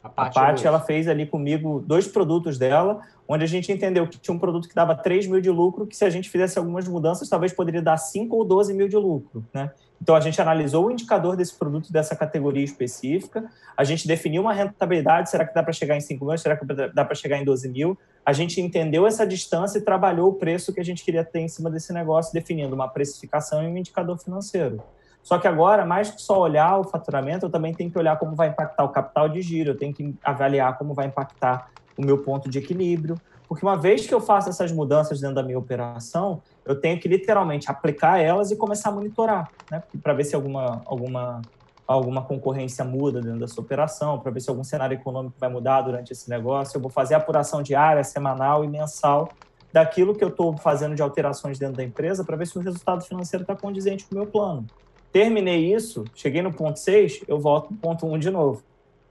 A 0.03 0.09
Paty, 0.09 0.39
a 0.39 0.41
Paty 0.41 0.67
ela 0.67 0.79
fez 0.79 1.07
ali 1.07 1.25
comigo 1.25 1.83
dois 1.85 2.07
produtos 2.07 2.57
dela, 2.57 3.01
onde 3.27 3.43
a 3.43 3.47
gente 3.47 3.71
entendeu 3.71 4.07
que 4.07 4.17
tinha 4.17 4.33
um 4.33 4.39
produto 4.39 4.67
que 4.67 4.73
dava 4.73 4.95
3 4.95 5.27
mil 5.27 5.41
de 5.41 5.49
lucro, 5.49 5.85
que 5.85 5.95
se 5.95 6.05
a 6.05 6.09
gente 6.09 6.29
fizesse 6.29 6.57
algumas 6.57 6.87
mudanças, 6.87 7.27
talvez 7.27 7.51
poderia 7.51 7.81
dar 7.81 7.97
5 7.97 8.33
ou 8.35 8.45
12 8.45 8.73
mil 8.73 8.87
de 8.87 8.95
lucro, 8.95 9.45
né? 9.53 9.71
Então, 10.01 10.15
a 10.15 10.19
gente 10.19 10.41
analisou 10.41 10.87
o 10.87 10.91
indicador 10.91 11.35
desse 11.35 11.53
produto, 11.53 11.91
dessa 11.91 12.15
categoria 12.15 12.63
específica, 12.63 13.49
a 13.75 13.83
gente 13.83 14.07
definiu 14.07 14.41
uma 14.41 14.53
rentabilidade, 14.53 15.29
será 15.29 15.45
que 15.45 15.53
dá 15.53 15.61
para 15.61 15.73
chegar 15.73 15.97
em 15.97 16.01
5 16.01 16.25
mil, 16.25 16.37
será 16.37 16.55
que 16.55 16.65
dá 16.65 17.03
para 17.03 17.15
chegar 17.15 17.37
em 17.37 17.43
12 17.43 17.67
mil? 17.69 17.97
A 18.25 18.31
gente 18.31 18.61
entendeu 18.61 19.05
essa 19.05 19.27
distância 19.27 19.77
e 19.77 19.81
trabalhou 19.81 20.29
o 20.29 20.33
preço 20.33 20.73
que 20.73 20.79
a 20.79 20.85
gente 20.85 21.03
queria 21.03 21.23
ter 21.23 21.39
em 21.39 21.47
cima 21.47 21.69
desse 21.69 21.91
negócio, 21.91 22.33
definindo 22.33 22.73
uma 22.73 22.87
precificação 22.87 23.63
e 23.63 23.67
um 23.67 23.77
indicador 23.77 24.17
financeiro. 24.17 24.81
Só 25.21 25.37
que 25.37 25.47
agora, 25.47 25.85
mais 25.85 26.09
que 26.09 26.21
só 26.21 26.39
olhar 26.39 26.79
o 26.79 26.83
faturamento, 26.83 27.45
eu 27.45 27.49
também 27.49 27.73
tenho 27.73 27.91
que 27.91 27.97
olhar 27.97 28.17
como 28.17 28.35
vai 28.35 28.49
impactar 28.49 28.83
o 28.83 28.89
capital 28.89 29.27
de 29.27 29.41
giro, 29.41 29.71
eu 29.71 29.77
tenho 29.77 29.93
que 29.93 30.15
avaliar 30.23 30.77
como 30.77 30.93
vai 30.93 31.07
impactar 31.07 31.69
o 31.97 32.01
meu 32.01 32.19
ponto 32.19 32.49
de 32.49 32.57
equilíbrio, 32.57 33.19
porque 33.47 33.65
uma 33.65 33.75
vez 33.75 34.05
que 34.05 34.13
eu 34.13 34.21
faço 34.21 34.47
essas 34.47 34.71
mudanças 34.71 35.19
dentro 35.19 35.35
da 35.35 35.43
minha 35.43 35.57
operação, 35.57 36.41
eu 36.69 36.79
tenho 36.79 36.99
que 36.99 37.07
literalmente 37.07 37.69
aplicar 37.69 38.19
elas 38.19 38.51
e 38.51 38.55
começar 38.55 38.89
a 38.89 38.91
monitorar, 38.91 39.49
né? 39.71 39.81
Para 40.03 40.13
ver 40.13 40.23
se 40.23 40.35
alguma, 40.35 40.83
alguma, 40.85 41.41
alguma 41.87 42.21
concorrência 42.21 42.85
muda 42.85 43.19
dentro 43.19 43.39
da 43.39 43.47
sua 43.47 43.63
operação, 43.63 44.19
para 44.19 44.29
ver 44.29 44.39
se 44.39 44.51
algum 44.51 44.63
cenário 44.63 44.93
econômico 44.93 45.33
vai 45.39 45.49
mudar 45.49 45.81
durante 45.81 46.13
esse 46.13 46.29
negócio. 46.29 46.77
Eu 46.77 46.81
vou 46.81 46.91
fazer 46.91 47.15
apuração 47.15 47.63
diária, 47.63 48.03
semanal 48.03 48.63
e 48.63 48.67
mensal 48.67 49.29
daquilo 49.73 50.13
que 50.13 50.23
eu 50.23 50.27
estou 50.27 50.55
fazendo 50.57 50.93
de 50.93 51.01
alterações 51.01 51.57
dentro 51.57 51.77
da 51.77 51.83
empresa 51.83 52.23
para 52.23 52.37
ver 52.37 52.45
se 52.45 52.55
o 52.55 52.61
resultado 52.61 53.03
financeiro 53.03 53.41
está 53.41 53.55
condizente 53.55 54.05
com 54.05 54.13
o 54.13 54.19
meu 54.19 54.27
plano. 54.27 54.67
Terminei 55.11 55.73
isso, 55.73 56.05
cheguei 56.13 56.43
no 56.43 56.53
ponto 56.53 56.77
6, 56.77 57.23
eu 57.27 57.39
volto 57.39 57.71
no 57.71 57.77
ponto 57.77 58.05
1 58.05 58.19
de 58.19 58.29
novo. 58.29 58.63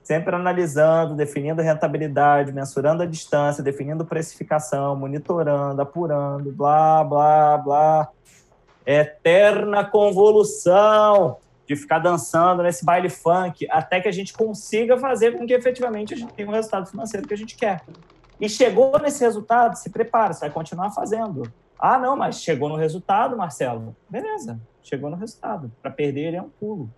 Sempre 0.09 0.34
analisando, 0.34 1.14
definindo 1.14 1.61
rentabilidade, 1.61 2.50
mensurando 2.50 3.02
a 3.02 3.06
distância, 3.06 3.62
definindo 3.62 4.06
precificação, 4.06 4.96
monitorando, 4.96 5.82
apurando, 5.82 6.50
blá, 6.50 7.04
blá, 7.04 7.59
blá. 7.59 8.09
Eterna 8.86 9.84
convolução 9.84 11.36
de 11.66 11.76
ficar 11.76 11.98
dançando 11.98 12.62
nesse 12.62 12.82
baile 12.86 13.11
funk 13.11 13.68
até 13.70 14.00
que 14.00 14.09
a 14.09 14.11
gente 14.11 14.32
consiga 14.32 14.96
fazer 14.96 15.36
com 15.36 15.46
que 15.46 15.52
efetivamente 15.52 16.14
a 16.14 16.16
gente 16.16 16.32
tenha 16.32 16.48
o 16.48 16.52
resultado 16.52 16.86
financeiro 16.86 17.28
que 17.28 17.34
a 17.34 17.36
gente 17.36 17.54
quer. 17.54 17.82
E 18.40 18.48
chegou 18.48 18.98
nesse 18.98 19.22
resultado, 19.22 19.76
se 19.76 19.90
prepara, 19.90 20.32
você 20.32 20.40
vai 20.40 20.50
continuar 20.50 20.90
fazendo. 20.90 21.52
Ah, 21.78 21.98
não, 21.98 22.16
mas 22.16 22.40
chegou 22.40 22.70
no 22.70 22.76
resultado, 22.76 23.36
Marcelo. 23.36 23.94
Beleza, 24.09 24.59
chegou 24.82 25.11
no 25.11 25.16
resultado. 25.16 25.70
Para 25.82 25.90
perder 25.90 26.28
ele 26.28 26.36
é 26.38 26.42
um 26.42 26.48
pulo. 26.48 26.90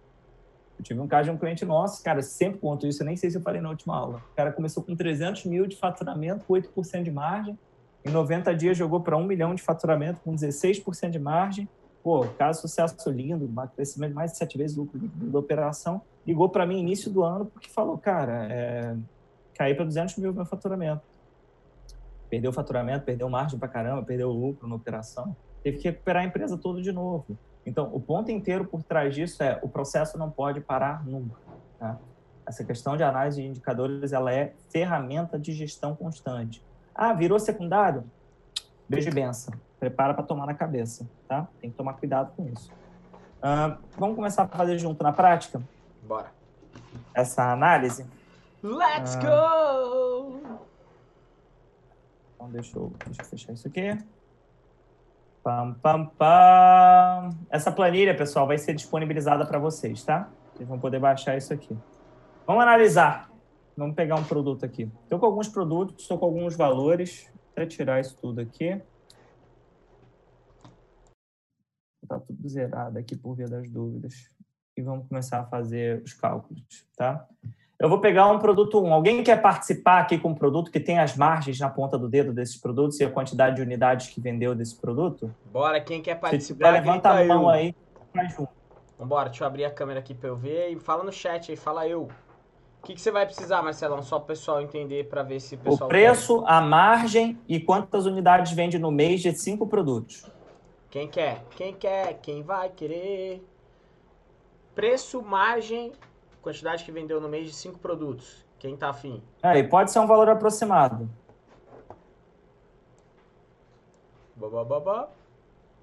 Eu 0.81 0.83
tive 0.83 1.01
um 1.01 1.07
caso 1.07 1.25
de 1.25 1.31
um 1.31 1.37
cliente 1.37 1.65
nosso, 1.65 2.03
cara, 2.03 2.23
sempre 2.23 2.59
conto 2.59 2.87
isso, 2.87 3.03
eu 3.03 3.07
nem 3.07 3.17
sei 3.17 3.31
se 3.31 3.37
eu 3.37 3.43
falei 3.43 3.61
na 3.61 3.69
última 3.69 3.95
aula. 3.95 4.23
O 4.33 4.35
cara 4.35 4.51
começou 4.51 4.83
com 4.83 4.97
300 4.97 5.45
mil 5.45 5.67
de 5.67 5.77
faturamento, 5.77 6.45
com 6.47 6.55
8% 6.55 7.03
de 7.03 7.11
margem. 7.11 7.59
Em 8.05 8.11
90 8.11 8.55
dias 8.55 8.79
jogou 8.79 9.01
para 9.01 9.17
1 9.17 9.25
milhão 9.25 9.55
de 9.55 9.63
faturamento, 9.63 10.21
com 10.21 10.35
16% 10.35 11.11
de 11.11 11.19
margem 11.19 11.69
pô, 12.03 12.27
caso 12.39 12.63
sucesso 12.63 13.11
lindo, 13.11 13.51
crescimento 13.75 14.15
mais 14.15 14.33
de 14.33 14.39
sete 14.39 14.57
vezes 14.57 14.77
o 14.77 14.83
lucro 14.83 14.99
da 14.99 15.39
operação, 15.39 16.03
ligou 16.27 16.49
para 16.49 16.67
mim 16.67 16.79
início 16.79 17.11
do 17.11 17.23
ano 17.23 17.47
porque 17.47 17.69
falou, 17.69 17.97
cara, 17.99 18.47
é, 18.51 18.97
caí 19.55 19.75
para 19.75 19.85
200 19.85 20.17
mil 20.17 20.33
meu 20.33 20.45
faturamento. 20.45 21.03
Perdeu 22.29 22.51
o 22.51 22.55
faturamento, 22.55 23.05
perdeu 23.05 23.29
margem 23.29 23.59
para 23.59 23.69
caramba, 23.69 24.03
perdeu 24.03 24.29
o 24.29 24.33
lucro 24.33 24.69
na 24.69 24.75
operação, 24.75 25.37
teve 25.63 25.79
que 25.79 25.89
recuperar 25.89 26.23
a 26.23 26.27
empresa 26.27 26.57
toda 26.57 26.81
de 26.81 26.93
novo. 26.93 27.37
Então, 27.65 27.91
o 27.93 28.01
ponto 28.01 28.31
inteiro 28.31 28.65
por 28.65 28.83
trás 28.83 29.15
disso 29.15 29.43
é 29.43 29.59
o 29.63 29.69
processo 29.69 30.19
não 30.19 30.31
pode 30.31 30.61
parar 30.61 31.05
nunca. 31.07 31.39
Tá? 31.79 31.99
Essa 32.47 32.65
questão 32.65 32.97
de 32.97 33.03
análise 33.03 33.43
de 33.43 33.49
indicadores, 33.49 34.13
ela 34.13 34.33
é 34.33 34.55
ferramenta 34.71 35.39
de 35.39 35.53
gestão 35.53 35.95
constante. 35.95 36.65
Ah, 36.95 37.13
virou 37.13 37.39
secundário? 37.39 38.05
Beijo 38.89 39.09
e 39.09 39.13
benção 39.13 39.55
prepara 39.81 40.13
para 40.13 40.23
tomar 40.23 40.45
na 40.45 40.55
cabeça, 40.55 41.09
tá? 41.27 41.49
Tem 41.59 41.71
que 41.71 41.77
tomar 41.77 41.95
cuidado 41.95 42.33
com 42.37 42.47
isso. 42.47 42.71
Uh, 43.39 43.83
vamos 43.97 44.15
começar 44.15 44.43
a 44.43 44.47
fazer 44.47 44.79
junto 44.79 45.03
na 45.03 45.11
prática? 45.11 45.61
Bora. 46.03 46.31
Essa 47.15 47.51
análise. 47.51 48.07
Let's 48.63 49.15
uh, 49.15 49.21
go! 49.21 50.41
Então, 52.35 52.51
deixa 52.51 52.79
eu, 52.79 52.93
deixa 53.07 53.23
eu 53.23 53.25
fechar 53.25 53.53
isso 53.55 53.67
aqui. 53.67 53.99
Pam, 55.51 55.75
pam, 55.83 56.07
pam. 56.07 57.31
Essa 57.51 57.73
planilha, 57.73 58.17
pessoal, 58.17 58.47
vai 58.47 58.57
ser 58.57 58.73
disponibilizada 58.73 59.45
para 59.45 59.59
vocês, 59.59 60.05
tá? 60.05 60.31
Vocês 60.55 60.69
vão 60.69 60.79
poder 60.79 61.01
baixar 61.01 61.37
isso 61.37 61.53
aqui. 61.53 61.77
Vamos 62.47 62.63
analisar. 62.63 63.29
Vamos 63.77 63.97
pegar 63.97 64.15
um 64.15 64.23
produto 64.23 64.65
aqui. 64.65 64.89
Estou 65.03 65.19
com 65.19 65.27
alguns 65.27 65.49
produtos, 65.49 66.03
estou 66.03 66.17
com 66.19 66.27
alguns 66.27 66.57
valores. 66.57 67.29
Vou 67.57 67.67
tirar 67.67 67.99
isso 67.99 68.17
tudo 68.17 68.41
aqui. 68.41 68.81
Tá 72.07 72.21
tudo 72.21 72.49
zerado 72.49 72.97
aqui 72.97 73.17
por 73.17 73.35
via 73.35 73.49
das 73.49 73.69
dúvidas. 73.69 74.29
E 74.77 74.83
vamos 74.83 75.09
começar 75.09 75.41
a 75.41 75.47
fazer 75.47 76.01
os 76.05 76.15
cálculos, 76.15 76.87
tá? 76.97 77.27
Eu 77.81 77.89
vou 77.89 77.99
pegar 77.99 78.27
um 78.29 78.39
produto 78.39 78.79
1. 78.79 78.93
Alguém 78.93 79.25
quer 79.25 79.41
participar 79.41 80.01
aqui 80.01 80.19
com 80.19 80.29
um 80.29 80.35
produto 80.35 80.71
que 80.71 80.79
tem 80.79 80.99
as 80.99 81.17
margens 81.17 81.59
na 81.59 81.71
ponta 81.71 81.97
do 81.97 82.11
dedo 82.11 82.31
desses 82.31 82.59
produtos 82.59 83.01
e 83.01 83.05
a 83.05 83.11
quantidade 83.11 83.57
de 83.57 83.63
unidades 83.63 84.11
que 84.11 84.21
vendeu 84.21 84.55
desse 84.55 84.77
produto? 84.77 85.35
Bora, 85.51 85.81
quem 85.81 86.03
quer 86.03 86.17
participar? 86.17 86.67
Se 86.67 86.73
levanta 86.73 87.09
a 87.09 87.25
mão 87.25 87.45
eu. 87.45 87.49
aí, 87.49 87.75
faz 88.15 88.35
junto. 88.35 88.51
Vambora, 88.99 89.31
deixa 89.31 89.45
eu 89.45 89.49
abrir 89.49 89.65
a 89.65 89.71
câmera 89.71 90.01
aqui 90.01 90.13
para 90.13 90.29
eu 90.29 90.37
ver 90.37 90.69
e 90.71 90.79
fala 90.79 91.03
no 91.03 91.11
chat 91.11 91.51
aí, 91.51 91.57
fala 91.57 91.89
eu. 91.89 92.03
O 92.03 92.87
que, 92.87 92.93
que 92.93 93.01
você 93.01 93.11
vai 93.11 93.25
precisar, 93.25 93.63
Marcelão, 93.63 94.03
só 94.03 94.19
para 94.19 94.25
o 94.25 94.27
pessoal 94.27 94.61
entender, 94.61 95.09
para 95.09 95.23
ver 95.23 95.41
se 95.41 95.55
o 95.55 95.59
pessoal... 95.59 95.87
O 95.87 95.89
preço, 95.89 96.43
quer. 96.43 96.53
a 96.53 96.61
margem 96.61 97.39
e 97.49 97.59
quantas 97.59 98.05
unidades 98.05 98.53
vende 98.53 98.79
no 98.79 98.91
mês 98.91 99.23
de 99.23 99.33
cinco 99.33 99.67
produtos. 99.67 100.31
Quem 100.91 101.09
quer? 101.09 101.45
Quem 101.57 101.73
quer? 101.73 102.19
Quem 102.21 102.43
vai 102.43 102.69
querer? 102.69 103.43
Preço, 104.75 105.23
margem, 105.23 105.93
quantidade 106.43 106.85
que 106.85 106.93
vendeu 106.93 107.21
no 107.21 107.29
mês 107.29 107.47
de 107.47 107.55
cinco 107.55 107.79
produtos. 107.79 108.45
Quem 108.59 108.77
tá 108.77 108.91
afim? 108.91 109.23
É, 109.43 109.59
e 109.59 109.65
pode 109.65 109.91
ser 109.91 109.99
um 110.01 110.07
valor 110.07 110.29
aproximado. 110.29 111.09
Babá. 114.37 115.09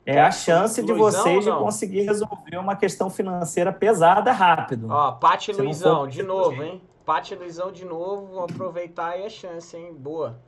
É 0.06 0.22
a 0.22 0.32
chance 0.32 0.82
de 0.82 0.94
vocês 0.94 1.44
de 1.44 1.52
conseguir 1.52 2.02
resolver 2.02 2.58
uma 2.58 2.76
questão 2.76 3.10
financeira 3.10 3.74
pesada 3.74 4.32
rápido. 4.32 4.88
Ó, 4.90 5.12
Pati 5.12 5.52
Luizão, 5.52 6.08
de 6.08 6.24
novo, 6.24 6.64
hein? 6.64 6.82
Pati 7.06 7.36
Luizão 7.36 7.72
de 7.72 7.84
novo, 7.84 8.28
vamos 8.28 8.52
aproveitar 8.52 9.10
aí 9.10 9.26
a 9.26 9.30
chance, 9.30 9.76
hein? 9.76 9.94
Boa. 9.94 10.40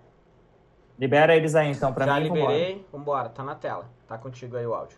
Libera 0.98 1.36
eles 1.36 1.56
aí 1.56 1.72
então 1.72 1.94
para 1.94 2.06
mim. 2.06 2.12
Já 2.12 2.20
liberei, 2.20 2.88
vambora, 2.92 3.30
tá 3.30 3.44
na 3.44 3.54
tela. 3.54 3.86
Tá 4.08 4.18
contigo 4.18 4.56
aí 4.56 4.66
o 4.66 4.74
áudio. 4.74 4.98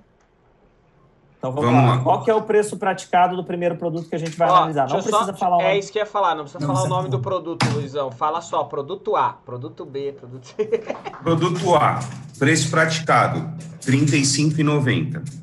Então 1.42 1.52
vamos, 1.52 1.72
vamos 1.72 1.90
lá. 1.90 1.96
lá. 1.96 2.04
Qual 2.04 2.24
que 2.24 2.30
é 2.30 2.36
o 2.36 2.44
preço 2.44 2.78
praticado 2.78 3.36
do 3.36 3.44
primeiro 3.44 3.76
produto 3.76 4.08
que 4.08 4.14
a 4.14 4.20
gente 4.20 4.38
vai 4.38 4.48
Ó, 4.48 4.58
analisar? 4.58 4.88
Não 4.88 5.02
precisa 5.02 5.26
só, 5.26 5.34
falar 5.34 5.58
o 5.58 5.62
é 5.62 5.64
nome. 5.64 5.76
É 5.76 5.80
isso 5.80 5.92
que 5.92 5.98
eu 5.98 6.04
ia 6.04 6.06
falar, 6.06 6.36
não 6.36 6.44
precisa 6.44 6.60
não 6.64 6.76
falar 6.76 6.86
o 6.86 6.88
nome 6.88 7.10
do 7.10 7.20
produto, 7.20 7.66
Luizão. 7.74 8.12
Fala 8.12 8.42
só, 8.42 8.64
produto 8.66 9.16
A, 9.16 9.34
produto 9.34 9.84
B, 9.84 10.14
produto 10.14 10.46
C. 10.46 10.54
Produto 11.24 11.76
A, 11.76 12.00
preço 12.38 12.70
praticado, 12.70 13.40
R$ 13.40 13.92
35,90. 13.92 15.42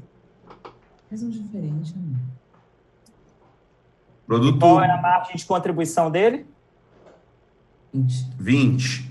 Faz 1.11 1.21
um 1.21 1.31
diferente, 1.31 1.93
né? 1.97 2.17
Produto... 4.25 4.55
E 4.55 4.61
qual 4.61 4.81
é 4.81 4.91
a 4.93 5.03
margem 5.03 5.35
de 5.35 5.45
contribuição 5.45 6.13
dele? 6.13 6.47
20. 7.93 8.31
20. 8.39 9.11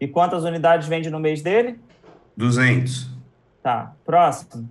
E 0.00 0.08
quantas 0.08 0.42
unidades 0.44 0.88
vende 0.88 1.10
no 1.10 1.20
mês 1.20 1.42
dele? 1.42 1.78
200. 2.34 3.10
Tá. 3.62 3.92
Próximo. 4.06 4.70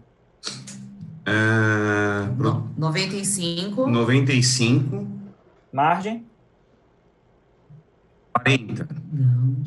É... 1.25 2.27
Pro... 2.37 2.69
95. 2.77 3.87
95. 3.87 5.07
Margem? 5.71 6.25
40. 8.33 8.87
Não, 9.11 9.63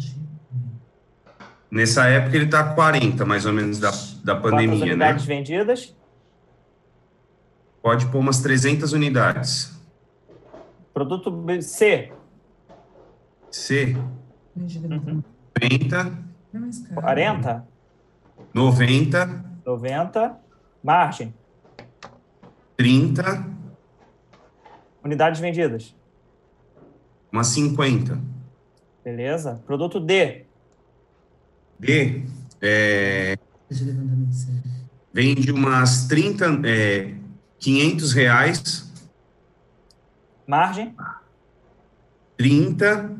Nessa 1.70 2.06
época 2.06 2.36
ele 2.36 2.44
está 2.46 2.74
40, 2.74 3.24
mais 3.24 3.44
ou 3.44 3.52
menos, 3.52 3.78
da, 3.78 3.90
da 4.22 4.36
pandemia, 4.36 4.68
Quantas 4.68 4.80
né? 4.80 4.86
unidades 4.86 5.26
né? 5.26 5.34
vendidas? 5.36 5.96
Pode 7.82 8.06
pôr 8.06 8.18
umas 8.18 8.40
300 8.40 8.92
unidades. 8.92 9.78
Produto 10.94 11.44
C. 11.60 12.12
C. 13.50 13.96
Uhum. 14.56 15.22
30. 15.54 16.18
40. 16.94 17.68
90. 18.54 19.44
90. 19.64 20.36
Margem. 20.82 21.34
30. 22.76 23.46
Unidades 25.02 25.40
vendidas. 25.40 25.94
Umas 27.32 27.48
50. 27.48 28.20
Beleza. 29.04 29.62
Produto 29.66 30.00
D. 30.00 30.44
D. 31.78 32.24
É... 32.60 33.36
Vende 35.12 35.52
umas 35.52 36.06
30. 36.06 36.60
É, 36.66 37.14
500 37.58 38.12
reais. 38.12 38.92
Margem. 40.46 40.94
30. 42.36 43.16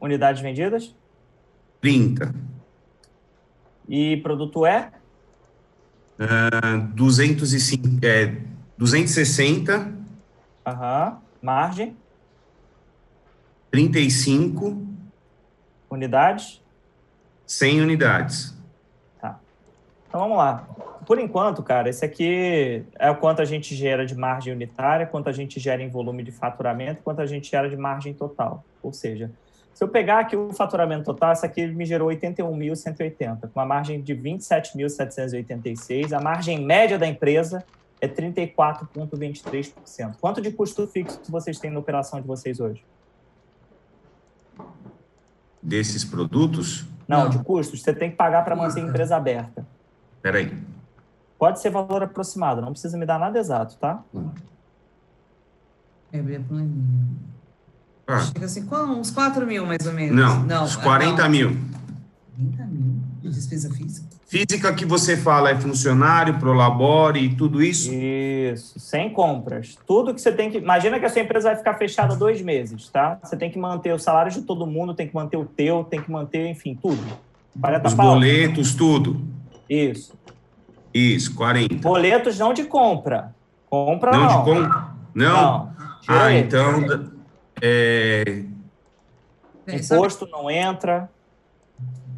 Unidades 0.00 0.42
vendidas. 0.42 0.94
30. 1.80 2.34
E 3.88 4.16
produto 4.18 4.66
é? 4.66 4.92
Uh, 6.18 6.86
205, 6.94 8.04
é, 8.04 8.36
260. 8.78 9.92
Aham. 10.64 11.18
Margem? 11.42 11.96
35. 13.70 14.82
Unidades? 15.90 16.62
100 17.46 17.82
unidades. 17.82 18.56
Tá. 19.20 19.38
Então 20.08 20.20
vamos 20.20 20.38
lá. 20.38 20.66
Por 21.06 21.20
enquanto, 21.20 21.62
cara, 21.62 21.88
esse 21.88 22.04
aqui 22.04 22.84
é 22.98 23.08
o 23.10 23.16
quanto 23.16 23.40
a 23.40 23.44
gente 23.44 23.76
gera 23.76 24.04
de 24.04 24.16
margem 24.16 24.52
unitária, 24.52 25.06
quanto 25.06 25.28
a 25.28 25.32
gente 25.32 25.60
gera 25.60 25.80
em 25.80 25.88
volume 25.88 26.24
de 26.24 26.32
faturamento, 26.32 27.02
quanto 27.02 27.20
a 27.20 27.26
gente 27.26 27.48
gera 27.48 27.70
de 27.70 27.76
margem 27.76 28.12
total. 28.12 28.64
Ou 28.82 28.92
seja, 28.92 29.30
se 29.76 29.84
eu 29.84 29.88
pegar 29.88 30.20
aqui 30.20 30.34
o 30.34 30.50
faturamento 30.54 31.04
total, 31.04 31.32
essa 31.32 31.44
aqui 31.44 31.66
me 31.66 31.84
gerou 31.84 32.08
81.180, 32.08 33.42
com 33.42 33.60
uma 33.60 33.66
margem 33.66 34.00
de 34.00 34.16
27.786. 34.16 36.14
A 36.14 36.20
margem 36.20 36.64
média 36.64 36.98
da 36.98 37.06
empresa 37.06 37.62
é 38.00 38.08
34,23%. 38.08 40.16
Quanto 40.18 40.40
de 40.40 40.50
custo 40.50 40.86
fixo 40.86 41.20
vocês 41.28 41.58
têm 41.58 41.70
na 41.70 41.78
operação 41.78 42.22
de 42.22 42.26
vocês 42.26 42.58
hoje? 42.58 42.82
Desses 45.62 46.06
produtos? 46.06 46.86
Não, 47.06 47.24
Não. 47.24 47.28
de 47.28 47.38
custos. 47.40 47.82
Você 47.82 47.92
tem 47.92 48.10
que 48.10 48.16
pagar 48.16 48.46
para 48.46 48.56
manter 48.56 48.80
a 48.80 48.84
empresa 48.84 49.14
aberta. 49.14 49.66
Peraí. 50.22 50.56
Pode 51.38 51.60
ser 51.60 51.68
valor 51.68 52.02
aproximado, 52.02 52.62
não 52.62 52.72
precisa 52.72 52.96
me 52.96 53.04
dar 53.04 53.18
nada 53.18 53.38
exato, 53.38 53.76
tá? 53.76 54.02
É, 56.10 56.18
abrir 56.18 56.36
a 56.36 56.40
planilha. 56.40 57.35
Ah, 58.06 58.20
Chega 58.20 58.44
assim, 58.46 58.66
uns 58.70 59.10
4 59.10 59.46
mil 59.46 59.66
mais 59.66 59.84
ou 59.86 59.92
menos. 59.92 60.16
não, 60.44 60.64
os 60.64 60.76
40 60.76 61.22
não. 61.22 61.28
mil. 61.30 61.56
40 62.36 62.64
mil 62.66 62.94
de 63.22 63.30
despesa 63.30 63.68
física? 63.72 64.06
Física 64.28 64.72
que 64.74 64.84
você 64.84 65.16
fala 65.16 65.50
é 65.50 65.56
funcionário, 65.56 66.34
prolabore 66.38 67.20
e 67.20 67.34
tudo 67.34 67.62
isso? 67.62 67.92
Isso, 67.92 68.78
sem 68.78 69.10
compras. 69.12 69.76
Tudo 69.86 70.12
que 70.14 70.20
você 70.20 70.32
tem 70.32 70.50
que. 70.50 70.58
Imagina 70.58 70.98
que 70.98 71.04
a 71.06 71.08
sua 71.08 71.22
empresa 71.22 71.48
vai 71.50 71.56
ficar 71.56 71.74
fechada 71.74 72.14
dois 72.16 72.42
meses, 72.42 72.88
tá? 72.88 73.18
Você 73.22 73.36
tem 73.36 73.50
que 73.50 73.58
manter 73.58 73.92
o 73.92 73.98
salário 73.98 74.30
de 74.32 74.42
todo 74.42 74.66
mundo, 74.66 74.94
tem 74.94 75.06
que 75.08 75.14
manter 75.14 75.36
o 75.36 75.44
teu, 75.44 75.84
tem 75.84 76.00
que 76.02 76.10
manter, 76.10 76.48
enfim, 76.48 76.76
tudo. 76.80 76.98
40 77.60 77.88
Os 77.88 77.94
pau. 77.94 78.06
boletos, 78.10 78.74
tudo. 78.74 79.20
Isso. 79.70 80.12
Isso, 80.92 81.34
40. 81.34 81.74
Boletos 81.76 82.38
não 82.38 82.52
de 82.52 82.64
compra. 82.64 83.34
Compra 83.70 84.10
Não, 84.12 84.20
não. 84.20 84.28
de 84.28 84.34
compra? 84.44 84.86
Não? 85.14 85.32
Não. 85.42 85.70
Ah, 86.08 86.32
então. 86.32 87.15
É? 87.60 88.44
Imposto 89.68 90.26
não 90.26 90.50
entra. 90.50 91.10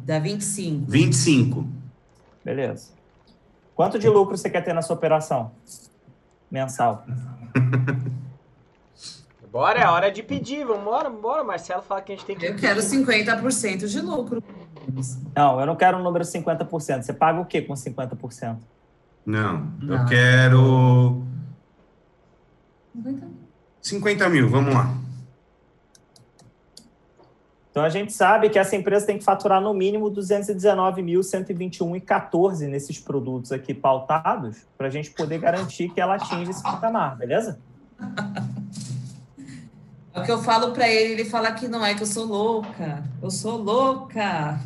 Dá 0.03 0.19
25. 0.19 0.89
25. 0.89 1.67
Beleza. 2.43 2.89
Quanto 3.75 3.97
de 3.97 4.09
lucro 4.09 4.37
você 4.37 4.49
quer 4.49 4.63
ter 4.63 4.73
na 4.73 4.81
sua 4.81 4.95
operação? 4.95 5.51
Mensal. 6.51 7.05
Bora, 9.51 9.79
é 9.79 9.87
hora 9.87 10.11
de 10.11 10.21
pedir. 10.21 10.65
Vambora, 10.65 11.09
vambora. 11.09 11.43
Marcelo 11.43 11.81
fala 11.81 12.01
que 12.01 12.11
a 12.11 12.15
gente 12.15 12.25
tem 12.25 12.35
que. 12.37 12.45
Eu 12.45 12.55
quero 12.55 12.79
50% 12.81 13.87
de 13.87 13.99
lucro. 14.01 14.43
Não, 15.35 15.59
eu 15.59 15.65
não 15.65 15.75
quero 15.75 15.97
um 15.97 16.03
número 16.03 16.23
50%. 16.23 17.01
Você 17.01 17.13
paga 17.13 17.39
o 17.39 17.45
quê 17.45 17.61
com 17.61 17.73
50%? 17.73 18.57
Não, 19.25 19.71
eu 19.81 19.87
Não. 19.97 20.05
quero 20.05 21.23
50 22.93 23.25
mil. 23.25 23.37
50 23.81 24.29
mil, 24.29 24.49
vamos 24.49 24.73
lá. 24.73 24.93
Então 27.71 27.83
a 27.83 27.89
gente 27.89 28.11
sabe 28.11 28.49
que 28.49 28.57
essa 28.57 28.75
empresa 28.75 29.05
tem 29.05 29.19
que 29.19 29.23
faturar 29.23 29.61
no 29.61 29.71
mínimo 29.73 30.09
219.121,14 30.11 32.67
nesses 32.67 32.99
produtos 32.99 33.51
aqui 33.51 33.71
pautados 33.73 34.65
para 34.77 34.87
a 34.87 34.89
gente 34.89 35.11
poder 35.11 35.39
garantir 35.39 35.89
que 35.89 36.01
ela 36.01 36.15
atinge 36.15 36.49
esse 36.49 36.63
patamar, 36.63 37.15
beleza? 37.15 37.59
É 40.13 40.19
o 40.19 40.23
que 40.23 40.31
eu 40.31 40.39
falo 40.39 40.71
pra 40.71 40.89
ele, 40.89 41.13
ele 41.13 41.25
fala 41.25 41.51
que 41.51 41.67
não 41.67 41.85
é 41.85 41.93
que 41.93 42.01
eu 42.01 42.07
sou 42.07 42.25
louca. 42.25 43.03
Eu 43.21 43.29
sou 43.29 43.57
louca. 43.57 44.59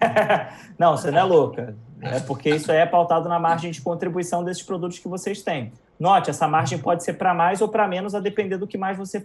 Não, 0.78 0.96
você 0.96 1.10
não 1.10 1.20
é 1.20 1.22
louca. 1.22 1.74
É 2.02 2.20
porque 2.20 2.50
isso 2.50 2.70
aí 2.70 2.78
é 2.78 2.86
pautado 2.86 3.30
na 3.30 3.38
margem 3.38 3.70
de 3.70 3.80
contribuição 3.80 4.44
desses 4.44 4.62
produtos 4.62 4.98
que 4.98 5.08
vocês 5.08 5.40
têm. 5.40 5.72
Note, 5.98 6.28
essa 6.28 6.46
margem 6.46 6.78
pode 6.78 7.02
ser 7.02 7.14
para 7.14 7.32
mais 7.32 7.62
ou 7.62 7.68
para 7.68 7.88
menos, 7.88 8.14
a 8.14 8.20
depender 8.20 8.58
do 8.58 8.66
que 8.66 8.76
mais 8.76 8.98
você 8.98 9.24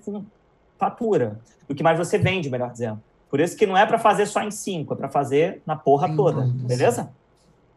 fatura, 0.82 1.40
do 1.70 1.76
que 1.76 1.84
mais 1.84 1.96
você 1.98 2.18
vende, 2.18 2.50
melhor 2.50 2.72
dizendo. 2.72 3.00
Por 3.30 3.40
isso 3.40 3.56
que 3.56 3.68
não 3.68 3.78
é 3.78 3.86
para 3.86 4.00
fazer 4.00 4.26
só 4.26 4.42
em 4.42 4.50
cinco, 4.50 4.96
é 4.96 4.98
para 4.98 5.08
fazer 5.10 5.62
na 5.64 5.76
porra 5.76 6.08
Em 6.10 6.16
toda, 6.16 6.42
todos. 6.42 6.52
beleza? 6.64 7.12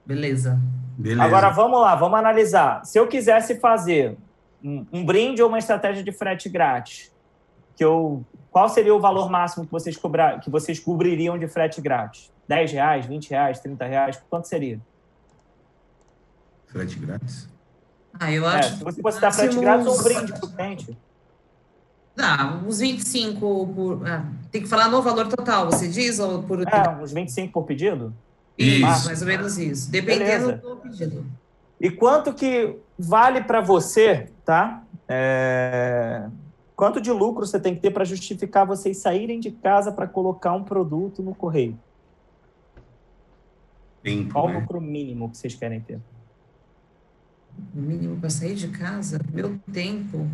Beleza. 0.06 0.59
Beleza. 0.97 1.22
Agora 1.22 1.51
vamos 1.51 1.81
lá, 1.81 1.94
vamos 1.94 2.18
analisar. 2.18 2.82
Se 2.86 2.98
eu 2.98 3.06
quisesse 3.06 3.60
fazer 3.60 4.16
um, 4.64 4.86
um 4.90 5.05
brinde 5.05 5.43
ou 5.43 5.48
uma 5.51 5.59
estratégia 5.59 6.02
de 6.02 6.12
frete 6.12 6.48
grátis, 6.48 7.12
que 7.76 7.85
eu, 7.85 8.24
qual 8.51 8.68
seria 8.70 8.94
o 8.94 9.01
valor 9.01 9.28
máximo 9.31 9.66
que 9.66 9.72
vocês, 9.72 9.97
cobrar, 9.98 10.40
que 10.40 10.48
vocês 10.48 10.78
cobririam 10.81 11.39
de 11.39 11.47
frete 11.47 11.81
grátis? 11.82 12.32
10 12.48 12.72
reais, 12.72 13.06
20 13.06 13.31
reais, 13.31 13.60
30 13.60 13.85
reais? 13.85 14.22
Quanto 14.31 14.48
seria? 14.48 14.81
Frete 16.66 16.98
grátis. 16.98 17.48
Ah, 18.18 18.32
eu 18.32 18.48
É, 18.48 18.59
acho. 18.59 18.76
se 18.78 18.85
você 18.85 19.02
fosse 19.02 19.20
dar 19.20 19.32
frete 19.32 19.59
grátis 19.59 19.86
ou 19.86 19.94
um 19.98 20.02
brinde 20.02 20.32
pro 20.39 20.48
cliente. 20.48 20.97
Ah, 22.19 22.61
uns 22.66 22.78
25 22.78 23.66
por. 23.74 24.07
ah, 24.07 24.24
tem 24.51 24.62
que 24.62 24.69
falar 24.69 24.89
no 24.89 25.03
valor 25.03 25.27
total, 25.28 25.66
você 25.66 25.89
diz? 25.89 26.19
Ou 26.19 26.43
por. 26.43 26.61
É, 26.62 26.89
uns 27.03 27.12
25 27.12 27.53
por 27.53 27.65
pedido? 27.65 28.15
Isso, 28.57 28.86
Isso. 28.86 29.07
mais 29.07 29.20
ou 29.20 29.27
menos 29.27 29.59
isso. 29.59 29.91
Dependendo 29.91 30.47
Beleza. 30.47 30.53
do 30.57 30.77
pedido. 30.77 31.27
E 31.81 31.91
quanto 31.91 32.32
que 32.32 32.77
vale 32.97 33.43
para 33.43 33.61
você, 33.61 34.28
tá? 34.45 34.85
É, 35.09 36.28
Quanto 36.77 37.01
de 37.01 37.11
lucro 37.12 37.47
você 37.47 37.61
tem 37.61 37.74
que 37.74 37.81
ter 37.81 37.93
para 37.93 38.05
justificar 38.05 38.66
vocês 38.66 38.99
saírem 38.99 39.39
de 39.39 39.51
casa 39.51 39.93
para 39.93 40.09
colocar 40.09 40.53
um 40.55 40.65
produto 40.65 41.23
no 41.23 41.35
correio? 41.35 41.78
Tempo, 44.03 44.32
Qual 44.32 44.47
o 44.47 44.49
né? 44.49 44.59
lucro 44.59 44.81
mínimo 44.81 45.31
que 45.31 45.39
vocês 45.39 45.55
querem 45.55 45.81
ter? 45.81 46.01
O 47.74 47.78
mínimo 47.78 48.16
para 48.16 48.28
sair 48.28 48.57
de 48.57 48.69
casa, 48.69 49.20
meu 49.32 49.59
tempo. 49.73 50.28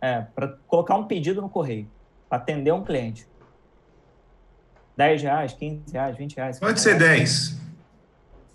É, 0.00 0.22
para 0.34 0.56
colocar 0.66 0.96
um 0.96 1.04
pedido 1.04 1.42
no 1.42 1.48
correio, 1.48 1.88
para 2.28 2.38
atender 2.38 2.72
um 2.72 2.82
cliente. 2.82 3.28
10 4.96 5.22
reais, 5.22 5.52
15 5.52 5.92
reais, 5.92 6.16
20 6.16 6.36
reais. 6.36 6.58
Pode 6.58 6.80
50 6.80 7.00
ser 7.00 7.04
reais. 7.04 7.50
10. 7.50 7.60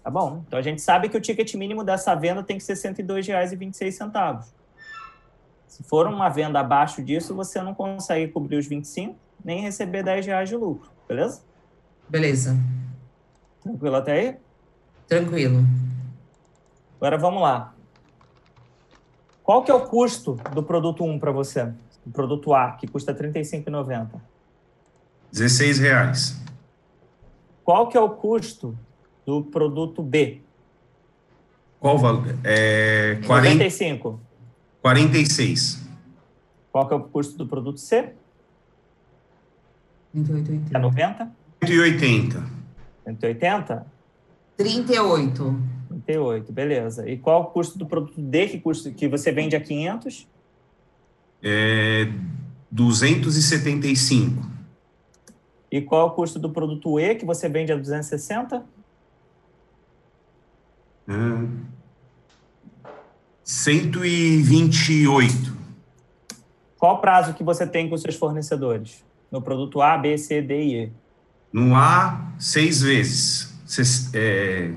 Tá 0.04 0.12
bom. 0.12 0.44
Então 0.48 0.60
a 0.60 0.62
gente 0.62 0.82
sabe 0.82 1.10
que 1.10 1.18
o 1.18 1.22
ticket 1.22 1.54
mínimo 1.56 1.84
dessa 1.84 2.14
venda 2.14 2.44
tem 2.44 2.58
que 2.58 2.64
ser 2.64 2.74
R$ 2.74 2.94
102,26. 2.94 4.46
Se 5.68 5.84
for 5.84 6.08
uma 6.08 6.30
venda 6.30 6.60
abaixo 6.60 7.04
disso, 7.04 7.36
você 7.36 7.62
não 7.62 7.74
consegue 7.74 8.32
cobrir 8.32 8.58
os 8.58 8.68
25, 8.68 9.18
nem 9.44 9.62
receber 9.62 10.04
10 10.04 10.26
reais 10.28 10.48
de 10.48 10.56
lucro, 10.56 10.90
beleza? 11.08 11.42
Beleza. 12.08 12.56
Tranquilo 13.62 13.96
até 13.96 14.12
aí? 14.14 14.38
Tranquilo. 15.08 15.64
Agora 16.98 17.18
vamos 17.18 17.42
lá. 17.42 17.75
Qual 19.46 19.64
que 19.64 19.70
é 19.70 19.74
o 19.76 19.82
custo 19.82 20.40
do 20.54 20.64
produto 20.64 21.04
1 21.04 21.20
para 21.20 21.32
você? 21.32 21.72
O 22.04 22.10
produto 22.12 22.52
A, 22.52 22.72
que 22.72 22.88
custa 22.88 23.12
R$ 23.12 23.30
35,90. 23.32 24.20
16 25.32 25.80
reais. 25.80 26.42
Qual 27.64 27.88
que 27.88 27.96
é 27.96 28.02
o 28.02 28.10
custo 28.10 28.76
do 29.24 29.44
produto 29.44 30.02
B? 30.02 30.42
Qual 31.80 31.96
o 31.96 32.00
valor? 32.00 32.36
É 32.44 33.20
40, 33.28 33.54
95. 33.56 34.20
46. 34.82 35.88
Qual 36.72 36.88
que 36.88 36.94
é 36.94 36.98
o 36.98 37.04
custo 37.04 37.38
do 37.38 37.46
produto 37.46 37.80
C? 37.80 38.14
38, 40.12 40.76
É 40.76 40.80
90? 40.80 41.32
180. 41.64 42.44
180? 43.04 43.86
38. 44.58 45.60
38, 46.06 46.52
beleza. 46.52 47.10
E 47.10 47.18
qual 47.18 47.42
o 47.42 47.46
custo 47.46 47.78
do 47.78 47.86
produto 47.86 48.22
D 48.22 48.48
que, 48.48 48.60
custa, 48.60 48.92
que 48.92 49.08
você 49.08 49.32
vende 49.32 49.56
a 49.56 49.62
500? 49.62 50.28
É 51.44 52.08
275. 52.72 54.52
E 55.72 55.82
qual 55.82 56.08
o 56.08 56.12
custo 56.12 56.40
do 56.40 56.50
produto 56.50 57.00
E 57.00 57.16
que 57.16 57.26
você 57.26 57.50
vende 57.50 57.72
a 57.72 57.76
260? 57.76 58.64
Ah, 61.08 61.46
128. 63.44 65.56
Qual 66.78 66.96
o 66.96 67.00
prazo 67.00 67.34
que 67.34 67.44
você 67.44 67.66
tem 67.66 67.90
com 67.90 67.98
seus 67.98 68.16
fornecedores? 68.16 69.04
No 69.32 69.42
produto 69.42 69.82
A, 69.82 69.98
B, 69.98 70.18
C, 70.18 70.42
D 70.42 70.64
e 70.64 70.84
E. 70.84 70.92
No 71.52 71.76
A, 71.76 72.32
seis 72.40 72.82
vezes. 72.82 73.54
É, 74.14 74.72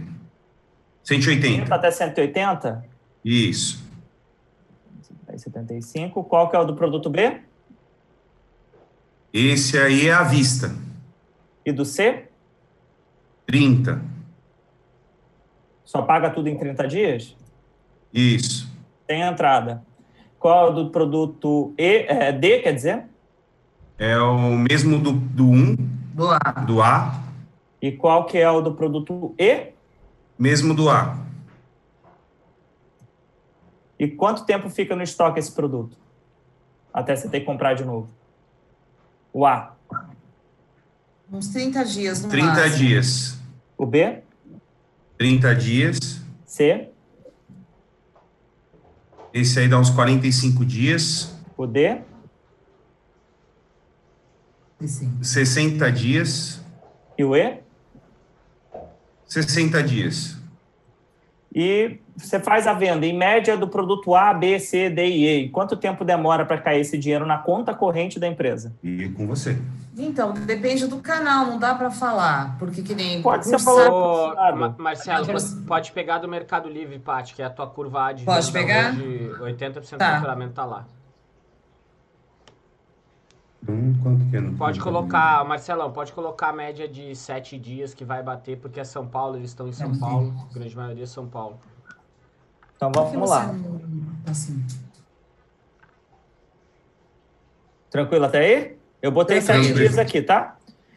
180. 1.08 1.74
Até 1.74 1.90
180? 1.90 2.84
Isso. 3.24 3.82
Aí 5.26 5.38
75. 5.38 6.22
Qual 6.24 6.50
que 6.50 6.56
é 6.56 6.58
o 6.58 6.64
do 6.64 6.74
produto 6.74 7.08
B? 7.08 7.40
Esse 9.32 9.78
aí 9.78 10.08
é 10.08 10.12
à 10.12 10.22
vista. 10.22 10.70
E 11.64 11.72
do 11.72 11.86
C? 11.86 12.24
30. 13.46 14.02
Só 15.82 16.02
paga 16.02 16.28
tudo 16.28 16.50
em 16.50 16.58
30 16.58 16.86
dias? 16.86 17.34
Isso. 18.12 18.70
Tem 19.06 19.22
entrada. 19.22 19.82
Qual 20.38 20.66
é 20.66 20.70
o 20.70 20.74
do 20.74 20.90
produto 20.90 21.72
E, 21.78 22.04
é, 22.06 22.32
D, 22.32 22.58
quer 22.58 22.74
dizer? 22.74 23.04
É 23.98 24.18
o 24.18 24.50
mesmo 24.50 24.98
do, 24.98 25.12
do 25.12 25.46
1, 25.46 25.74
Boa. 26.12 26.38
do 26.66 26.82
A, 26.82 27.22
E 27.80 27.92
qual 27.92 28.26
que 28.26 28.36
é 28.36 28.50
o 28.50 28.60
do 28.60 28.74
produto 28.74 29.34
E? 29.38 29.77
Mesmo 30.38 30.74
do 30.74 30.88
A. 30.88 31.18
E 33.98 34.06
quanto 34.08 34.44
tempo 34.44 34.70
fica 34.70 34.94
no 34.94 35.02
estoque 35.02 35.40
esse 35.40 35.50
produto? 35.50 35.96
Até 36.92 37.16
você 37.16 37.28
ter 37.28 37.40
que 37.40 37.46
comprar 37.46 37.74
de 37.74 37.84
novo. 37.84 38.08
O 39.32 39.44
A. 39.44 39.74
Uns 41.30 41.48
30 41.48 41.84
dias 41.84 42.22
no 42.22 42.28
30 42.28 42.46
máximo. 42.46 42.76
dias. 42.76 43.38
O 43.76 43.84
B? 43.84 44.22
30 45.18 45.54
dias. 45.56 46.22
C? 46.46 46.88
Esse 49.34 49.60
aí 49.60 49.68
dá 49.68 49.78
uns 49.78 49.90
45 49.90 50.64
dias. 50.64 51.34
O 51.56 51.66
D? 51.66 52.00
60 55.20 55.90
dias. 55.92 56.62
E 57.18 57.24
o 57.24 57.36
E? 57.36 57.60
60 59.28 59.82
dias. 59.82 60.36
E 61.54 61.98
você 62.16 62.38
faz 62.38 62.66
a 62.66 62.72
venda 62.74 63.06
em 63.06 63.16
média 63.16 63.56
do 63.56 63.66
produto 63.68 64.14
A, 64.14 64.34
B, 64.34 64.58
C, 64.58 64.90
D 64.90 65.06
e 65.06 65.26
E. 65.44 65.48
Quanto 65.48 65.76
tempo 65.76 66.04
demora 66.04 66.44
para 66.44 66.58
cair 66.58 66.80
esse 66.80 66.98
dinheiro 66.98 67.24
na 67.26 67.38
conta 67.38 67.72
corrente 67.74 68.18
da 68.20 68.26
empresa? 68.26 68.74
E 68.82 69.08
com 69.10 69.26
você. 69.26 69.56
Então, 69.96 70.32
depende 70.32 70.86
do 70.86 70.98
canal, 70.98 71.46
não 71.46 71.58
dá 71.58 71.74
para 71.74 71.90
falar, 71.90 72.56
porque 72.58 72.82
que 72.82 72.94
nem 72.94 73.20
Pode 73.22 73.46
ser. 73.48 73.58
Ma- 73.64 74.74
Marcelo, 74.78 75.24
Agora- 75.24 75.32
pode- 75.40 75.56
pode 75.66 75.92
pegar 75.92 76.18
do 76.18 76.28
Mercado 76.28 76.68
Livre, 76.68 76.98
Paty, 77.00 77.34
que 77.34 77.42
é 77.42 77.46
a 77.46 77.50
tua 77.50 77.66
curva 77.66 78.06
A 78.08 78.12
de 78.12 78.24
Pode 78.24 78.52
pegar? 78.52 78.92
hoje, 78.92 79.32
80% 79.40 79.98
Tá. 79.98 80.10
do 80.10 80.14
faturamento 80.16 80.52
tá 80.52 80.64
lá. 80.64 80.86
Quanto 84.02 84.24
que 84.30 84.36
é 84.36 84.40
no 84.40 84.56
Pode 84.56 84.80
colocar, 84.80 85.44
Marcelão, 85.44 85.92
pode 85.92 86.12
colocar 86.12 86.48
a 86.50 86.52
média 86.52 86.88
de 86.88 87.14
sete 87.14 87.58
dias 87.58 87.92
que 87.92 88.04
vai 88.04 88.22
bater, 88.22 88.58
porque 88.58 88.80
é 88.80 88.84
São 88.84 89.06
Paulo, 89.06 89.36
eles 89.36 89.50
estão 89.50 89.68
em 89.68 89.72
São 89.72 89.88
Uhum. 89.90 89.98
Paulo, 89.98 90.34
a 90.50 90.54
grande 90.54 90.76
maioria 90.76 91.02
é 91.04 91.06
São 91.06 91.26
Paulo. 91.26 91.58
Então 92.76 92.90
vamos 92.94 93.28
lá. 93.28 93.54
Assim. 94.26 94.64
Tranquilo 97.90 98.24
até 98.24 98.38
aí? 98.38 98.76
Eu 99.02 99.10
botei 99.10 99.40
Tranquilo. 99.40 99.64
sete 99.64 99.76
dias 99.76 99.98
aqui, 99.98 100.22
tá? 100.22 100.56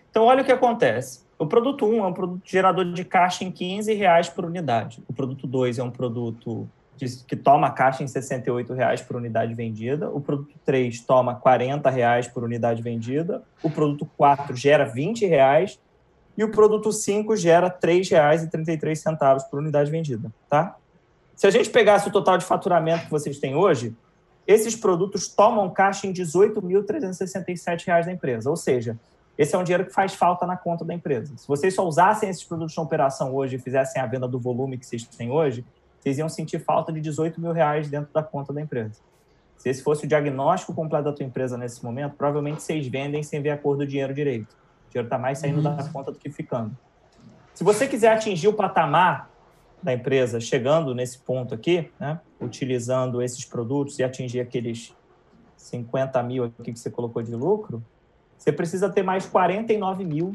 Então, 0.10 0.24
olha 0.26 0.42
o 0.42 0.46
que 0.46 0.52
acontece. 0.52 1.22
O 1.40 1.48
produto 1.48 1.86
1 1.88 2.04
é 2.04 2.08
um 2.08 2.14
produto 2.14 2.42
gerador 2.46 2.86
de 2.92 3.04
caixa 3.04 3.44
em 3.44 3.52
15 3.52 3.94
reais 3.94 4.30
por 4.30 4.46
unidade. 4.46 5.02
O 5.08 5.14
produto 5.14 5.48
2 5.48 5.80
é 5.80 5.84
um 5.84 5.90
produto 5.90 6.70
de- 7.06 7.24
que 7.24 7.36
toma 7.36 7.72
caixa 7.72 8.04
em 8.04 8.08
68 8.08 8.74
reais 8.74 9.02
por 9.02 9.16
unidade 9.16 9.54
vendida. 9.54 10.10
O 10.10 10.22
produto 10.22 10.54
3 10.66 11.02
toma 11.02 11.36
40 11.36 11.90
reais 11.90 12.28
por 12.28 12.44
unidade 12.44 12.82
vendida. 12.82 13.44
O 13.64 13.70
produto 13.70 14.10
4 14.18 14.56
gera 14.56 14.86
20 14.86 15.26
reais. 15.26 15.80
E 16.38 16.44
o 16.44 16.52
produto 16.52 16.92
5 16.92 17.36
gera 17.36 17.68
R$ 17.68 17.74
3,33 17.82 19.44
por 19.50 19.60
unidade 19.60 19.92
vendida, 19.92 20.32
tá? 20.50 20.78
Se 21.36 21.46
a 21.46 21.50
gente 21.50 21.70
pegasse 21.70 22.08
o 22.08 22.12
total 22.12 22.38
de 22.38 22.46
faturamento 22.46 23.06
que 23.06 23.12
vocês 23.12 23.38
têm 23.40 23.56
hoje, 23.56 23.96
esses 24.48 24.76
produtos 24.76 25.28
tomam 25.28 25.70
caixa 25.70 26.08
em 26.08 26.14
18.367 26.14 27.86
reais 27.86 28.06
da 28.06 28.12
empresa. 28.12 28.50
Ou 28.50 28.56
seja, 28.56 28.98
esse 29.38 29.56
é 29.56 29.58
um 29.58 29.64
dinheiro 29.64 29.86
que 29.86 29.94
faz 29.94 30.14
falta 30.14 30.46
na 30.46 30.56
conta 30.56 30.86
da 30.86 30.94
empresa. 30.94 31.34
Se 31.38 31.48
vocês 31.48 31.74
só 31.74 31.86
usassem 31.88 32.30
esses 32.30 32.44
produtos 32.44 32.76
na 32.76 32.84
operação 32.84 33.34
hoje 33.34 33.56
e 33.56 33.60
fizessem 33.60 34.02
a 34.02 34.06
venda 34.06 34.28
do 34.28 34.40
volume 34.40 34.78
que 34.78 34.86
vocês 34.86 35.04
têm 35.04 35.32
hoje, 35.32 35.66
vocês 36.02 36.18
iam 36.18 36.28
sentir 36.28 36.60
falta 36.60 36.92
de 36.92 37.00
18 37.00 37.40
mil 37.40 37.52
reais 37.52 37.90
dentro 37.90 38.12
da 38.12 38.24
conta 38.24 38.52
da 38.52 38.60
empresa. 38.60 39.00
Se 39.56 39.70
esse 39.70 39.84
fosse 39.84 40.06
o 40.06 40.08
diagnóstico 40.08 40.74
completo 40.74 41.06
da 41.06 41.14
tua 41.14 41.24
empresa 41.26 41.56
nesse 41.56 41.84
momento, 41.84 42.16
provavelmente 42.16 42.64
vocês 42.64 42.88
vendem 42.88 43.22
sem 43.22 43.42
ver 43.42 43.52
a 43.52 43.58
cor 43.58 43.78
do 43.78 43.86
dinheiro 43.86 44.12
direito. 44.12 44.52
O 44.88 44.90
dinheiro 44.90 45.06
está 45.06 45.20
mais 45.20 45.38
saindo 45.38 45.62
da 45.62 45.88
conta 45.94 46.12
do 46.12 46.18
que 46.18 46.32
ficando. 46.32 46.76
Se 47.54 47.64
você 47.64 47.88
quiser 47.88 48.12
atingir 48.12 48.48
o 48.48 48.54
patamar 48.54 49.30
da 49.84 49.94
empresa 49.94 50.40
chegando 50.40 50.96
nesse 50.96 51.20
ponto 51.20 51.54
aqui, 51.54 51.92
né, 52.00 52.20
utilizando 52.40 53.22
esses 53.22 53.46
produtos 53.46 54.00
e 54.00 54.04
atingir 54.04 54.40
aqueles 54.40 54.96
50 55.56 56.24
mil 56.24 56.46
aqui 56.46 56.74
que 56.74 56.80
você 56.80 56.90
colocou 56.90 57.22
de 57.22 57.36
lucro, 57.36 57.84
você 58.36 58.52
precisa 58.52 58.90
ter 58.90 59.04
mais 59.04 59.28
49 59.28 60.04
mil 60.04 60.34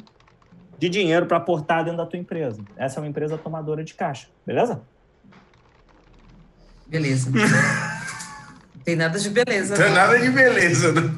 de 0.79 0.89
dinheiro 0.89 1.27
para 1.27 1.39
aportar 1.39 1.83
dentro 1.83 1.99
da 1.99 2.07
tua 2.07 2.19
empresa. 2.19 2.63
Essa 2.77 3.01
é 3.01 3.03
uma 3.03 3.09
empresa 3.09 3.37
tomadora 3.37 3.83
de 3.83 3.95
caixa, 3.95 4.29
beleza? 4.47 4.83
Beleza. 6.87 7.31
Não 7.31 7.41
tem 8.85 8.97
nada 8.97 9.19
de 9.19 9.31
beleza. 9.31 9.77
Não 9.77 9.85
é 9.85 9.89
não. 9.89 9.95
nada 9.95 10.19
de 10.19 10.31
beleza, 10.31 10.93
né? 10.93 11.15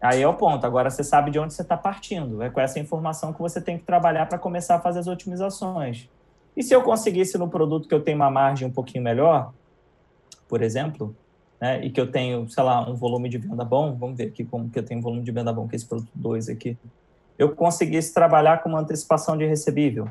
Aí 0.00 0.20
é 0.20 0.26
o 0.26 0.34
ponto. 0.34 0.66
Agora 0.66 0.90
você 0.90 1.04
sabe 1.04 1.30
de 1.30 1.38
onde 1.38 1.54
você 1.54 1.62
está 1.62 1.76
partindo. 1.76 2.42
É 2.42 2.50
com 2.50 2.60
essa 2.60 2.78
informação 2.78 3.32
que 3.32 3.40
você 3.40 3.60
tem 3.60 3.78
que 3.78 3.84
trabalhar 3.84 4.26
para 4.26 4.38
começar 4.38 4.76
a 4.76 4.80
fazer 4.80 4.98
as 4.98 5.06
otimizações. 5.06 6.08
E 6.56 6.62
se 6.62 6.74
eu 6.74 6.82
conseguisse 6.82 7.38
no 7.38 7.48
produto 7.48 7.88
que 7.88 7.94
eu 7.94 8.00
tenho 8.02 8.16
uma 8.16 8.30
margem 8.30 8.66
um 8.66 8.70
pouquinho 8.70 9.02
melhor, 9.02 9.52
por 10.48 10.60
exemplo, 10.60 11.16
né, 11.60 11.84
e 11.84 11.90
que 11.90 12.00
eu 12.00 12.10
tenho, 12.10 12.48
sei 12.48 12.62
lá, 12.62 12.88
um 12.88 12.94
volume 12.94 13.28
de 13.28 13.38
venda 13.38 13.64
bom, 13.64 13.96
vamos 13.96 14.16
ver 14.16 14.24
aqui 14.24 14.44
como 14.44 14.68
que 14.68 14.78
eu 14.78 14.82
tenho 14.82 15.00
um 15.00 15.02
volume 15.02 15.22
de 15.22 15.30
venda 15.30 15.52
bom, 15.52 15.66
que 15.66 15.74
é 15.74 15.76
esse 15.76 15.86
produto 15.86 16.10
2 16.14 16.48
aqui, 16.48 16.76
eu 17.38 17.54
conseguisse 17.54 18.12
trabalhar 18.12 18.62
com 18.62 18.68
uma 18.68 18.80
antecipação 18.80 19.36
de 19.36 19.46
recebível. 19.46 20.08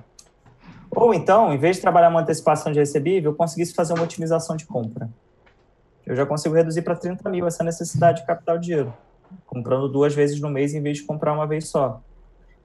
Ou 0.95 1.13
então, 1.13 1.53
em 1.53 1.57
vez 1.57 1.77
de 1.77 1.81
trabalhar 1.81 2.09
uma 2.09 2.21
antecipação 2.21 2.71
de 2.71 2.79
recebível, 2.79 3.31
eu 3.31 3.35
conseguisse 3.35 3.73
fazer 3.73 3.93
uma 3.93 4.03
otimização 4.03 4.55
de 4.55 4.65
compra. 4.65 5.09
Eu 6.05 6.15
já 6.15 6.25
consigo 6.25 6.53
reduzir 6.53 6.81
para 6.81 6.95
30 6.95 7.29
mil 7.29 7.47
essa 7.47 7.63
necessidade 7.63 8.21
de 8.21 8.27
capital 8.27 8.57
de 8.57 8.67
giro 8.67 8.93
comprando 9.45 9.87
duas 9.87 10.13
vezes 10.13 10.39
no 10.39 10.49
mês 10.49 10.73
em 10.73 10.81
vez 10.81 10.97
de 10.97 11.03
comprar 11.03 11.33
uma 11.33 11.47
vez 11.47 11.67
só. 11.67 12.01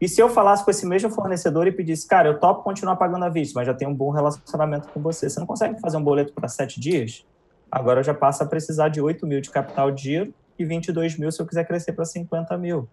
E 0.00 0.08
se 0.08 0.20
eu 0.20 0.28
falasse 0.28 0.64
com 0.64 0.70
esse 0.70 0.84
mesmo 0.84 1.10
fornecedor 1.10 1.66
e 1.66 1.72
pedisse, 1.72 2.06
cara, 2.06 2.28
eu 2.28 2.38
topo 2.38 2.62
continuar 2.62 2.96
pagando 2.96 3.24
à 3.24 3.28
vista, 3.28 3.58
mas 3.58 3.66
já 3.66 3.72
tenho 3.72 3.90
um 3.90 3.94
bom 3.94 4.10
relacionamento 4.10 4.88
com 4.88 5.00
você, 5.00 5.28
você 5.28 5.40
não 5.40 5.46
consegue 5.46 5.80
fazer 5.80 5.96
um 5.96 6.02
boleto 6.02 6.34
para 6.34 6.48
sete 6.48 6.78
dias? 6.78 7.24
Agora 7.70 8.00
eu 8.00 8.04
já 8.04 8.12
passo 8.12 8.42
a 8.42 8.46
precisar 8.46 8.90
de 8.90 9.00
8 9.00 9.26
mil 9.26 9.40
de 9.40 9.50
capital 9.50 9.90
de 9.90 10.02
giro 10.02 10.34
e 10.58 10.64
22 10.64 11.18
mil 11.18 11.32
se 11.32 11.40
eu 11.40 11.46
quiser 11.46 11.64
crescer 11.66 11.92
para 11.92 12.04
50 12.04 12.56
mil. 12.58 12.88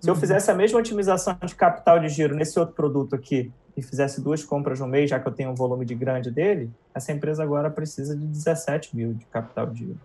Se 0.00 0.08
eu 0.08 0.14
fizesse 0.14 0.50
a 0.50 0.54
mesma 0.54 0.78
otimização 0.78 1.36
de 1.44 1.54
capital 1.54 1.98
de 1.98 2.08
giro 2.08 2.34
nesse 2.34 2.58
outro 2.58 2.74
produto 2.74 3.16
aqui 3.16 3.50
e 3.76 3.82
fizesse 3.82 4.20
duas 4.20 4.44
compras 4.44 4.78
no 4.78 4.86
mês, 4.86 5.10
já 5.10 5.18
que 5.18 5.26
eu 5.26 5.32
tenho 5.32 5.50
um 5.50 5.54
volume 5.54 5.84
de 5.84 5.94
grande 5.94 6.30
dele, 6.30 6.70
essa 6.94 7.10
empresa 7.10 7.42
agora 7.42 7.68
precisa 7.68 8.16
de 8.16 8.24
17 8.24 8.94
mil 8.94 9.14
de 9.14 9.24
capital 9.26 9.66
de 9.66 9.78
giro. 9.80 10.00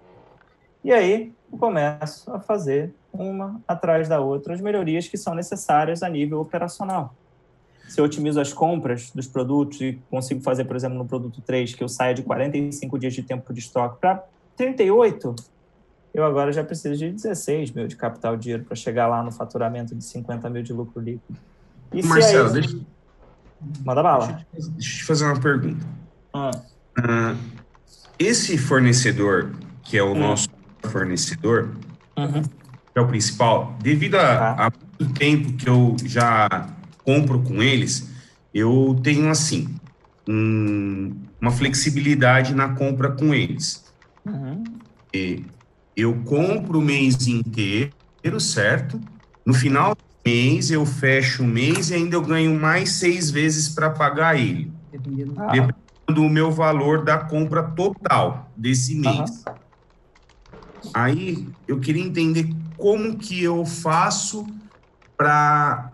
E 0.84 0.92
aí 0.92 1.32
eu 1.52 1.58
começo 1.58 2.32
a 2.34 2.40
fazer 2.40 2.94
uma 3.12 3.62
atrás 3.68 4.10
da 4.10 4.20
outra 4.20 4.54
as 4.54 4.62
melhorias 4.62 5.08
que 5.08 5.18
são 5.18 5.36
necessárias 5.36 6.02
a 6.02 6.10
nível 6.10 6.42
operacional. 6.42 7.14
Se 7.88 8.02
eu 8.02 8.06
otimizo 8.06 8.42
as 8.42 8.52
compras 8.52 9.12
dos 9.12 9.28
produtos 9.28 9.80
e 9.80 10.00
consigo 10.10 10.42
fazer, 10.42 10.66
por 10.66 10.76
exemplo, 10.76 10.98
no 10.98 11.06
produto 11.06 11.42
3, 11.42 11.76
que 11.76 11.84
eu 11.84 11.88
saia 11.88 12.14
de 12.14 12.24
45 12.24 12.98
dias 12.98 13.14
de 13.14 13.22
tempo 13.22 13.54
de 13.54 13.60
estoque 13.60 14.00
para 14.00 14.24
38, 14.58 15.36
eu 16.14 16.24
agora 16.24 16.52
já 16.52 16.64
preciso 16.64 16.96
de 16.98 17.12
16 17.12 17.72
mil 17.72 17.88
de 17.88 17.96
capital 17.96 18.36
de 18.38 18.44
dinheiro 18.44 18.64
para 18.64 18.76
chegar 18.76 19.08
lá 19.08 19.24
no 19.24 19.32
faturamento 19.32 19.96
de 19.96 20.04
50 20.04 20.50
mil 20.50 20.62
de 20.64 20.72
lucro 20.74 21.02
líquido. 21.02 21.40
E 21.92 22.04
Marcelo, 22.04 22.48
aí- 22.48 22.54
deixa, 22.54 22.80
Manda 23.86 24.04
bala. 24.04 24.46
deixa 24.52 24.70
eu 24.70 24.78
te 24.78 25.04
fazer 25.06 25.26
uma 25.26 25.40
pergunta. 25.40 25.86
Ah, 26.34 26.52
Ah, 26.98 27.36
esse 28.20 28.56
fornecedor, 28.58 29.52
que 29.84 29.98
é 29.98 30.04
o 30.04 30.12
Hum. 30.14 30.20
nosso 30.20 30.48
fornecedor, 30.84 31.70
uhum. 32.18 32.44
que 32.44 33.00
é 33.00 33.02
o 33.02 33.08
principal, 33.08 33.76
devido 33.82 34.16
a, 34.16 34.20
Tá. 34.56 34.68
a 34.68 34.72
muito 35.00 35.14
tempo 35.18 35.54
que 35.54 35.68
eu 35.68 35.96
já 36.06 36.70
compro 37.04 37.42
com 37.42 37.64
eles, 37.64 38.08
eu 38.54 39.00
tenho 39.04 39.28
assim 39.30 39.76
um- 40.30 41.16
uma 41.42 41.52
flexibilidade 41.52 42.54
na 42.54 42.70
compra 42.76 43.10
com 43.12 43.34
eles. 43.34 43.92
Uhum. 44.26 44.64
E 45.14 45.44
eu 45.96 46.22
compro 46.26 46.80
o 46.80 46.82
mês 46.82 47.28
inteiro, 47.28 48.40
certo? 48.40 49.00
No 49.46 49.54
final 49.54 49.96
do 49.96 50.02
mês 50.26 50.72
eu 50.72 50.86
fecho 50.86 51.44
o 51.44 51.48
mês 51.48 51.90
e 51.90 51.96
ainda 51.96 52.16
eu 52.16 52.22
ganho 52.22 52.60
mais 52.60 52.94
seis 52.94 53.30
vezes 53.30 53.70
para 53.70 53.90
pagar 53.90 54.40
ele, 54.40 54.72
Dependendo. 54.92 55.36
Ah, 55.38 55.52
do 56.12 56.28
meu 56.28 56.52
valor 56.52 57.04
da 57.04 57.18
compra 57.18 57.64
total 57.64 58.52
desse 58.56 58.96
mês. 58.96 59.44
Aí 60.94 61.48
eu 61.68 61.80
queria 61.80 62.04
entender 62.04 62.50
como 62.78 63.18
que 63.18 63.42
eu 63.42 63.66
faço 63.66 64.46
para 65.16 65.92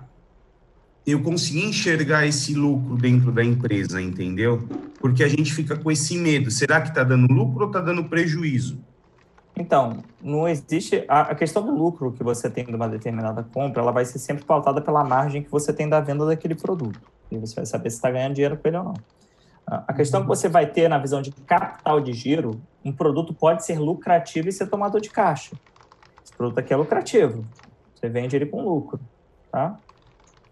eu 1.06 1.22
conseguir 1.22 1.66
enxergar 1.66 2.26
esse 2.26 2.54
lucro 2.54 2.96
dentro 2.96 3.32
da 3.32 3.44
empresa, 3.44 4.02
entendeu? 4.02 4.68
Porque 5.00 5.24
a 5.24 5.28
gente 5.28 5.54
fica 5.54 5.76
com 5.76 5.92
esse 5.92 6.18
medo. 6.18 6.50
Será 6.52 6.82
que 6.82 6.90
está 6.90 7.04
dando 7.04 7.32
lucro 7.32 7.62
ou 7.62 7.68
está 7.68 7.80
dando 7.80 8.04
prejuízo? 8.06 8.80
Então, 9.60 9.98
não 10.22 10.48
existe. 10.48 11.04
A, 11.06 11.20
a 11.20 11.36
questão 11.36 11.62
do 11.62 11.76
lucro 11.76 12.14
que 12.14 12.24
você 12.24 12.50
tem 12.50 12.64
de 12.64 12.74
uma 12.74 12.88
determinada 12.88 13.44
compra, 13.44 13.82
ela 13.82 13.92
vai 13.92 14.06
ser 14.06 14.18
sempre 14.18 14.46
pautada 14.46 14.80
pela 14.80 15.04
margem 15.04 15.44
que 15.44 15.52
você 15.52 15.74
tem 15.74 15.88
da 15.88 16.00
venda 16.00 16.26
daquele 16.26 16.56
produto. 16.56 17.02
E 17.30 17.38
você 17.38 17.56
vai 17.56 17.66
saber 17.66 17.90
se 17.90 17.98
está 17.98 18.10
ganhando 18.10 18.36
dinheiro 18.36 18.56
com 18.56 18.66
ele 18.70 18.78
ou 18.78 18.86
não. 18.86 18.94
A 19.68 19.84
a 19.90 19.94
questão 19.94 20.22
que 20.22 20.28
você 20.28 20.48
vai 20.48 20.66
ter 20.66 20.88
na 20.88 20.98
visão 20.98 21.22
de 21.22 21.32
capital 21.32 22.00
de 22.00 22.14
giro, 22.14 22.62
um 22.86 22.94
produto 22.94 23.34
pode 23.34 23.66
ser 23.66 23.78
lucrativo 23.78 24.48
e 24.48 24.52
ser 24.54 24.68
tomador 24.68 25.02
de 25.02 25.10
caixa. 25.10 25.52
Esse 26.24 26.34
produto 26.34 26.58
aqui 26.58 26.74
é 26.74 26.78
lucrativo. 26.78 27.44
Você 27.94 28.08
vende 28.08 28.38
ele 28.38 28.46
com 28.46 28.64
lucro, 28.64 28.98
tá? 29.52 29.78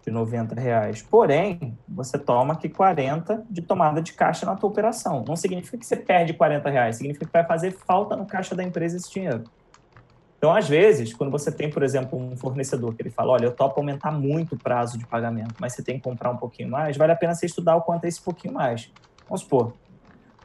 De 0.08 0.14
90 0.14 0.58
reais. 0.58 1.02
Porém, 1.02 1.76
você 1.86 2.18
toma 2.18 2.54
aqui 2.54 2.68
40 2.68 3.44
de 3.50 3.60
tomada 3.60 4.00
de 4.00 4.12
caixa 4.14 4.46
na 4.46 4.56
tua 4.56 4.70
operação. 4.70 5.24
Não 5.26 5.36
significa 5.36 5.76
que 5.76 5.86
você 5.86 5.96
perde 5.96 6.32
40 6.32 6.70
reais, 6.70 6.96
significa 6.96 7.26
que 7.26 7.32
vai 7.32 7.44
fazer 7.44 7.72
falta 7.72 8.16
no 8.16 8.24
caixa 8.24 8.54
da 8.54 8.64
empresa 8.64 8.96
esse 8.96 9.10
dinheiro. 9.12 9.44
Então, 10.38 10.54
às 10.54 10.68
vezes, 10.68 11.12
quando 11.12 11.30
você 11.30 11.50
tem, 11.50 11.68
por 11.68 11.82
exemplo, 11.82 12.16
um 12.16 12.36
fornecedor 12.36 12.94
que 12.94 13.02
ele 13.02 13.10
fala, 13.10 13.32
olha, 13.32 13.46
eu 13.46 13.52
topo 13.52 13.80
aumentar 13.80 14.12
muito 14.12 14.54
o 14.54 14.58
prazo 14.58 14.96
de 14.96 15.04
pagamento, 15.04 15.54
mas 15.60 15.72
você 15.72 15.82
tem 15.82 15.96
que 15.96 16.02
comprar 16.02 16.30
um 16.30 16.36
pouquinho 16.36 16.70
mais, 16.70 16.96
vale 16.96 17.10
a 17.10 17.16
pena 17.16 17.34
você 17.34 17.44
estudar 17.44 17.74
o 17.74 17.82
quanto 17.82 18.04
é 18.04 18.08
esse 18.08 18.22
pouquinho 18.22 18.54
mais. 18.54 18.90
Vamos 19.28 19.42
supor, 19.42 19.74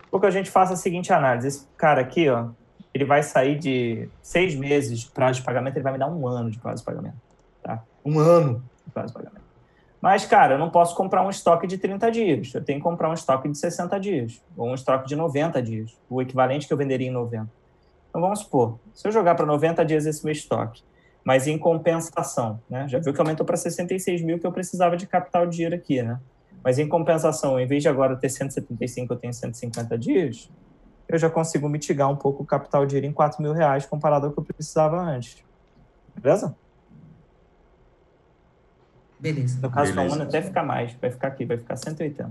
Porque 0.09 0.25
a 0.25 0.31
gente 0.31 0.49
faça 0.49 0.73
a 0.73 0.75
seguinte 0.75 1.13
análise. 1.13 1.47
Esse 1.47 1.67
cara 1.77 2.01
aqui, 2.01 2.27
ó, 2.27 2.49
ele 2.91 3.05
vai 3.05 3.21
sair 3.21 3.57
de 3.57 4.09
seis 4.21 4.55
meses 4.55 4.99
de 4.99 5.11
prazo 5.11 5.39
de 5.39 5.45
pagamento, 5.45 5.77
ele 5.77 5.83
vai 5.83 5.93
me 5.93 5.99
dar 5.99 6.07
um 6.07 6.27
ano 6.27 6.49
de 6.49 6.59
prazo 6.59 6.79
de 6.79 6.85
pagamento. 6.85 7.17
Tá? 7.61 7.83
Um 8.03 8.19
ano 8.19 8.63
de 8.85 8.91
prazo 8.91 9.07
de 9.09 9.13
pagamento. 9.13 9.42
Mas, 10.03 10.25
cara, 10.25 10.55
eu 10.55 10.59
não 10.59 10.69
posso 10.69 10.93
comprar 10.97 11.25
um 11.25 11.29
estoque 11.29 11.65
de 11.65 11.77
30 11.77 12.11
dias. 12.11 12.53
Eu 12.53 12.61
tenho 12.61 12.77
que 12.77 12.83
comprar 12.83 13.09
um 13.09 13.13
estoque 13.13 13.47
de 13.47 13.57
60 13.57 13.97
dias. 14.01 14.43
Ou 14.57 14.67
um 14.67 14.73
estoque 14.73 15.07
de 15.07 15.15
90 15.15 15.63
dias. 15.63 15.97
O 16.09 16.21
equivalente 16.21 16.67
que 16.67 16.73
eu 16.73 16.77
venderia 16.77 17.07
em 17.07 17.09
90. 17.09 17.49
Então, 18.09 18.19
vamos 18.19 18.39
supor, 18.39 18.79
se 18.93 19.07
eu 19.07 19.13
jogar 19.13 19.33
para 19.35 19.45
90 19.45 19.85
dias 19.85 20.05
esse 20.05 20.21
meu 20.25 20.33
estoque, 20.33 20.83
mas 21.23 21.47
em 21.47 21.57
compensação, 21.57 22.59
né? 22.69 22.85
Já 22.89 22.99
viu 22.99 23.13
que 23.13 23.21
aumentou 23.21 23.45
para 23.45 23.55
66 23.55 24.21
mil 24.21 24.37
que 24.37 24.45
eu 24.45 24.51
precisava 24.51 24.97
de 24.97 25.07
capital 25.07 25.47
de 25.47 25.55
dinheiro 25.55 25.75
aqui, 25.75 26.03
né? 26.03 26.19
Mas 26.61 26.79
em 26.79 26.89
compensação, 26.89 27.57
em 27.57 27.65
vez 27.65 27.81
de 27.81 27.87
agora 27.87 28.17
ter 28.17 28.27
175, 28.27 29.13
eu 29.13 29.17
tenho 29.17 29.33
150 29.33 29.97
dias, 29.97 30.51
eu 31.07 31.17
já 31.17 31.29
consigo 31.29 31.69
mitigar 31.69 32.11
um 32.11 32.17
pouco 32.17 32.43
o 32.43 32.45
capital 32.45 32.85
de 32.85 32.89
dinheiro 32.89 33.07
em 33.07 33.13
4 33.13 33.41
mil 33.41 33.53
reais 33.53 33.85
comparado 33.85 34.25
ao 34.25 34.33
que 34.33 34.39
eu 34.39 34.43
precisava 34.43 34.97
antes. 34.97 35.41
Beleza? 36.13 36.53
Beleza. 39.23 39.57
No 39.61 39.71
caso 39.71 39.93
Beleza. 39.93 40.15
do 40.15 40.21
ano 40.21 40.29
até 40.29 40.41
ficar 40.41 40.63
mais, 40.63 40.91
vai 41.01 41.09
ficar 41.09 41.29
aqui, 41.29 41.45
vai 41.45 41.57
ficar 41.57 41.77
180. 41.77 42.29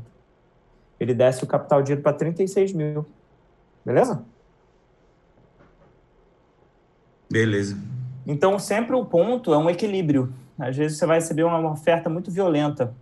Ele 1.00 1.14
desce 1.14 1.42
o 1.42 1.46
capital 1.46 1.80
de 1.80 1.86
dinheiro 1.86 2.02
para 2.02 2.12
36 2.12 2.74
mil. 2.74 3.06
Beleza? 3.82 4.22
Beleza. 7.30 7.78
Então, 8.26 8.58
sempre 8.58 8.94
o 8.94 9.06
ponto 9.06 9.54
é 9.54 9.56
um 9.56 9.70
equilíbrio. 9.70 10.34
Às 10.58 10.76
vezes 10.76 10.98
você 10.98 11.06
vai 11.06 11.18
receber 11.18 11.44
uma 11.44 11.72
oferta 11.72 12.10
muito 12.10 12.30
violenta 12.30 12.94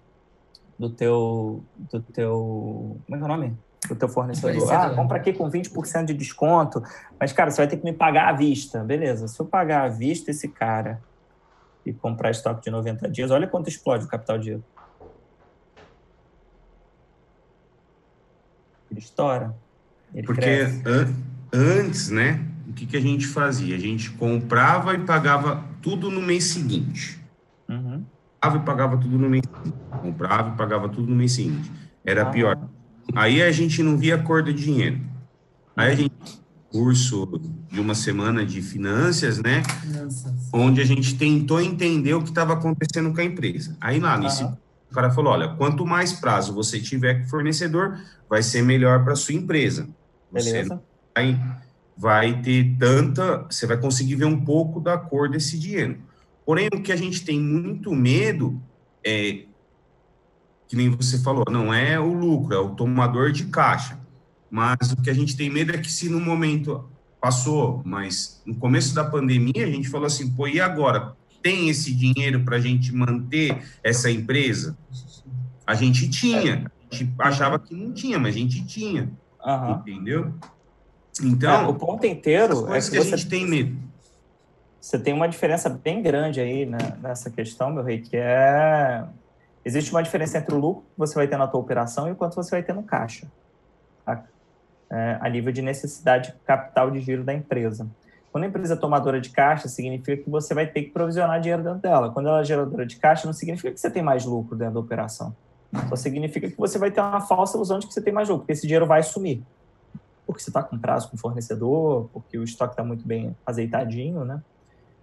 do 0.79 0.89
teu, 0.89 1.65
do 1.77 2.01
teu, 2.01 2.97
como 3.07 3.17
é 3.17 3.19
que 3.19 3.23
é 3.23 3.25
o 3.25 3.29
nome? 3.29 3.59
Do 3.89 3.97
teu 3.97 4.09
fornecedor. 4.09 4.53
Fornecedor. 4.53 4.93
Ah, 4.93 4.95
compra 4.95 5.17
aqui 5.17 5.33
com 5.33 5.51
20% 5.51 6.05
de 6.05 6.15
desconto, 6.15 6.81
mas, 7.19 7.33
cara, 7.33 7.51
você 7.51 7.57
vai 7.57 7.67
ter 7.67 7.77
que 7.77 7.85
me 7.85 7.93
pagar 7.93 8.29
à 8.29 8.33
vista. 8.33 8.85
Beleza, 8.85 9.27
se 9.27 9.41
eu 9.41 9.47
pagar 9.47 9.83
à 9.83 9.89
vista 9.89 10.31
esse 10.31 10.47
cara 10.47 11.03
e 11.91 11.95
comprar 11.95 12.31
estoque 12.31 12.63
de 12.63 12.71
90 12.71 13.09
dias, 13.11 13.31
olha 13.31 13.47
quanto 13.47 13.69
explode 13.69 14.05
o 14.05 14.09
capital 14.09 14.39
de 14.39 14.45
dinheiro. 14.45 14.65
Ele 18.91 19.01
estoura. 19.01 19.55
Ele 20.15 20.27
Porque 20.27 20.45
an- 20.85 21.15
antes, 21.53 22.11
né, 22.11 22.45
o 22.69 22.73
que, 22.73 22.87
que 22.87 22.97
a 22.97 23.01
gente 23.01 23.27
fazia? 23.27 23.77
A 23.77 23.79
gente 23.79 24.11
comprava 24.13 24.95
e 24.95 24.99
pagava 25.05 25.65
tudo 25.83 26.11
no 26.11 26.21
mês 26.21 26.45
seguinte. 26.45 27.19
Uhum. 27.69 28.05
Comprava 28.41 28.57
e 28.57 28.61
pagava 28.65 28.97
tudo 28.99 29.19
no 29.19 29.29
mês 29.29 29.43
seguinte. 29.47 29.77
Comprava 30.01 30.55
e 30.55 30.57
pagava 30.57 30.89
tudo 30.89 31.09
no 31.09 31.17
mês 31.17 31.33
seguinte. 31.33 31.71
Era 32.05 32.23
Ah. 32.23 32.31
pior. 32.31 32.59
Aí 33.15 33.43
a 33.43 33.51
gente 33.53 33.83
não 33.83 33.97
via 33.97 34.19
cor 34.19 34.43
do 34.43 34.53
dinheiro. 34.53 35.01
Aí 35.77 35.93
a 35.93 35.95
gente 35.95 36.40
curso 36.71 37.41
de 37.71 37.81
uma 37.81 37.95
semana 37.95 38.47
de 38.47 38.63
finanças, 38.63 39.39
né? 39.39 39.63
Finanças. 39.81 40.33
Onde 40.53 40.81
a 40.81 40.85
gente 40.85 41.17
tentou 41.17 41.61
entender 41.61 42.15
o 42.15 42.23
que 42.23 42.29
estava 42.29 42.55
acontecendo 42.55 43.13
com 43.13 43.21
a 43.21 43.25
empresa. 43.25 43.77
Aí 43.81 43.99
lá, 43.99 44.17
nesse, 44.17 44.43
Aham. 44.43 44.57
o 44.91 44.95
cara 44.95 45.11
falou: 45.11 45.33
olha, 45.33 45.49
quanto 45.49 45.85
mais 45.85 46.13
prazo 46.13 46.55
você 46.55 46.81
tiver 46.81 47.21
com 47.21 47.27
o 47.27 47.29
fornecedor, 47.29 47.99
vai 48.29 48.43
ser 48.43 48.63
melhor 48.63 49.05
para 49.05 49.17
sua 49.17 49.35
empresa. 49.35 49.89
Você 50.33 50.53
Beleza? 50.53 50.83
vai, 51.15 51.41
vai 51.97 52.41
ter 52.41 52.77
tanta. 52.79 53.47
Você 53.51 53.67
vai 53.67 53.77
conseguir 53.77 54.15
ver 54.15 54.27
um 54.27 54.45
pouco 54.45 54.81
da 54.81 54.97
cor 54.97 55.29
desse 55.29 55.59
dinheiro. 55.59 55.99
Porém, 56.47 56.69
o 56.73 56.81
que 56.83 56.93
a 56.93 56.97
gente 56.97 57.25
tem 57.25 57.41
muito 57.41 57.95
medo 57.95 58.61
é. 59.05 59.45
Que 60.69 60.77
nem 60.77 60.89
você 60.89 61.19
falou, 61.19 61.45
não 61.51 61.75
é 61.75 61.99
o 61.99 62.13
lucro, 62.13 62.55
é 62.55 62.59
o 62.59 62.71
tomador 62.71 63.33
de 63.33 63.47
caixa. 63.47 63.99
Mas 64.51 64.93
o 64.93 65.01
que 65.01 65.09
a 65.09 65.15
gente 65.15 65.37
tem 65.37 65.49
medo 65.49 65.73
é 65.73 65.79
que 65.79 65.91
se 65.91 66.09
no 66.09 66.21
momento 66.21 66.89
passou, 67.21 67.83
mas 67.85 68.43
no 68.45 68.55
começo 68.55 68.95
da 68.95 69.05
pandemia 69.05 69.65
a 69.65 69.71
gente 69.71 69.89
falou 69.89 70.07
assim, 70.07 70.31
pô, 70.33 70.49
e 70.49 70.61
agora? 70.61 71.15
Tem 71.43 71.69
esse 71.71 71.95
dinheiro 71.95 72.45
para 72.45 72.57
a 72.57 72.61
gente 72.61 72.95
manter 72.95 73.63
essa 73.83 74.11
empresa? 74.11 74.77
A 75.67 75.75
gente 75.75 76.09
tinha. 76.11 76.71
A 76.91 76.95
gente 76.95 77.15
achava 77.19 77.59
que 77.59 77.75
não 77.75 77.93
tinha, 77.93 78.19
mas 78.19 78.35
a 78.35 78.39
gente 78.39 78.65
tinha. 78.67 79.11
Aham. 79.45 79.83
Entendeu? 79.87 80.35
É, 81.21 81.27
Então, 81.27 81.69
o 81.71 81.75
ponto 81.75 82.05
inteiro 82.07 82.67
é 82.75 82.81
que 82.81 82.91
que 82.91 82.99
a 82.99 83.03
você 83.03 83.17
gente 83.17 83.29
tem 83.29 83.47
medo. 83.47 83.77
você 84.81 84.99
tem 84.99 85.15
uma 85.15 85.29
diferença 85.29 85.69
bem 85.69 86.03
grande 86.03 86.41
aí 86.41 86.67
né, 86.67 86.79
nessa 87.03 87.31
questão, 87.31 87.71
meu 87.73 87.83
rei, 87.85 88.01
que 88.01 88.17
é 88.17 89.05
existe 89.65 89.91
uma 89.91 90.03
diferença 90.03 90.39
entre 90.39 90.55
o 90.55 90.59
lucro 90.59 90.83
que 90.83 90.99
você 90.99 91.15
vai 91.15 91.29
ter 91.29 91.37
na 91.37 91.47
tua 91.47 91.61
operação 91.61 92.09
e 92.09 92.13
o 92.13 92.17
quanto 92.17 92.35
você 92.35 92.51
vai 92.51 92.63
ter 92.63 92.75
no 92.75 92.83
caixa? 92.83 93.27
A 95.21 95.29
nível 95.29 95.53
de 95.53 95.63
necessidade 95.63 96.33
de 96.33 96.39
capital 96.41 96.91
de 96.91 97.01
giro 97.01 97.23
da 97.23 97.33
empresa. 97.33 97.87
Quando 98.33 98.45
a 98.45 98.47
empresa 98.47 98.75
é 98.75 98.77
tomadora 98.77 99.21
de 99.21 99.31
caixa, 99.31 99.69
significa 99.69 100.23
que 100.23 100.31
você 100.31 100.55
vai 100.55 100.67
ter 100.67 100.83
que 100.83 100.91
provisionar 100.91 101.41
dinheiro 101.41 101.63
dentro 101.63 101.81
dela. 101.81 102.11
Quando 102.11 102.29
ela 102.29 102.41
é 102.41 102.45
geradora 102.45 102.87
de 102.87 102.97
caixa, 102.97 103.27
não 103.27 103.33
significa 103.33 103.73
que 103.73 103.81
você 103.81 103.91
tem 103.91 104.03
mais 104.03 104.25
lucro 104.25 104.57
dentro 104.57 104.75
da 104.75 104.81
operação. 104.81 105.35
Só 105.89 105.97
significa 105.97 106.49
que 106.49 106.57
você 106.57 106.79
vai 106.79 106.91
ter 106.91 107.01
uma 107.01 107.21
falsa 107.21 107.57
ilusão 107.57 107.79
de 107.79 107.87
que 107.87 107.95
você 107.95 108.01
tem 108.01 108.13
mais 108.13 108.29
lucro, 108.29 108.43
porque 108.43 108.53
esse 108.53 108.63
dinheiro 108.63 108.87
vai 108.87 109.03
sumir. 109.03 109.43
Porque 110.27 110.43
você 110.43 110.51
está 110.51 110.63
com 110.63 110.79
prazo 110.79 111.11
com 111.11 111.17
o 111.17 111.19
fornecedor, 111.19 112.09
porque 112.13 112.39
o 112.39 112.45
estoque 112.45 112.73
está 112.73 112.85
muito 112.85 113.07
bem 113.07 113.37
azeitadinho, 113.45 114.25
né? 114.25 114.41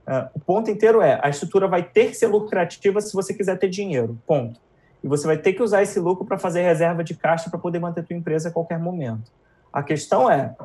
Uh, 0.07 0.29
o 0.35 0.39
ponto 0.39 0.71
inteiro 0.71 1.01
é, 1.01 1.19
a 1.21 1.27
estrutura 1.27 1.67
vai 1.67 1.83
ter 1.83 2.07
que 2.07 2.13
ser 2.13 2.27
lucrativa 2.27 3.01
se 3.01 3.13
você 3.13 3.33
quiser 3.33 3.59
ter 3.59 3.67
dinheiro, 3.67 4.17
ponto. 4.25 4.57
E 5.03 5.07
você 5.07 5.27
vai 5.27 5.37
ter 5.37 5.51
que 5.51 5.61
usar 5.61 5.83
esse 5.83 5.99
lucro 5.99 6.25
para 6.25 6.39
fazer 6.39 6.61
reserva 6.61 7.03
de 7.03 7.13
caixa 7.13 7.49
para 7.49 7.59
poder 7.59 7.79
manter 7.79 8.01
a 8.01 8.03
tua 8.03 8.15
empresa 8.15 8.47
a 8.47 8.51
qualquer 8.51 8.79
momento. 8.79 9.29
A 9.77 9.83
questão 9.83 10.27
é, 10.27 10.55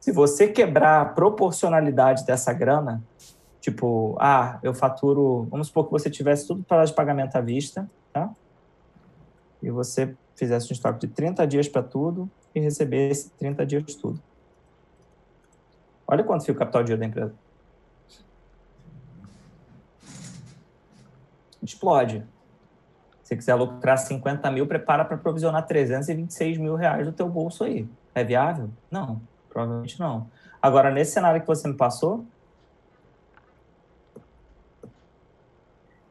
se 0.00 0.10
você 0.10 0.48
quebrar 0.48 1.00
a 1.00 1.04
proporcionalidade 1.04 2.26
dessa 2.26 2.52
grana, 2.52 3.00
tipo, 3.60 4.16
ah, 4.18 4.58
eu 4.60 4.74
faturo, 4.74 5.46
vamos 5.48 5.68
supor 5.68 5.84
que 5.84 5.92
você 5.92 6.10
tivesse 6.10 6.48
tudo 6.48 6.64
para 6.64 6.84
de 6.84 6.92
pagamento 6.92 7.36
à 7.36 7.40
vista, 7.40 7.88
tá? 8.12 8.28
E 9.62 9.70
você 9.70 10.16
fizesse 10.34 10.72
um 10.72 10.74
estoque 10.74 11.06
de 11.06 11.06
30 11.06 11.46
dias 11.46 11.68
para 11.68 11.80
tudo 11.80 12.28
e 12.52 12.58
recebesse 12.58 13.30
30 13.38 13.64
dias 13.64 13.94
tudo. 13.94 14.20
Olha 16.04 16.24
quanto 16.24 16.44
fica 16.44 16.56
o 16.56 16.58
capital 16.58 16.82
de 16.82 16.88
giro 16.88 16.98
da 16.98 17.06
empresa. 17.06 17.34
explode. 21.62 22.24
Se 23.22 23.36
quiser 23.36 23.54
lucrar 23.54 23.96
50 23.96 24.50
mil, 24.50 24.66
prepara 24.66 25.04
para 25.04 25.16
provisionar 25.16 25.64
326 25.68 26.58
mil 26.58 26.74
reais 26.74 27.06
do 27.06 27.12
teu 27.12 27.28
bolso 27.28 27.62
aí. 27.62 27.88
É 28.16 28.24
viável? 28.24 28.70
Não, 28.90 29.20
provavelmente 29.50 30.00
não. 30.00 30.26
Agora, 30.60 30.90
nesse 30.90 31.12
cenário 31.12 31.38
que 31.38 31.46
você 31.46 31.68
me 31.68 31.74
passou, 31.74 32.24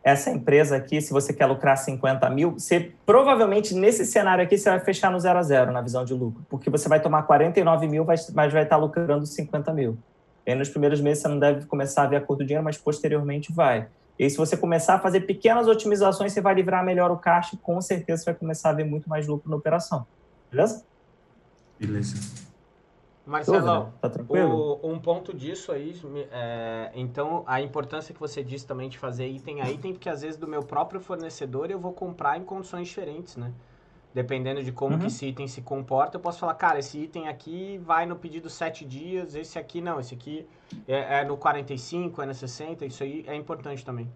essa 0.04 0.30
empresa 0.30 0.76
aqui, 0.76 1.02
se 1.02 1.12
você 1.12 1.34
quer 1.34 1.48
lucrar 1.48 1.76
50 1.76 2.30
mil, 2.30 2.52
você 2.52 2.94
provavelmente 3.08 3.74
nesse 3.74 4.06
cenário 4.06 4.44
aqui 4.44 4.56
você 4.56 4.70
vai 4.70 4.80
fechar 4.82 5.10
no 5.10 5.20
zero 5.20 5.40
a 5.40 5.42
zero 5.42 5.72
na 5.72 5.82
visão 5.82 6.06
de 6.06 6.14
lucro, 6.14 6.46
porque 6.48 6.70
você 6.70 6.88
vai 6.88 7.02
tomar 7.02 7.24
49 7.24 7.88
mil, 7.88 8.06
mas 8.06 8.54
vai 8.54 8.62
estar 8.62 8.78
lucrando 8.78 9.26
50 9.26 9.74
mil. 9.74 9.98
E 10.46 10.52
aí, 10.52 10.56
nos 10.56 10.70
primeiros 10.70 11.02
meses 11.02 11.24
você 11.24 11.28
não 11.28 11.40
deve 11.40 11.66
começar 11.66 12.04
a 12.04 12.08
ver 12.08 12.18
a 12.18 12.22
cor 12.22 12.38
do 12.38 12.46
dinheiro, 12.46 12.64
mas 12.64 12.78
posteriormente 12.78 13.52
vai. 13.52 13.88
E 14.20 14.26
aí, 14.26 14.30
se 14.30 14.38
você 14.38 14.56
começar 14.56 14.94
a 14.94 15.00
fazer 15.00 15.22
pequenas 15.22 15.68
otimizações, 15.68 16.34
você 16.34 16.40
vai 16.40 16.54
livrar 16.54 16.86
melhor 16.86 17.10
o 17.10 17.18
caixa 17.18 17.56
e 17.56 17.58
com 17.58 17.82
certeza 17.82 18.22
você 18.22 18.26
vai 18.26 18.36
começar 18.36 18.70
a 18.70 18.74
ver 18.74 18.84
muito 18.84 19.10
mais 19.10 19.26
lucro 19.26 19.50
na 19.50 19.56
operação. 19.56 20.06
Beleza? 20.52 20.86
Beleza. 21.80 22.46
Marcelão? 23.26 23.92
Tá 24.00 24.08
tranquilo? 24.10 24.80
o- 24.84 24.92
um 24.92 25.00
ponto 25.00 25.34
disso 25.36 25.72
aí, 25.72 26.00
é, 26.32 26.92
então 26.94 27.44
a 27.48 27.60
importância 27.60 28.14
que 28.14 28.20
você 28.20 28.44
disse 28.44 28.68
também 28.68 28.88
de 28.88 29.00
fazer 29.00 29.28
item 29.28 29.62
a 29.62 29.70
item, 29.72 29.94
porque 29.94 30.08
às 30.08 30.22
vezes 30.22 30.38
do 30.38 30.48
meu 30.48 30.62
próprio 30.62 31.00
fornecedor 31.02 31.72
eu 31.72 31.80
vou 31.80 31.92
comprar 31.92 32.38
em 32.38 32.44
condições 32.44 32.88
diferentes, 32.88 33.36
né? 33.36 33.52
Dependendo 34.14 34.64
de 34.64 34.72
como 34.72 34.94
Uhum. 34.94 35.00
que 35.02 35.08
esse 35.08 35.26
item 35.26 35.48
se 35.48 35.62
comporta, 35.62 36.18
eu 36.18 36.22
posso 36.22 36.40
falar, 36.40 36.54
cara, 36.54 36.78
esse 36.80 37.00
item 37.00 37.28
aqui 37.28 37.80
vai 37.84 38.06
no 38.06 38.16
pedido 38.16 38.48
7 38.50 38.86
dias, 38.86 39.34
esse 39.36 39.58
aqui 39.58 39.82
não, 39.82 40.00
esse 40.00 40.14
aqui 40.14 40.48
é, 40.88 41.22
é 41.22 41.26
no 41.26 41.36
45, 41.36 42.22
é 42.22 42.26
no 42.28 42.34
60, 42.34 42.86
isso 42.86 43.02
aí 43.04 43.26
é 43.28 43.36
importante 43.36 43.84
também. 43.84 44.08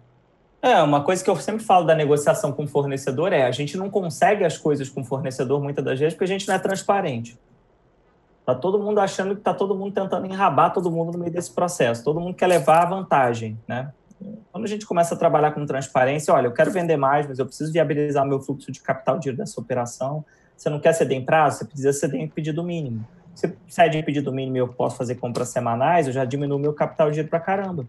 É, 0.62 0.80
uma 0.82 1.02
coisa 1.02 1.22
que 1.24 1.28
eu 1.28 1.34
sempre 1.36 1.64
falo 1.64 1.84
da 1.84 1.94
negociação 1.96 2.52
com 2.52 2.62
o 2.64 2.68
fornecedor 2.68 3.32
é 3.32 3.42
a 3.42 3.50
gente 3.50 3.76
não 3.76 3.90
consegue 3.90 4.44
as 4.44 4.56
coisas 4.56 4.88
com 4.88 5.00
o 5.00 5.04
fornecedor 5.04 5.60
muitas 5.60 5.84
das 5.84 5.98
vezes 5.98 6.14
porque 6.14 6.24
a 6.24 6.28
gente 6.28 6.46
não 6.46 6.54
é 6.54 6.58
transparente. 6.60 7.36
Tá 8.50 8.60
todo 8.60 8.80
mundo 8.80 8.98
achando 8.98 9.36
que 9.36 9.42
tá 9.42 9.54
todo 9.54 9.76
mundo 9.76 9.92
tentando 9.92 10.26
enrabar 10.26 10.72
todo 10.72 10.90
mundo 10.90 11.12
no 11.12 11.18
meio 11.18 11.30
desse 11.30 11.52
processo. 11.52 12.02
Todo 12.02 12.18
mundo 12.18 12.34
quer 12.34 12.48
levar 12.48 12.82
a 12.82 12.86
vantagem, 12.86 13.56
né? 13.68 13.92
Quando 14.50 14.64
a 14.64 14.66
gente 14.66 14.84
começa 14.84 15.14
a 15.14 15.18
trabalhar 15.18 15.52
com 15.52 15.64
transparência, 15.64 16.34
olha, 16.34 16.48
eu 16.48 16.52
quero 16.52 16.70
vender 16.70 16.96
mais, 16.96 17.26
mas 17.26 17.38
eu 17.38 17.46
preciso 17.46 17.72
viabilizar 17.72 18.26
meu 18.26 18.40
fluxo 18.40 18.72
de 18.72 18.80
capital 18.80 19.18
de 19.18 19.32
dessa 19.32 19.60
operação. 19.60 20.24
Você 20.56 20.68
não 20.68 20.80
quer 20.80 20.92
ceder 20.92 21.16
em 21.16 21.24
prazo, 21.24 21.58
você 21.58 21.64
precisa 21.64 21.92
ceder 21.92 22.20
em 22.20 22.28
pedido 22.28 22.62
mínimo. 22.62 23.06
Se 23.34 23.56
cede 23.68 23.96
em 23.96 24.02
pedido 24.02 24.32
mínimo 24.32 24.56
e 24.56 24.60
eu 24.60 24.68
posso 24.68 24.96
fazer 24.96 25.14
compras 25.14 25.48
semanais, 25.48 26.06
eu 26.08 26.12
já 26.12 26.24
diminuo 26.24 26.58
meu 26.58 26.74
capital 26.74 27.08
de 27.08 27.16
giro 27.16 27.28
pra 27.28 27.40
caramba. 27.40 27.86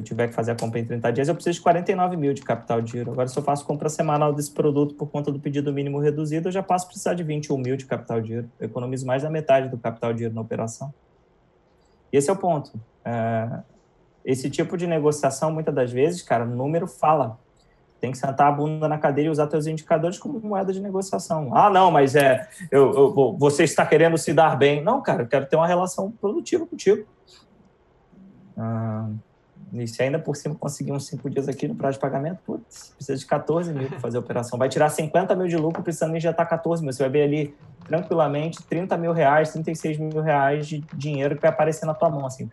Eu 0.00 0.04
tiver 0.04 0.28
que 0.28 0.34
fazer 0.34 0.52
a 0.52 0.54
compra 0.54 0.80
em 0.80 0.84
30 0.84 1.12
dias, 1.12 1.28
eu 1.28 1.34
preciso 1.34 1.54
de 1.54 1.62
49 1.62 2.16
mil 2.16 2.32
de 2.32 2.42
capital 2.42 2.80
de 2.80 2.92
giro. 2.92 3.12
Agora, 3.12 3.28
se 3.28 3.38
eu 3.38 3.42
faço 3.42 3.64
compra 3.64 3.88
semanal 3.88 4.32
desse 4.32 4.50
produto 4.50 4.94
por 4.94 5.08
conta 5.08 5.30
do 5.30 5.38
pedido 5.38 5.72
mínimo 5.72 5.98
reduzido, 5.98 6.48
eu 6.48 6.52
já 6.52 6.62
passo 6.62 6.86
a 6.86 6.88
precisar 6.88 7.14
de 7.14 7.22
21 7.22 7.56
mil 7.58 7.76
de 7.76 7.86
capital 7.86 8.20
de 8.20 8.28
giro. 8.28 8.50
Eu 8.58 8.66
economizo 8.66 9.06
mais 9.06 9.22
da 9.22 9.30
metade 9.30 9.68
do 9.68 9.78
capital 9.78 10.12
de 10.12 10.20
giro 10.20 10.34
na 10.34 10.40
operação. 10.40 10.92
E 12.12 12.16
esse 12.16 12.28
é 12.28 12.32
o 12.32 12.36
ponto. 12.36 12.72
É, 13.04 13.60
esse 14.24 14.50
tipo 14.50 14.76
de 14.76 14.86
negociação, 14.86 15.52
muitas 15.52 15.74
das 15.74 15.92
vezes, 15.92 16.22
cara, 16.22 16.44
o 16.44 16.48
número 16.48 16.86
fala. 16.86 17.38
Tem 18.00 18.10
que 18.10 18.16
sentar 18.16 18.48
a 18.48 18.52
bunda 18.52 18.88
na 18.88 18.96
cadeira 18.96 19.28
e 19.28 19.30
usar 19.30 19.50
seus 19.50 19.66
indicadores 19.66 20.18
como 20.18 20.40
moeda 20.40 20.72
de 20.72 20.80
negociação. 20.80 21.54
Ah, 21.54 21.68
não, 21.68 21.90
mas 21.90 22.16
é 22.16 22.48
eu, 22.70 22.92
eu, 22.94 23.36
você 23.38 23.64
está 23.64 23.84
querendo 23.84 24.16
se 24.16 24.32
dar 24.32 24.56
bem. 24.56 24.82
Não, 24.82 25.02
cara, 25.02 25.24
eu 25.24 25.28
quero 25.28 25.44
ter 25.44 25.56
uma 25.56 25.66
relação 25.66 26.10
produtiva 26.10 26.66
contigo. 26.66 27.06
Ah, 28.56 29.10
e 29.72 29.86
se 29.86 30.02
ainda 30.02 30.18
por 30.18 30.36
cima 30.36 30.54
conseguir 30.54 30.92
uns 30.92 31.06
cinco 31.06 31.30
dias 31.30 31.48
aqui 31.48 31.68
no 31.68 31.74
prazo 31.74 31.94
de 31.94 32.00
pagamento, 32.00 32.38
putz, 32.44 32.92
precisa 32.96 33.16
de 33.16 33.26
14 33.26 33.72
mil 33.72 33.88
para 33.88 34.00
fazer 34.00 34.16
a 34.16 34.20
operação. 34.20 34.58
Vai 34.58 34.68
tirar 34.68 34.88
50 34.88 35.34
mil 35.36 35.46
de 35.46 35.56
lucro 35.56 35.82
precisando 35.82 36.16
injetar 36.16 36.48
14 36.48 36.82
mil. 36.82 36.92
Você 36.92 37.02
vai 37.02 37.10
ver 37.10 37.22
ali 37.22 37.54
tranquilamente 37.86 38.62
30 38.64 38.96
mil 38.96 39.12
reais, 39.12 39.50
36 39.52 39.98
mil 39.98 40.20
reais 40.20 40.66
de 40.66 40.84
dinheiro 40.94 41.36
que 41.36 41.42
vai 41.42 41.50
aparecer 41.50 41.86
na 41.86 41.94
tua 41.94 42.10
mão, 42.10 42.26
assim, 42.26 42.48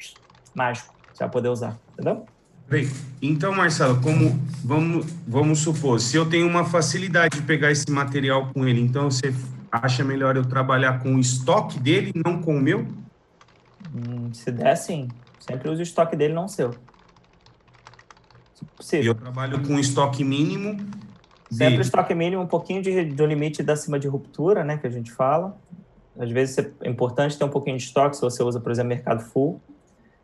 mágico. 0.53 0.93
Você 1.13 1.23
vai 1.23 1.29
poder 1.29 1.49
usar, 1.49 1.77
entendeu? 1.93 2.25
Bem, 2.69 2.89
então, 3.21 3.53
Marcelo, 3.55 4.01
como 4.01 4.37
vamos, 4.63 5.05
vamos 5.25 5.59
supor, 5.59 5.99
se 6.01 6.17
eu 6.17 6.29
tenho 6.29 6.45
uma 6.45 6.65
facilidade 6.65 7.37
de 7.37 7.41
pegar 7.43 7.71
esse 7.71 7.89
material 7.89 8.51
com 8.53 8.67
ele, 8.67 8.81
então 8.81 9.09
você 9.09 9.33
acha 9.71 10.03
melhor 10.03 10.35
eu 10.35 10.43
trabalhar 10.43 10.99
com 10.99 11.15
o 11.15 11.19
estoque 11.19 11.79
dele, 11.79 12.11
não 12.13 12.41
com 12.41 12.57
o 12.57 12.61
meu? 12.61 12.85
Hum, 13.95 14.33
se 14.33 14.51
der, 14.51 14.75
sim. 14.75 15.07
Sempre 15.39 15.69
use 15.69 15.81
o 15.81 15.83
estoque 15.83 16.15
dele, 16.15 16.33
não 16.33 16.45
o 16.45 16.49
seu. 16.49 16.75
Se 18.79 19.05
eu 19.05 19.15
trabalho 19.15 19.61
com 19.65 19.79
estoque 19.79 20.23
mínimo. 20.23 20.77
Sempre 21.49 21.75
de... 21.75 21.81
estoque 21.81 22.13
mínimo, 22.13 22.41
um 22.41 22.47
pouquinho 22.47 22.81
de, 22.81 23.05
do 23.05 23.25
limite 23.25 23.63
da 23.63 23.75
cima 23.75 23.97
de 23.97 24.07
ruptura, 24.07 24.63
né, 24.63 24.77
que 24.77 24.85
a 24.85 24.89
gente 24.89 25.11
fala. 25.11 25.57
Às 26.19 26.31
vezes 26.31 26.57
é 26.57 26.89
importante 26.89 27.37
ter 27.37 27.43
um 27.43 27.49
pouquinho 27.49 27.77
de 27.77 27.83
estoque 27.83 28.15
se 28.15 28.21
você 28.21 28.43
usa, 28.43 28.59
por 28.59 28.71
exemplo, 28.71 28.89
mercado 28.89 29.21
full. 29.21 29.61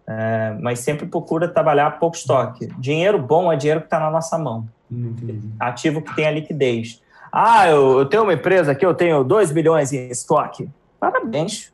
É, 0.06 0.58
mas 0.60 0.80
sempre 0.80 1.06
procura 1.06 1.48
trabalhar 1.48 1.92
pouco 2.00 2.18
estoque. 2.18 2.68
Dinheiro 2.78 3.18
bom 3.22 3.52
é 3.52 3.56
dinheiro 3.56 3.80
que 3.80 3.88
está 3.88 4.00
na 4.00 4.12
nossa 4.12 4.38
mão. 4.38 4.68
Entendi. 4.92 5.50
Ativo 5.60 6.02
que 6.02 6.14
tem 6.16 6.26
a 6.26 6.32
liquidez. 6.32 7.02
Ah, 7.32 7.68
eu, 7.68 8.00
eu, 8.00 8.06
tenho 8.06 8.24
uma 8.24 8.34
empresa 8.34 8.74
aqui, 8.74 8.86
eu 8.86 8.94
tenho 8.94 9.24
2 9.24 9.52
bilhões 9.52 9.92
em 9.94 10.10
estoque. 10.10 10.70
Parabéns. 11.00 11.74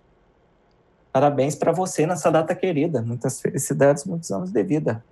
Parabéns 1.12 1.56
para 1.56 1.72
você 1.72 2.06
nessa 2.06 2.32
data 2.32 2.54
querida. 2.54 3.02
Muitas 3.02 3.42
felicidades, 3.42 4.06
muitos 4.06 4.32
anos 4.32 4.52
de 4.52 4.64
vida. 4.64 5.04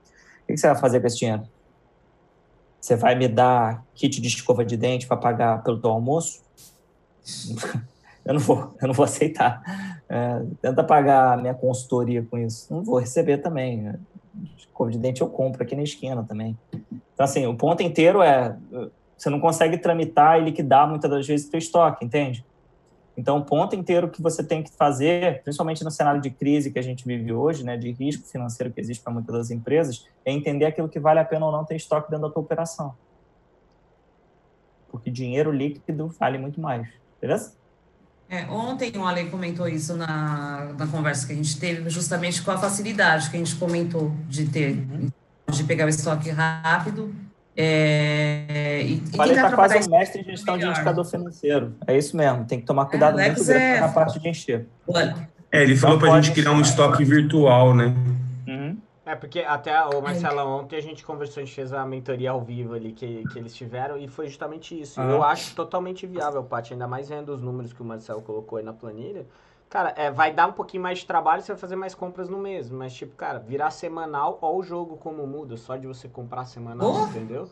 O 0.47 0.53
que 0.53 0.57
você 0.57 0.67
vai 0.67 0.77
fazer 0.77 1.01
com 1.01 1.07
esse 1.07 1.17
dinheiro? 1.17 1.43
Você 2.79 2.95
vai 2.95 3.15
me 3.15 3.27
dar 3.27 3.83
kit 3.93 4.21
de 4.21 4.27
escova 4.27 4.63
de 4.63 4.77
dente 4.77 5.07
para 5.07 5.17
pagar 5.17 5.61
pelo 5.63 5.77
teu 5.77 5.89
almoço? 5.89 6.41
eu 8.23 8.33
não 8.33 8.39
vou, 8.39 8.75
eu 8.81 8.87
não 8.87 8.93
vou 8.93 9.03
aceitar. 9.03 9.61
É, 10.07 10.41
tenta 10.61 10.83
pagar 10.83 11.37
minha 11.37 11.53
consultoria 11.53 12.23
com 12.23 12.37
isso. 12.37 12.73
Não 12.73 12.83
vou 12.83 12.97
receber 12.99 13.39
também. 13.39 13.93
Escova 14.57 14.89
de 14.89 14.97
dente 14.97 15.21
eu 15.21 15.29
compro 15.29 15.63
aqui 15.63 15.75
na 15.75 15.83
esquina 15.83 16.23
também. 16.23 16.57
Então, 16.71 17.23
assim, 17.25 17.45
o 17.45 17.55
ponto 17.55 17.83
inteiro 17.83 18.21
é 18.21 18.55
você 19.17 19.29
não 19.29 19.39
consegue 19.39 19.77
tramitar 19.77 20.39
e 20.39 20.45
liquidar 20.45 20.87
muitas 20.87 21.09
das 21.09 21.25
vezes 21.25 21.47
o 21.47 21.51
teu 21.51 21.57
estoque, 21.57 22.05
entende? 22.05 22.45
Então, 23.17 23.39
o 23.39 23.43
ponto 23.43 23.75
inteiro 23.75 24.07
que 24.07 24.21
você 24.21 24.43
tem 24.43 24.61
que 24.61 24.71
fazer, 24.71 25.41
principalmente 25.41 25.83
no 25.83 25.89
cenário 25.89 26.21
de 26.21 26.29
crise 26.29 26.69
que 26.69 26.77
a 26.77 26.83
gente 26.83 27.03
vive 27.03 27.33
hoje, 27.33 27.63
né, 27.63 27.75
de 27.75 27.91
risco 27.91 28.27
financeiro 28.27 28.71
que 28.71 28.79
existe 28.79 29.03
para 29.03 29.11
muitas 29.11 29.35
das 29.35 29.49
empresas, 29.49 30.05
é 30.23 30.31
entender 30.31 30.65
aquilo 30.65 30.87
que 30.87 30.99
vale 30.99 31.19
a 31.19 31.25
pena 31.25 31.47
ou 31.47 31.51
não 31.51 31.65
ter 31.65 31.75
estoque 31.75 32.11
dentro 32.11 32.27
da 32.27 32.33
tua 32.33 32.43
operação. 32.43 32.93
Porque 34.91 35.09
dinheiro 35.09 35.51
líquido 35.51 36.13
vale 36.19 36.37
muito 36.37 36.61
mais, 36.61 36.87
beleza? 37.19 37.53
É, 38.29 38.45
ontem 38.51 38.95
o 38.95 39.05
Ale 39.05 39.29
comentou 39.29 39.67
isso 39.67 39.95
na, 39.95 40.73
na 40.77 40.85
conversa 40.85 41.25
que 41.25 41.33
a 41.33 41.35
gente 41.35 41.59
teve, 41.59 41.89
justamente 41.89 42.41
com 42.43 42.51
a 42.51 42.57
facilidade 42.57 43.31
que 43.31 43.35
a 43.35 43.39
gente 43.39 43.55
comentou 43.55 44.11
de 44.27 44.47
ter, 44.47 44.77
uhum. 44.77 45.09
de 45.49 45.63
pegar 45.63 45.85
o 45.85 45.89
estoque 45.89 46.29
rápido. 46.29 47.15
É, 47.59 48.83
e, 48.83 48.93
e 48.93 49.17
Falei 49.17 49.35
tá 49.35 49.51
quase 49.51 49.77
um 49.77 49.91
mestre 49.91 50.23
de 50.23 50.31
gestão 50.31 50.55
melhor. 50.55 50.73
de 50.73 50.79
indicador 50.79 51.05
financeiro. 51.05 51.75
É 51.87 51.97
isso 51.97 52.15
mesmo, 52.15 52.45
tem 52.45 52.59
que 52.59 52.65
tomar 52.65 52.85
cuidado 52.85 53.19
é, 53.19 53.31
muito 53.31 53.51
é... 53.51 53.79
na 53.79 53.89
parte 53.89 54.19
de 54.19 54.29
encher. 54.29 54.67
É, 55.51 55.63
ele 55.63 55.75
falou 55.75 55.97
para 55.97 56.13
a 56.13 56.21
gente 56.21 56.33
criar 56.33 56.51
um 56.51 56.61
estoque 56.61 57.03
virtual, 57.03 57.73
né? 57.73 57.95
É, 59.07 59.15
porque 59.15 59.39
até 59.39 59.81
o 59.81 60.01
Marcelo, 60.01 60.41
ontem 60.41 60.75
a 60.75 60.81
gente 60.81 61.05
conversou, 61.05 61.41
a 61.41 61.45
gente 61.45 61.55
fez 61.55 61.71
a 61.71 61.85
mentoria 61.85 62.31
ao 62.31 62.41
vivo 62.41 62.73
ali 62.73 62.91
que, 62.91 63.23
que 63.31 63.39
eles 63.39 63.55
tiveram 63.55 63.97
e 63.97 64.05
foi 64.05 64.27
justamente 64.27 64.77
isso. 64.77 64.99
Eu 64.99 65.23
acho 65.23 65.55
totalmente 65.55 66.05
viável, 66.05 66.43
Paty, 66.43 66.73
ainda 66.73 66.89
mais 66.89 67.07
vendo 67.07 67.29
os 67.29 67.41
números 67.41 67.71
que 67.71 67.81
o 67.81 67.85
Marcelo 67.85 68.21
colocou 68.21 68.57
aí 68.57 68.65
na 68.65 68.73
planilha. 68.73 69.25
Cara, 69.69 69.93
é, 69.97 70.09
vai 70.09 70.33
dar 70.33 70.47
um 70.47 70.53
pouquinho 70.53 70.83
mais 70.83 70.99
de 70.99 71.05
trabalho, 71.05 71.41
você 71.41 71.51
vai 71.51 71.59
fazer 71.59 71.75
mais 71.75 71.93
compras 71.93 72.29
no 72.29 72.37
mês. 72.37 72.69
Mas, 72.69 72.93
tipo, 72.93 73.15
cara, 73.15 73.39
virar 73.39 73.69
semanal, 73.69 74.39
ó 74.41 74.55
o 74.55 74.63
jogo 74.63 74.95
como 74.97 75.27
muda, 75.27 75.57
só 75.57 75.75
de 75.75 75.85
você 75.85 76.07
comprar 76.07 76.45
semanal, 76.45 76.89
oh. 76.89 77.05
entendeu? 77.07 77.49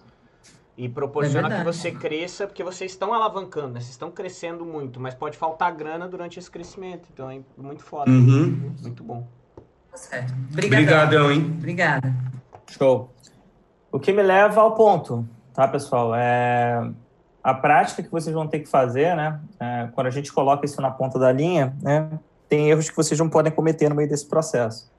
E 0.78 0.90
proporciona 0.90 1.54
é 1.54 1.58
que 1.58 1.64
você 1.64 1.92
cresça, 1.92 2.48
porque 2.48 2.64
vocês 2.64 2.92
estão 2.92 3.14
alavancando, 3.14 3.74
né? 3.74 3.80
Vocês 3.80 3.92
estão 3.92 4.12
crescendo 4.12 4.66
muito, 4.66 5.00
mas 5.00 5.14
pode 5.14 5.38
faltar 5.38 5.74
grana 5.74 6.08
durante 6.08 6.38
esse 6.38 6.52
crescimento. 6.52 7.08
Então 7.14 7.30
é 7.30 7.40
muito 7.58 7.84
foda. 7.84 8.10
Uhum. 8.12 8.74
Muito 8.82 9.04
bom. 9.04 9.26
Tá 9.90 9.98
certo. 9.98 10.34
Obrigadão, 10.52 11.32
hein? 11.32 11.54
Obrigada. 11.58 12.14
Show. 12.68 13.10
O 13.90 14.00
que 14.00 14.12
me 14.12 14.22
leva 14.22 14.62
ao 14.62 14.74
ponto, 14.74 15.26
tá, 15.54 15.66
pessoal? 15.66 16.14
É 16.14 16.92
a 17.45 17.53
prática 17.53 18.01
que 18.01 18.09
vocês 18.09 18.34
vão 18.34 18.47
ter 18.47 18.61
que 18.61 18.67
fazer, 18.67 19.15
né? 19.15 19.39
É, 19.59 19.88
quando 19.93 20.07
a 20.07 20.09
gente 20.09 20.34
coloca 20.34 20.65
isso 20.65 20.81
na 20.81 20.89
ponta 20.89 21.19
da 21.19 21.31
linha, 21.31 21.77
né? 21.80 22.09
Tem 22.49 22.72
erros 22.72 22.89
que 22.89 22.95
vocês 22.95 23.19
não 23.19 23.30
podem 23.30 23.51
cometer 23.51 23.88
no 23.88 23.93
meio 23.93 24.09
desse 24.09 24.26
processo. 24.26 24.91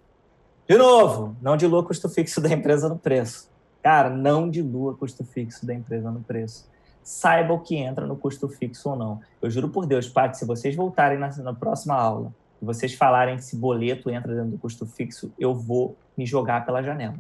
De 0.68 0.78
novo, 0.78 1.34
não 1.42 1.56
dilua 1.56 1.82
custo 1.82 2.08
fixo 2.08 2.40
da 2.40 2.48
empresa 2.48 2.88
no 2.88 2.96
preço. 2.96 3.50
Cara, 3.82 4.08
não 4.08 4.48
dilua 4.48 4.94
custo 4.94 5.24
fixo 5.24 5.66
da 5.66 5.74
empresa 5.74 6.08
no 6.08 6.20
preço. 6.20 6.70
Saiba 7.02 7.52
o 7.52 7.58
que 7.58 7.74
entra 7.74 8.06
no 8.06 8.16
custo 8.16 8.48
fixo 8.48 8.90
ou 8.90 8.96
não. 8.96 9.20
Eu 9.42 9.50
juro 9.50 9.68
por 9.68 9.84
Deus, 9.84 10.08
Paty, 10.08 10.38
se 10.38 10.44
vocês 10.44 10.76
voltarem 10.76 11.18
na, 11.18 11.28
na 11.38 11.52
próxima 11.52 11.96
aula 11.96 12.32
vocês 12.62 12.94
falarem 12.94 13.34
que 13.34 13.42
esse 13.42 13.56
boleto 13.56 14.08
entra 14.08 14.32
dentro 14.32 14.52
do 14.52 14.58
custo 14.58 14.86
fixo, 14.86 15.32
eu 15.36 15.52
vou 15.52 15.96
me 16.16 16.24
jogar 16.24 16.64
pela 16.64 16.80
janela. 16.80 17.16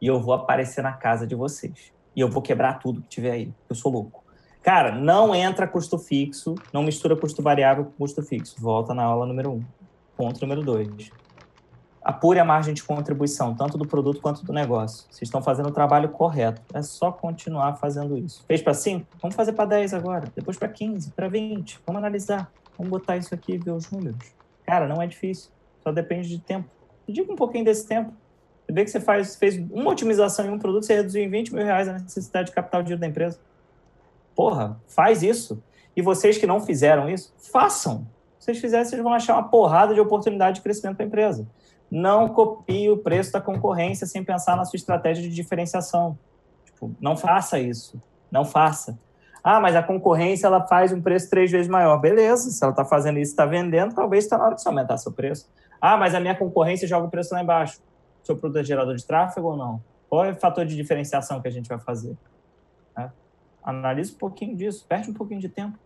E 0.00 0.06
eu 0.06 0.18
vou 0.18 0.32
aparecer 0.32 0.82
na 0.82 0.94
casa 0.94 1.26
de 1.26 1.34
vocês. 1.34 1.92
E 2.16 2.20
eu 2.20 2.28
vou 2.28 2.40
quebrar 2.40 2.78
tudo 2.78 3.02
que 3.02 3.08
tiver 3.08 3.32
aí. 3.32 3.54
Eu 3.68 3.76
sou 3.76 3.92
louco. 3.92 4.21
Cara, 4.62 4.92
não 4.92 5.34
entra 5.34 5.66
custo 5.66 5.98
fixo, 5.98 6.54
não 6.72 6.84
mistura 6.84 7.16
custo 7.16 7.42
variável 7.42 7.84
com 7.84 7.90
custo 7.92 8.22
fixo. 8.22 8.54
Volta 8.60 8.94
na 8.94 9.02
aula 9.02 9.26
número 9.26 9.50
um. 9.50 9.64
Ponto 10.16 10.40
número 10.40 10.62
dois. 10.62 11.10
Apure 12.00 12.38
a 12.38 12.44
margem 12.44 12.72
de 12.72 12.82
contribuição, 12.82 13.54
tanto 13.54 13.76
do 13.76 13.86
produto 13.86 14.20
quanto 14.20 14.44
do 14.44 14.52
negócio. 14.52 15.04
Vocês 15.10 15.22
estão 15.22 15.42
fazendo 15.42 15.68
o 15.68 15.72
trabalho 15.72 16.08
correto. 16.10 16.62
É 16.72 16.82
só 16.82 17.10
continuar 17.10 17.76
fazendo 17.76 18.16
isso. 18.16 18.44
Fez 18.46 18.62
para 18.62 18.74
5? 18.74 19.06
Vamos 19.20 19.34
fazer 19.34 19.52
para 19.52 19.64
10 19.64 19.94
agora. 19.94 20.26
Depois 20.34 20.56
para 20.56 20.68
15, 20.68 21.10
para 21.10 21.28
20. 21.28 21.80
Vamos 21.84 21.98
analisar. 21.98 22.52
Vamos 22.76 22.90
botar 22.90 23.16
isso 23.16 23.34
aqui 23.34 23.54
e 23.54 23.58
ver 23.58 23.72
os 23.72 23.90
números. 23.90 24.32
Cara, 24.64 24.86
não 24.86 25.02
é 25.02 25.06
difícil. 25.06 25.50
Só 25.82 25.90
depende 25.90 26.28
de 26.28 26.38
tempo. 26.38 26.68
Diga 27.08 27.32
um 27.32 27.36
pouquinho 27.36 27.64
desse 27.64 27.86
tempo. 27.86 28.12
Você 28.64 28.72
vê 28.72 28.84
que 28.84 28.90
você 28.90 29.00
faz, 29.00 29.34
fez 29.36 29.56
uma 29.70 29.90
otimização 29.90 30.46
em 30.46 30.50
um 30.50 30.58
produto, 30.58 30.86
você 30.86 30.94
reduziu 30.94 31.22
em 31.22 31.28
20 31.28 31.52
mil 31.52 31.64
reais 31.64 31.88
a 31.88 31.94
necessidade 31.94 32.48
de 32.48 32.54
capital 32.54 32.82
de 32.82 32.90
giro 32.90 33.00
da 33.00 33.06
empresa. 33.06 33.40
Porra, 34.34 34.80
faz 34.86 35.22
isso. 35.22 35.62
E 35.96 36.02
vocês 36.02 36.38
que 36.38 36.46
não 36.46 36.60
fizeram 36.60 37.08
isso, 37.08 37.34
façam. 37.52 38.06
Se 38.38 38.46
vocês 38.46 38.58
fizerem, 38.58 38.84
vocês 38.84 39.02
vão 39.02 39.12
achar 39.12 39.34
uma 39.34 39.48
porrada 39.48 39.94
de 39.94 40.00
oportunidade 40.00 40.56
de 40.56 40.62
crescimento 40.62 40.96
para 40.96 41.04
a 41.04 41.08
empresa. 41.08 41.46
Não 41.90 42.28
copie 42.28 42.90
o 42.90 42.96
preço 42.96 43.32
da 43.32 43.40
concorrência 43.40 44.06
sem 44.06 44.24
pensar 44.24 44.56
na 44.56 44.64
sua 44.64 44.76
estratégia 44.76 45.22
de 45.22 45.28
diferenciação. 45.28 46.18
Tipo, 46.64 46.94
não 47.00 47.16
faça 47.16 47.58
isso. 47.58 48.00
Não 48.30 48.44
faça. 48.44 48.98
Ah, 49.44 49.60
mas 49.60 49.76
a 49.76 49.82
concorrência 49.82 50.46
ela 50.46 50.66
faz 50.66 50.92
um 50.92 51.02
preço 51.02 51.28
três 51.28 51.50
vezes 51.50 51.68
maior. 51.68 51.98
Beleza, 51.98 52.50
se 52.50 52.62
ela 52.62 52.72
está 52.72 52.84
fazendo 52.84 53.18
isso, 53.18 53.32
está 53.32 53.44
vendendo, 53.44 53.94
talvez 53.94 54.24
está 54.24 54.38
na 54.38 54.44
hora 54.44 54.54
de 54.54 54.62
você 54.62 54.68
aumentar 54.68 54.96
seu 54.96 55.12
preço. 55.12 55.50
Ah, 55.80 55.96
mas 55.96 56.14
a 56.14 56.20
minha 56.20 56.34
concorrência 56.34 56.88
joga 56.88 57.06
o 57.06 57.10
preço 57.10 57.34
lá 57.34 57.42
embaixo. 57.42 57.80
Seu 58.22 58.36
produto 58.36 58.60
é 58.60 58.64
gerador 58.64 58.94
de 58.94 59.04
tráfego 59.04 59.48
ou 59.48 59.56
não? 59.56 59.82
Qual 60.08 60.24
é 60.24 60.30
o 60.30 60.36
fator 60.36 60.64
de 60.64 60.76
diferenciação 60.76 61.40
que 61.40 61.48
a 61.48 61.50
gente 61.50 61.68
vai 61.68 61.78
fazer? 61.78 62.16
Analise 63.62 64.14
um 64.14 64.18
pouquinho 64.18 64.56
disso, 64.56 64.84
perde 64.88 65.10
um 65.10 65.14
pouquinho 65.14 65.40
de 65.40 65.48
tempo. 65.48 65.78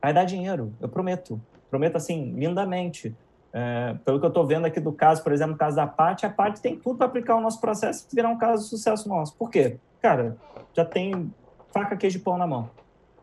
Vai 0.00 0.12
dar 0.12 0.24
dinheiro, 0.24 0.72
eu 0.80 0.88
prometo. 0.88 1.40
Prometo 1.70 1.96
assim, 1.96 2.32
lindamente. 2.32 3.14
É, 3.52 3.96
pelo 4.04 4.18
que 4.18 4.26
eu 4.26 4.28
estou 4.28 4.46
vendo 4.46 4.66
aqui 4.66 4.80
do 4.80 4.92
caso, 4.92 5.22
por 5.22 5.32
exemplo, 5.32 5.52
no 5.52 5.58
caso 5.58 5.76
da 5.76 5.86
Pat, 5.86 6.24
a 6.24 6.30
Pat 6.30 6.58
tem 6.58 6.76
tudo 6.76 6.96
para 6.96 7.06
aplicar 7.06 7.36
o 7.36 7.40
nosso 7.40 7.60
processo 7.60 8.06
e 8.12 8.14
virar 8.14 8.28
um 8.28 8.36
caso 8.36 8.64
de 8.64 8.68
sucesso 8.68 9.08
nosso. 9.08 9.34
Por 9.36 9.48
quê? 9.48 9.78
Cara, 10.02 10.36
já 10.74 10.84
tem 10.84 11.32
faca, 11.72 11.96
queijo 11.96 12.18
e 12.18 12.20
pão 12.20 12.36
na 12.36 12.46
mão. 12.46 12.68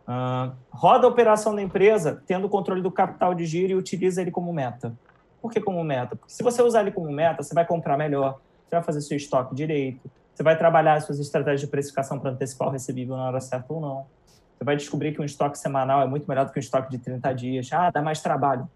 Uh, 0.07 0.55
roda 0.71 1.05
a 1.05 1.09
operação 1.09 1.53
da 1.53 1.61
empresa 1.61 2.23
tendo 2.25 2.47
o 2.47 2.49
controle 2.49 2.81
do 2.81 2.91
capital 2.91 3.33
de 3.35 3.45
giro 3.45 3.73
e 3.73 3.75
utiliza 3.75 4.21
ele 4.21 4.31
como 4.31 4.51
meta. 4.51 4.93
Por 5.41 5.51
que 5.51 5.59
como 5.59 5.83
meta? 5.83 6.15
Porque 6.15 6.33
se 6.33 6.43
você 6.43 6.61
usar 6.61 6.81
ele 6.81 6.91
como 6.91 7.11
meta, 7.11 7.43
você 7.43 7.53
vai 7.53 7.65
comprar 7.65 7.97
melhor, 7.97 8.39
você 8.67 8.75
vai 8.75 8.83
fazer 8.83 9.01
seu 9.01 9.17
estoque 9.17 9.53
direito, 9.53 10.09
você 10.41 10.43
vai 10.43 10.57
trabalhar 10.57 10.95
as 10.95 11.05
suas 11.05 11.19
estratégias 11.19 11.61
de 11.61 11.67
precificação 11.67 12.17
para 12.17 12.31
antecipar 12.31 12.67
o 12.67 12.71
recebível 12.71 13.15
na 13.15 13.27
hora 13.27 13.39
certa 13.39 13.71
ou 13.71 13.79
não. 13.79 14.07
Você 14.57 14.63
vai 14.63 14.75
descobrir 14.75 15.13
que 15.13 15.21
um 15.21 15.23
estoque 15.23 15.57
semanal 15.57 16.01
é 16.01 16.07
muito 16.07 16.27
melhor 16.27 16.45
do 16.45 16.51
que 16.51 16.57
um 16.57 16.59
estoque 16.59 16.89
de 16.89 16.97
30 16.97 17.31
dias. 17.33 17.69
Ah, 17.71 17.91
dá 17.91 18.01
mais 18.01 18.21
trabalho. 18.21 18.67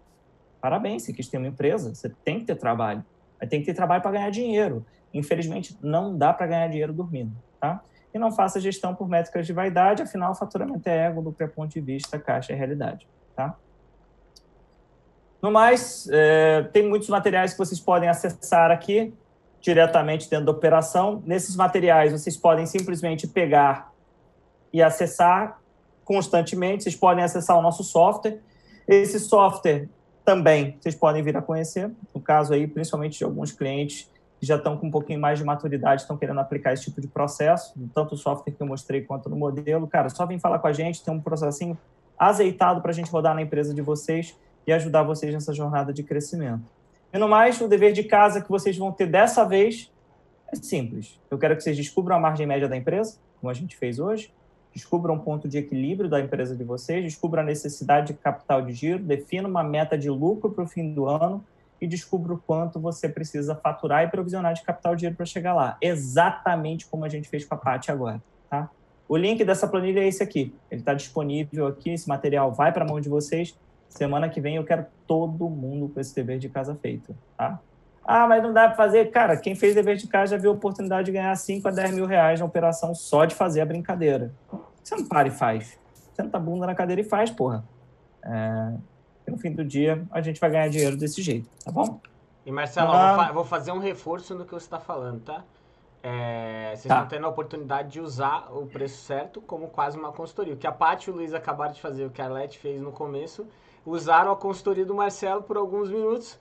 Parabéns, 0.60 1.02
você 1.02 1.12
quis 1.12 1.28
ter 1.28 1.38
uma 1.38 1.48
empresa, 1.48 1.92
você 1.92 2.08
tem 2.24 2.38
que 2.38 2.46
ter 2.46 2.54
trabalho. 2.54 3.04
Mas 3.40 3.50
tem 3.50 3.58
que 3.58 3.66
ter 3.66 3.74
trabalho 3.74 4.00
para 4.00 4.12
ganhar 4.12 4.30
dinheiro. 4.30 4.86
Infelizmente, 5.12 5.76
não 5.82 6.16
dá 6.16 6.32
para 6.32 6.46
ganhar 6.46 6.68
dinheiro 6.68 6.92
dormindo, 6.92 7.32
tá? 7.60 7.82
E 8.14 8.18
não 8.18 8.30
faça 8.30 8.60
gestão 8.60 8.94
por 8.94 9.08
métricas 9.08 9.44
de 9.44 9.52
vaidade, 9.52 10.02
afinal, 10.02 10.36
faturamento 10.36 10.88
é 10.88 11.06
ego, 11.06 11.20
do 11.20 11.34
é 11.40 11.46
ponto 11.48 11.72
de 11.72 11.80
vista, 11.80 12.16
caixa 12.16 12.52
é 12.52 12.56
realidade, 12.56 13.08
tá? 13.34 13.56
No 15.42 15.50
mais, 15.50 16.08
é, 16.12 16.62
tem 16.72 16.88
muitos 16.88 17.08
materiais 17.08 17.52
que 17.52 17.58
vocês 17.58 17.80
podem 17.80 18.08
acessar 18.08 18.70
aqui 18.70 19.12
diretamente 19.66 20.30
dentro 20.30 20.46
da 20.46 20.52
operação. 20.52 21.20
Nesses 21.26 21.56
materiais, 21.56 22.12
vocês 22.12 22.36
podem 22.36 22.66
simplesmente 22.66 23.26
pegar 23.26 23.92
e 24.72 24.80
acessar 24.80 25.60
constantemente. 26.04 26.84
Vocês 26.84 26.94
podem 26.94 27.24
acessar 27.24 27.58
o 27.58 27.62
nosso 27.62 27.82
software. 27.82 28.38
Esse 28.86 29.18
software 29.18 29.88
também 30.24 30.76
vocês 30.80 30.94
podem 30.94 31.20
vir 31.20 31.36
a 31.36 31.42
conhecer. 31.42 31.90
No 32.14 32.20
caso 32.20 32.54
aí, 32.54 32.68
principalmente 32.68 33.18
de 33.18 33.24
alguns 33.24 33.50
clientes 33.50 34.08
que 34.38 34.46
já 34.46 34.54
estão 34.54 34.76
com 34.76 34.86
um 34.86 34.90
pouquinho 34.90 35.18
mais 35.18 35.40
de 35.40 35.44
maturidade, 35.44 36.02
estão 36.02 36.16
querendo 36.16 36.38
aplicar 36.38 36.72
esse 36.72 36.84
tipo 36.84 37.00
de 37.00 37.08
processo, 37.08 37.74
tanto 37.92 38.14
o 38.14 38.16
software 38.16 38.52
que 38.52 38.62
eu 38.62 38.66
mostrei 38.68 39.00
quanto 39.00 39.28
no 39.28 39.34
modelo. 39.34 39.88
Cara, 39.88 40.08
só 40.10 40.24
vem 40.26 40.38
falar 40.38 40.60
com 40.60 40.68
a 40.68 40.72
gente, 40.72 41.02
tem 41.02 41.12
um 41.12 41.20
processinho 41.20 41.76
azeitado 42.16 42.80
para 42.80 42.92
a 42.92 42.94
gente 42.94 43.10
rodar 43.10 43.34
na 43.34 43.42
empresa 43.42 43.74
de 43.74 43.82
vocês 43.82 44.38
e 44.64 44.72
ajudar 44.72 45.02
vocês 45.02 45.34
nessa 45.34 45.52
jornada 45.52 45.92
de 45.92 46.04
crescimento. 46.04 46.75
E 47.12 47.18
no 47.18 47.28
mais, 47.28 47.60
o 47.60 47.68
dever 47.68 47.92
de 47.92 48.04
casa 48.04 48.40
que 48.40 48.48
vocês 48.48 48.76
vão 48.76 48.92
ter 48.92 49.06
dessa 49.06 49.44
vez 49.44 49.92
é 50.52 50.56
simples. 50.56 51.18
Eu 51.30 51.38
quero 51.38 51.56
que 51.56 51.62
vocês 51.62 51.76
descubram 51.76 52.16
a 52.16 52.20
margem 52.20 52.46
média 52.46 52.68
da 52.68 52.76
empresa, 52.76 53.18
como 53.40 53.50
a 53.50 53.54
gente 53.54 53.76
fez 53.76 53.98
hoje, 53.98 54.32
descubram 54.72 55.14
um 55.14 55.18
ponto 55.18 55.48
de 55.48 55.58
equilíbrio 55.58 56.08
da 56.08 56.20
empresa 56.20 56.54
de 56.54 56.62
vocês, 56.62 57.02
descubram 57.02 57.42
a 57.42 57.46
necessidade 57.46 58.08
de 58.08 58.14
capital 58.14 58.60
de 58.62 58.72
giro, 58.72 59.02
defina 59.02 59.48
uma 59.48 59.64
meta 59.64 59.96
de 59.96 60.10
lucro 60.10 60.50
para 60.50 60.64
o 60.64 60.66
fim 60.66 60.92
do 60.92 61.06
ano 61.08 61.42
e 61.80 61.86
descubra 61.86 62.34
o 62.34 62.38
quanto 62.38 62.78
você 62.78 63.08
precisa 63.08 63.54
faturar 63.54 64.04
e 64.04 64.08
provisionar 64.08 64.54
de 64.54 64.62
capital 64.62 64.94
de 64.94 65.00
dinheiro 65.00 65.16
para 65.16 65.26
chegar 65.26 65.54
lá. 65.54 65.76
Exatamente 65.80 66.86
como 66.86 67.04
a 67.04 67.08
gente 67.08 67.28
fez 67.28 67.44
com 67.44 67.54
a 67.54 67.58
Paty 67.58 67.90
agora, 67.90 68.22
tá? 68.48 68.70
O 69.08 69.16
link 69.16 69.44
dessa 69.44 69.68
planilha 69.68 70.00
é 70.00 70.08
esse 70.08 70.22
aqui. 70.22 70.54
Ele 70.70 70.80
está 70.80 70.92
disponível 70.92 71.66
aqui, 71.66 71.90
esse 71.90 72.08
material 72.08 72.52
vai 72.52 72.72
para 72.72 72.84
a 72.84 72.88
mão 72.88 73.00
de 73.00 73.08
vocês. 73.08 73.56
Semana 73.88 74.28
que 74.28 74.40
vem 74.40 74.56
eu 74.56 74.64
quero 74.64 74.86
todo 75.06 75.48
mundo 75.48 75.88
com 75.88 76.00
esse 76.00 76.14
dever 76.14 76.38
de 76.38 76.48
casa 76.48 76.74
feito, 76.74 77.16
tá? 77.36 77.60
Ah, 78.04 78.26
mas 78.28 78.42
não 78.42 78.52
dá 78.52 78.68
para 78.68 78.76
fazer. 78.76 79.10
Cara, 79.10 79.36
quem 79.36 79.54
fez 79.56 79.74
dever 79.74 79.96
de 79.96 80.06
casa 80.06 80.36
já 80.36 80.40
viu 80.40 80.50
a 80.50 80.54
oportunidade 80.54 81.06
de 81.06 81.12
ganhar 81.12 81.34
5 81.34 81.66
a 81.66 81.70
10 81.72 81.92
mil 81.92 82.06
reais 82.06 82.38
na 82.38 82.46
operação 82.46 82.94
só 82.94 83.24
de 83.24 83.34
fazer 83.34 83.60
a 83.60 83.66
brincadeira. 83.66 84.32
Você 84.82 84.94
não 84.94 85.06
para 85.06 85.26
e 85.26 85.30
faz. 85.32 85.76
Senta 86.14 86.36
a 86.36 86.40
bunda 86.40 86.66
na 86.66 86.74
cadeira 86.74 87.00
e 87.00 87.04
faz, 87.04 87.30
porra. 87.30 87.64
É... 88.22 88.74
E 89.26 89.30
no 89.30 89.38
fim 89.38 89.50
do 89.50 89.64
dia, 89.64 90.06
a 90.12 90.20
gente 90.20 90.40
vai 90.40 90.50
ganhar 90.50 90.68
dinheiro 90.68 90.96
desse 90.96 91.20
jeito, 91.20 91.48
tá 91.64 91.72
bom? 91.72 92.00
E 92.44 92.52
Marcelo, 92.52 92.92
ah. 92.92 93.14
vou, 93.14 93.24
fa 93.24 93.32
vou, 93.32 93.44
fazer 93.44 93.72
um 93.72 93.80
reforço 93.80 94.36
no 94.36 94.44
que 94.44 94.52
você 94.52 94.66
está 94.66 94.78
falando, 94.78 95.20
tá? 95.24 95.42
É, 96.00 96.68
vocês 96.76 96.86
tá. 96.86 97.02
estão 97.02 97.08
tendo 97.08 97.26
a 97.26 97.28
oportunidade 97.28 97.88
de 97.88 98.00
usar 98.00 98.48
o 98.52 98.66
preço 98.66 99.02
certo 99.02 99.40
como 99.40 99.66
quase 99.66 99.98
uma 99.98 100.12
consultoria. 100.12 100.54
O 100.54 100.56
que 100.56 100.66
a 100.66 100.70
Paty 100.70 101.10
e 101.10 101.12
o 101.12 101.16
Luiz 101.16 101.34
acabaram 101.34 101.72
de 101.72 101.80
fazer, 101.80 102.04
o 102.04 102.10
que 102.10 102.22
a 102.22 102.26
Arlete 102.26 102.60
fez 102.60 102.80
no 102.80 102.92
começo, 102.92 103.48
usaram 103.86 104.32
a 104.32 104.36
consultoria 104.36 104.84
do 104.84 104.94
Marcelo 104.94 105.42
por 105.42 105.56
alguns 105.56 105.88
minutos. 105.88 106.38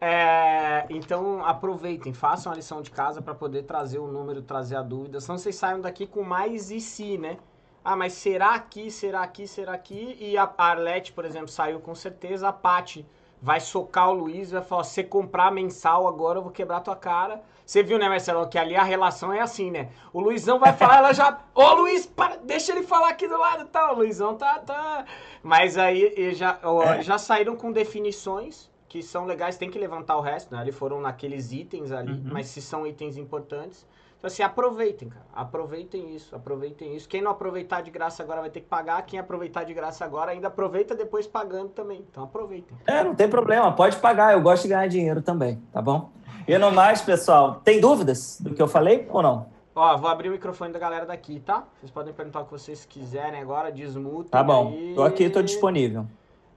É, 0.00 0.86
então 0.90 1.44
aproveitem, 1.44 2.12
façam 2.12 2.52
a 2.52 2.54
lição 2.54 2.82
de 2.82 2.90
casa 2.90 3.20
para 3.20 3.34
poder 3.34 3.64
trazer 3.64 3.98
o 3.98 4.06
número, 4.06 4.42
trazer 4.42 4.76
a 4.76 4.82
dúvida. 4.82 5.20
Senão 5.20 5.38
vocês 5.38 5.56
saiam 5.56 5.80
daqui 5.80 6.06
com 6.06 6.22
mais 6.22 6.70
e 6.70 6.80
se, 6.80 7.16
né? 7.16 7.38
Ah, 7.84 7.96
mas 7.96 8.12
será 8.12 8.54
aqui, 8.54 8.90
será 8.90 9.22
aqui, 9.22 9.46
será 9.46 9.72
aqui? 9.72 10.16
E 10.20 10.36
a 10.36 10.52
Arlete, 10.58 11.12
por 11.12 11.24
exemplo, 11.24 11.48
saiu 11.48 11.80
com 11.80 11.94
certeza. 11.94 12.48
A 12.48 12.52
Pati 12.52 13.06
vai 13.40 13.60
socar 13.60 14.10
o 14.10 14.14
Luiz, 14.14 14.50
vai 14.50 14.62
falar: 14.62 14.84
você 14.84 15.02
comprar 15.02 15.50
mensal 15.52 16.06
agora, 16.06 16.38
eu 16.38 16.42
vou 16.42 16.52
quebrar 16.52 16.80
tua 16.80 16.96
cara. 16.96 17.42
Você 17.64 17.82
viu, 17.82 17.98
né, 17.98 18.08
Marcelo, 18.08 18.48
que 18.48 18.56
ali 18.56 18.74
a 18.74 18.82
relação 18.82 19.30
é 19.30 19.40
assim, 19.40 19.70
né? 19.70 19.90
O 20.10 20.20
Luizão 20.20 20.58
vai 20.58 20.72
falar, 20.72 20.98
ela 20.98 21.12
já. 21.12 21.38
Ô, 21.54 21.62
oh, 21.62 21.74
Luiz, 21.74 22.06
para, 22.06 22.36
deixa 22.36 22.72
ele 22.72 22.82
falar 22.82 23.10
aqui 23.10 23.28
do 23.28 23.36
lado 23.36 23.64
e 23.64 23.66
tá? 23.66 23.80
tal. 23.80 23.94
O 23.94 23.98
Luizão 23.98 24.34
tá. 24.36 24.58
tá... 24.60 25.04
Mas 25.42 25.76
aí 25.76 26.34
já, 26.34 26.58
ó, 26.62 27.02
já 27.02 27.18
saíram 27.18 27.56
com 27.56 27.70
definições 27.70 28.70
que 28.88 29.02
são 29.02 29.26
legais, 29.26 29.58
tem 29.58 29.70
que 29.70 29.78
levantar 29.78 30.16
o 30.16 30.22
resto, 30.22 30.54
né? 30.54 30.62
Eles 30.62 30.74
foram 30.74 30.98
naqueles 30.98 31.52
itens 31.52 31.92
ali, 31.92 32.12
uhum. 32.12 32.30
mas 32.32 32.46
se 32.46 32.62
são 32.62 32.86
itens 32.86 33.18
importantes. 33.18 33.86
Então, 34.18 34.26
assim, 34.26 34.42
aproveitem, 34.42 35.08
cara. 35.08 35.24
Aproveitem 35.32 36.14
isso, 36.14 36.34
aproveitem 36.34 36.96
isso. 36.96 37.08
Quem 37.08 37.22
não 37.22 37.30
aproveitar 37.30 37.82
de 37.82 37.90
graça 37.90 38.22
agora 38.22 38.40
vai 38.40 38.50
ter 38.50 38.60
que 38.60 38.66
pagar. 38.66 39.00
Quem 39.02 39.18
aproveitar 39.18 39.62
de 39.62 39.72
graça 39.72 40.04
agora 40.04 40.32
ainda 40.32 40.48
aproveita 40.48 40.94
depois 40.94 41.26
pagando 41.26 41.68
também. 41.68 42.04
Então, 42.10 42.24
aproveitem. 42.24 42.76
É, 42.84 43.04
não 43.04 43.14
tem 43.14 43.28
problema. 43.28 43.72
Pode 43.72 43.96
pagar. 43.98 44.32
Eu 44.32 44.40
gosto 44.40 44.64
de 44.64 44.70
ganhar 44.70 44.88
dinheiro 44.88 45.22
também, 45.22 45.62
tá 45.72 45.80
bom? 45.80 46.10
E 46.48 46.58
no 46.58 46.72
mais, 46.72 47.00
pessoal, 47.00 47.60
tem 47.62 47.80
dúvidas 47.80 48.40
do 48.40 48.54
que 48.54 48.60
eu 48.60 48.66
falei 48.66 49.06
ou 49.10 49.22
não? 49.22 49.46
Ó, 49.74 49.96
vou 49.96 50.10
abrir 50.10 50.28
o 50.28 50.32
microfone 50.32 50.72
da 50.72 50.78
galera 50.80 51.06
daqui, 51.06 51.38
tá? 51.38 51.64
Vocês 51.78 51.92
podem 51.92 52.12
perguntar 52.12 52.40
o 52.40 52.46
que 52.46 52.50
vocês 52.50 52.84
quiserem 52.84 53.40
agora, 53.40 53.70
desmutem. 53.70 54.30
Tá 54.30 54.42
bom. 54.42 54.72
Aí. 54.72 54.94
Tô 54.96 55.04
aqui, 55.04 55.30
tô 55.30 55.40
disponível. 55.40 56.04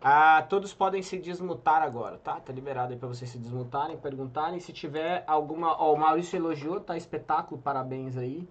Ah, 0.03 0.43
todos 0.49 0.73
podem 0.73 1.03
se 1.03 1.17
desmutar 1.19 1.83
agora, 1.83 2.17
tá? 2.17 2.39
Tá 2.39 2.51
liberado 2.51 2.91
aí 2.91 2.97
pra 2.97 3.07
vocês 3.07 3.29
se 3.29 3.37
desmutarem, 3.37 3.95
perguntarem. 3.97 4.59
Se 4.59 4.73
tiver 4.73 5.23
alguma. 5.27 5.79
Ó, 5.79 5.93
o 5.93 5.97
Maurício 5.97 6.37
elogiou, 6.37 6.79
tá 6.79 6.97
espetáculo, 6.97 7.61
parabéns 7.61 8.17
aí. 8.17 8.49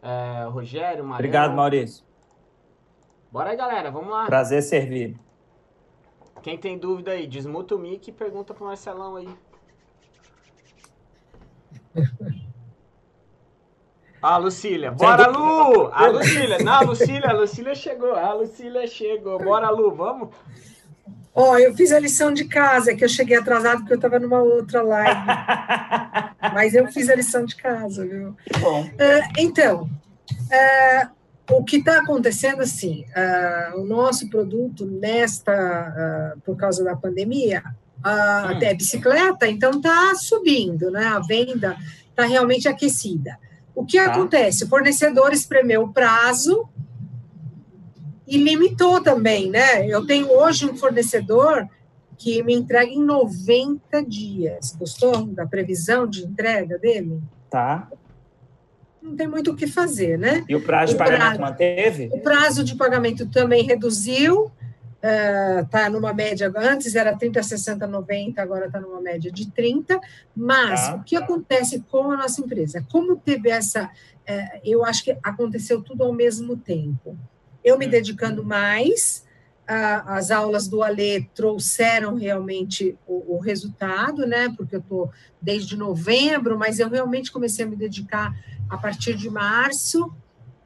É, 0.00 0.44
Rogério, 0.44 1.02
Mariano. 1.02 1.14
Obrigado, 1.14 1.54
Maurício. 1.54 2.04
Bora 3.32 3.50
aí, 3.50 3.56
galera, 3.56 3.90
vamos 3.90 4.10
lá. 4.10 4.26
Prazer 4.26 4.62
servir. 4.62 5.18
Quem 6.40 6.56
tem 6.56 6.78
dúvida 6.78 7.12
aí, 7.12 7.26
desmuta 7.26 7.74
o 7.74 7.78
mic 7.78 8.08
e 8.08 8.12
pergunta 8.12 8.54
pro 8.54 8.64
Marcelão 8.64 9.16
aí. 9.16 9.28
Ah, 14.24 14.36
Lucília. 14.36 14.92
Bora, 14.92 15.26
Lu! 15.26 15.90
A 15.92 16.06
Lucília. 16.06 16.58
Não, 16.60 16.72
a 16.72 16.80
Lucília, 16.82 17.28
a 17.28 17.32
Lucília 17.32 17.74
chegou. 17.74 18.14
A 18.14 18.32
Lucília 18.32 18.86
chegou. 18.86 19.36
Bora, 19.36 19.68
Lu, 19.68 19.92
vamos? 19.92 20.28
Ó, 21.34 21.52
oh, 21.52 21.58
eu 21.58 21.74
fiz 21.74 21.92
a 21.92 21.98
lição 21.98 22.32
de 22.32 22.44
casa, 22.44 22.94
que 22.94 23.02
eu 23.02 23.08
cheguei 23.08 23.38
atrasado 23.38 23.78
porque 23.78 23.94
eu 23.94 23.96
estava 23.96 24.18
numa 24.18 24.40
outra 24.40 24.82
live. 24.82 25.20
Mas 26.52 26.74
eu 26.74 26.86
fiz 26.88 27.08
a 27.08 27.14
lição 27.14 27.46
de 27.46 27.56
casa, 27.56 28.06
viu? 28.06 28.36
Bom. 28.60 28.82
Uh, 28.84 29.32
então, 29.38 29.90
uh, 30.30 31.10
o 31.56 31.64
que 31.64 31.76
está 31.76 32.00
acontecendo 32.00 32.60
assim, 32.60 33.06
uh, 33.16 33.80
o 33.80 33.84
nosso 33.84 34.28
produto 34.28 34.84
nesta, 34.84 36.34
por 36.44 36.54
causa 36.56 36.84
da 36.84 36.94
pandemia, 36.94 37.62
hum. 37.66 38.50
até 38.50 38.74
bicicleta, 38.74 39.48
então 39.48 39.70
está 39.70 40.14
subindo, 40.14 40.90
né? 40.90 41.06
A 41.06 41.20
venda 41.20 41.76
está 42.10 42.26
realmente 42.26 42.68
aquecida. 42.68 43.38
O 43.74 43.86
que 43.86 43.96
tá. 43.96 44.12
acontece? 44.12 44.64
O 44.64 44.68
fornecedor 44.68 45.32
espremeu 45.32 45.84
o 45.84 45.92
prazo 45.92 46.68
e 48.26 48.38
limitou 48.38 49.02
também, 49.02 49.50
né? 49.50 49.86
Eu 49.86 50.06
tenho 50.06 50.30
hoje 50.30 50.66
um 50.66 50.76
fornecedor 50.76 51.68
que 52.16 52.42
me 52.42 52.54
entrega 52.54 52.90
em 52.90 53.02
90 53.02 54.04
dias. 54.04 54.76
Gostou 54.78 55.26
da 55.26 55.44
previsão 55.46 56.06
de 56.06 56.24
entrega 56.24 56.78
dele? 56.78 57.20
Tá. 57.50 57.88
Não 59.02 59.16
tem 59.16 59.26
muito 59.26 59.50
o 59.50 59.56
que 59.56 59.66
fazer, 59.66 60.16
né? 60.16 60.44
E 60.48 60.54
o 60.54 60.60
prazo 60.60 60.92
de 60.92 60.98
pagamento 60.98 61.22
prazo, 61.22 61.40
manteve? 61.40 62.08
O 62.12 62.20
prazo 62.20 62.62
de 62.62 62.76
pagamento 62.76 63.26
também 63.28 63.64
reduziu. 63.64 64.52
Está 65.64 65.88
uh, 65.88 65.90
numa 65.90 66.14
média, 66.14 66.52
antes 66.54 66.94
era 66.94 67.16
30, 67.16 67.42
60, 67.42 67.88
90, 67.88 68.40
agora 68.40 68.66
está 68.66 68.80
numa 68.80 69.00
média 69.00 69.32
de 69.32 69.50
30. 69.50 70.00
Mas 70.36 70.86
tá. 70.86 70.94
o 70.94 71.02
que 71.02 71.16
acontece 71.16 71.80
com 71.90 72.12
a 72.12 72.16
nossa 72.16 72.40
empresa? 72.40 72.86
Como 72.88 73.16
teve 73.16 73.50
essa. 73.50 73.90
Uh, 74.28 74.60
eu 74.62 74.84
acho 74.84 75.02
que 75.02 75.16
aconteceu 75.24 75.82
tudo 75.82 76.04
ao 76.04 76.12
mesmo 76.12 76.56
tempo 76.56 77.18
eu 77.64 77.78
me 77.78 77.86
dedicando 77.86 78.44
mais, 78.44 79.24
a, 79.66 80.16
as 80.16 80.30
aulas 80.30 80.66
do 80.68 80.82
Alê 80.82 81.22
trouxeram 81.34 82.16
realmente 82.16 82.98
o, 83.06 83.36
o 83.36 83.38
resultado, 83.38 84.26
né? 84.26 84.52
Porque 84.56 84.76
eu 84.76 84.80
estou 84.80 85.10
desde 85.40 85.76
novembro, 85.76 86.58
mas 86.58 86.78
eu 86.78 86.88
realmente 86.88 87.30
comecei 87.30 87.64
a 87.64 87.68
me 87.68 87.76
dedicar 87.76 88.34
a 88.68 88.76
partir 88.76 89.14
de 89.14 89.30
março. 89.30 90.12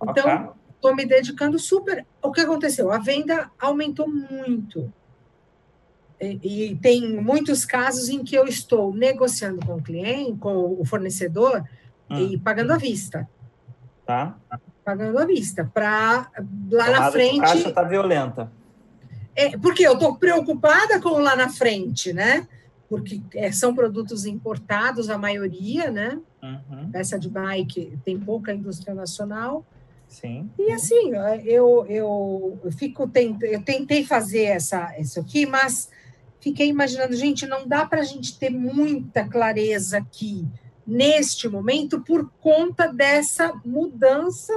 Então, 0.02 0.54
estou 0.74 0.94
me 0.94 1.04
dedicando 1.04 1.58
super. 1.58 2.06
O 2.22 2.32
que 2.32 2.40
aconteceu? 2.40 2.90
A 2.90 2.98
venda 2.98 3.50
aumentou 3.58 4.08
muito. 4.08 4.92
E, 6.20 6.70
e, 6.70 6.76
tem 6.76 7.20
muitos 7.20 7.66
casos 7.66 8.08
em 8.08 8.24
que 8.24 8.34
eu 8.34 8.46
estou 8.46 8.94
negociando 8.94 9.64
com 9.66 9.74
o 9.74 9.82
cliente, 9.82 10.38
com 10.38 10.80
o 10.80 10.84
fornecedor, 10.84 11.62
hum. 12.08 12.16
e 12.16 12.38
pagando 12.38 12.72
à 12.72 12.78
vista. 12.78 13.28
Tá 14.06 14.38
pagando 14.86 15.18
à 15.18 15.26
vista, 15.26 15.68
para 15.74 16.30
lá 16.70 16.90
na 16.90 17.10
frente. 17.10 17.40
A 17.40 17.48
caixa 17.48 17.68
está 17.68 17.82
violenta. 17.82 18.50
É, 19.34 19.58
porque 19.58 19.86
eu 19.86 19.94
estou 19.94 20.16
preocupada 20.16 21.00
com 21.00 21.18
lá 21.18 21.34
na 21.34 21.50
frente, 21.50 22.12
né? 22.12 22.46
porque 22.88 23.20
é, 23.34 23.50
são 23.50 23.74
produtos 23.74 24.26
importados, 24.26 25.10
a 25.10 25.18
maioria, 25.18 25.90
né? 25.90 26.18
Uhum. 26.42 26.90
Peça 26.90 27.18
de 27.18 27.28
bike 27.28 27.98
tem 28.04 28.18
pouca 28.18 28.54
indústria 28.54 28.94
nacional. 28.94 29.64
Sim. 30.08 30.48
E 30.58 30.70
assim, 30.70 31.12
eu, 31.44 31.84
eu, 31.88 32.60
eu 32.64 32.72
fico 32.72 33.08
tent, 33.08 33.42
eu 33.42 33.62
tentei 33.62 34.04
fazer 34.04 34.44
essa, 34.44 34.96
isso 34.98 35.18
aqui, 35.18 35.46
mas 35.46 35.90
fiquei 36.40 36.68
imaginando, 36.68 37.16
gente, 37.16 37.44
não 37.44 37.66
dá 37.66 37.84
para 37.84 38.00
a 38.00 38.04
gente 38.04 38.38
ter 38.38 38.50
muita 38.50 39.26
clareza 39.26 39.98
aqui 39.98 40.46
neste 40.86 41.48
momento 41.48 42.00
por 42.00 42.30
conta 42.40 42.92
dessa 42.92 43.52
mudança. 43.64 44.52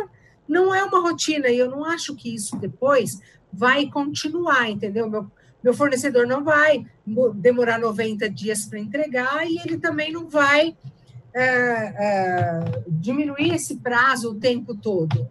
Não 0.49 0.73
é 0.73 0.83
uma 0.83 0.99
rotina, 0.99 1.47
e 1.47 1.59
eu 1.59 1.69
não 1.69 1.85
acho 1.85 2.15
que 2.15 2.33
isso 2.33 2.57
depois 2.57 3.21
vai 3.53 3.85
continuar, 3.85 4.69
entendeu? 4.69 5.07
Meu, 5.09 5.27
meu 5.63 5.73
fornecedor 5.73 6.25
não 6.25 6.43
vai 6.43 6.85
demorar 7.35 7.79
90 7.79 8.29
dias 8.29 8.65
para 8.65 8.79
entregar 8.79 9.45
e 9.45 9.59
ele 9.59 9.77
também 9.77 10.11
não 10.11 10.27
vai 10.27 10.75
é, 11.33 11.41
é, 11.41 12.59
diminuir 12.87 13.53
esse 13.53 13.77
prazo 13.77 14.31
o 14.31 14.35
tempo 14.35 14.75
todo. 14.75 15.29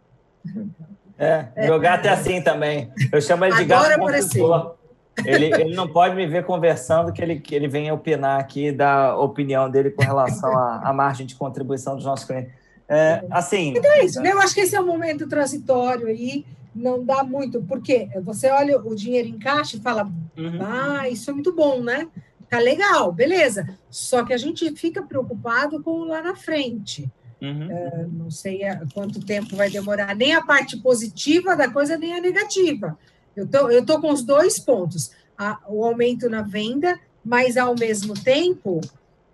É, 1.18 1.66
meu 1.66 1.80
gato 1.80 2.06
é 2.06 2.10
assim 2.10 2.40
também. 2.40 2.92
Eu 3.10 3.20
chamo 3.20 3.44
ele 3.44 3.56
de 3.56 3.64
gato 3.64 3.98
consultor. 3.98 4.78
Ele, 5.24 5.46
ele 5.46 5.74
não 5.74 5.88
pode 5.88 6.14
me 6.14 6.26
ver 6.28 6.44
conversando 6.44 7.12
que 7.12 7.20
ele, 7.20 7.40
que 7.40 7.54
ele 7.54 7.66
venha 7.66 7.92
opinar 7.92 8.38
aqui 8.38 8.70
da 8.70 9.16
opinião 9.16 9.68
dele 9.68 9.90
com 9.90 10.02
relação 10.02 10.56
à, 10.56 10.80
à 10.84 10.92
margem 10.92 11.26
de 11.26 11.34
contribuição 11.34 11.96
dos 11.96 12.04
nossos 12.04 12.24
clientes. 12.24 12.52
É, 12.88 13.24
assim. 13.30 13.74
Então 13.76 13.92
é 13.92 14.04
isso. 14.04 14.20
Né? 14.20 14.32
Eu 14.32 14.40
acho 14.40 14.54
que 14.54 14.60
esse 14.60 14.74
é 14.74 14.80
um 14.80 14.86
momento 14.86 15.28
transitório 15.28 16.06
aí. 16.06 16.46
Não 16.74 17.04
dá 17.04 17.24
muito, 17.24 17.60
porque 17.62 18.08
você 18.22 18.48
olha 18.50 18.78
o 18.78 18.94
dinheiro 18.94 19.28
em 19.28 19.38
caixa 19.38 19.76
e 19.76 19.80
fala, 19.80 20.10
uhum. 20.36 20.58
ah, 20.62 21.08
isso 21.08 21.30
é 21.30 21.34
muito 21.34 21.52
bom, 21.52 21.82
né? 21.82 22.06
Tá 22.48 22.58
legal, 22.58 23.12
beleza. 23.12 23.68
Só 23.90 24.24
que 24.24 24.32
a 24.32 24.38
gente 24.38 24.70
fica 24.76 25.02
preocupado 25.02 25.82
com 25.82 26.04
lá 26.04 26.22
na 26.22 26.36
frente. 26.36 27.10
Uhum. 27.40 27.70
É, 27.70 28.06
não 28.10 28.30
sei 28.30 28.60
quanto 28.94 29.24
tempo 29.24 29.54
vai 29.54 29.70
demorar, 29.70 30.14
nem 30.14 30.34
a 30.34 30.42
parte 30.42 30.76
positiva 30.78 31.54
da 31.54 31.70
coisa, 31.70 31.96
nem 31.96 32.14
a 32.14 32.20
negativa. 32.20 32.98
Eu 33.36 33.46
tô, 33.46 33.70
eu 33.70 33.84
tô 33.84 34.00
com 34.00 34.12
os 34.12 34.22
dois 34.22 34.58
pontos: 34.58 35.12
a, 35.36 35.60
o 35.68 35.84
aumento 35.84 36.28
na 36.28 36.42
venda, 36.42 36.98
mas 37.24 37.56
ao 37.56 37.76
mesmo 37.76 38.14
tempo 38.14 38.80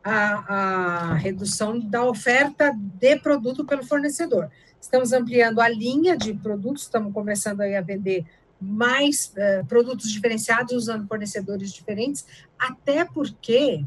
a, 0.04 1.12
a 1.12 1.14
redução 1.14 1.80
da 1.80 2.04
oferta 2.04 2.72
de 2.76 3.16
produto 3.16 3.64
pelo 3.64 3.84
fornecedor. 3.84 4.50
Estamos 4.78 5.12
ampliando 5.14 5.60
a 5.60 5.68
linha 5.68 6.14
de 6.14 6.34
produtos, 6.34 6.82
estamos 6.82 7.12
começando 7.12 7.62
a 7.62 7.80
vender 7.80 8.26
mais 8.60 9.32
uh, 9.36 9.64
produtos 9.66 10.10
diferenciados 10.10 10.74
usando 10.74 11.08
fornecedores 11.08 11.72
diferentes, 11.72 12.26
até 12.58 13.04
porque 13.04 13.82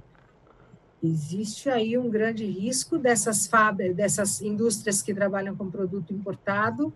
existe 1.01 1.69
aí 1.69 1.97
um 1.97 2.09
grande 2.09 2.45
risco 2.45 2.97
dessas 2.97 3.45
fábricas, 3.45 3.95
dessas 3.95 4.41
indústrias 4.41 5.01
que 5.03 5.13
trabalham 5.13 5.55
com 5.55 5.69
produto 5.69 6.13
importado 6.13 6.91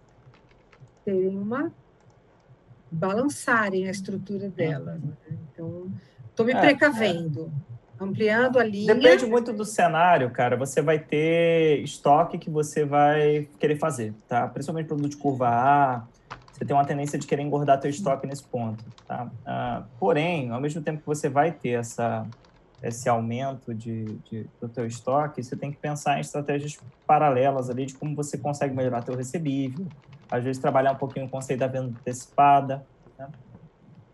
terem 1.05 1.37
uma 1.37 1.71
balançarem 2.91 3.87
a 3.87 3.91
estrutura 3.91 4.49
dela. 4.49 4.99
Né? 5.01 5.37
Então, 5.53 5.91
estou 6.29 6.45
me 6.45 6.53
é, 6.53 6.59
precavendo, 6.59 7.51
é. 7.69 7.70
Ampliando 8.03 8.57
a 8.57 8.63
linha. 8.63 8.93
Depende 8.93 9.25
muito 9.25 9.53
do 9.53 9.63
cenário, 9.63 10.29
cara. 10.31 10.57
Você 10.57 10.81
vai 10.81 10.99
ter 10.99 11.81
estoque 11.83 12.37
que 12.37 12.49
você 12.49 12.83
vai 12.83 13.47
querer 13.59 13.77
fazer, 13.77 14.13
tá? 14.27 14.47
Principalmente 14.47 14.87
produto 14.87 15.09
de 15.09 15.17
curva 15.17 15.47
A, 15.49 16.03
você 16.51 16.65
tem 16.65 16.75
uma 16.75 16.85
tendência 16.85 17.17
de 17.17 17.25
querer 17.25 17.41
engordar 17.41 17.79
teu 17.79 17.89
estoque 17.89 18.27
nesse 18.27 18.43
ponto, 18.43 18.83
tá? 19.07 19.25
Uh, 19.25 19.83
porém, 19.99 20.51
ao 20.51 20.61
mesmo 20.61 20.81
tempo 20.81 20.99
que 20.99 21.07
você 21.07 21.29
vai 21.29 21.51
ter 21.51 21.71
essa 21.71 22.27
esse 22.83 23.07
aumento 23.07 23.75
de, 23.75 24.05
de, 24.29 24.47
do 24.59 24.67
teu 24.67 24.87
estoque, 24.87 25.43
você 25.43 25.55
tem 25.55 25.71
que 25.71 25.77
pensar 25.77 26.17
em 26.17 26.21
estratégias 26.21 26.79
paralelas 27.05 27.69
ali 27.69 27.85
de 27.85 27.93
como 27.93 28.15
você 28.15 28.39
consegue 28.39 28.75
melhorar 28.75 29.03
teu 29.03 29.15
recebível, 29.15 29.85
às 30.31 30.43
vezes 30.43 30.59
trabalhar 30.59 30.93
um 30.93 30.95
pouquinho 30.95 31.27
o 31.27 31.29
conceito 31.29 31.59
da 31.59 31.67
venda 31.67 31.89
antecipada, 31.99 32.83
né? 33.19 33.27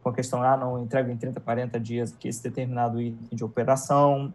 Com 0.08 0.12
a 0.12 0.16
questão, 0.16 0.42
ah, 0.42 0.56
não, 0.56 0.80
entrega 0.82 1.12
em 1.12 1.18
30, 1.18 1.42
40 1.42 1.80
dias 1.82 2.14
aqui 2.14 2.30
esse 2.30 2.42
determinado 2.42 3.02
item 3.02 3.36
de 3.36 3.44
operação. 3.44 4.34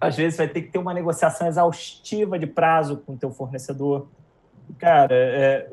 Às 0.00 0.16
vezes 0.16 0.38
vai 0.38 0.48
ter 0.48 0.62
que 0.62 0.72
ter 0.72 0.78
uma 0.78 0.94
negociação 0.94 1.46
exaustiva 1.46 2.38
de 2.38 2.46
prazo 2.46 2.96
com 2.96 3.12
o 3.12 3.16
teu 3.16 3.30
fornecedor. 3.30 4.08
Cara, 4.78 5.14
é, 5.14 5.68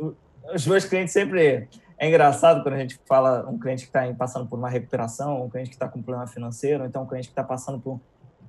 os 0.53 0.68
meus 0.68 0.84
clientes 0.86 1.14
sempre... 1.14 1.70
É 1.98 2.07
engraçado 2.07 2.64
quando 2.64 2.76
a 2.76 2.78
gente 2.78 2.98
fala 3.06 3.45
um 3.49 3.60
cliente 3.60 3.84
que 3.84 3.98
está 3.98 4.14
passando 4.14 4.48
por 4.48 4.57
uma 4.57 4.70
recuperação, 4.70 5.44
um 5.44 5.49
cliente 5.49 5.70
que 5.70 5.76
está 5.76 5.88
com 5.88 5.99
um 5.99 6.02
problema 6.02 6.26
financeiro, 6.28 6.86
então 6.86 7.03
um 7.03 7.06
cliente 7.06 7.28
que 7.28 7.34
está 7.34 7.44
passando 7.44 7.80
por... 7.80 7.99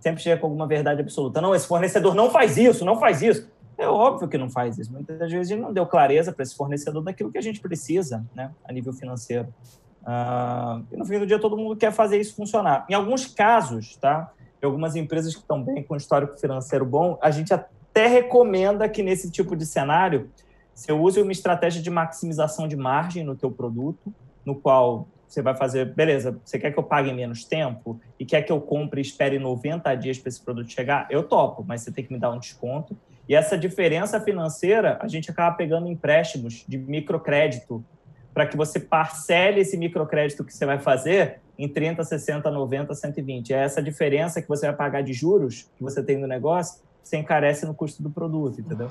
Sempre 0.01 0.23
chega 0.23 0.41
com 0.41 0.47
alguma 0.47 0.67
verdade 0.67 1.01
absoluta. 1.01 1.41
Não, 1.41 1.55
esse 1.55 1.67
fornecedor 1.67 2.15
não 2.15 2.31
faz 2.31 2.57
isso, 2.57 2.85
não 2.85 2.99
faz 2.99 3.23
isso. 3.23 3.49
É 3.77 3.89
óbvio 3.89 4.29
que 4.29 4.39
não 4.39 4.49
faz 4.49 4.79
isso. 4.79 4.93
Muitas 4.93 5.19
vezes 5.19 5.51
a 5.51 5.55
gente 5.55 5.63
não 5.63 5.73
deu 5.73 5.87
clareza 5.87 6.33
para 6.33 6.43
esse 6.43 6.55
fornecedor 6.55 7.03
daquilo 7.03 7.31
que 7.31 7.39
a 7.39 7.43
gente 7.43 7.61
precisa, 7.61 8.25
né, 8.35 8.51
a 8.65 8.73
nível 8.73 8.93
financeiro. 8.93 9.53
Uh, 10.03 10.85
e 10.93 10.97
no 10.97 11.05
fim 11.05 11.19
do 11.19 11.27
dia 11.27 11.39
todo 11.39 11.57
mundo 11.57 11.77
quer 11.77 11.93
fazer 11.93 12.19
isso 12.19 12.35
funcionar. 12.35 12.87
Em 12.89 12.95
alguns 12.95 13.27
casos, 13.27 13.97
tá? 13.97 14.33
Em 14.63 14.67
algumas 14.67 14.97
empresas 14.97 15.35
que 15.35 15.41
estão 15.41 15.63
bem 15.63 15.83
com 15.83 15.97
histórico 15.97 16.39
financeiro 16.39 16.85
bom, 16.85 17.19
a 17.21 17.31
gente 17.31 17.53
até 17.53 18.07
recomenda 18.07 18.89
que 18.89 19.03
nesse 19.03 19.31
tipo 19.31 19.55
de 19.55 19.67
cenário 19.67 20.31
você 20.75 20.93
use 20.93 21.21
uma 21.21 21.33
estratégia 21.33 21.83
de 21.83 21.91
maximização 21.91 22.67
de 22.67 22.77
margem 22.77 23.23
no 23.25 23.37
teu 23.37 23.51
produto, 23.51 24.13
no 24.45 24.55
qual 24.55 25.07
você 25.29 25.43
vai 25.43 25.57
fazer, 25.57 25.95
beleza, 25.95 26.41
você 26.45 26.59
quer 26.59 26.73
que 26.73 26.79
eu 26.79 26.83
pague 26.83 27.13
menos 27.13 27.45
tempo 27.45 28.01
e 28.19 28.25
quer 28.25 28.43
que 28.43 28.51
eu 28.51 28.61
compre 28.61 29.01
e 29.01 29.03
espere 29.03 29.39
90 29.39 29.95
dias 29.95 30.19
para 30.19 30.29
esse 30.29 30.41
produto 30.41 30.71
chegar? 30.71 31.07
Eu 31.11 31.23
topo, 31.23 31.65
mas 31.67 31.83
você 31.83 31.93
tem 31.93 32.05
que 32.05 32.13
me 32.13 32.19
dar 32.19 32.31
um 32.31 32.39
desconto 32.39 32.97
e 33.31 33.35
essa 33.37 33.57
diferença 33.57 34.21
financeira, 34.21 34.99
a 35.01 35.07
gente 35.07 35.31
acaba 35.31 35.55
pegando 35.55 35.87
empréstimos 35.87 36.65
de 36.67 36.77
microcrédito 36.77 37.85
para 38.33 38.47
que 38.47 38.57
você 38.57 38.79
parcele 38.79 39.61
esse 39.61 39.77
microcrédito 39.77 40.45
que 40.45 40.55
você 40.55 40.65
vai 40.65 40.79
fazer 40.79 41.41
em 41.59 41.69
30, 41.69 42.03
60, 42.05 42.51
90, 42.51 42.95
120. 42.95 43.53
É 43.53 43.59
essa 43.59 43.83
diferença 43.83 44.41
que 44.41 44.49
você 44.49 44.67
vai 44.67 44.77
pagar 44.77 45.03
de 45.03 45.13
juros 45.13 45.69
que 45.77 45.83
você 45.83 46.03
tem 46.03 46.17
no 46.17 46.27
negócio, 46.27 46.81
você 47.03 47.17
encarece 47.17 47.67
no 47.67 47.75
custo 47.75 48.03
do 48.03 48.11
produto, 48.11 48.61
entendeu? 48.61 48.91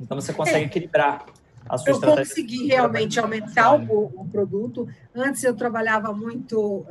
Então 0.00 0.20
você 0.20 0.32
consegue 0.32 0.64
é. 0.64 0.66
equilibrar 0.66 1.24
a 1.68 1.76
sua 1.78 1.92
eu 1.92 2.00
consegui 2.00 2.66
realmente 2.66 3.20
aumentar 3.20 3.74
o, 3.74 4.04
o, 4.14 4.28
produto. 4.30 4.88
Antes 5.14 5.44
eu 5.44 5.54
trabalhava 5.54 6.12
muito 6.12 6.58
uh, 6.58 6.86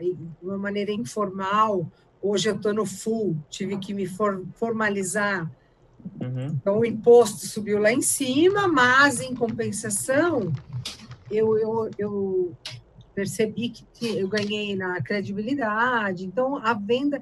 de 0.00 0.16
uma 0.42 0.58
maneira 0.58 0.90
informal, 0.90 1.86
hoje 2.20 2.48
eu 2.48 2.56
estou 2.56 2.72
no 2.72 2.86
full, 2.86 3.36
tive 3.50 3.76
que 3.76 3.92
me 3.92 4.06
for, 4.06 4.42
formalizar 4.54 5.48
Uhum. 6.20 6.46
Então, 6.46 6.78
o 6.78 6.84
imposto 6.84 7.46
subiu 7.46 7.78
lá 7.78 7.92
em 7.92 8.02
cima, 8.02 8.68
mas, 8.68 9.20
em 9.20 9.34
compensação, 9.34 10.52
eu, 11.30 11.58
eu, 11.58 11.90
eu 11.98 12.56
percebi 13.14 13.70
que 13.70 14.18
eu 14.18 14.28
ganhei 14.28 14.76
na 14.76 15.00
credibilidade. 15.02 16.24
Então, 16.24 16.56
a 16.56 16.74
venda 16.74 17.20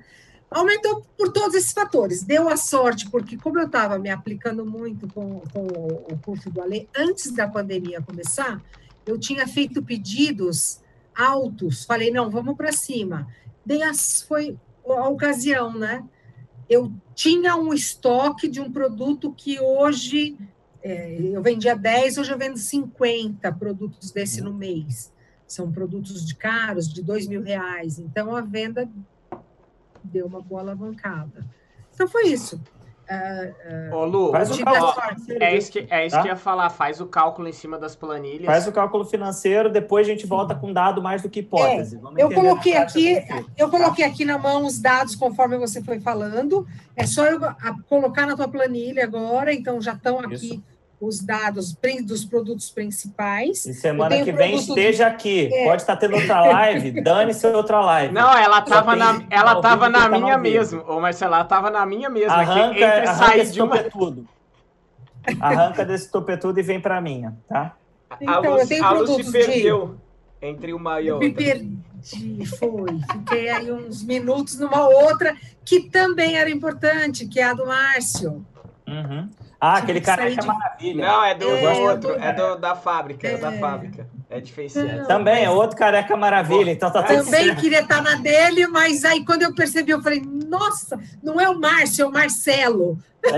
aumentou 0.50 1.04
por 1.16 1.32
todos 1.32 1.54
esses 1.54 1.72
fatores. 1.72 2.22
Deu 2.22 2.48
a 2.48 2.56
sorte, 2.56 3.10
porque 3.10 3.36
como 3.36 3.58
eu 3.58 3.66
estava 3.66 3.98
me 3.98 4.10
aplicando 4.10 4.64
muito 4.64 5.06
com, 5.08 5.40
com 5.52 5.66
o 5.66 6.18
curso 6.24 6.50
do 6.50 6.62
Ale, 6.62 6.88
antes 6.96 7.32
da 7.32 7.48
pandemia 7.48 8.02
começar, 8.02 8.62
eu 9.06 9.18
tinha 9.18 9.46
feito 9.46 9.82
pedidos 9.82 10.80
altos. 11.16 11.84
Falei, 11.84 12.10
não, 12.10 12.30
vamos 12.30 12.56
para 12.56 12.72
cima. 12.72 13.28
Dei 13.64 13.82
as, 13.82 14.22
foi 14.22 14.56
a 14.86 15.08
ocasião, 15.08 15.72
né? 15.72 16.04
eu 16.68 16.92
tinha 17.14 17.56
um 17.56 17.72
estoque 17.72 18.48
de 18.48 18.60
um 18.60 18.70
produto 18.70 19.32
que 19.32 19.60
hoje 19.60 20.36
é, 20.84 21.16
eu 21.18 21.40
vendia 21.40 21.74
10, 21.74 22.18
hoje 22.18 22.30
eu 22.30 22.36
vendo 22.36 22.58
50 22.58 23.50
produtos 23.52 24.10
desse 24.10 24.42
no 24.42 24.52
mês. 24.52 25.10
São 25.46 25.72
produtos 25.72 26.26
de 26.26 26.34
caros, 26.34 26.92
de 26.92 27.02
dois 27.02 27.26
mil 27.26 27.42
reais. 27.42 27.98
Então, 27.98 28.36
a 28.36 28.42
venda 28.42 28.86
deu 30.02 30.26
uma 30.26 30.42
boa 30.42 30.60
alavancada. 30.60 31.42
Então, 31.94 32.06
foi 32.06 32.26
isso. 32.26 32.60
Uh, 33.04 33.92
uh, 33.92 33.96
Ô, 33.96 34.04
Lu, 34.04 34.32
faz 34.32 34.50
o 34.50 34.64
cálculo, 34.64 35.14
é 35.40 35.56
isso, 35.56 35.70
que, 35.70 35.86
é 35.90 36.06
isso 36.06 36.16
tá? 36.16 36.22
que 36.22 36.28
eu 36.28 36.32
ia 36.32 36.36
falar, 36.36 36.70
faz 36.70 37.00
o 37.00 37.06
cálculo 37.06 37.46
em 37.48 37.52
cima 37.52 37.78
das 37.78 37.94
planilhas. 37.94 38.46
Faz 38.46 38.66
o 38.66 38.72
cálculo 38.72 39.04
financeiro, 39.04 39.70
depois 39.70 40.06
a 40.06 40.10
gente 40.10 40.26
volta 40.26 40.54
com 40.54 40.72
dado 40.72 41.02
mais 41.02 41.22
do 41.22 41.28
que 41.30 41.40
hipótese. 41.40 41.96
É, 41.96 42.22
eu 42.22 42.30
coloquei 42.30 42.76
aqui, 42.76 43.22
eu 43.56 43.70
coloquei 43.70 44.04
aqui 44.04 44.24
na 44.24 44.38
mão 44.38 44.64
os 44.66 44.80
dados 44.80 45.14
conforme 45.14 45.58
você 45.58 45.82
foi 45.82 46.00
falando. 46.00 46.66
É 46.96 47.06
só 47.06 47.26
eu 47.26 47.40
colocar 47.88 48.26
na 48.26 48.36
tua 48.36 48.48
planilha 48.48 49.04
agora, 49.04 49.52
então 49.52 49.80
já 49.80 49.92
estão 49.92 50.18
aqui. 50.18 50.34
Isso 50.34 50.73
os 51.06 51.20
dados 51.20 51.76
dos 52.04 52.24
produtos 52.24 52.70
principais. 52.70 53.66
E 53.66 53.74
semana 53.74 54.22
que 54.22 54.32
vem 54.32 54.56
esteja 54.56 55.06
aqui. 55.06 55.50
É. 55.52 55.64
Pode 55.64 55.82
estar 55.82 55.96
tendo 55.96 56.14
outra 56.16 56.40
live, 56.40 56.90
dane-se 57.02 57.46
outra 57.48 57.80
live. 57.80 58.14
Não, 58.14 58.36
ela 58.36 58.60
estava 58.60 58.96
na, 58.96 59.22
ela 59.30 59.60
tava 59.60 59.88
na 59.88 60.08
minha 60.08 60.38
mesmo. 60.38 60.82
Ô, 60.86 61.00
Marcelo, 61.00 61.34
ela 61.34 61.44
estava 61.44 61.70
na 61.70 61.84
minha 61.84 62.08
mesmo. 62.08 62.32
Arranca, 62.32 62.78
entre 62.78 62.84
arranca 62.84 63.36
esse 63.38 63.52
de 63.52 63.62
uma... 63.62 63.76
topetudo. 63.76 64.28
Arranca 65.40 65.84
desse 65.84 66.10
topetudo 66.10 66.60
e 66.60 66.62
vem 66.62 66.80
para 66.80 66.98
a 66.98 67.00
minha, 67.00 67.34
tá? 67.48 67.76
Então, 68.20 68.34
a 68.34 68.38
Lu, 68.38 68.84
a 68.84 68.90
Lu 68.92 69.22
se 69.22 69.32
perdeu. 69.32 69.98
De... 70.40 70.46
entre 70.46 70.72
uma 70.72 71.00
e 71.00 71.08
Eu 71.08 71.14
outra. 71.14 71.28
me 71.28 71.34
perdi, 71.34 72.46
foi. 72.58 73.00
Fiquei 73.10 73.48
aí 73.48 73.72
uns 73.72 74.02
minutos 74.04 74.58
numa 74.58 74.86
outra 74.86 75.34
que 75.64 75.88
também 75.88 76.36
era 76.36 76.50
importante, 76.50 77.26
que 77.26 77.40
é 77.40 77.44
a 77.44 77.54
do 77.54 77.66
Márcio. 77.66 78.44
Uhum. 78.86 79.28
Ah, 79.66 79.76
aquele 79.78 80.00
que 80.00 80.06
sair 80.06 80.16
careca 80.16 80.40
de- 80.42 80.46
maravilha. 80.46 81.06
Não, 81.06 81.24
é 81.24 81.34
do 81.34 81.48
É, 81.48 81.72
outro, 81.90 82.12
é 82.14 82.32
do, 82.32 82.56
da 82.56 82.74
fábrica, 82.76 83.26
é, 83.28 83.36
da 83.38 83.52
É. 83.52 83.58
fábrica. 83.58 84.06
É 84.28 84.40
de. 84.40 84.52
Também 85.08 85.44
é 85.44 85.50
outro 85.50 85.76
careca 85.76 86.14
maravilha, 86.16 86.70
então 86.70 86.90
tá 86.90 87.02
tudo 87.02 87.24
Também 87.24 87.46
certo. 87.46 87.60
queria 87.60 87.80
estar 87.80 88.02
na 88.02 88.16
dele, 88.16 88.66
mas 88.66 89.04
aí 89.04 89.24
quando 89.24 89.42
eu 89.42 89.54
percebi, 89.54 89.92
eu 89.92 90.02
falei, 90.02 90.20
nossa, 90.20 91.00
não 91.22 91.40
é 91.40 91.48
o 91.48 91.58
Márcio, 91.58 92.04
é 92.04 92.06
o 92.08 92.12
Marcelo. 92.12 92.98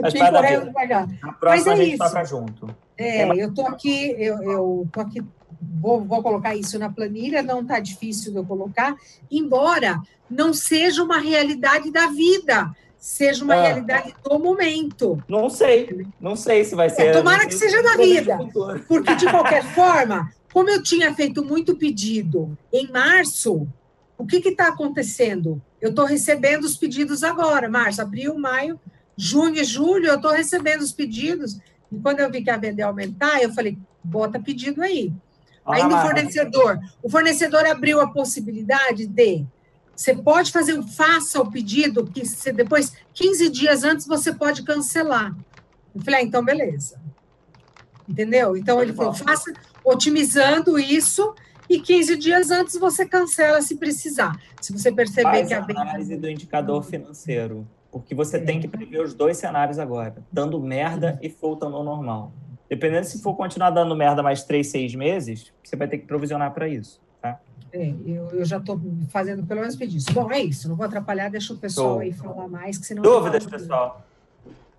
Mas 0.00 0.12
correndo 0.12 0.72
bem. 0.72 0.88
Na 1.22 1.32
próxima 1.32 1.46
Mas 1.50 1.66
é 1.66 1.70
a 1.72 1.76
gente 1.76 1.94
isso. 1.94 1.98
toca 2.04 2.24
junto. 2.24 2.74
É, 2.96 3.26
eu 3.42 3.52
tô 3.52 3.66
aqui, 3.66 4.14
eu, 4.18 4.42
eu 4.42 4.88
tô 4.92 5.00
aqui, 5.00 5.22
vou, 5.60 6.04
vou 6.04 6.22
colocar 6.22 6.54
isso 6.54 6.78
na 6.78 6.88
planilha, 6.90 7.42
não 7.42 7.64
tá 7.64 7.80
difícil 7.80 8.30
de 8.32 8.38
eu 8.38 8.44
colocar, 8.44 8.94
embora 9.30 10.00
não 10.30 10.52
seja 10.54 11.02
uma 11.02 11.18
realidade 11.18 11.90
da 11.90 12.06
vida, 12.08 12.70
seja 13.04 13.44
uma 13.44 13.54
Ah. 13.54 13.62
realidade 13.62 14.14
do 14.24 14.38
momento. 14.38 15.22
Não 15.28 15.50
sei, 15.50 16.06
não 16.18 16.34
sei 16.34 16.64
se 16.64 16.74
vai 16.74 16.88
ser. 16.88 17.08
É, 17.08 17.12
tomara 17.12 17.46
que 17.46 17.52
seja 17.54 17.76
se 17.76 17.82
da 17.82 17.96
vida. 17.98 18.36
no. 18.38 18.80
Porque, 18.88 19.14
de 19.14 19.26
qualquer 19.30 19.62
forma, 19.74 20.32
como 20.54 20.70
eu 20.70 20.82
tinha 20.82 21.14
feito 21.14 21.44
muito 21.44 21.76
pedido 21.76 22.56
em 22.72 22.90
março, 22.90 23.68
o 24.16 24.24
que 24.26 24.36
está 24.36 24.68
acontecendo? 24.68 25.60
Eu 25.82 25.90
estou 25.90 26.06
recebendo 26.06 26.64
os 26.64 26.78
pedidos 26.78 27.22
agora, 27.22 27.68
março, 27.68 28.00
abril, 28.00 28.38
maio, 28.38 28.80
junho 29.18 29.56
e 29.56 29.64
julho, 29.64 30.06
eu 30.06 30.16
estou 30.16 30.30
recebendo 30.32 30.80
os 30.80 30.92
pedidos. 30.92 31.58
E 31.92 31.98
quando 31.98 32.20
eu 32.20 32.30
vi 32.30 32.42
que 32.42 32.48
a 32.48 32.56
venda 32.56 32.86
aumentar, 32.86 33.42
eu 33.42 33.52
falei, 33.52 33.76
bota 34.02 34.40
pedido 34.40 34.80
aí. 34.82 35.12
Olha 35.62 35.82
Ainda 35.82 35.94
o 35.94 35.98
lá, 35.98 36.06
fornecedor. 36.06 36.78
O 37.02 37.10
fornecedor 37.10 37.66
abriu 37.66 38.00
a 38.00 38.08
possibilidade 38.10 39.06
de 39.06 39.44
você 39.94 40.14
pode 40.14 40.50
fazer 40.50 40.78
um 40.78 40.86
faça 40.86 41.40
o 41.40 41.50
pedido, 41.50 42.04
que 42.06 42.24
você, 42.26 42.52
depois, 42.52 42.92
15 43.12 43.48
dias 43.50 43.84
antes, 43.84 44.06
você 44.06 44.32
pode 44.32 44.62
cancelar. 44.62 45.34
Eu 45.94 46.00
falei, 46.02 46.20
ah, 46.20 46.22
então 46.22 46.44
beleza. 46.44 47.00
Entendeu? 48.08 48.56
Então 48.56 48.82
ele 48.82 48.92
falou, 48.92 49.14
faça 49.14 49.52
otimizando 49.84 50.78
isso 50.78 51.34
e 51.68 51.80
15 51.80 52.16
dias 52.16 52.50
antes 52.50 52.76
você 52.78 53.06
cancela 53.06 53.62
se 53.62 53.76
precisar. 53.76 54.38
Se 54.60 54.72
você 54.72 54.92
perceber 54.92 55.30
Faz 55.30 55.48
que 55.48 55.54
a 55.54 55.60
venda. 55.60 55.80
análise 55.80 56.16
do 56.16 56.28
indicador 56.28 56.82
financeiro, 56.84 57.66
porque 57.90 58.14
você 58.14 58.36
É. 58.36 58.40
tem 58.40 58.60
que 58.60 58.68
prever 58.68 59.00
os 59.00 59.14
dois 59.14 59.36
cenários 59.38 59.78
agora, 59.78 60.16
dando 60.30 60.60
merda 60.60 61.18
e 61.22 61.28
voltando 61.28 61.76
ao 61.76 61.84
normal. 61.84 62.32
Dependendo 62.68 63.06
se 63.06 63.22
for 63.22 63.34
continuar 63.36 63.70
dando 63.70 63.94
merda 63.94 64.22
mais 64.22 64.42
três, 64.42 64.66
seis 64.68 64.94
meses, 64.94 65.52
você 65.62 65.76
vai 65.76 65.86
ter 65.86 65.98
que 65.98 66.06
provisionar 66.06 66.52
para 66.52 66.68
isso. 66.68 67.00
É, 67.74 67.92
eu, 68.06 68.28
eu 68.30 68.44
já 68.44 68.58
estou 68.58 68.80
fazendo 69.08 69.44
pelo 69.44 69.60
menos 69.60 69.74
pedido. 69.74 70.04
Bom, 70.12 70.30
é 70.30 70.40
isso, 70.40 70.68
não 70.68 70.76
vou 70.76 70.86
atrapalhar, 70.86 71.28
deixa 71.28 71.52
o 71.52 71.56
pessoal 71.56 71.94
Show. 71.94 72.00
aí 72.00 72.12
falar 72.12 72.46
mais, 72.46 72.78
que 72.78 72.86
senão. 72.86 73.02
Dúvidas, 73.02 73.44
pessoal? 73.44 74.00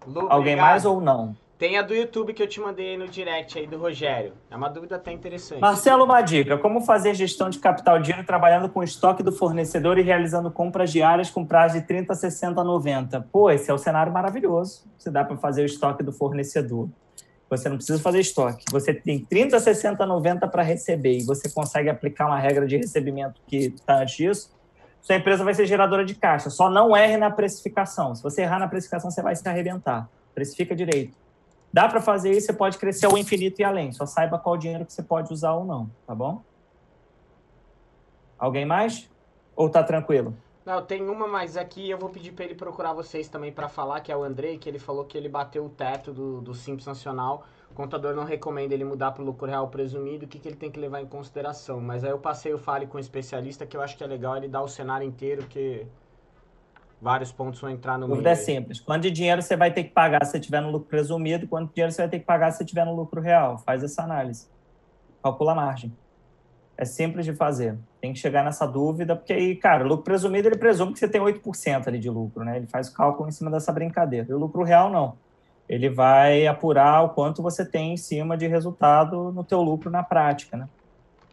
Lu, 0.07 0.21
Alguém 0.21 0.53
obrigado. 0.53 0.65
mais 0.65 0.85
ou 0.85 1.01
não? 1.01 1.35
Tem 1.57 1.77
a 1.77 1.81
do 1.81 1.93
YouTube 1.93 2.33
que 2.33 2.41
eu 2.41 2.47
te 2.47 2.61
mandei 2.61 2.91
aí 2.91 2.97
no 2.97 3.07
direct 3.07 3.57
aí 3.59 3.67
do 3.67 3.77
Rogério. 3.77 4.31
É 4.49 4.55
uma 4.55 4.69
dúvida 4.69 4.95
até 4.95 5.11
interessante. 5.11 5.59
Marcelo, 5.59 6.05
uma 6.05 6.21
dica: 6.21 6.57
como 6.57 6.79
fazer 6.81 7.13
gestão 7.13 7.49
de 7.49 7.59
capital 7.59 7.97
de 7.97 8.05
dinheiro 8.05 8.25
trabalhando 8.25 8.69
com 8.69 8.79
o 8.79 8.83
estoque 8.83 9.21
do 9.21 9.31
fornecedor 9.31 9.97
e 9.97 10.01
realizando 10.01 10.49
compras 10.49 10.89
diárias 10.89 11.29
com 11.29 11.45
prazo 11.45 11.79
de 11.79 11.85
30, 11.85 12.13
60, 12.13 12.63
90? 12.63 13.27
Pô, 13.29 13.49
esse 13.49 13.69
é 13.69 13.73
o 13.73 13.77
cenário 13.77 14.11
maravilhoso. 14.11 14.85
Você 14.97 15.11
dá 15.11 15.25
para 15.25 15.35
fazer 15.35 15.63
o 15.63 15.65
estoque 15.65 16.01
do 16.01 16.13
fornecedor. 16.13 16.87
Você 17.49 17.69
não 17.69 17.77
precisa 17.77 17.99
fazer 17.99 18.19
estoque. 18.19 18.65
Você 18.71 18.93
tem 18.93 19.19
30, 19.19 19.59
60, 19.59 20.05
90 20.05 20.47
para 20.47 20.63
receber 20.63 21.19
e 21.19 21.23
você 21.23 21.49
consegue 21.49 21.89
aplicar 21.89 22.25
uma 22.25 22.39
regra 22.39 22.65
de 22.65 22.77
recebimento 22.77 23.39
que 23.47 23.67
está 23.67 23.99
antes 23.99 24.15
disso. 24.15 24.55
Sua 25.01 25.15
empresa 25.15 25.43
vai 25.43 25.53
ser 25.53 25.67
geradora 25.67 26.03
de 26.03 26.15
caixa. 26.15 26.49
Só 26.49 26.69
não 26.69 26.97
erre 26.97 27.17
na 27.17 27.29
precificação. 27.29 28.15
Se 28.15 28.23
você 28.23 28.41
errar 28.41 28.57
na 28.57 28.67
precificação, 28.67 29.11
você 29.11 29.21
vai 29.21 29.35
se 29.35 29.47
arrebentar. 29.47 30.09
Precifica 30.33 30.75
direito. 30.75 31.15
Dá 31.71 31.87
para 31.87 32.01
fazer 32.01 32.31
isso, 32.31 32.47
você 32.47 32.53
pode 32.53 32.77
crescer 32.77 33.05
ao 33.05 33.17
infinito 33.17 33.59
e 33.59 33.63
além. 33.63 33.91
Só 33.91 34.05
saiba 34.05 34.39
qual 34.39 34.57
dinheiro 34.57 34.85
que 34.85 34.93
você 34.93 35.03
pode 35.03 35.31
usar 35.31 35.53
ou 35.53 35.65
não, 35.65 35.91
tá 36.07 36.15
bom? 36.15 36.41
Alguém 38.39 38.65
mais? 38.65 39.09
Ou 39.55 39.69
tá 39.69 39.83
tranquilo? 39.83 40.35
Não, 40.65 40.83
tem 40.83 41.07
uma 41.07 41.27
mais 41.27 41.55
aqui 41.55 41.91
eu 41.91 41.97
vou 41.97 42.09
pedir 42.09 42.31
para 42.31 42.43
ele 42.43 42.55
procurar 42.55 42.91
vocês 42.91 43.29
também 43.29 43.51
para 43.51 43.69
falar, 43.69 44.01
que 44.01 44.11
é 44.11 44.17
o 44.17 44.23
Andrei, 44.23 44.57
que 44.57 44.67
ele 44.67 44.79
falou 44.79 45.05
que 45.05 45.15
ele 45.15 45.29
bateu 45.29 45.63
o 45.63 45.69
teto 45.69 46.11
do, 46.11 46.41
do 46.41 46.55
Simples 46.55 46.87
Nacional. 46.87 47.45
O 47.69 47.75
contador 47.75 48.15
não 48.15 48.23
recomenda 48.23 48.73
ele 48.73 48.83
mudar 48.83 49.11
para 49.11 49.21
o 49.21 49.25
lucro 49.25 49.47
real 49.47 49.67
presumido, 49.67 50.25
o 50.25 50.27
que, 50.27 50.39
que 50.39 50.47
ele 50.47 50.55
tem 50.55 50.71
que 50.71 50.79
levar 50.79 51.01
em 51.01 51.05
consideração. 51.05 51.79
Mas 51.79 52.03
aí 52.03 52.09
eu 52.09 52.17
passei 52.17 52.51
o 52.51 52.57
fale 52.57 52.87
com 52.87 52.97
o 52.97 52.99
especialista, 52.99 53.63
que 53.63 53.77
eu 53.77 53.81
acho 53.81 53.95
que 53.95 54.03
é 54.03 54.07
legal 54.07 54.35
ele 54.37 54.47
dar 54.47 54.63
o 54.63 54.67
cenário 54.67 55.05
inteiro, 55.05 55.45
que 55.45 55.85
vários 56.99 57.31
pontos 57.31 57.59
vão 57.59 57.69
entrar 57.69 57.99
no 57.99 58.07
meio. 58.07 58.15
dúvida 58.15 58.31
é 58.31 58.35
simples. 58.35 58.79
Quanto 58.79 59.03
de 59.03 59.11
dinheiro 59.11 59.43
você 59.43 59.55
vai 59.55 59.71
ter 59.71 59.83
que 59.83 59.91
pagar 59.91 60.25
se 60.25 60.31
você 60.31 60.39
tiver 60.39 60.61
no 60.61 60.71
lucro 60.71 60.87
presumido? 60.87 61.47
Quanto 61.47 61.67
de 61.67 61.75
dinheiro 61.75 61.91
você 61.91 62.01
vai 62.01 62.09
ter 62.09 62.19
que 62.19 62.25
pagar 62.25 62.49
se 62.51 62.57
você 62.57 62.65
tiver 62.65 62.85
no 62.85 62.95
lucro 62.95 63.21
real? 63.21 63.59
Faz 63.59 63.83
essa 63.83 64.01
análise. 64.01 64.47
Calcula 65.21 65.51
a 65.51 65.55
margem. 65.55 65.95
É 66.75 66.85
simples 66.85 67.23
de 67.23 67.35
fazer. 67.35 67.77
Tem 68.05 68.13
que 68.13 68.19
chegar 68.19 68.43
nessa 68.43 68.67
dúvida, 68.67 69.15
porque 69.15 69.33
aí, 69.33 69.55
cara, 69.55 69.83
o 69.83 69.87
lucro 69.87 70.03
presumido, 70.03 70.47
ele 70.47 70.59
presume 70.59 70.93
que 70.93 70.99
você 70.99 71.07
tem 71.07 71.19
8% 71.19 71.87
ali 71.87 71.97
de 71.97 72.07
lucro, 72.07 72.43
né? 72.43 72.57
Ele 72.57 72.67
faz 72.67 72.87
o 72.87 72.93
cálculo 72.93 73.27
em 73.27 73.31
cima 73.31 73.49
dessa 73.49 73.73
brincadeira. 73.73 74.27
E 74.29 74.33
o 74.33 74.37
lucro 74.37 74.61
real, 74.61 74.91
não. 74.91 75.17
Ele 75.67 75.89
vai 75.89 76.45
apurar 76.45 77.01
o 77.01 77.09
quanto 77.09 77.41
você 77.41 77.67
tem 77.67 77.93
em 77.93 77.97
cima 77.97 78.37
de 78.37 78.45
resultado 78.45 79.31
no 79.31 79.43
teu 79.43 79.59
lucro 79.59 79.89
na 79.89 80.03
prática, 80.03 80.55
né? 80.55 80.69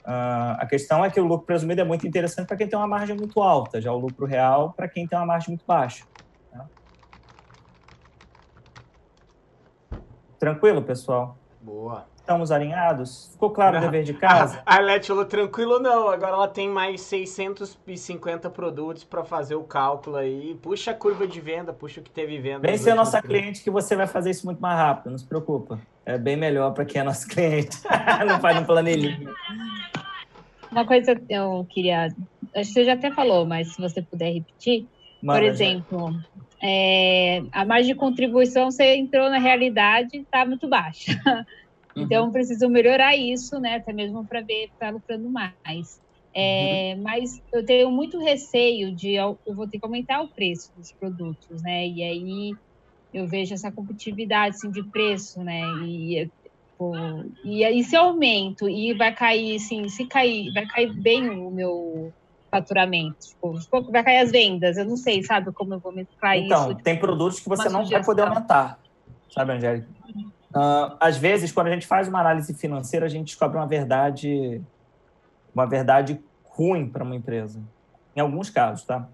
Ah, 0.03 0.57
a 0.61 0.67
questão 0.67 1.05
é 1.05 1.11
que 1.11 1.21
o 1.21 1.27
lucro 1.27 1.45
presumido 1.45 1.83
é 1.83 1.85
muito 1.85 2.07
interessante 2.07 2.47
para 2.47 2.57
quem 2.57 2.67
tem 2.67 2.79
uma 2.79 2.89
margem 2.89 3.15
muito 3.15 3.43
alta, 3.43 3.79
já 3.79 3.93
o 3.93 3.99
lucro 3.99 4.25
real 4.25 4.73
para 4.73 4.89
quem 4.89 5.07
tem 5.07 5.19
uma 5.19 5.27
margem 5.27 5.51
muito 5.51 5.67
baixa. 5.67 6.07
né? 6.51 6.65
Tranquilo, 10.39 10.81
pessoal? 10.81 11.37
Boa. 11.61 12.12
Estamos 12.23 12.53
alinhados? 12.53 13.31
Ficou 13.33 13.51
claro 13.51 13.79
o 13.79 13.81
dever 13.81 14.05
de 14.05 14.15
casa? 14.15 14.63
A 14.65 14.77
Arlete 14.77 15.09
falou, 15.09 15.25
tranquilo 15.25 15.81
não, 15.81 16.09
agora 16.09 16.35
ela 16.35 16.47
tem 16.47 16.69
mais 16.69 17.01
650 17.01 18.49
produtos 18.49 19.03
para 19.03 19.25
fazer 19.25 19.57
o 19.57 19.65
cálculo 19.65 20.17
aí. 20.17 20.57
Puxa 20.63 20.93
a 20.93 20.95
curva 20.95 21.27
de 21.27 21.41
venda, 21.41 21.73
puxa 21.73 22.01
o 22.01 22.03
que 22.03 22.11
teve 22.11 22.39
venda. 22.39 22.61
Vem 22.61 22.79
ser 22.79 22.95
nossa 22.95 23.21
trimestres. 23.21 23.41
cliente 23.41 23.65
que 23.65 23.71
você 23.71 23.97
vai 23.97 24.07
fazer 24.07 24.31
isso 24.31 24.47
muito 24.47 24.61
mais 24.61 24.79
rápido, 24.79 25.11
não 25.11 25.19
se 25.19 25.27
preocupa. 25.27 25.81
É 26.07 26.17
bem 26.17 26.37
melhor 26.37 26.73
para 26.73 26.85
quem 26.85 27.01
é 27.01 27.05
nosso 27.05 27.27
cliente. 27.27 27.77
não 28.25 28.39
faz 28.39 28.61
no 28.61 28.65
planilhinho. 28.65 29.35
Uma 30.71 30.87
coisa 30.87 31.17
que 31.17 31.35
eu 31.35 31.67
queria. 31.69 32.05
Acho 32.05 32.15
que 32.55 32.65
você 32.67 32.85
já 32.85 32.93
até 32.93 33.11
falou, 33.11 33.45
mas 33.45 33.75
se 33.75 33.81
você 33.83 34.01
puder 34.01 34.33
repetir. 34.33 34.87
Por 35.25 35.43
exemplo, 35.43 36.15
é, 36.63 37.43
a 37.51 37.65
margem 37.65 37.93
de 37.93 37.99
contribuição, 37.99 38.71
você 38.71 38.95
entrou 38.95 39.29
na 39.29 39.39
realidade, 39.39 40.19
está 40.19 40.47
muito 40.47 40.69
baixa. 40.69 41.13
Uhum. 41.97 42.05
Então, 42.05 42.33
preciso 42.33 42.69
melhorar 42.69 43.17
isso, 43.17 43.59
né? 43.61 43.77
Até 43.77 43.93
mesmo 43.93 44.27
para 44.27 44.41
ver, 44.41 44.69
para 44.79 44.91
lucrando 44.91 45.31
mais. 45.31 46.01
É, 46.35 46.97
Mas 46.97 47.31
eu 47.53 47.65
tenho 47.65 47.91
muito 47.91 48.19
receio 48.19 48.95
de 48.95 49.15
eu 49.15 49.39
vou 49.55 49.69
ter 49.69 49.79
que 49.79 49.85
aumentar 49.85 50.23
o 50.23 50.33
preço 50.33 50.71
dos 50.75 50.89
produtos, 50.99 51.63
né? 51.63 51.87
E 51.87 52.03
aí 52.03 52.53
eu 53.13 53.29
vejo 53.29 53.53
essa 53.53 53.71
competitividade 53.71 54.57
assim, 54.57 54.71
de 54.71 54.83
preço, 54.91 55.43
né? 55.45 55.61
E, 55.85 56.31
pô, 56.79 56.95
e 57.45 57.63
aí 57.63 57.85
se 57.85 57.95
eu 57.95 58.03
aumento 58.03 58.69
e 58.69 58.95
vai 58.95 59.15
cair, 59.15 59.57
assim, 59.57 59.87
se 59.89 60.07
cair, 60.07 60.51
vai 60.55 60.67
cair 60.67 60.93
bem 61.03 61.29
o 61.29 61.51
meu 61.51 62.15
faturamento, 62.51 63.17
tipo, 63.19 63.91
vai 63.91 64.03
cair 64.05 64.19
as 64.19 64.31
vendas, 64.31 64.77
eu 64.77 64.85
não 64.85 64.97
sei, 64.97 65.23
sabe, 65.23 65.53
como 65.55 65.75
eu 65.75 65.81
vou 65.81 65.93
mesclar 65.95 66.37
Então, 66.37 66.71
isso. 66.73 66.83
tem 66.83 66.99
produtos 66.99 67.41
que 67.41 67.49
você 67.49 67.69
não 67.69 67.85
vai 67.85 68.05
poder 68.05 68.23
aumentar, 68.23 68.79
sabe, 69.31 69.53
Angélica? 69.53 69.89
Ah, 70.55 70.97
às 71.01 71.17
vezes, 71.17 71.51
quando 71.53 71.69
a 71.69 71.71
gente 71.71 71.87
faz 71.87 72.09
uma 72.09 72.21
análise 72.21 72.53
financeira, 72.55 73.07
a 73.07 73.09
gente 73.09 73.29
descobre 73.29 73.57
uma 73.57 73.67
verdade, 73.67 74.61
uma 75.55 75.67
verdade 75.67 76.21
ruim 76.45 76.89
para 76.89 77.03
uma 77.03 77.17
empresa. 77.17 77.61
Em 78.15 78.21
alguns 78.21 78.51
casos, 78.51 78.85
tá? 78.85 79.09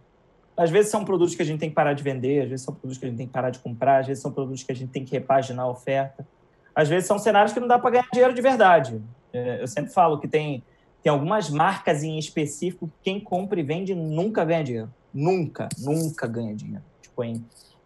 Às 0.57 0.71
vezes 0.71 0.91
são 0.91 1.05
produtos 1.05 1.37
que 1.37 1.43
a 1.43 1.45
gente 1.45 1.61
tem 1.61 1.69
que 1.69 1.75
parar 1.75 1.93
de 1.93 2.03
vender, 2.03 2.43
às 2.43 2.49
vezes 2.49 2.65
são 2.65 2.75
produtos 2.75 2.99
que 2.99 3.07
a 3.07 3.09
gente 3.09 3.19
tem 3.19 3.27
que 3.29 3.33
parar 3.33 3.51
de 3.51 3.61
comprar, 3.61 3.99
às 4.01 4.09
vezes 4.09 4.21
são 4.21 4.33
produtos 4.33 4.65
que 4.65 4.73
a 4.73 4.75
gente 4.75 4.91
tem 4.91 5.05
que 5.05 5.13
repaginar 5.13 5.67
a 5.67 5.69
oferta. 5.69 6.27
Às 6.75 6.89
vezes 6.89 7.07
são 7.07 7.19
cenários 7.19 7.53
que 7.53 7.61
não 7.61 7.69
dá 7.69 7.79
para 7.79 7.91
ganhar 7.91 8.09
dinheiro 8.13 8.35
de 8.35 8.43
verdade. 8.43 9.01
É, 9.33 9.63
Eu 9.63 9.69
sempre 9.69 9.93
falo 9.93 10.19
que 10.19 10.27
tem, 10.27 10.65
tem 11.01 11.13
algumas 11.13 11.49
marcas 11.49 12.03
em 12.03 12.19
específico 12.19 12.89
que 12.89 12.95
quem 13.05 13.21
compra 13.21 13.61
e 13.61 13.63
vende 13.63 13.95
nunca 13.95 14.45
ganha 14.45 14.65
dinheiro. 14.65 14.95
Nunca, 15.15 15.69
nunca 15.79 16.27
ganha 16.27 16.55
dinheiro. 16.55 16.85
Tipo, 17.01 17.23
é, 17.23 17.35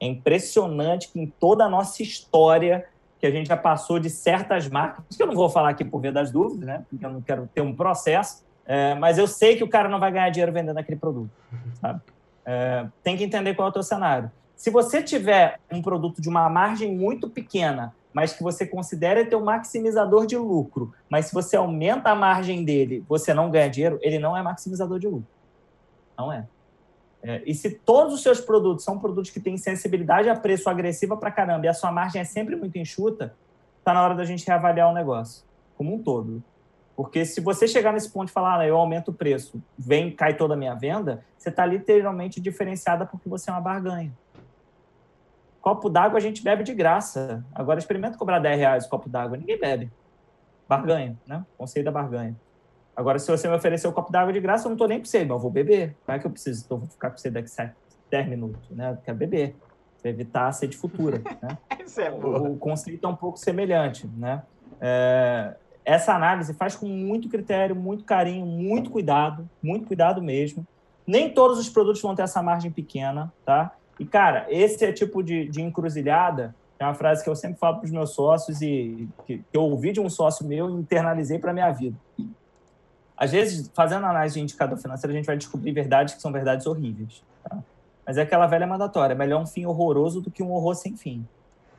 é 0.01 0.07
impressionante 0.07 1.09
que 1.09 1.20
em 1.20 1.27
toda 1.27 1.65
a 1.65 1.69
nossa 1.69 2.03
história 2.03 2.87
que 3.23 3.27
a 3.28 3.31
gente 3.31 3.47
já 3.47 3.57
passou 3.57 4.01
de 4.01 4.11
certas 4.11 4.69
marcas, 4.69 5.16
que 5.16 5.23
eu 5.23 5.28
não 5.28 5.35
vou 5.36 5.49
falar 5.49 5.69
aqui 5.69 5.85
por 5.85 6.01
via 6.01 6.11
das 6.11 6.32
dúvidas, 6.32 6.66
né? 6.66 6.85
Porque 6.90 7.07
eu 7.07 7.11
não 7.11 7.20
quero 7.20 7.49
ter 7.55 7.61
um 7.61 7.73
processo, 7.73 8.44
é, 8.66 8.97
mas 8.97 9.16
eu 9.16 9.28
sei 9.28 9.55
que 9.55 9.62
o 9.62 9.69
cara 9.69 9.89
não 9.89 10.01
vai 10.01 10.11
ganhar 10.11 10.28
dinheiro 10.31 10.51
vendendo 10.51 10.77
aquele 10.77 10.99
produto, 10.99 11.31
sabe? 11.81 12.01
É, 12.44 12.85
tem 13.01 13.16
que 13.16 13.23
entender 13.23 13.55
qual 13.55 13.69
é 13.69 13.70
o 13.70 13.73
teu 13.73 13.82
cenário. 13.85 14.28
Se 14.57 14.70
você 14.70 15.01
tiver 15.01 15.61
um 15.70 15.81
produto 15.81 16.20
de 16.20 16.28
uma 16.28 16.49
margem 16.49 16.97
muito 16.97 17.31
pequena 17.31 17.94
mas 18.12 18.35
que 18.35 18.43
você 18.43 18.66
considera 18.66 19.24
ter 19.24 19.36
um 19.36 19.44
maximizador 19.44 20.27
de 20.27 20.36
lucro, 20.36 20.93
mas 21.09 21.27
se 21.27 21.32
você 21.32 21.57
aumenta 21.57 22.11
a 22.11 22.15
margem 22.15 22.62
dele, 22.62 23.03
você 23.09 23.32
não 23.32 23.51
ganha 23.51 23.70
dinheiro, 23.70 23.99
ele 24.03 24.19
não 24.19 24.36
é 24.36 24.43
maximizador 24.43 24.99
de 24.99 25.09
lucro. 25.09 25.27
Não 26.19 26.31
é. 26.31 26.47
É 27.23 27.43
e 27.47 27.55
se 27.55 27.70
todos 27.70 28.15
os 28.15 28.23
seus 28.23 28.40
produtos 28.40 28.85
são 28.85 28.99
produtos 28.99 29.31
que 29.31 29.39
têm 29.39 29.57
sensibilidade 29.57 30.28
a 30.28 30.35
preço 30.35 30.69
agressiva 30.69 31.16
para 31.16 31.31
caramba 31.31 31.66
e 31.66 31.69
a 31.69 31.74
sua 31.74 31.93
margem 31.93 32.20
é 32.20 32.24
sempre 32.24 32.57
muito 32.57 32.77
enxuta, 32.77 33.35
está 33.78 33.94
na 33.94 34.03
hora 34.03 34.15
da 34.15 34.24
gente 34.24 34.47
reavaliar 34.47 34.90
o 34.90 34.94
negócio 34.94 35.44
como 35.77 35.94
um 35.94 36.03
todo. 36.03 36.43
Porque 36.94 37.24
se 37.24 37.40
você 37.40 37.66
chegar 37.66 37.93
nesse 37.93 38.11
ponto 38.11 38.28
e 38.28 38.32
falar, 38.32 38.61
ah, 38.61 38.66
eu 38.66 38.77
aumento 38.77 39.09
o 39.11 39.15
preço, 39.15 39.62
vem, 39.78 40.11
cai 40.11 40.36
toda 40.36 40.55
a 40.55 40.57
minha 40.57 40.74
venda, 40.74 41.24
você 41.39 41.49
está 41.49 41.65
literalmente 41.65 42.40
diferenciada 42.40 43.07
porque 43.07 43.28
você 43.28 43.51
é 43.51 43.53
uma 43.53 43.61
barganha. 43.61 44.12
Copo 45.61 45.89
d'água 45.89 46.19
a 46.19 46.20
gente 46.20 46.43
bebe 46.43 46.65
de 46.65 46.74
graça. 46.74 47.44
Agora 47.55 47.78
experimenta 47.78 48.19
cobrar 48.19 48.40
10 48.40 48.59
reais 48.59 48.85
o 48.85 48.89
copo 48.89 49.09
d'água. 49.09 49.36
Ninguém 49.36 49.59
bebe. 49.59 49.90
Barganha, 50.69 51.16
né? 51.27 51.44
Conceito 51.57 51.85
da 51.85 51.93
barganha. 51.93 52.36
Agora, 52.94 53.19
se 53.19 53.31
você 53.31 53.48
me 53.48 53.55
oferecer 53.55 53.89
o 53.89 53.93
copo 53.93 54.12
d'água 54.12 54.32
de 54.32 54.40
graça, 54.40 54.66
eu 54.66 54.70
não 54.70 54.74
estou 54.74 54.89
nem 54.89 54.98
para 54.98 55.09
você, 55.09 55.20
mas 55.20 55.31
eu 55.31 55.39
vou 55.39 55.51
beber. 55.51 55.97
Como 56.05 56.16
é 56.16 56.20
que 56.20 56.27
eu 56.27 56.31
preciso? 56.31 56.62
Então, 56.64 56.78
vou 56.78 56.89
ficar 56.89 57.10
com 57.10 57.19
você 57.19 57.31
daqui 57.31 57.51
10 58.10 58.28
minutos, 58.28 58.70
né? 58.70 58.90
Eu 58.90 58.97
quero 58.98 59.16
beber. 59.16 59.56
Para 60.01 60.10
evitar 60.10 60.48
a 60.48 60.52
sede 60.52 60.77
futura, 60.77 61.23
né? 61.40 61.59
É 61.98 62.10
o, 62.10 62.52
o 62.52 62.56
conceito 62.56 63.06
é 63.06 63.10
um 63.10 63.14
pouco 63.14 63.39
semelhante, 63.39 64.06
né? 64.16 64.43
É, 64.81 65.55
essa 65.85 66.14
análise 66.14 66.55
faz 66.55 66.74
com 66.74 66.86
muito 66.86 67.28
critério, 67.28 67.77
muito 67.77 68.05
carinho, 68.05 68.47
muito 68.47 68.90
cuidado, 68.90 69.48
muito 69.62 69.86
cuidado 69.86 70.23
mesmo. 70.23 70.66
Nem 71.06 71.31
todos 71.31 71.59
os 71.59 71.69
produtos 71.69 72.01
vão 72.01 72.14
ter 72.14 72.23
essa 72.23 72.43
margem 72.43 72.70
pequena, 72.70 73.32
tá? 73.44 73.73
E, 73.98 74.06
cara, 74.06 74.47
esse 74.48 74.85
é 74.85 74.93
tipo 74.93 75.23
de, 75.23 75.48
de 75.48 75.60
encruzilhada, 75.60 76.55
é 76.78 76.85
uma 76.85 76.94
frase 76.94 77.23
que 77.23 77.31
eu 77.31 77.36
sempre 77.36 77.59
falo 77.59 77.77
para 77.77 77.85
os 77.85 77.90
meus 77.90 78.10
sócios 78.10 78.60
e 78.60 79.09
que, 79.24 79.39
que, 79.39 79.44
eu 79.56 79.62
ouvi 79.62 79.93
de 79.93 80.01
um 80.01 80.10
sócio 80.10 80.47
meu 80.47 80.69
e 80.69 80.73
internalizei 80.73 81.39
para 81.39 81.51
a 81.51 81.55
minha 81.55 81.70
vida. 81.70 81.97
Às 83.17 83.31
vezes, 83.31 83.71
fazendo 83.75 84.07
análise 84.07 84.35
de 84.35 84.41
indicador 84.41 84.79
financeiro, 84.79 85.13
a 85.13 85.17
gente 85.17 85.27
vai 85.27 85.37
descobrir 85.37 85.73
verdades 85.73 86.15
que 86.15 86.23
são 86.23 86.33
verdades 86.33 86.67
horríveis. 86.67 87.23
Tá? 87.45 87.59
Mas 88.07 88.19
é 88.19 88.23
aquela 88.23 88.47
velha 88.47 88.67
mandatória, 88.67 89.15
melhor 89.15 89.41
um 89.43 89.47
fim 89.47 89.65
horroroso 89.65 90.21
do 90.21 90.31
que 90.31 90.43
um 90.43 90.53
horror 90.53 90.75
sem 90.75 90.97
fim. 90.97 91.27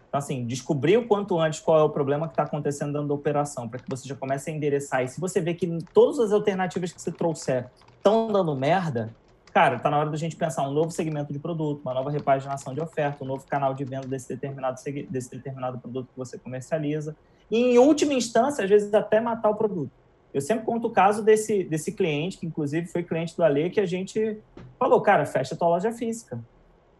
Então, 0.07 0.19
assim, 0.19 0.45
descobrir 0.45 0.95
o 0.95 1.07
quanto 1.07 1.39
antes 1.39 1.59
qual 1.59 1.79
é 1.79 1.83
o 1.83 1.89
problema 1.89 2.27
que 2.27 2.33
está 2.33 2.43
acontecendo 2.43 2.93
dentro 2.93 3.07
da 3.07 3.13
operação, 3.15 3.67
para 3.67 3.79
que 3.79 3.89
você 3.89 4.07
já 4.07 4.15
comece 4.15 4.51
a 4.51 4.53
endereçar. 4.53 5.03
E 5.03 5.07
se 5.07 5.19
você 5.19 5.41
vê 5.41 5.55
que 5.55 5.67
todas 5.91 6.19
as 6.19 6.31
alternativas 6.31 6.91
que 6.91 7.01
você 7.01 7.11
trouxer 7.11 7.65
estão 7.97 8.27
dando 8.31 8.55
merda, 8.55 9.09
cara, 9.51 9.77
está 9.77 9.89
na 9.89 9.97
hora 9.97 10.11
da 10.11 10.17
gente 10.17 10.35
pensar 10.35 10.67
um 10.67 10.71
novo 10.71 10.91
segmento 10.91 11.33
de 11.33 11.39
produto, 11.39 11.81
uma 11.81 11.95
nova 11.95 12.11
repaginação 12.11 12.75
de 12.75 12.79
oferta, 12.79 13.23
um 13.23 13.27
novo 13.27 13.43
canal 13.47 13.73
de 13.73 13.83
venda 13.83 14.07
desse 14.07 14.29
determinado, 14.29 14.79
desse 15.09 15.31
determinado 15.31 15.79
produto 15.79 16.07
que 16.07 16.17
você 16.17 16.37
comercializa. 16.37 17.15
E, 17.49 17.57
em 17.57 17.77
última 17.79 18.13
instância, 18.13 18.63
às 18.63 18.69
vezes, 18.69 18.93
até 18.93 19.19
matar 19.19 19.49
o 19.49 19.55
produto. 19.55 20.02
Eu 20.33 20.41
sempre 20.41 20.65
conto 20.65 20.87
o 20.87 20.91
caso 20.91 21.23
desse, 21.23 21.63
desse 21.63 21.91
cliente, 21.91 22.37
que 22.39 22.45
inclusive 22.45 22.87
foi 22.87 23.03
cliente 23.03 23.37
do 23.37 23.43
Ale, 23.43 23.69
que 23.69 23.79
a 23.79 23.85
gente 23.85 24.39
falou, 24.79 24.99
cara, 24.99 25.25
fecha 25.25 25.53
a 25.53 25.57
tua 25.57 25.67
loja 25.67 25.91
física. 25.91 26.43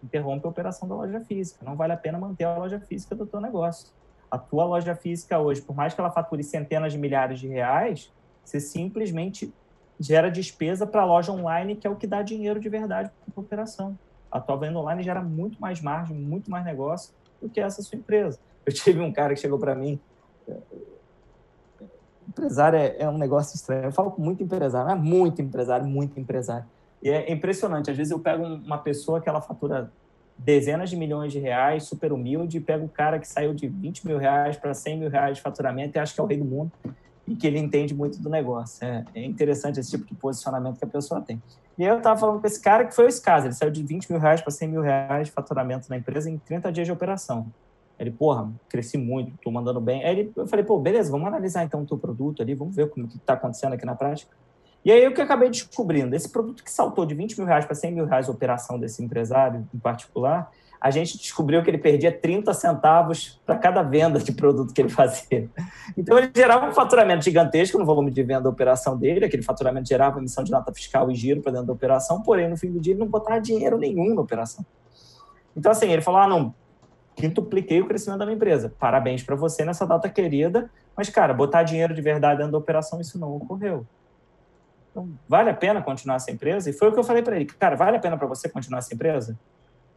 Interrompe 0.03 0.45
a 0.45 0.49
operação 0.49 0.87
da 0.87 0.93
loja 0.93 1.19
física. 1.21 1.65
Não 1.65 1.75
vale 1.75 1.93
a 1.93 1.97
pena 1.97 2.19
manter 2.19 2.43
a 2.43 2.55
loja 2.55 2.79
física 2.79 3.15
do 3.15 3.25
teu 3.25 3.41
negócio. 3.41 3.91
A 4.29 4.37
tua 4.37 4.65
loja 4.65 4.95
física 4.95 5.39
hoje, 5.39 5.61
por 5.61 5.75
mais 5.75 5.93
que 5.93 6.01
ela 6.01 6.11
fature 6.11 6.43
centenas 6.43 6.91
de 6.91 6.99
milhares 6.99 7.39
de 7.39 7.47
reais, 7.47 8.11
você 8.43 8.59
simplesmente 8.59 9.51
gera 9.99 10.29
despesa 10.29 10.85
para 10.85 11.01
a 11.01 11.05
loja 11.05 11.31
online, 11.31 11.75
que 11.75 11.87
é 11.87 11.89
o 11.89 11.95
que 11.95 12.05
dá 12.05 12.21
dinheiro 12.21 12.59
de 12.59 12.69
verdade 12.69 13.09
para 13.09 13.33
a 13.35 13.39
operação. 13.39 13.97
A 14.31 14.39
tua 14.39 14.57
venda 14.57 14.77
online 14.77 15.01
gera 15.01 15.21
muito 15.21 15.59
mais 15.59 15.81
margem, 15.81 16.15
muito 16.15 16.51
mais 16.51 16.65
negócio 16.65 17.13
do 17.41 17.49
que 17.49 17.59
essa 17.59 17.81
sua 17.81 17.97
empresa. 17.97 18.39
Eu 18.65 18.73
tive 18.73 18.99
um 19.01 19.11
cara 19.11 19.33
que 19.33 19.39
chegou 19.39 19.57
para 19.57 19.75
mim. 19.75 19.99
Empresário 22.27 22.77
é, 22.77 22.95
é, 22.99 23.09
um 23.09 23.17
negócio 23.17 23.55
estranho. 23.55 23.85
Eu 23.85 23.91
falo 23.91 24.11
com 24.11 24.21
muito 24.21 24.43
empresário, 24.43 24.91
é 24.91 24.95
muito 24.95 25.41
empresário, 25.41 25.85
muito 25.85 26.19
empresário. 26.19 26.65
E 27.01 27.09
é 27.09 27.31
impressionante. 27.31 27.91
Às 27.91 27.97
vezes 27.97 28.11
eu 28.11 28.19
pego 28.19 28.43
uma 28.43 28.77
pessoa 28.77 29.19
que 29.19 29.27
ela 29.27 29.41
fatura 29.41 29.91
dezenas 30.37 30.89
de 30.89 30.95
milhões 30.95 31.31
de 31.31 31.39
reais, 31.39 31.83
super 31.83 32.11
humilde, 32.11 32.57
e 32.57 32.61
pego 32.61 32.85
um 32.85 32.87
cara 32.87 33.19
que 33.19 33.27
saiu 33.27 33.53
de 33.53 33.67
20 33.67 34.07
mil 34.07 34.17
reais 34.17 34.57
para 34.57 34.73
100 34.73 34.99
mil 34.99 35.09
reais 35.09 35.37
de 35.37 35.43
faturamento 35.43 35.97
e 35.97 35.99
acho 35.99 36.13
que 36.13 36.19
é 36.19 36.23
o 36.23 36.27
rei 36.27 36.37
do 36.37 36.45
mundo 36.45 36.71
e 37.27 37.35
que 37.35 37.47
ele 37.47 37.59
entende 37.59 37.93
muito 37.93 38.21
do 38.21 38.29
negócio. 38.29 38.85
É, 38.85 39.05
é 39.15 39.25
interessante 39.25 39.79
esse 39.79 39.91
tipo 39.91 40.05
de 40.05 40.15
posicionamento 40.15 40.77
que 40.77 40.85
a 40.85 40.87
pessoa 40.87 41.21
tem. 41.21 41.41
E 41.77 41.83
aí 41.83 41.89
eu 41.89 41.97
estava 41.97 42.19
falando 42.19 42.39
com 42.41 42.47
esse 42.47 42.61
cara 42.61 42.85
que 42.85 42.93
foi 42.93 43.07
esse 43.07 43.21
caso, 43.21 43.47
ele 43.47 43.53
saiu 43.53 43.71
de 43.71 43.81
20 43.81 44.11
mil 44.11 44.19
reais 44.19 44.41
para 44.41 44.51
100 44.51 44.67
mil 44.67 44.81
reais 44.81 45.27
de 45.27 45.33
faturamento 45.33 45.89
na 45.89 45.97
empresa 45.97 46.29
em 46.29 46.37
30 46.37 46.71
dias 46.71 46.87
de 46.87 46.91
operação. 46.91 47.47
Ele, 48.03 48.11
porra, 48.11 48.51
cresci 48.67 48.97
muito, 48.97 49.33
estou 49.33 49.51
mandando 49.51 49.79
bem. 49.79 50.03
Aí 50.03 50.19
ele, 50.19 50.33
eu 50.35 50.45
falei, 50.45 50.65
pô, 50.65 50.77
beleza, 50.77 51.09
vamos 51.09 51.27
analisar 51.27 51.63
então 51.63 51.81
o 51.81 51.85
teu 51.85 51.97
produto 51.97 52.41
ali, 52.41 52.53
vamos 52.53 52.75
ver 52.75 52.89
como 52.89 53.07
que 53.07 53.15
está 53.15 53.33
acontecendo 53.33 53.73
aqui 53.73 53.85
na 53.85 53.95
prática. 53.95 54.35
E 54.83 54.91
aí 54.91 55.07
o 55.07 55.13
que 55.13 55.21
eu 55.21 55.25
acabei 55.25 55.49
descobrindo, 55.49 56.13
esse 56.13 56.29
produto 56.29 56.63
que 56.63 56.69
saltou 56.69 57.05
de 57.05 57.15
20 57.15 57.37
mil 57.37 57.47
reais 57.47 57.65
para 57.65 57.73
100 57.73 57.93
mil 57.93 58.05
reais 58.05 58.27
a 58.27 58.31
operação 58.31 58.77
desse 58.77 59.01
empresário 59.01 59.65
em 59.73 59.79
particular, 59.79 60.51
a 60.81 60.91
gente 60.91 61.17
descobriu 61.17 61.63
que 61.63 61.69
ele 61.69 61.77
perdia 61.77 62.11
30 62.11 62.53
centavos 62.53 63.41
para 63.45 63.57
cada 63.57 63.81
venda 63.81 64.19
de 64.19 64.33
produto 64.33 64.73
que 64.73 64.81
ele 64.81 64.89
fazia. 64.89 65.49
Então, 65.95 66.17
ele 66.17 66.31
gerava 66.35 66.67
um 66.67 66.73
faturamento 66.73 67.23
gigantesco 67.23 67.77
no 67.77 67.85
volume 67.85 68.09
de 68.09 68.23
venda 68.23 68.41
da 68.41 68.49
operação 68.49 68.97
dele, 68.97 69.25
aquele 69.25 69.43
faturamento 69.43 69.87
gerava 69.87 70.17
emissão 70.17 70.43
de 70.43 70.51
nota 70.51 70.73
fiscal 70.73 71.11
e 71.11 71.15
giro 71.15 71.39
para 71.39 71.51
dentro 71.51 71.67
da 71.67 71.73
operação, 71.73 72.21
porém, 72.23 72.49
no 72.49 72.57
fim 72.57 72.71
do 72.71 72.79
dia, 72.79 72.93
ele 72.93 72.99
não 72.99 73.07
botava 73.07 73.39
dinheiro 73.39 73.77
nenhum 73.77 74.15
na 74.15 74.21
operação. 74.21 74.65
Então, 75.55 75.71
assim, 75.71 75.91
ele 75.91 76.01
falou: 76.01 76.21
ah, 76.21 76.27
não, 76.27 76.53
quintupliquei 77.15 77.81
o 77.81 77.87
crescimento 77.87 78.19
da 78.19 78.25
minha 78.25 78.35
empresa. 78.35 78.73
Parabéns 78.79 79.23
para 79.23 79.35
você 79.35 79.63
nessa 79.63 79.85
data 79.85 80.09
querida, 80.09 80.69
mas, 80.95 81.09
cara, 81.09 81.33
botar 81.33 81.63
dinheiro 81.63 81.93
de 81.93 82.01
verdade 82.01 82.37
dentro 82.37 82.51
da 82.51 82.57
operação, 82.57 83.01
isso 83.01 83.19
não 83.19 83.35
ocorreu. 83.35 83.85
Então, 84.91 85.09
vale 85.27 85.49
a 85.49 85.53
pena 85.53 85.81
continuar 85.81 86.17
essa 86.17 86.31
empresa? 86.31 86.69
E 86.69 86.73
foi 86.73 86.89
o 86.89 86.93
que 86.93 86.99
eu 86.99 87.03
falei 87.03 87.23
para 87.23 87.35
ele: 87.35 87.45
cara, 87.45 87.75
vale 87.75 87.97
a 87.97 87.99
pena 87.99 88.15
para 88.15 88.27
você 88.27 88.47
continuar 88.47 88.79
essa 88.79 88.93
empresa? 88.93 89.37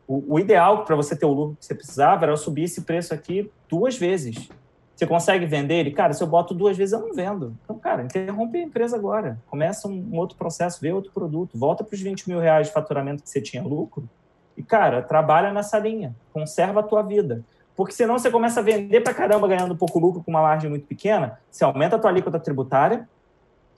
O, 0.09 0.34
o 0.34 0.38
ideal 0.38 0.84
para 0.84 0.97
você 0.97 1.14
ter 1.14 1.26
o 1.26 1.32
lucro 1.32 1.56
que 1.60 1.66
você 1.66 1.74
precisava 1.74 2.24
era 2.24 2.36
subir 2.36 2.64
esse 2.64 2.82
preço 2.82 3.12
aqui 3.12 3.51
duas 3.68 3.98
vezes. 3.98 4.48
Você 4.94 5.06
consegue 5.06 5.44
vender 5.44 5.74
ele? 5.74 5.90
Cara, 5.90 6.14
se 6.14 6.22
eu 6.22 6.26
boto 6.26 6.55
duas 6.55 6.74
vezes, 6.74 6.94
eu 6.94 7.01
não 7.01 7.12
vendo. 7.12 7.55
Então, 7.62 7.78
cara, 7.78 8.02
interrompe 8.02 8.56
a 8.56 8.62
empresa 8.62 8.97
agora. 8.97 9.38
Começa 9.47 9.86
um, 9.86 10.09
um 10.12 10.16
outro 10.16 10.38
processo, 10.38 10.80
vê 10.80 10.90
outro 10.90 11.12
produto. 11.12 11.59
Volta 11.59 11.84
para 11.84 11.94
os 11.94 12.01
20 12.01 12.26
mil 12.26 12.40
reais 12.40 12.68
de 12.68 12.72
faturamento 12.72 13.22
que 13.22 13.28
você 13.28 13.43
tinha 13.43 13.62
lucro. 13.62 14.09
E, 14.57 14.62
cara, 14.62 15.03
trabalha 15.03 15.53
nessa 15.53 15.78
linha. 15.78 16.15
Conserva 16.33 16.81
a 16.81 16.83
tua 16.83 17.03
vida. 17.03 17.45
Porque 17.77 17.93
senão 17.93 18.19
você 18.19 18.31
começa 18.31 18.61
a 18.61 18.62
vender 18.62 19.03
para 19.03 19.12
caramba 19.12 19.47
ganhando 19.47 19.77
pouco 19.77 19.99
lucro 19.99 20.23
com 20.23 20.31
uma 20.31 20.41
margem 20.41 20.70
muito 20.70 20.87
pequena. 20.87 21.39
Você 21.51 21.62
aumenta 21.62 21.97
a 21.97 21.99
tua 21.99 22.11
alíquota 22.11 22.41
tributária, 22.41 23.07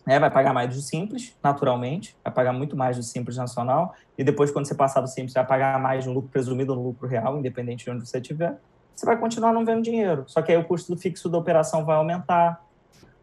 né, 0.07 0.19
vai 0.19 0.31
pagar 0.31 0.55
mais 0.55 0.75
do 0.75 0.81
simples, 0.81 1.37
naturalmente, 1.43 2.17
vai 2.25 2.33
pagar 2.33 2.53
muito 2.53 2.75
mais 2.75 2.97
do 2.97 3.03
simples 3.03 3.37
nacional, 3.37 3.95
e 4.17 4.25
depois, 4.25 4.51
quando 4.51 4.67
você 4.67 4.75
passar 4.75 5.03
do 5.03 5.07
simples, 5.07 5.35
vai 5.35 5.45
pagar 5.45 5.79
mais 5.79 6.07
no 6.07 6.15
lucro 6.15 6.31
presumido 6.31 6.75
no 6.75 6.83
lucro 6.83 7.07
real, 7.07 7.39
independente 7.39 7.85
de 7.85 7.91
onde 7.91 8.09
você 8.09 8.17
estiver, 8.19 8.57
você 8.97 9.05
vai 9.05 9.19
continuar 9.19 9.53
não 9.53 9.67
vendo 9.67 9.83
dinheiro. 9.83 10.25
Só 10.27 10.41
que 10.41 10.51
aí 10.51 10.57
o 10.57 10.65
custo 10.65 10.97
fixo 10.97 11.29
da 11.29 11.37
operação 11.37 11.85
vai 11.85 11.97
aumentar, 11.97 12.65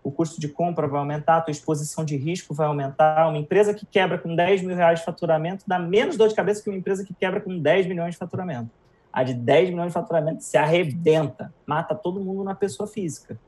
o 0.06 0.12
custo 0.12 0.40
de 0.40 0.48
compra 0.48 0.88
vai 0.88 1.00
aumentar, 1.00 1.38
a 1.38 1.42
tua 1.42 1.52
exposição 1.52 2.06
de 2.06 2.16
risco 2.16 2.54
vai 2.54 2.68
aumentar. 2.68 3.28
Uma 3.28 3.38
empresa 3.38 3.74
que 3.74 3.86
quebra 3.86 4.18
com 4.18 4.36
10 4.36 4.62
mil 4.62 4.76
reais 4.76 5.00
de 5.00 5.06
faturamento 5.06 5.64
dá 5.66 5.80
menos 5.80 6.16
dor 6.16 6.28
de 6.28 6.36
cabeça 6.36 6.64
que 6.64 6.70
uma 6.70 6.78
empresa 6.78 7.04
que 7.04 7.14
quebra 7.14 7.42
com 7.42 7.58
10 7.58 7.88
milhões 7.88 8.12
de 8.12 8.18
faturamento. 8.18 8.70
A 9.12 9.24
de 9.24 9.34
10 9.34 9.72
milhões 9.72 9.88
de 9.88 9.94
faturamento 9.94 10.44
se 10.44 10.58
arrebenta, 10.58 11.54
mata 11.66 11.96
todo 11.96 12.20
mundo 12.20 12.44
na 12.44 12.54
pessoa 12.54 12.86
física. 12.86 13.40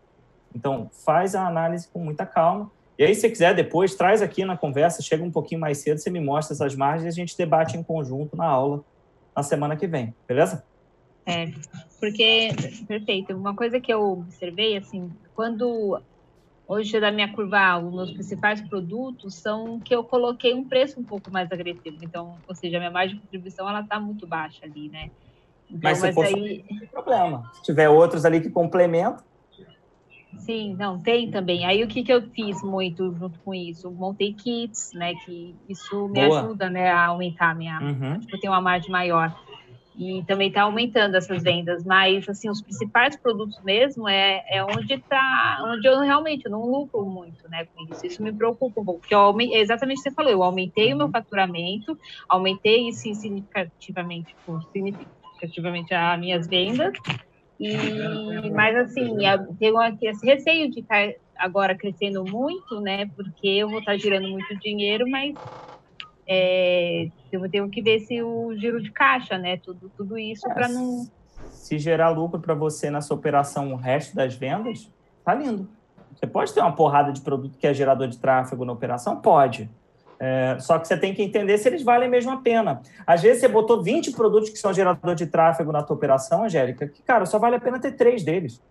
Então, 0.56 0.90
faz 1.06 1.36
a 1.36 1.46
análise 1.46 1.88
com 1.88 2.00
muita 2.00 2.26
calma 2.26 2.72
e 2.98 3.04
aí, 3.04 3.14
se 3.14 3.30
quiser, 3.30 3.54
depois 3.54 3.94
traz 3.94 4.24
aqui 4.24 4.44
na 4.44 4.58
conversa, 4.58 5.04
chega 5.04 5.24
um 5.24 5.30
pouquinho 5.30 5.62
mais 5.62 5.78
cedo, 5.78 6.00
você 6.00 6.10
me 6.10 6.20
mostra 6.20 6.56
essas 6.56 6.76
margens 6.76 7.06
e 7.06 7.08
a 7.08 7.12
gente 7.12 7.38
debate 7.38 7.78
em 7.78 7.84
conjunto 7.84 8.36
na 8.36 8.46
aula 8.46 8.84
na 9.36 9.44
semana 9.44 9.76
que 9.76 9.86
vem, 9.86 10.16
beleza? 10.28 10.66
É, 11.24 11.52
porque, 12.00 12.50
perfeito. 12.88 13.36
Uma 13.36 13.56
coisa 13.56 13.80
que 13.80 13.94
eu 13.94 14.02
observei, 14.14 14.78
assim, 14.78 15.12
quando 15.36 16.02
hoje 16.68 17.00
da 17.00 17.12
minha 17.12 17.32
curva, 17.32 17.78
os 17.78 17.94
meus 17.94 18.12
principais 18.12 18.62
produtos 18.62 19.36
são 19.36 19.80
que 19.80 19.96
eu 19.96 20.04
coloquei 20.04 20.54
um 20.54 20.68
preço 20.68 21.00
um 21.00 21.04
pouco 21.04 21.32
mais 21.32 21.52
agressivo. 21.52 21.98
Então, 22.02 22.38
ou 22.48 22.56
seja, 22.56 22.78
a 22.78 22.80
minha 22.80 22.92
margem 22.92 23.16
de 23.16 23.22
contribuição 23.22 23.70
ela 23.70 23.82
está 23.82 24.00
muito 24.00 24.28
baixa 24.28 24.66
ali, 24.66 24.90
né? 24.90 25.10
Então, 25.70 25.80
mas, 25.84 26.02
mas 26.02 26.18
aí... 26.18 26.66
não 26.70 26.80
tem 26.80 26.88
problema. 26.88 27.52
Se 27.54 27.64
tiver 27.64 27.90
outros 27.90 28.26
ali 28.26 28.42
que 28.42 28.50
complementam, 28.50 29.24
Sim, 30.40 30.76
não, 30.78 31.00
tem 31.00 31.32
também. 31.32 31.66
Aí 31.66 31.84
o 31.84 31.88
que, 31.88 32.04
que 32.04 32.14
eu 32.14 32.22
fiz 32.30 32.62
muito 32.62 33.14
junto 33.16 33.40
com 33.40 33.54
isso? 33.54 33.90
Montei 33.90 34.34
kits, 34.34 34.92
né? 34.94 35.14
Que 35.26 35.56
isso 35.68 36.08
me 36.08 36.26
Boa. 36.26 36.42
ajuda 36.42 36.70
né, 36.70 36.92
a 36.92 37.08
aumentar 37.08 37.52
a 37.52 37.56
minha. 37.56 37.80
Uhum. 37.80 38.20
Tipo, 38.20 38.40
ter 38.40 38.48
uma 38.48 38.62
margem 38.62 38.92
maior. 38.92 39.36
E 39.98 40.24
também 40.26 40.50
está 40.50 40.62
aumentando 40.62 41.16
essas 41.16 41.42
vendas. 41.42 41.84
Mas 41.84 42.30
assim, 42.30 42.50
os 42.50 42.62
principais 42.62 43.16
produtos 43.18 43.60
mesmo 43.64 44.08
é, 44.08 44.44
é 44.50 44.64
onde 44.64 45.00
tá, 45.00 45.64
onde 45.66 45.88
eu 45.88 46.00
realmente 46.02 46.48
não 46.48 46.62
lucro 46.62 47.04
muito 47.06 47.50
né, 47.50 47.66
com 47.74 47.84
isso. 47.92 48.06
Isso 48.06 48.24
me 48.24 48.32
preocupa 48.32 48.80
um 48.80 48.86
pouco. 48.86 49.00
Porque 49.02 49.16
eu, 49.16 49.36
é 49.54 49.60
exatamente 49.60 50.00
o 50.00 50.04
que 50.04 50.10
você 50.10 50.16
falou, 50.16 50.32
eu 50.32 50.44
aumentei 50.44 50.94
o 50.94 50.98
meu 50.98 51.08
uhum. 51.08 51.12
faturamento, 51.12 51.98
aumentei 52.30 52.92
sim, 52.92 53.16
significativamente, 53.16 54.36
significativamente 54.72 55.94
as 55.94 56.20
minhas 56.20 56.48
vendas 56.48 56.94
E, 57.60 58.52
mas 58.52 58.76
assim, 58.76 59.18
tenho 59.60 59.82
esse 60.04 60.26
receio 60.26 60.70
de 60.70 60.82
estar 60.82 61.12
agora 61.36 61.76
crescendo 61.76 62.24
muito, 62.24 62.80
né? 62.82 63.08
Porque 63.16 63.48
eu 63.48 63.70
vou 63.70 63.80
estar 63.80 63.98
girando 63.98 64.28
muito 64.28 64.60
dinheiro, 64.60 65.10
mas 65.10 65.36
é, 66.28 67.10
eu 67.32 67.50
tenho 67.50 67.70
que 67.70 67.82
ver 67.82 68.02
se 68.02 68.22
o 68.22 68.54
giro 68.56 68.82
de 68.82 68.92
caixa, 68.92 69.38
né? 69.38 69.58
Tudo, 69.58 69.90
tudo 69.96 70.18
isso 70.18 70.48
para 70.50 70.68
não. 70.68 71.08
Se 71.52 71.80
gerar 71.80 72.10
lucro 72.10 72.40
para 72.40 72.54
você 72.54 72.92
nessa 72.92 73.14
operação 73.14 73.74
o 73.74 73.76
resto 73.76 74.16
das 74.16 74.36
vendas, 74.36 74.92
tá 75.24 75.34
lindo. 75.34 75.70
Você 76.14 76.28
pode 76.28 76.54
ter 76.54 76.62
uma 76.62 76.76
porrada 76.76 77.12
de 77.14 77.22
produto 77.22 77.58
que 77.58 77.68
é 77.68 77.74
gerador 77.74 78.08
de 78.08 78.18
tráfego 78.18 78.66
na 78.66 78.74
operação? 78.74 79.22
Pode. 79.22 79.70
É, 80.20 80.58
só 80.60 80.80
que 80.80 80.88
você 80.88 80.98
tem 80.98 81.14
que 81.14 81.22
entender 81.22 81.58
se 81.60 81.70
eles 81.70 81.84
valem 81.84 82.10
mesmo 82.10 82.32
a 82.32 82.38
pena. 82.38 82.82
Às 83.06 83.22
vezes 83.22 83.40
você 83.40 83.48
botou 83.48 83.84
20 83.84 84.12
produtos 84.12 84.50
que 84.50 84.58
são 84.58 84.74
gerador 84.74 85.14
de 85.14 85.28
tráfego 85.28 85.72
na 85.72 85.84
tua 85.84 85.96
operação, 85.96 86.44
Angélica, 86.44 86.88
que, 86.88 87.04
cara, 87.04 87.26
só 87.26 87.38
vale 87.38 87.56
a 87.56 87.60
pena 87.60 87.80
ter 87.80 87.92
três 87.92 88.24
deles. 88.24 88.62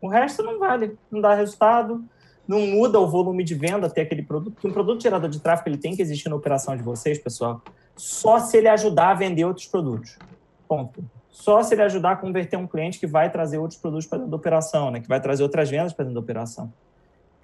O 0.00 0.08
resto 0.08 0.42
não 0.42 0.58
vale, 0.58 0.96
não 1.10 1.20
dá 1.20 1.34
resultado, 1.34 2.04
não 2.46 2.66
muda 2.66 2.98
o 3.00 3.06
volume 3.06 3.42
de 3.42 3.54
venda 3.54 3.88
ter 3.88 4.02
aquele 4.02 4.22
produto, 4.22 4.52
porque 4.54 4.66
um 4.66 4.72
produto 4.72 5.02
gerador 5.02 5.30
de 5.30 5.40
tráfego 5.40 5.70
ele 5.70 5.78
tem 5.78 5.94
que 5.96 6.02
existir 6.02 6.28
na 6.28 6.36
operação 6.36 6.76
de 6.76 6.82
vocês, 6.82 7.18
pessoal, 7.18 7.62
só 7.96 8.38
se 8.38 8.56
ele 8.56 8.68
ajudar 8.68 9.10
a 9.10 9.14
vender 9.14 9.44
outros 9.44 9.66
produtos. 9.66 10.18
Ponto. 10.68 11.04
Só 11.30 11.62
se 11.62 11.74
ele 11.74 11.82
ajudar 11.82 12.12
a 12.12 12.16
converter 12.16 12.56
um 12.56 12.66
cliente 12.66 12.98
que 12.98 13.06
vai 13.06 13.30
trazer 13.30 13.58
outros 13.58 13.80
produtos 13.80 14.06
para 14.06 14.18
dentro 14.18 14.30
da 14.30 14.36
operação, 14.36 14.90
né? 14.90 15.00
que 15.00 15.08
vai 15.08 15.20
trazer 15.20 15.42
outras 15.42 15.68
vendas 15.68 15.92
para 15.92 16.04
dentro 16.04 16.14
da 16.14 16.20
operação 16.20 16.72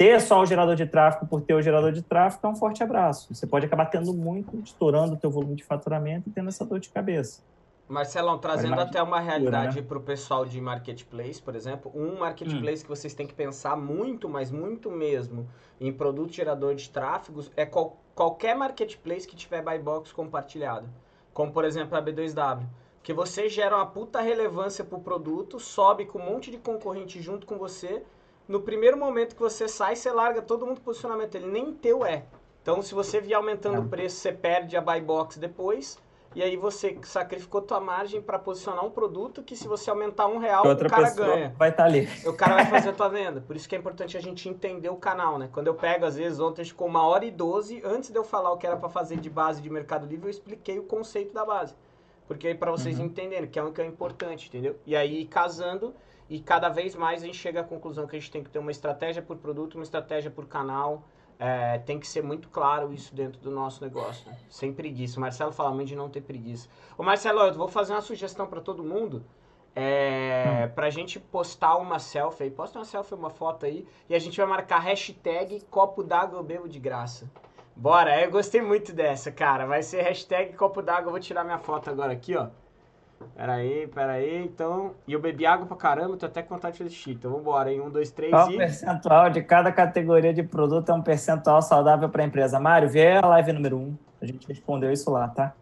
ter 0.01 0.19
só 0.19 0.41
o 0.41 0.47
gerador 0.47 0.75
de 0.77 0.87
tráfego 0.87 1.27
por 1.27 1.43
ter 1.43 1.53
o 1.53 1.61
gerador 1.61 1.93
de 1.93 2.01
tráfego 2.01 2.47
é 2.47 2.49
um 2.49 2.57
forte 2.57 2.83
abraço. 2.83 3.35
Você 3.35 3.47
pode 3.47 3.67
acabar 3.67 3.85
tendo 3.85 4.15
muito, 4.15 4.59
estourando 4.65 5.13
o 5.13 5.17
teu 5.19 5.31
volume 5.31 5.57
de 5.57 5.63
faturamento 5.63 6.27
e 6.27 6.33
tendo 6.33 6.49
essa 6.49 6.65
dor 6.65 6.81
de 6.81 6.89
cabeça. 6.89 7.43
Marcelão, 7.91 8.39
trazendo 8.39 8.81
até 8.81 9.03
uma 9.03 9.19
realidade 9.19 9.81
né? 9.81 9.87
para 9.87 9.99
o 9.99 10.01
pessoal 10.01 10.47
de 10.47 10.61
marketplace, 10.61 11.43
por 11.43 11.57
exemplo, 11.57 11.91
um 11.93 12.21
marketplace 12.21 12.83
hum. 12.83 12.85
que 12.85 12.89
vocês 12.89 13.13
têm 13.15 13.27
que 13.27 13.35
pensar 13.35 13.77
muito, 13.77 14.29
mas 14.29 14.53
muito 14.53 14.93
mesmo, 14.93 15.49
em 15.81 15.93
produto 15.93 16.33
gerador 16.33 16.77
de 16.77 16.89
tráfegos, 16.89 17.51
é 17.57 17.67
qual, 17.67 18.01
qualquer 18.15 18.55
marketplace 18.55 19.27
que 19.27 19.35
tiver 19.35 19.61
buy 19.61 19.77
box 19.81 20.13
compartilhado. 20.13 20.89
Como, 21.35 21.53
por 21.53 21.65
exemplo, 21.65 21.99
a 21.99 22.03
B2W. 22.03 22.65
Que 23.03 23.13
você 23.13 23.49
gera 23.49 23.77
uma 23.77 23.87
puta 23.87 24.21
relevância 24.21 24.85
para 24.85 24.97
o 24.97 25.01
produto, 25.01 25.59
sobe 25.59 26.07
com 26.07 26.21
um 26.21 26.25
monte 26.27 26.51
de 26.51 26.59
concorrente 26.59 27.21
junto 27.21 27.45
com 27.45 27.59
você, 27.59 28.05
no 28.47 28.61
primeiro 28.61 28.97
momento 28.97 29.35
que 29.35 29.43
você 29.43 29.67
sai, 29.67 29.97
você 29.97 30.13
larga 30.13 30.41
todo 30.41 30.65
mundo 30.65 30.81
posicionamento. 30.81 31.35
Ele 31.35 31.47
nem 31.47 31.73
teu 31.73 32.05
é. 32.05 32.25
Então, 32.63 32.83
se 32.83 32.95
você 32.95 33.21
vier 33.21 33.37
aumentando 33.37 33.81
o 33.81 33.89
preço, 33.89 34.17
você 34.17 34.33
perde 34.33 34.77
a 34.77 34.81
buy 34.81 35.01
box 35.01 35.39
depois. 35.41 35.99
E 36.35 36.43
aí 36.43 36.57
você 36.57 36.97
sacrificou 37.03 37.61
tua 37.61 37.81
margem 37.81 38.23
para 38.23 38.39
posicionar 38.39 38.85
um 38.85 38.91
produto 38.91 39.43
que 39.43 39.57
se 39.57 39.67
você 39.67 39.91
aumentar 39.91 40.29
um 40.29 40.39
real, 40.39 40.65
Outra 40.65 40.87
o 40.87 40.91
cara 40.91 41.11
ganha. 41.11 41.55
Vai 41.59 41.71
estar 41.71 41.83
tá 41.83 41.89
ali. 41.89 42.09
O 42.25 42.33
cara 42.33 42.55
vai 42.55 42.67
fazer 42.67 42.91
a 42.91 42.93
tua 42.93 43.09
venda. 43.09 43.41
Por 43.41 43.57
isso 43.57 43.69
que 43.69 43.75
é 43.75 43.79
importante 43.79 44.17
a 44.17 44.21
gente 44.21 44.49
entender 44.49 44.89
o 44.89 44.97
canal, 44.97 45.39
né? 45.39 45.49
Quando 45.53 45.67
eu 45.67 45.75
pego, 45.75 46.05
às 46.05 46.17
vezes, 46.17 46.39
ontem 46.39 46.65
ficou 46.65 46.87
uma 46.87 47.05
hora 47.05 47.25
e 47.25 47.33
doze, 47.33 47.83
antes 47.85 48.11
de 48.11 48.17
eu 48.17 48.23
falar 48.23 48.53
o 48.53 48.57
que 48.57 48.67
era 48.67 48.77
para 48.77 48.89
fazer 48.89 49.17
de 49.17 49.29
base 49.29 49.61
de 49.61 49.69
Mercado 49.69 50.07
Livre, 50.07 50.27
eu 50.27 50.31
expliquei 50.31 50.79
o 50.79 50.85
conceito 50.85 51.35
da 51.35 51.45
base. 51.45 51.75
Porque 52.29 52.47
aí 52.47 52.55
para 52.55 52.71
vocês 52.71 53.01
uhum. 53.01 53.07
entenderem, 53.07 53.51
que 53.51 53.59
é 53.59 53.63
o 53.63 53.73
que 53.73 53.83
é 53.83 53.87
importante, 53.87 54.47
entendeu? 54.47 54.77
E 54.87 54.95
aí, 54.95 55.27
casando, 55.27 55.93
e 56.29 56.39
cada 56.39 56.69
vez 56.69 56.95
mais 56.95 57.25
a 57.25 57.27
gente 57.27 57.39
chega 57.39 57.61
à 57.61 57.65
conclusão 57.65 58.07
que 58.07 58.15
a 58.15 58.21
gente 58.21 58.31
tem 58.31 58.45
que 58.45 58.51
ter 58.51 58.61
uma 58.61 58.71
estratégia 58.71 59.21
por 59.21 59.37
produto, 59.37 59.75
uma 59.75 59.83
estratégia 59.83 60.31
por 60.31 60.47
canal. 60.47 61.03
É, 61.43 61.79
tem 61.79 61.99
que 61.99 62.07
ser 62.07 62.23
muito 62.23 62.51
claro 62.51 62.93
isso 62.93 63.15
dentro 63.15 63.41
do 63.41 63.51
nosso 63.51 63.83
negócio. 63.83 64.29
Né? 64.29 64.37
Sem 64.51 64.75
preguiça. 64.75 65.17
O 65.17 65.23
Marcelo 65.23 65.51
fala 65.51 65.71
muito 65.71 65.89
de 65.89 65.97
não 65.97 66.11
ter 66.11 66.21
preguiça. 66.21 66.69
Ô 66.99 67.03
Marcelo, 67.03 67.41
eu 67.41 67.55
vou 67.55 67.67
fazer 67.67 67.95
uma 67.95 68.03
sugestão 68.03 68.47
para 68.47 68.61
todo 68.61 68.85
mundo. 68.85 69.25
É, 69.75 70.67
hum. 70.69 70.75
Pra 70.75 70.91
gente 70.91 71.19
postar 71.19 71.79
uma 71.79 71.99
selfie 71.99 72.45
aí. 72.45 72.51
Posta 72.51 72.79
uma 72.79 72.85
selfie, 72.85 73.15
uma 73.15 73.31
foto 73.31 73.65
aí. 73.65 73.89
E 74.07 74.15
a 74.15 74.19
gente 74.19 74.37
vai 74.37 74.47
marcar 74.47 74.81
hashtag 74.81 75.63
copo 75.71 76.03
d'água 76.03 76.39
eu 76.39 76.43
bebo 76.45 76.69
de 76.69 76.79
graça. 76.79 77.31
Bora, 77.75 78.23
eu 78.23 78.31
gostei 78.31 78.61
muito 78.61 78.93
dessa, 78.93 79.33
cara. 79.33 79.65
Vai 79.65 79.83
ser 79.83 80.03
hashtag 80.03 80.53
copo 80.53 80.83
d'água. 80.83 81.07
Eu 81.07 81.13
vou 81.13 81.21
tirar 81.21 81.43
minha 81.43 81.59
foto 81.59 81.89
agora 81.89 82.13
aqui, 82.13 82.37
ó. 82.37 82.49
Pera 83.37 83.55
aí, 83.55 83.87
pera 83.89 84.13
aí, 84.13 84.45
então... 84.45 84.95
E 85.07 85.13
eu 85.13 85.21
bebi 85.21 85.45
água 85.45 85.67
pra 85.67 85.77
caramba, 85.77 86.17
tô 86.17 86.27
até 86.27 86.43
com 86.43 86.55
vontade 86.55 86.73
de 86.73 86.79
fazer 86.79 86.91
xixi. 86.91 87.13
Então 87.13 87.31
vambora, 87.31 87.73
em 87.73 87.81
um, 87.81 87.91
dois, 87.91 88.11
três 88.11 88.31
Qual 88.31 88.51
e... 88.51 88.55
o 88.55 88.59
percentual 88.59 89.31
de 89.31 89.43
cada 89.43 89.71
categoria 89.71 90.33
de 90.33 90.43
produto 90.43 90.91
é 90.91 90.95
um 90.95 91.03
percentual 91.03 91.61
saudável 91.61 92.09
pra 92.09 92.25
empresa? 92.25 92.59
Mário, 92.59 92.89
vê 92.89 93.17
a 93.17 93.27
live 93.27 93.53
número 93.53 93.79
um. 93.79 93.97
A 94.21 94.27
gente 94.27 94.47
respondeu 94.49 94.91
isso 94.91 95.11
lá, 95.11 95.29
tá? 95.29 95.55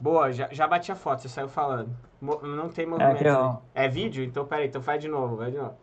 Boa, 0.00 0.32
já, 0.32 0.48
já 0.52 0.66
bati 0.66 0.92
a 0.92 0.94
foto, 0.94 1.22
você 1.22 1.28
saiu 1.28 1.48
falando. 1.48 1.90
Mo 2.20 2.40
não 2.42 2.68
tem 2.68 2.86
movimento. 2.86 3.24
É, 3.74 3.84
é 3.84 3.88
vídeo? 3.88 4.22
Então 4.22 4.44
peraí, 4.44 4.68
então 4.68 4.80
faz 4.80 5.00
de 5.00 5.08
novo, 5.08 5.36
vai 5.36 5.50
de 5.50 5.56
novo. 5.56 5.74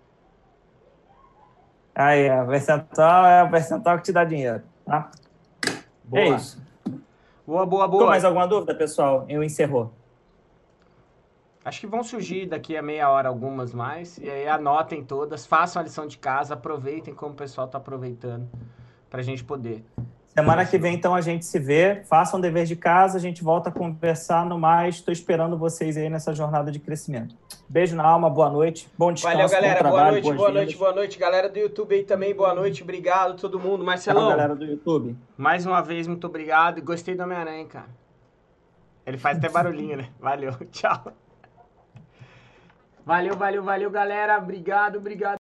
Aí, 1.93 2.29
o 2.29 2.47
percentual 2.47 3.25
é 3.25 3.43
o 3.43 3.49
percentual 3.49 3.97
que 3.97 4.03
te 4.03 4.11
dá 4.11 4.23
dinheiro, 4.23 4.63
tá? 4.85 5.09
Boa. 6.03 6.23
É 6.23 6.29
isso. 6.29 6.61
Boa, 7.47 7.65
boa, 7.65 7.87
boa. 7.87 7.99
Ficou 7.99 8.07
mais 8.07 8.25
alguma 8.25 8.47
dúvida, 8.47 8.75
pessoal? 8.75 9.25
Eu 9.29 9.43
encerrou. 9.43 9.93
Acho 11.65 11.79
que 11.79 11.87
vão 11.87 12.03
surgir 12.03 12.45
daqui 12.45 12.77
a 12.77 12.81
meia 12.83 13.09
hora 13.09 13.27
algumas 13.27 13.73
mais. 13.73 14.19
E 14.19 14.29
aí 14.29 14.47
anotem 14.47 15.03
todas, 15.03 15.47
façam 15.47 15.81
a 15.81 15.83
lição 15.83 16.05
de 16.05 16.15
casa, 16.15 16.53
aproveitem 16.53 17.11
como 17.11 17.33
o 17.33 17.35
pessoal 17.35 17.65
está 17.65 17.79
aproveitando 17.79 18.47
para 19.09 19.21
a 19.21 19.23
gente 19.23 19.43
poder. 19.43 19.83
Semana 20.27 20.63
que 20.63 20.77
vem, 20.77 20.93
então, 20.93 21.15
a 21.15 21.21
gente 21.21 21.43
se 21.43 21.57
vê. 21.57 22.03
Façam 22.03 22.37
o 22.37 22.41
dever 22.41 22.65
de 22.65 22.75
casa, 22.75 23.17
a 23.17 23.21
gente 23.21 23.43
volta 23.43 23.69
a 23.69 23.71
conversar 23.71 24.45
no 24.45 24.59
mais. 24.59 24.95
Estou 24.95 25.11
esperando 25.11 25.57
vocês 25.57 25.97
aí 25.97 26.07
nessa 26.07 26.35
jornada 26.35 26.71
de 26.71 26.77
crescimento. 26.77 27.35
Beijo 27.67 27.95
na 27.95 28.03
alma, 28.03 28.29
boa 28.29 28.49
noite. 28.49 28.87
Bom 28.95 29.11
descanso, 29.11 29.35
Valeu, 29.35 29.49
galera. 29.49 29.75
Bom 29.75 29.79
trabalho, 29.79 30.21
boa 30.21 30.33
noite, 30.33 30.37
boa 30.37 30.51
noite, 30.51 30.77
boa 30.77 30.93
noite. 30.93 31.17
Galera 31.17 31.49
do 31.49 31.57
YouTube 31.57 31.95
aí 31.95 32.03
também, 32.03 32.35
boa 32.35 32.53
noite. 32.53 32.83
Obrigado 32.83 33.37
todo 33.37 33.59
mundo. 33.59 33.83
Marcelão. 33.83 34.21
Tchau, 34.21 34.29
galera 34.29 34.55
do 34.55 34.65
YouTube. 34.65 35.15
Mais 35.35 35.65
uma 35.65 35.81
vez, 35.81 36.05
muito 36.05 36.27
obrigado. 36.27 36.79
Gostei 36.81 37.15
do 37.15 37.23
Homem-Aranha, 37.23 37.65
cara. 37.65 37.89
Ele 39.03 39.17
faz 39.17 39.37
até 39.37 39.49
barulhinho, 39.49 39.97
né? 39.97 40.09
Valeu, 40.19 40.51
tchau. 40.71 41.13
Valeu, 43.05 43.35
valeu, 43.35 43.63
valeu, 43.63 43.91
galera. 43.91 44.37
Obrigado, 44.37 44.97
obrigado. 44.97 45.33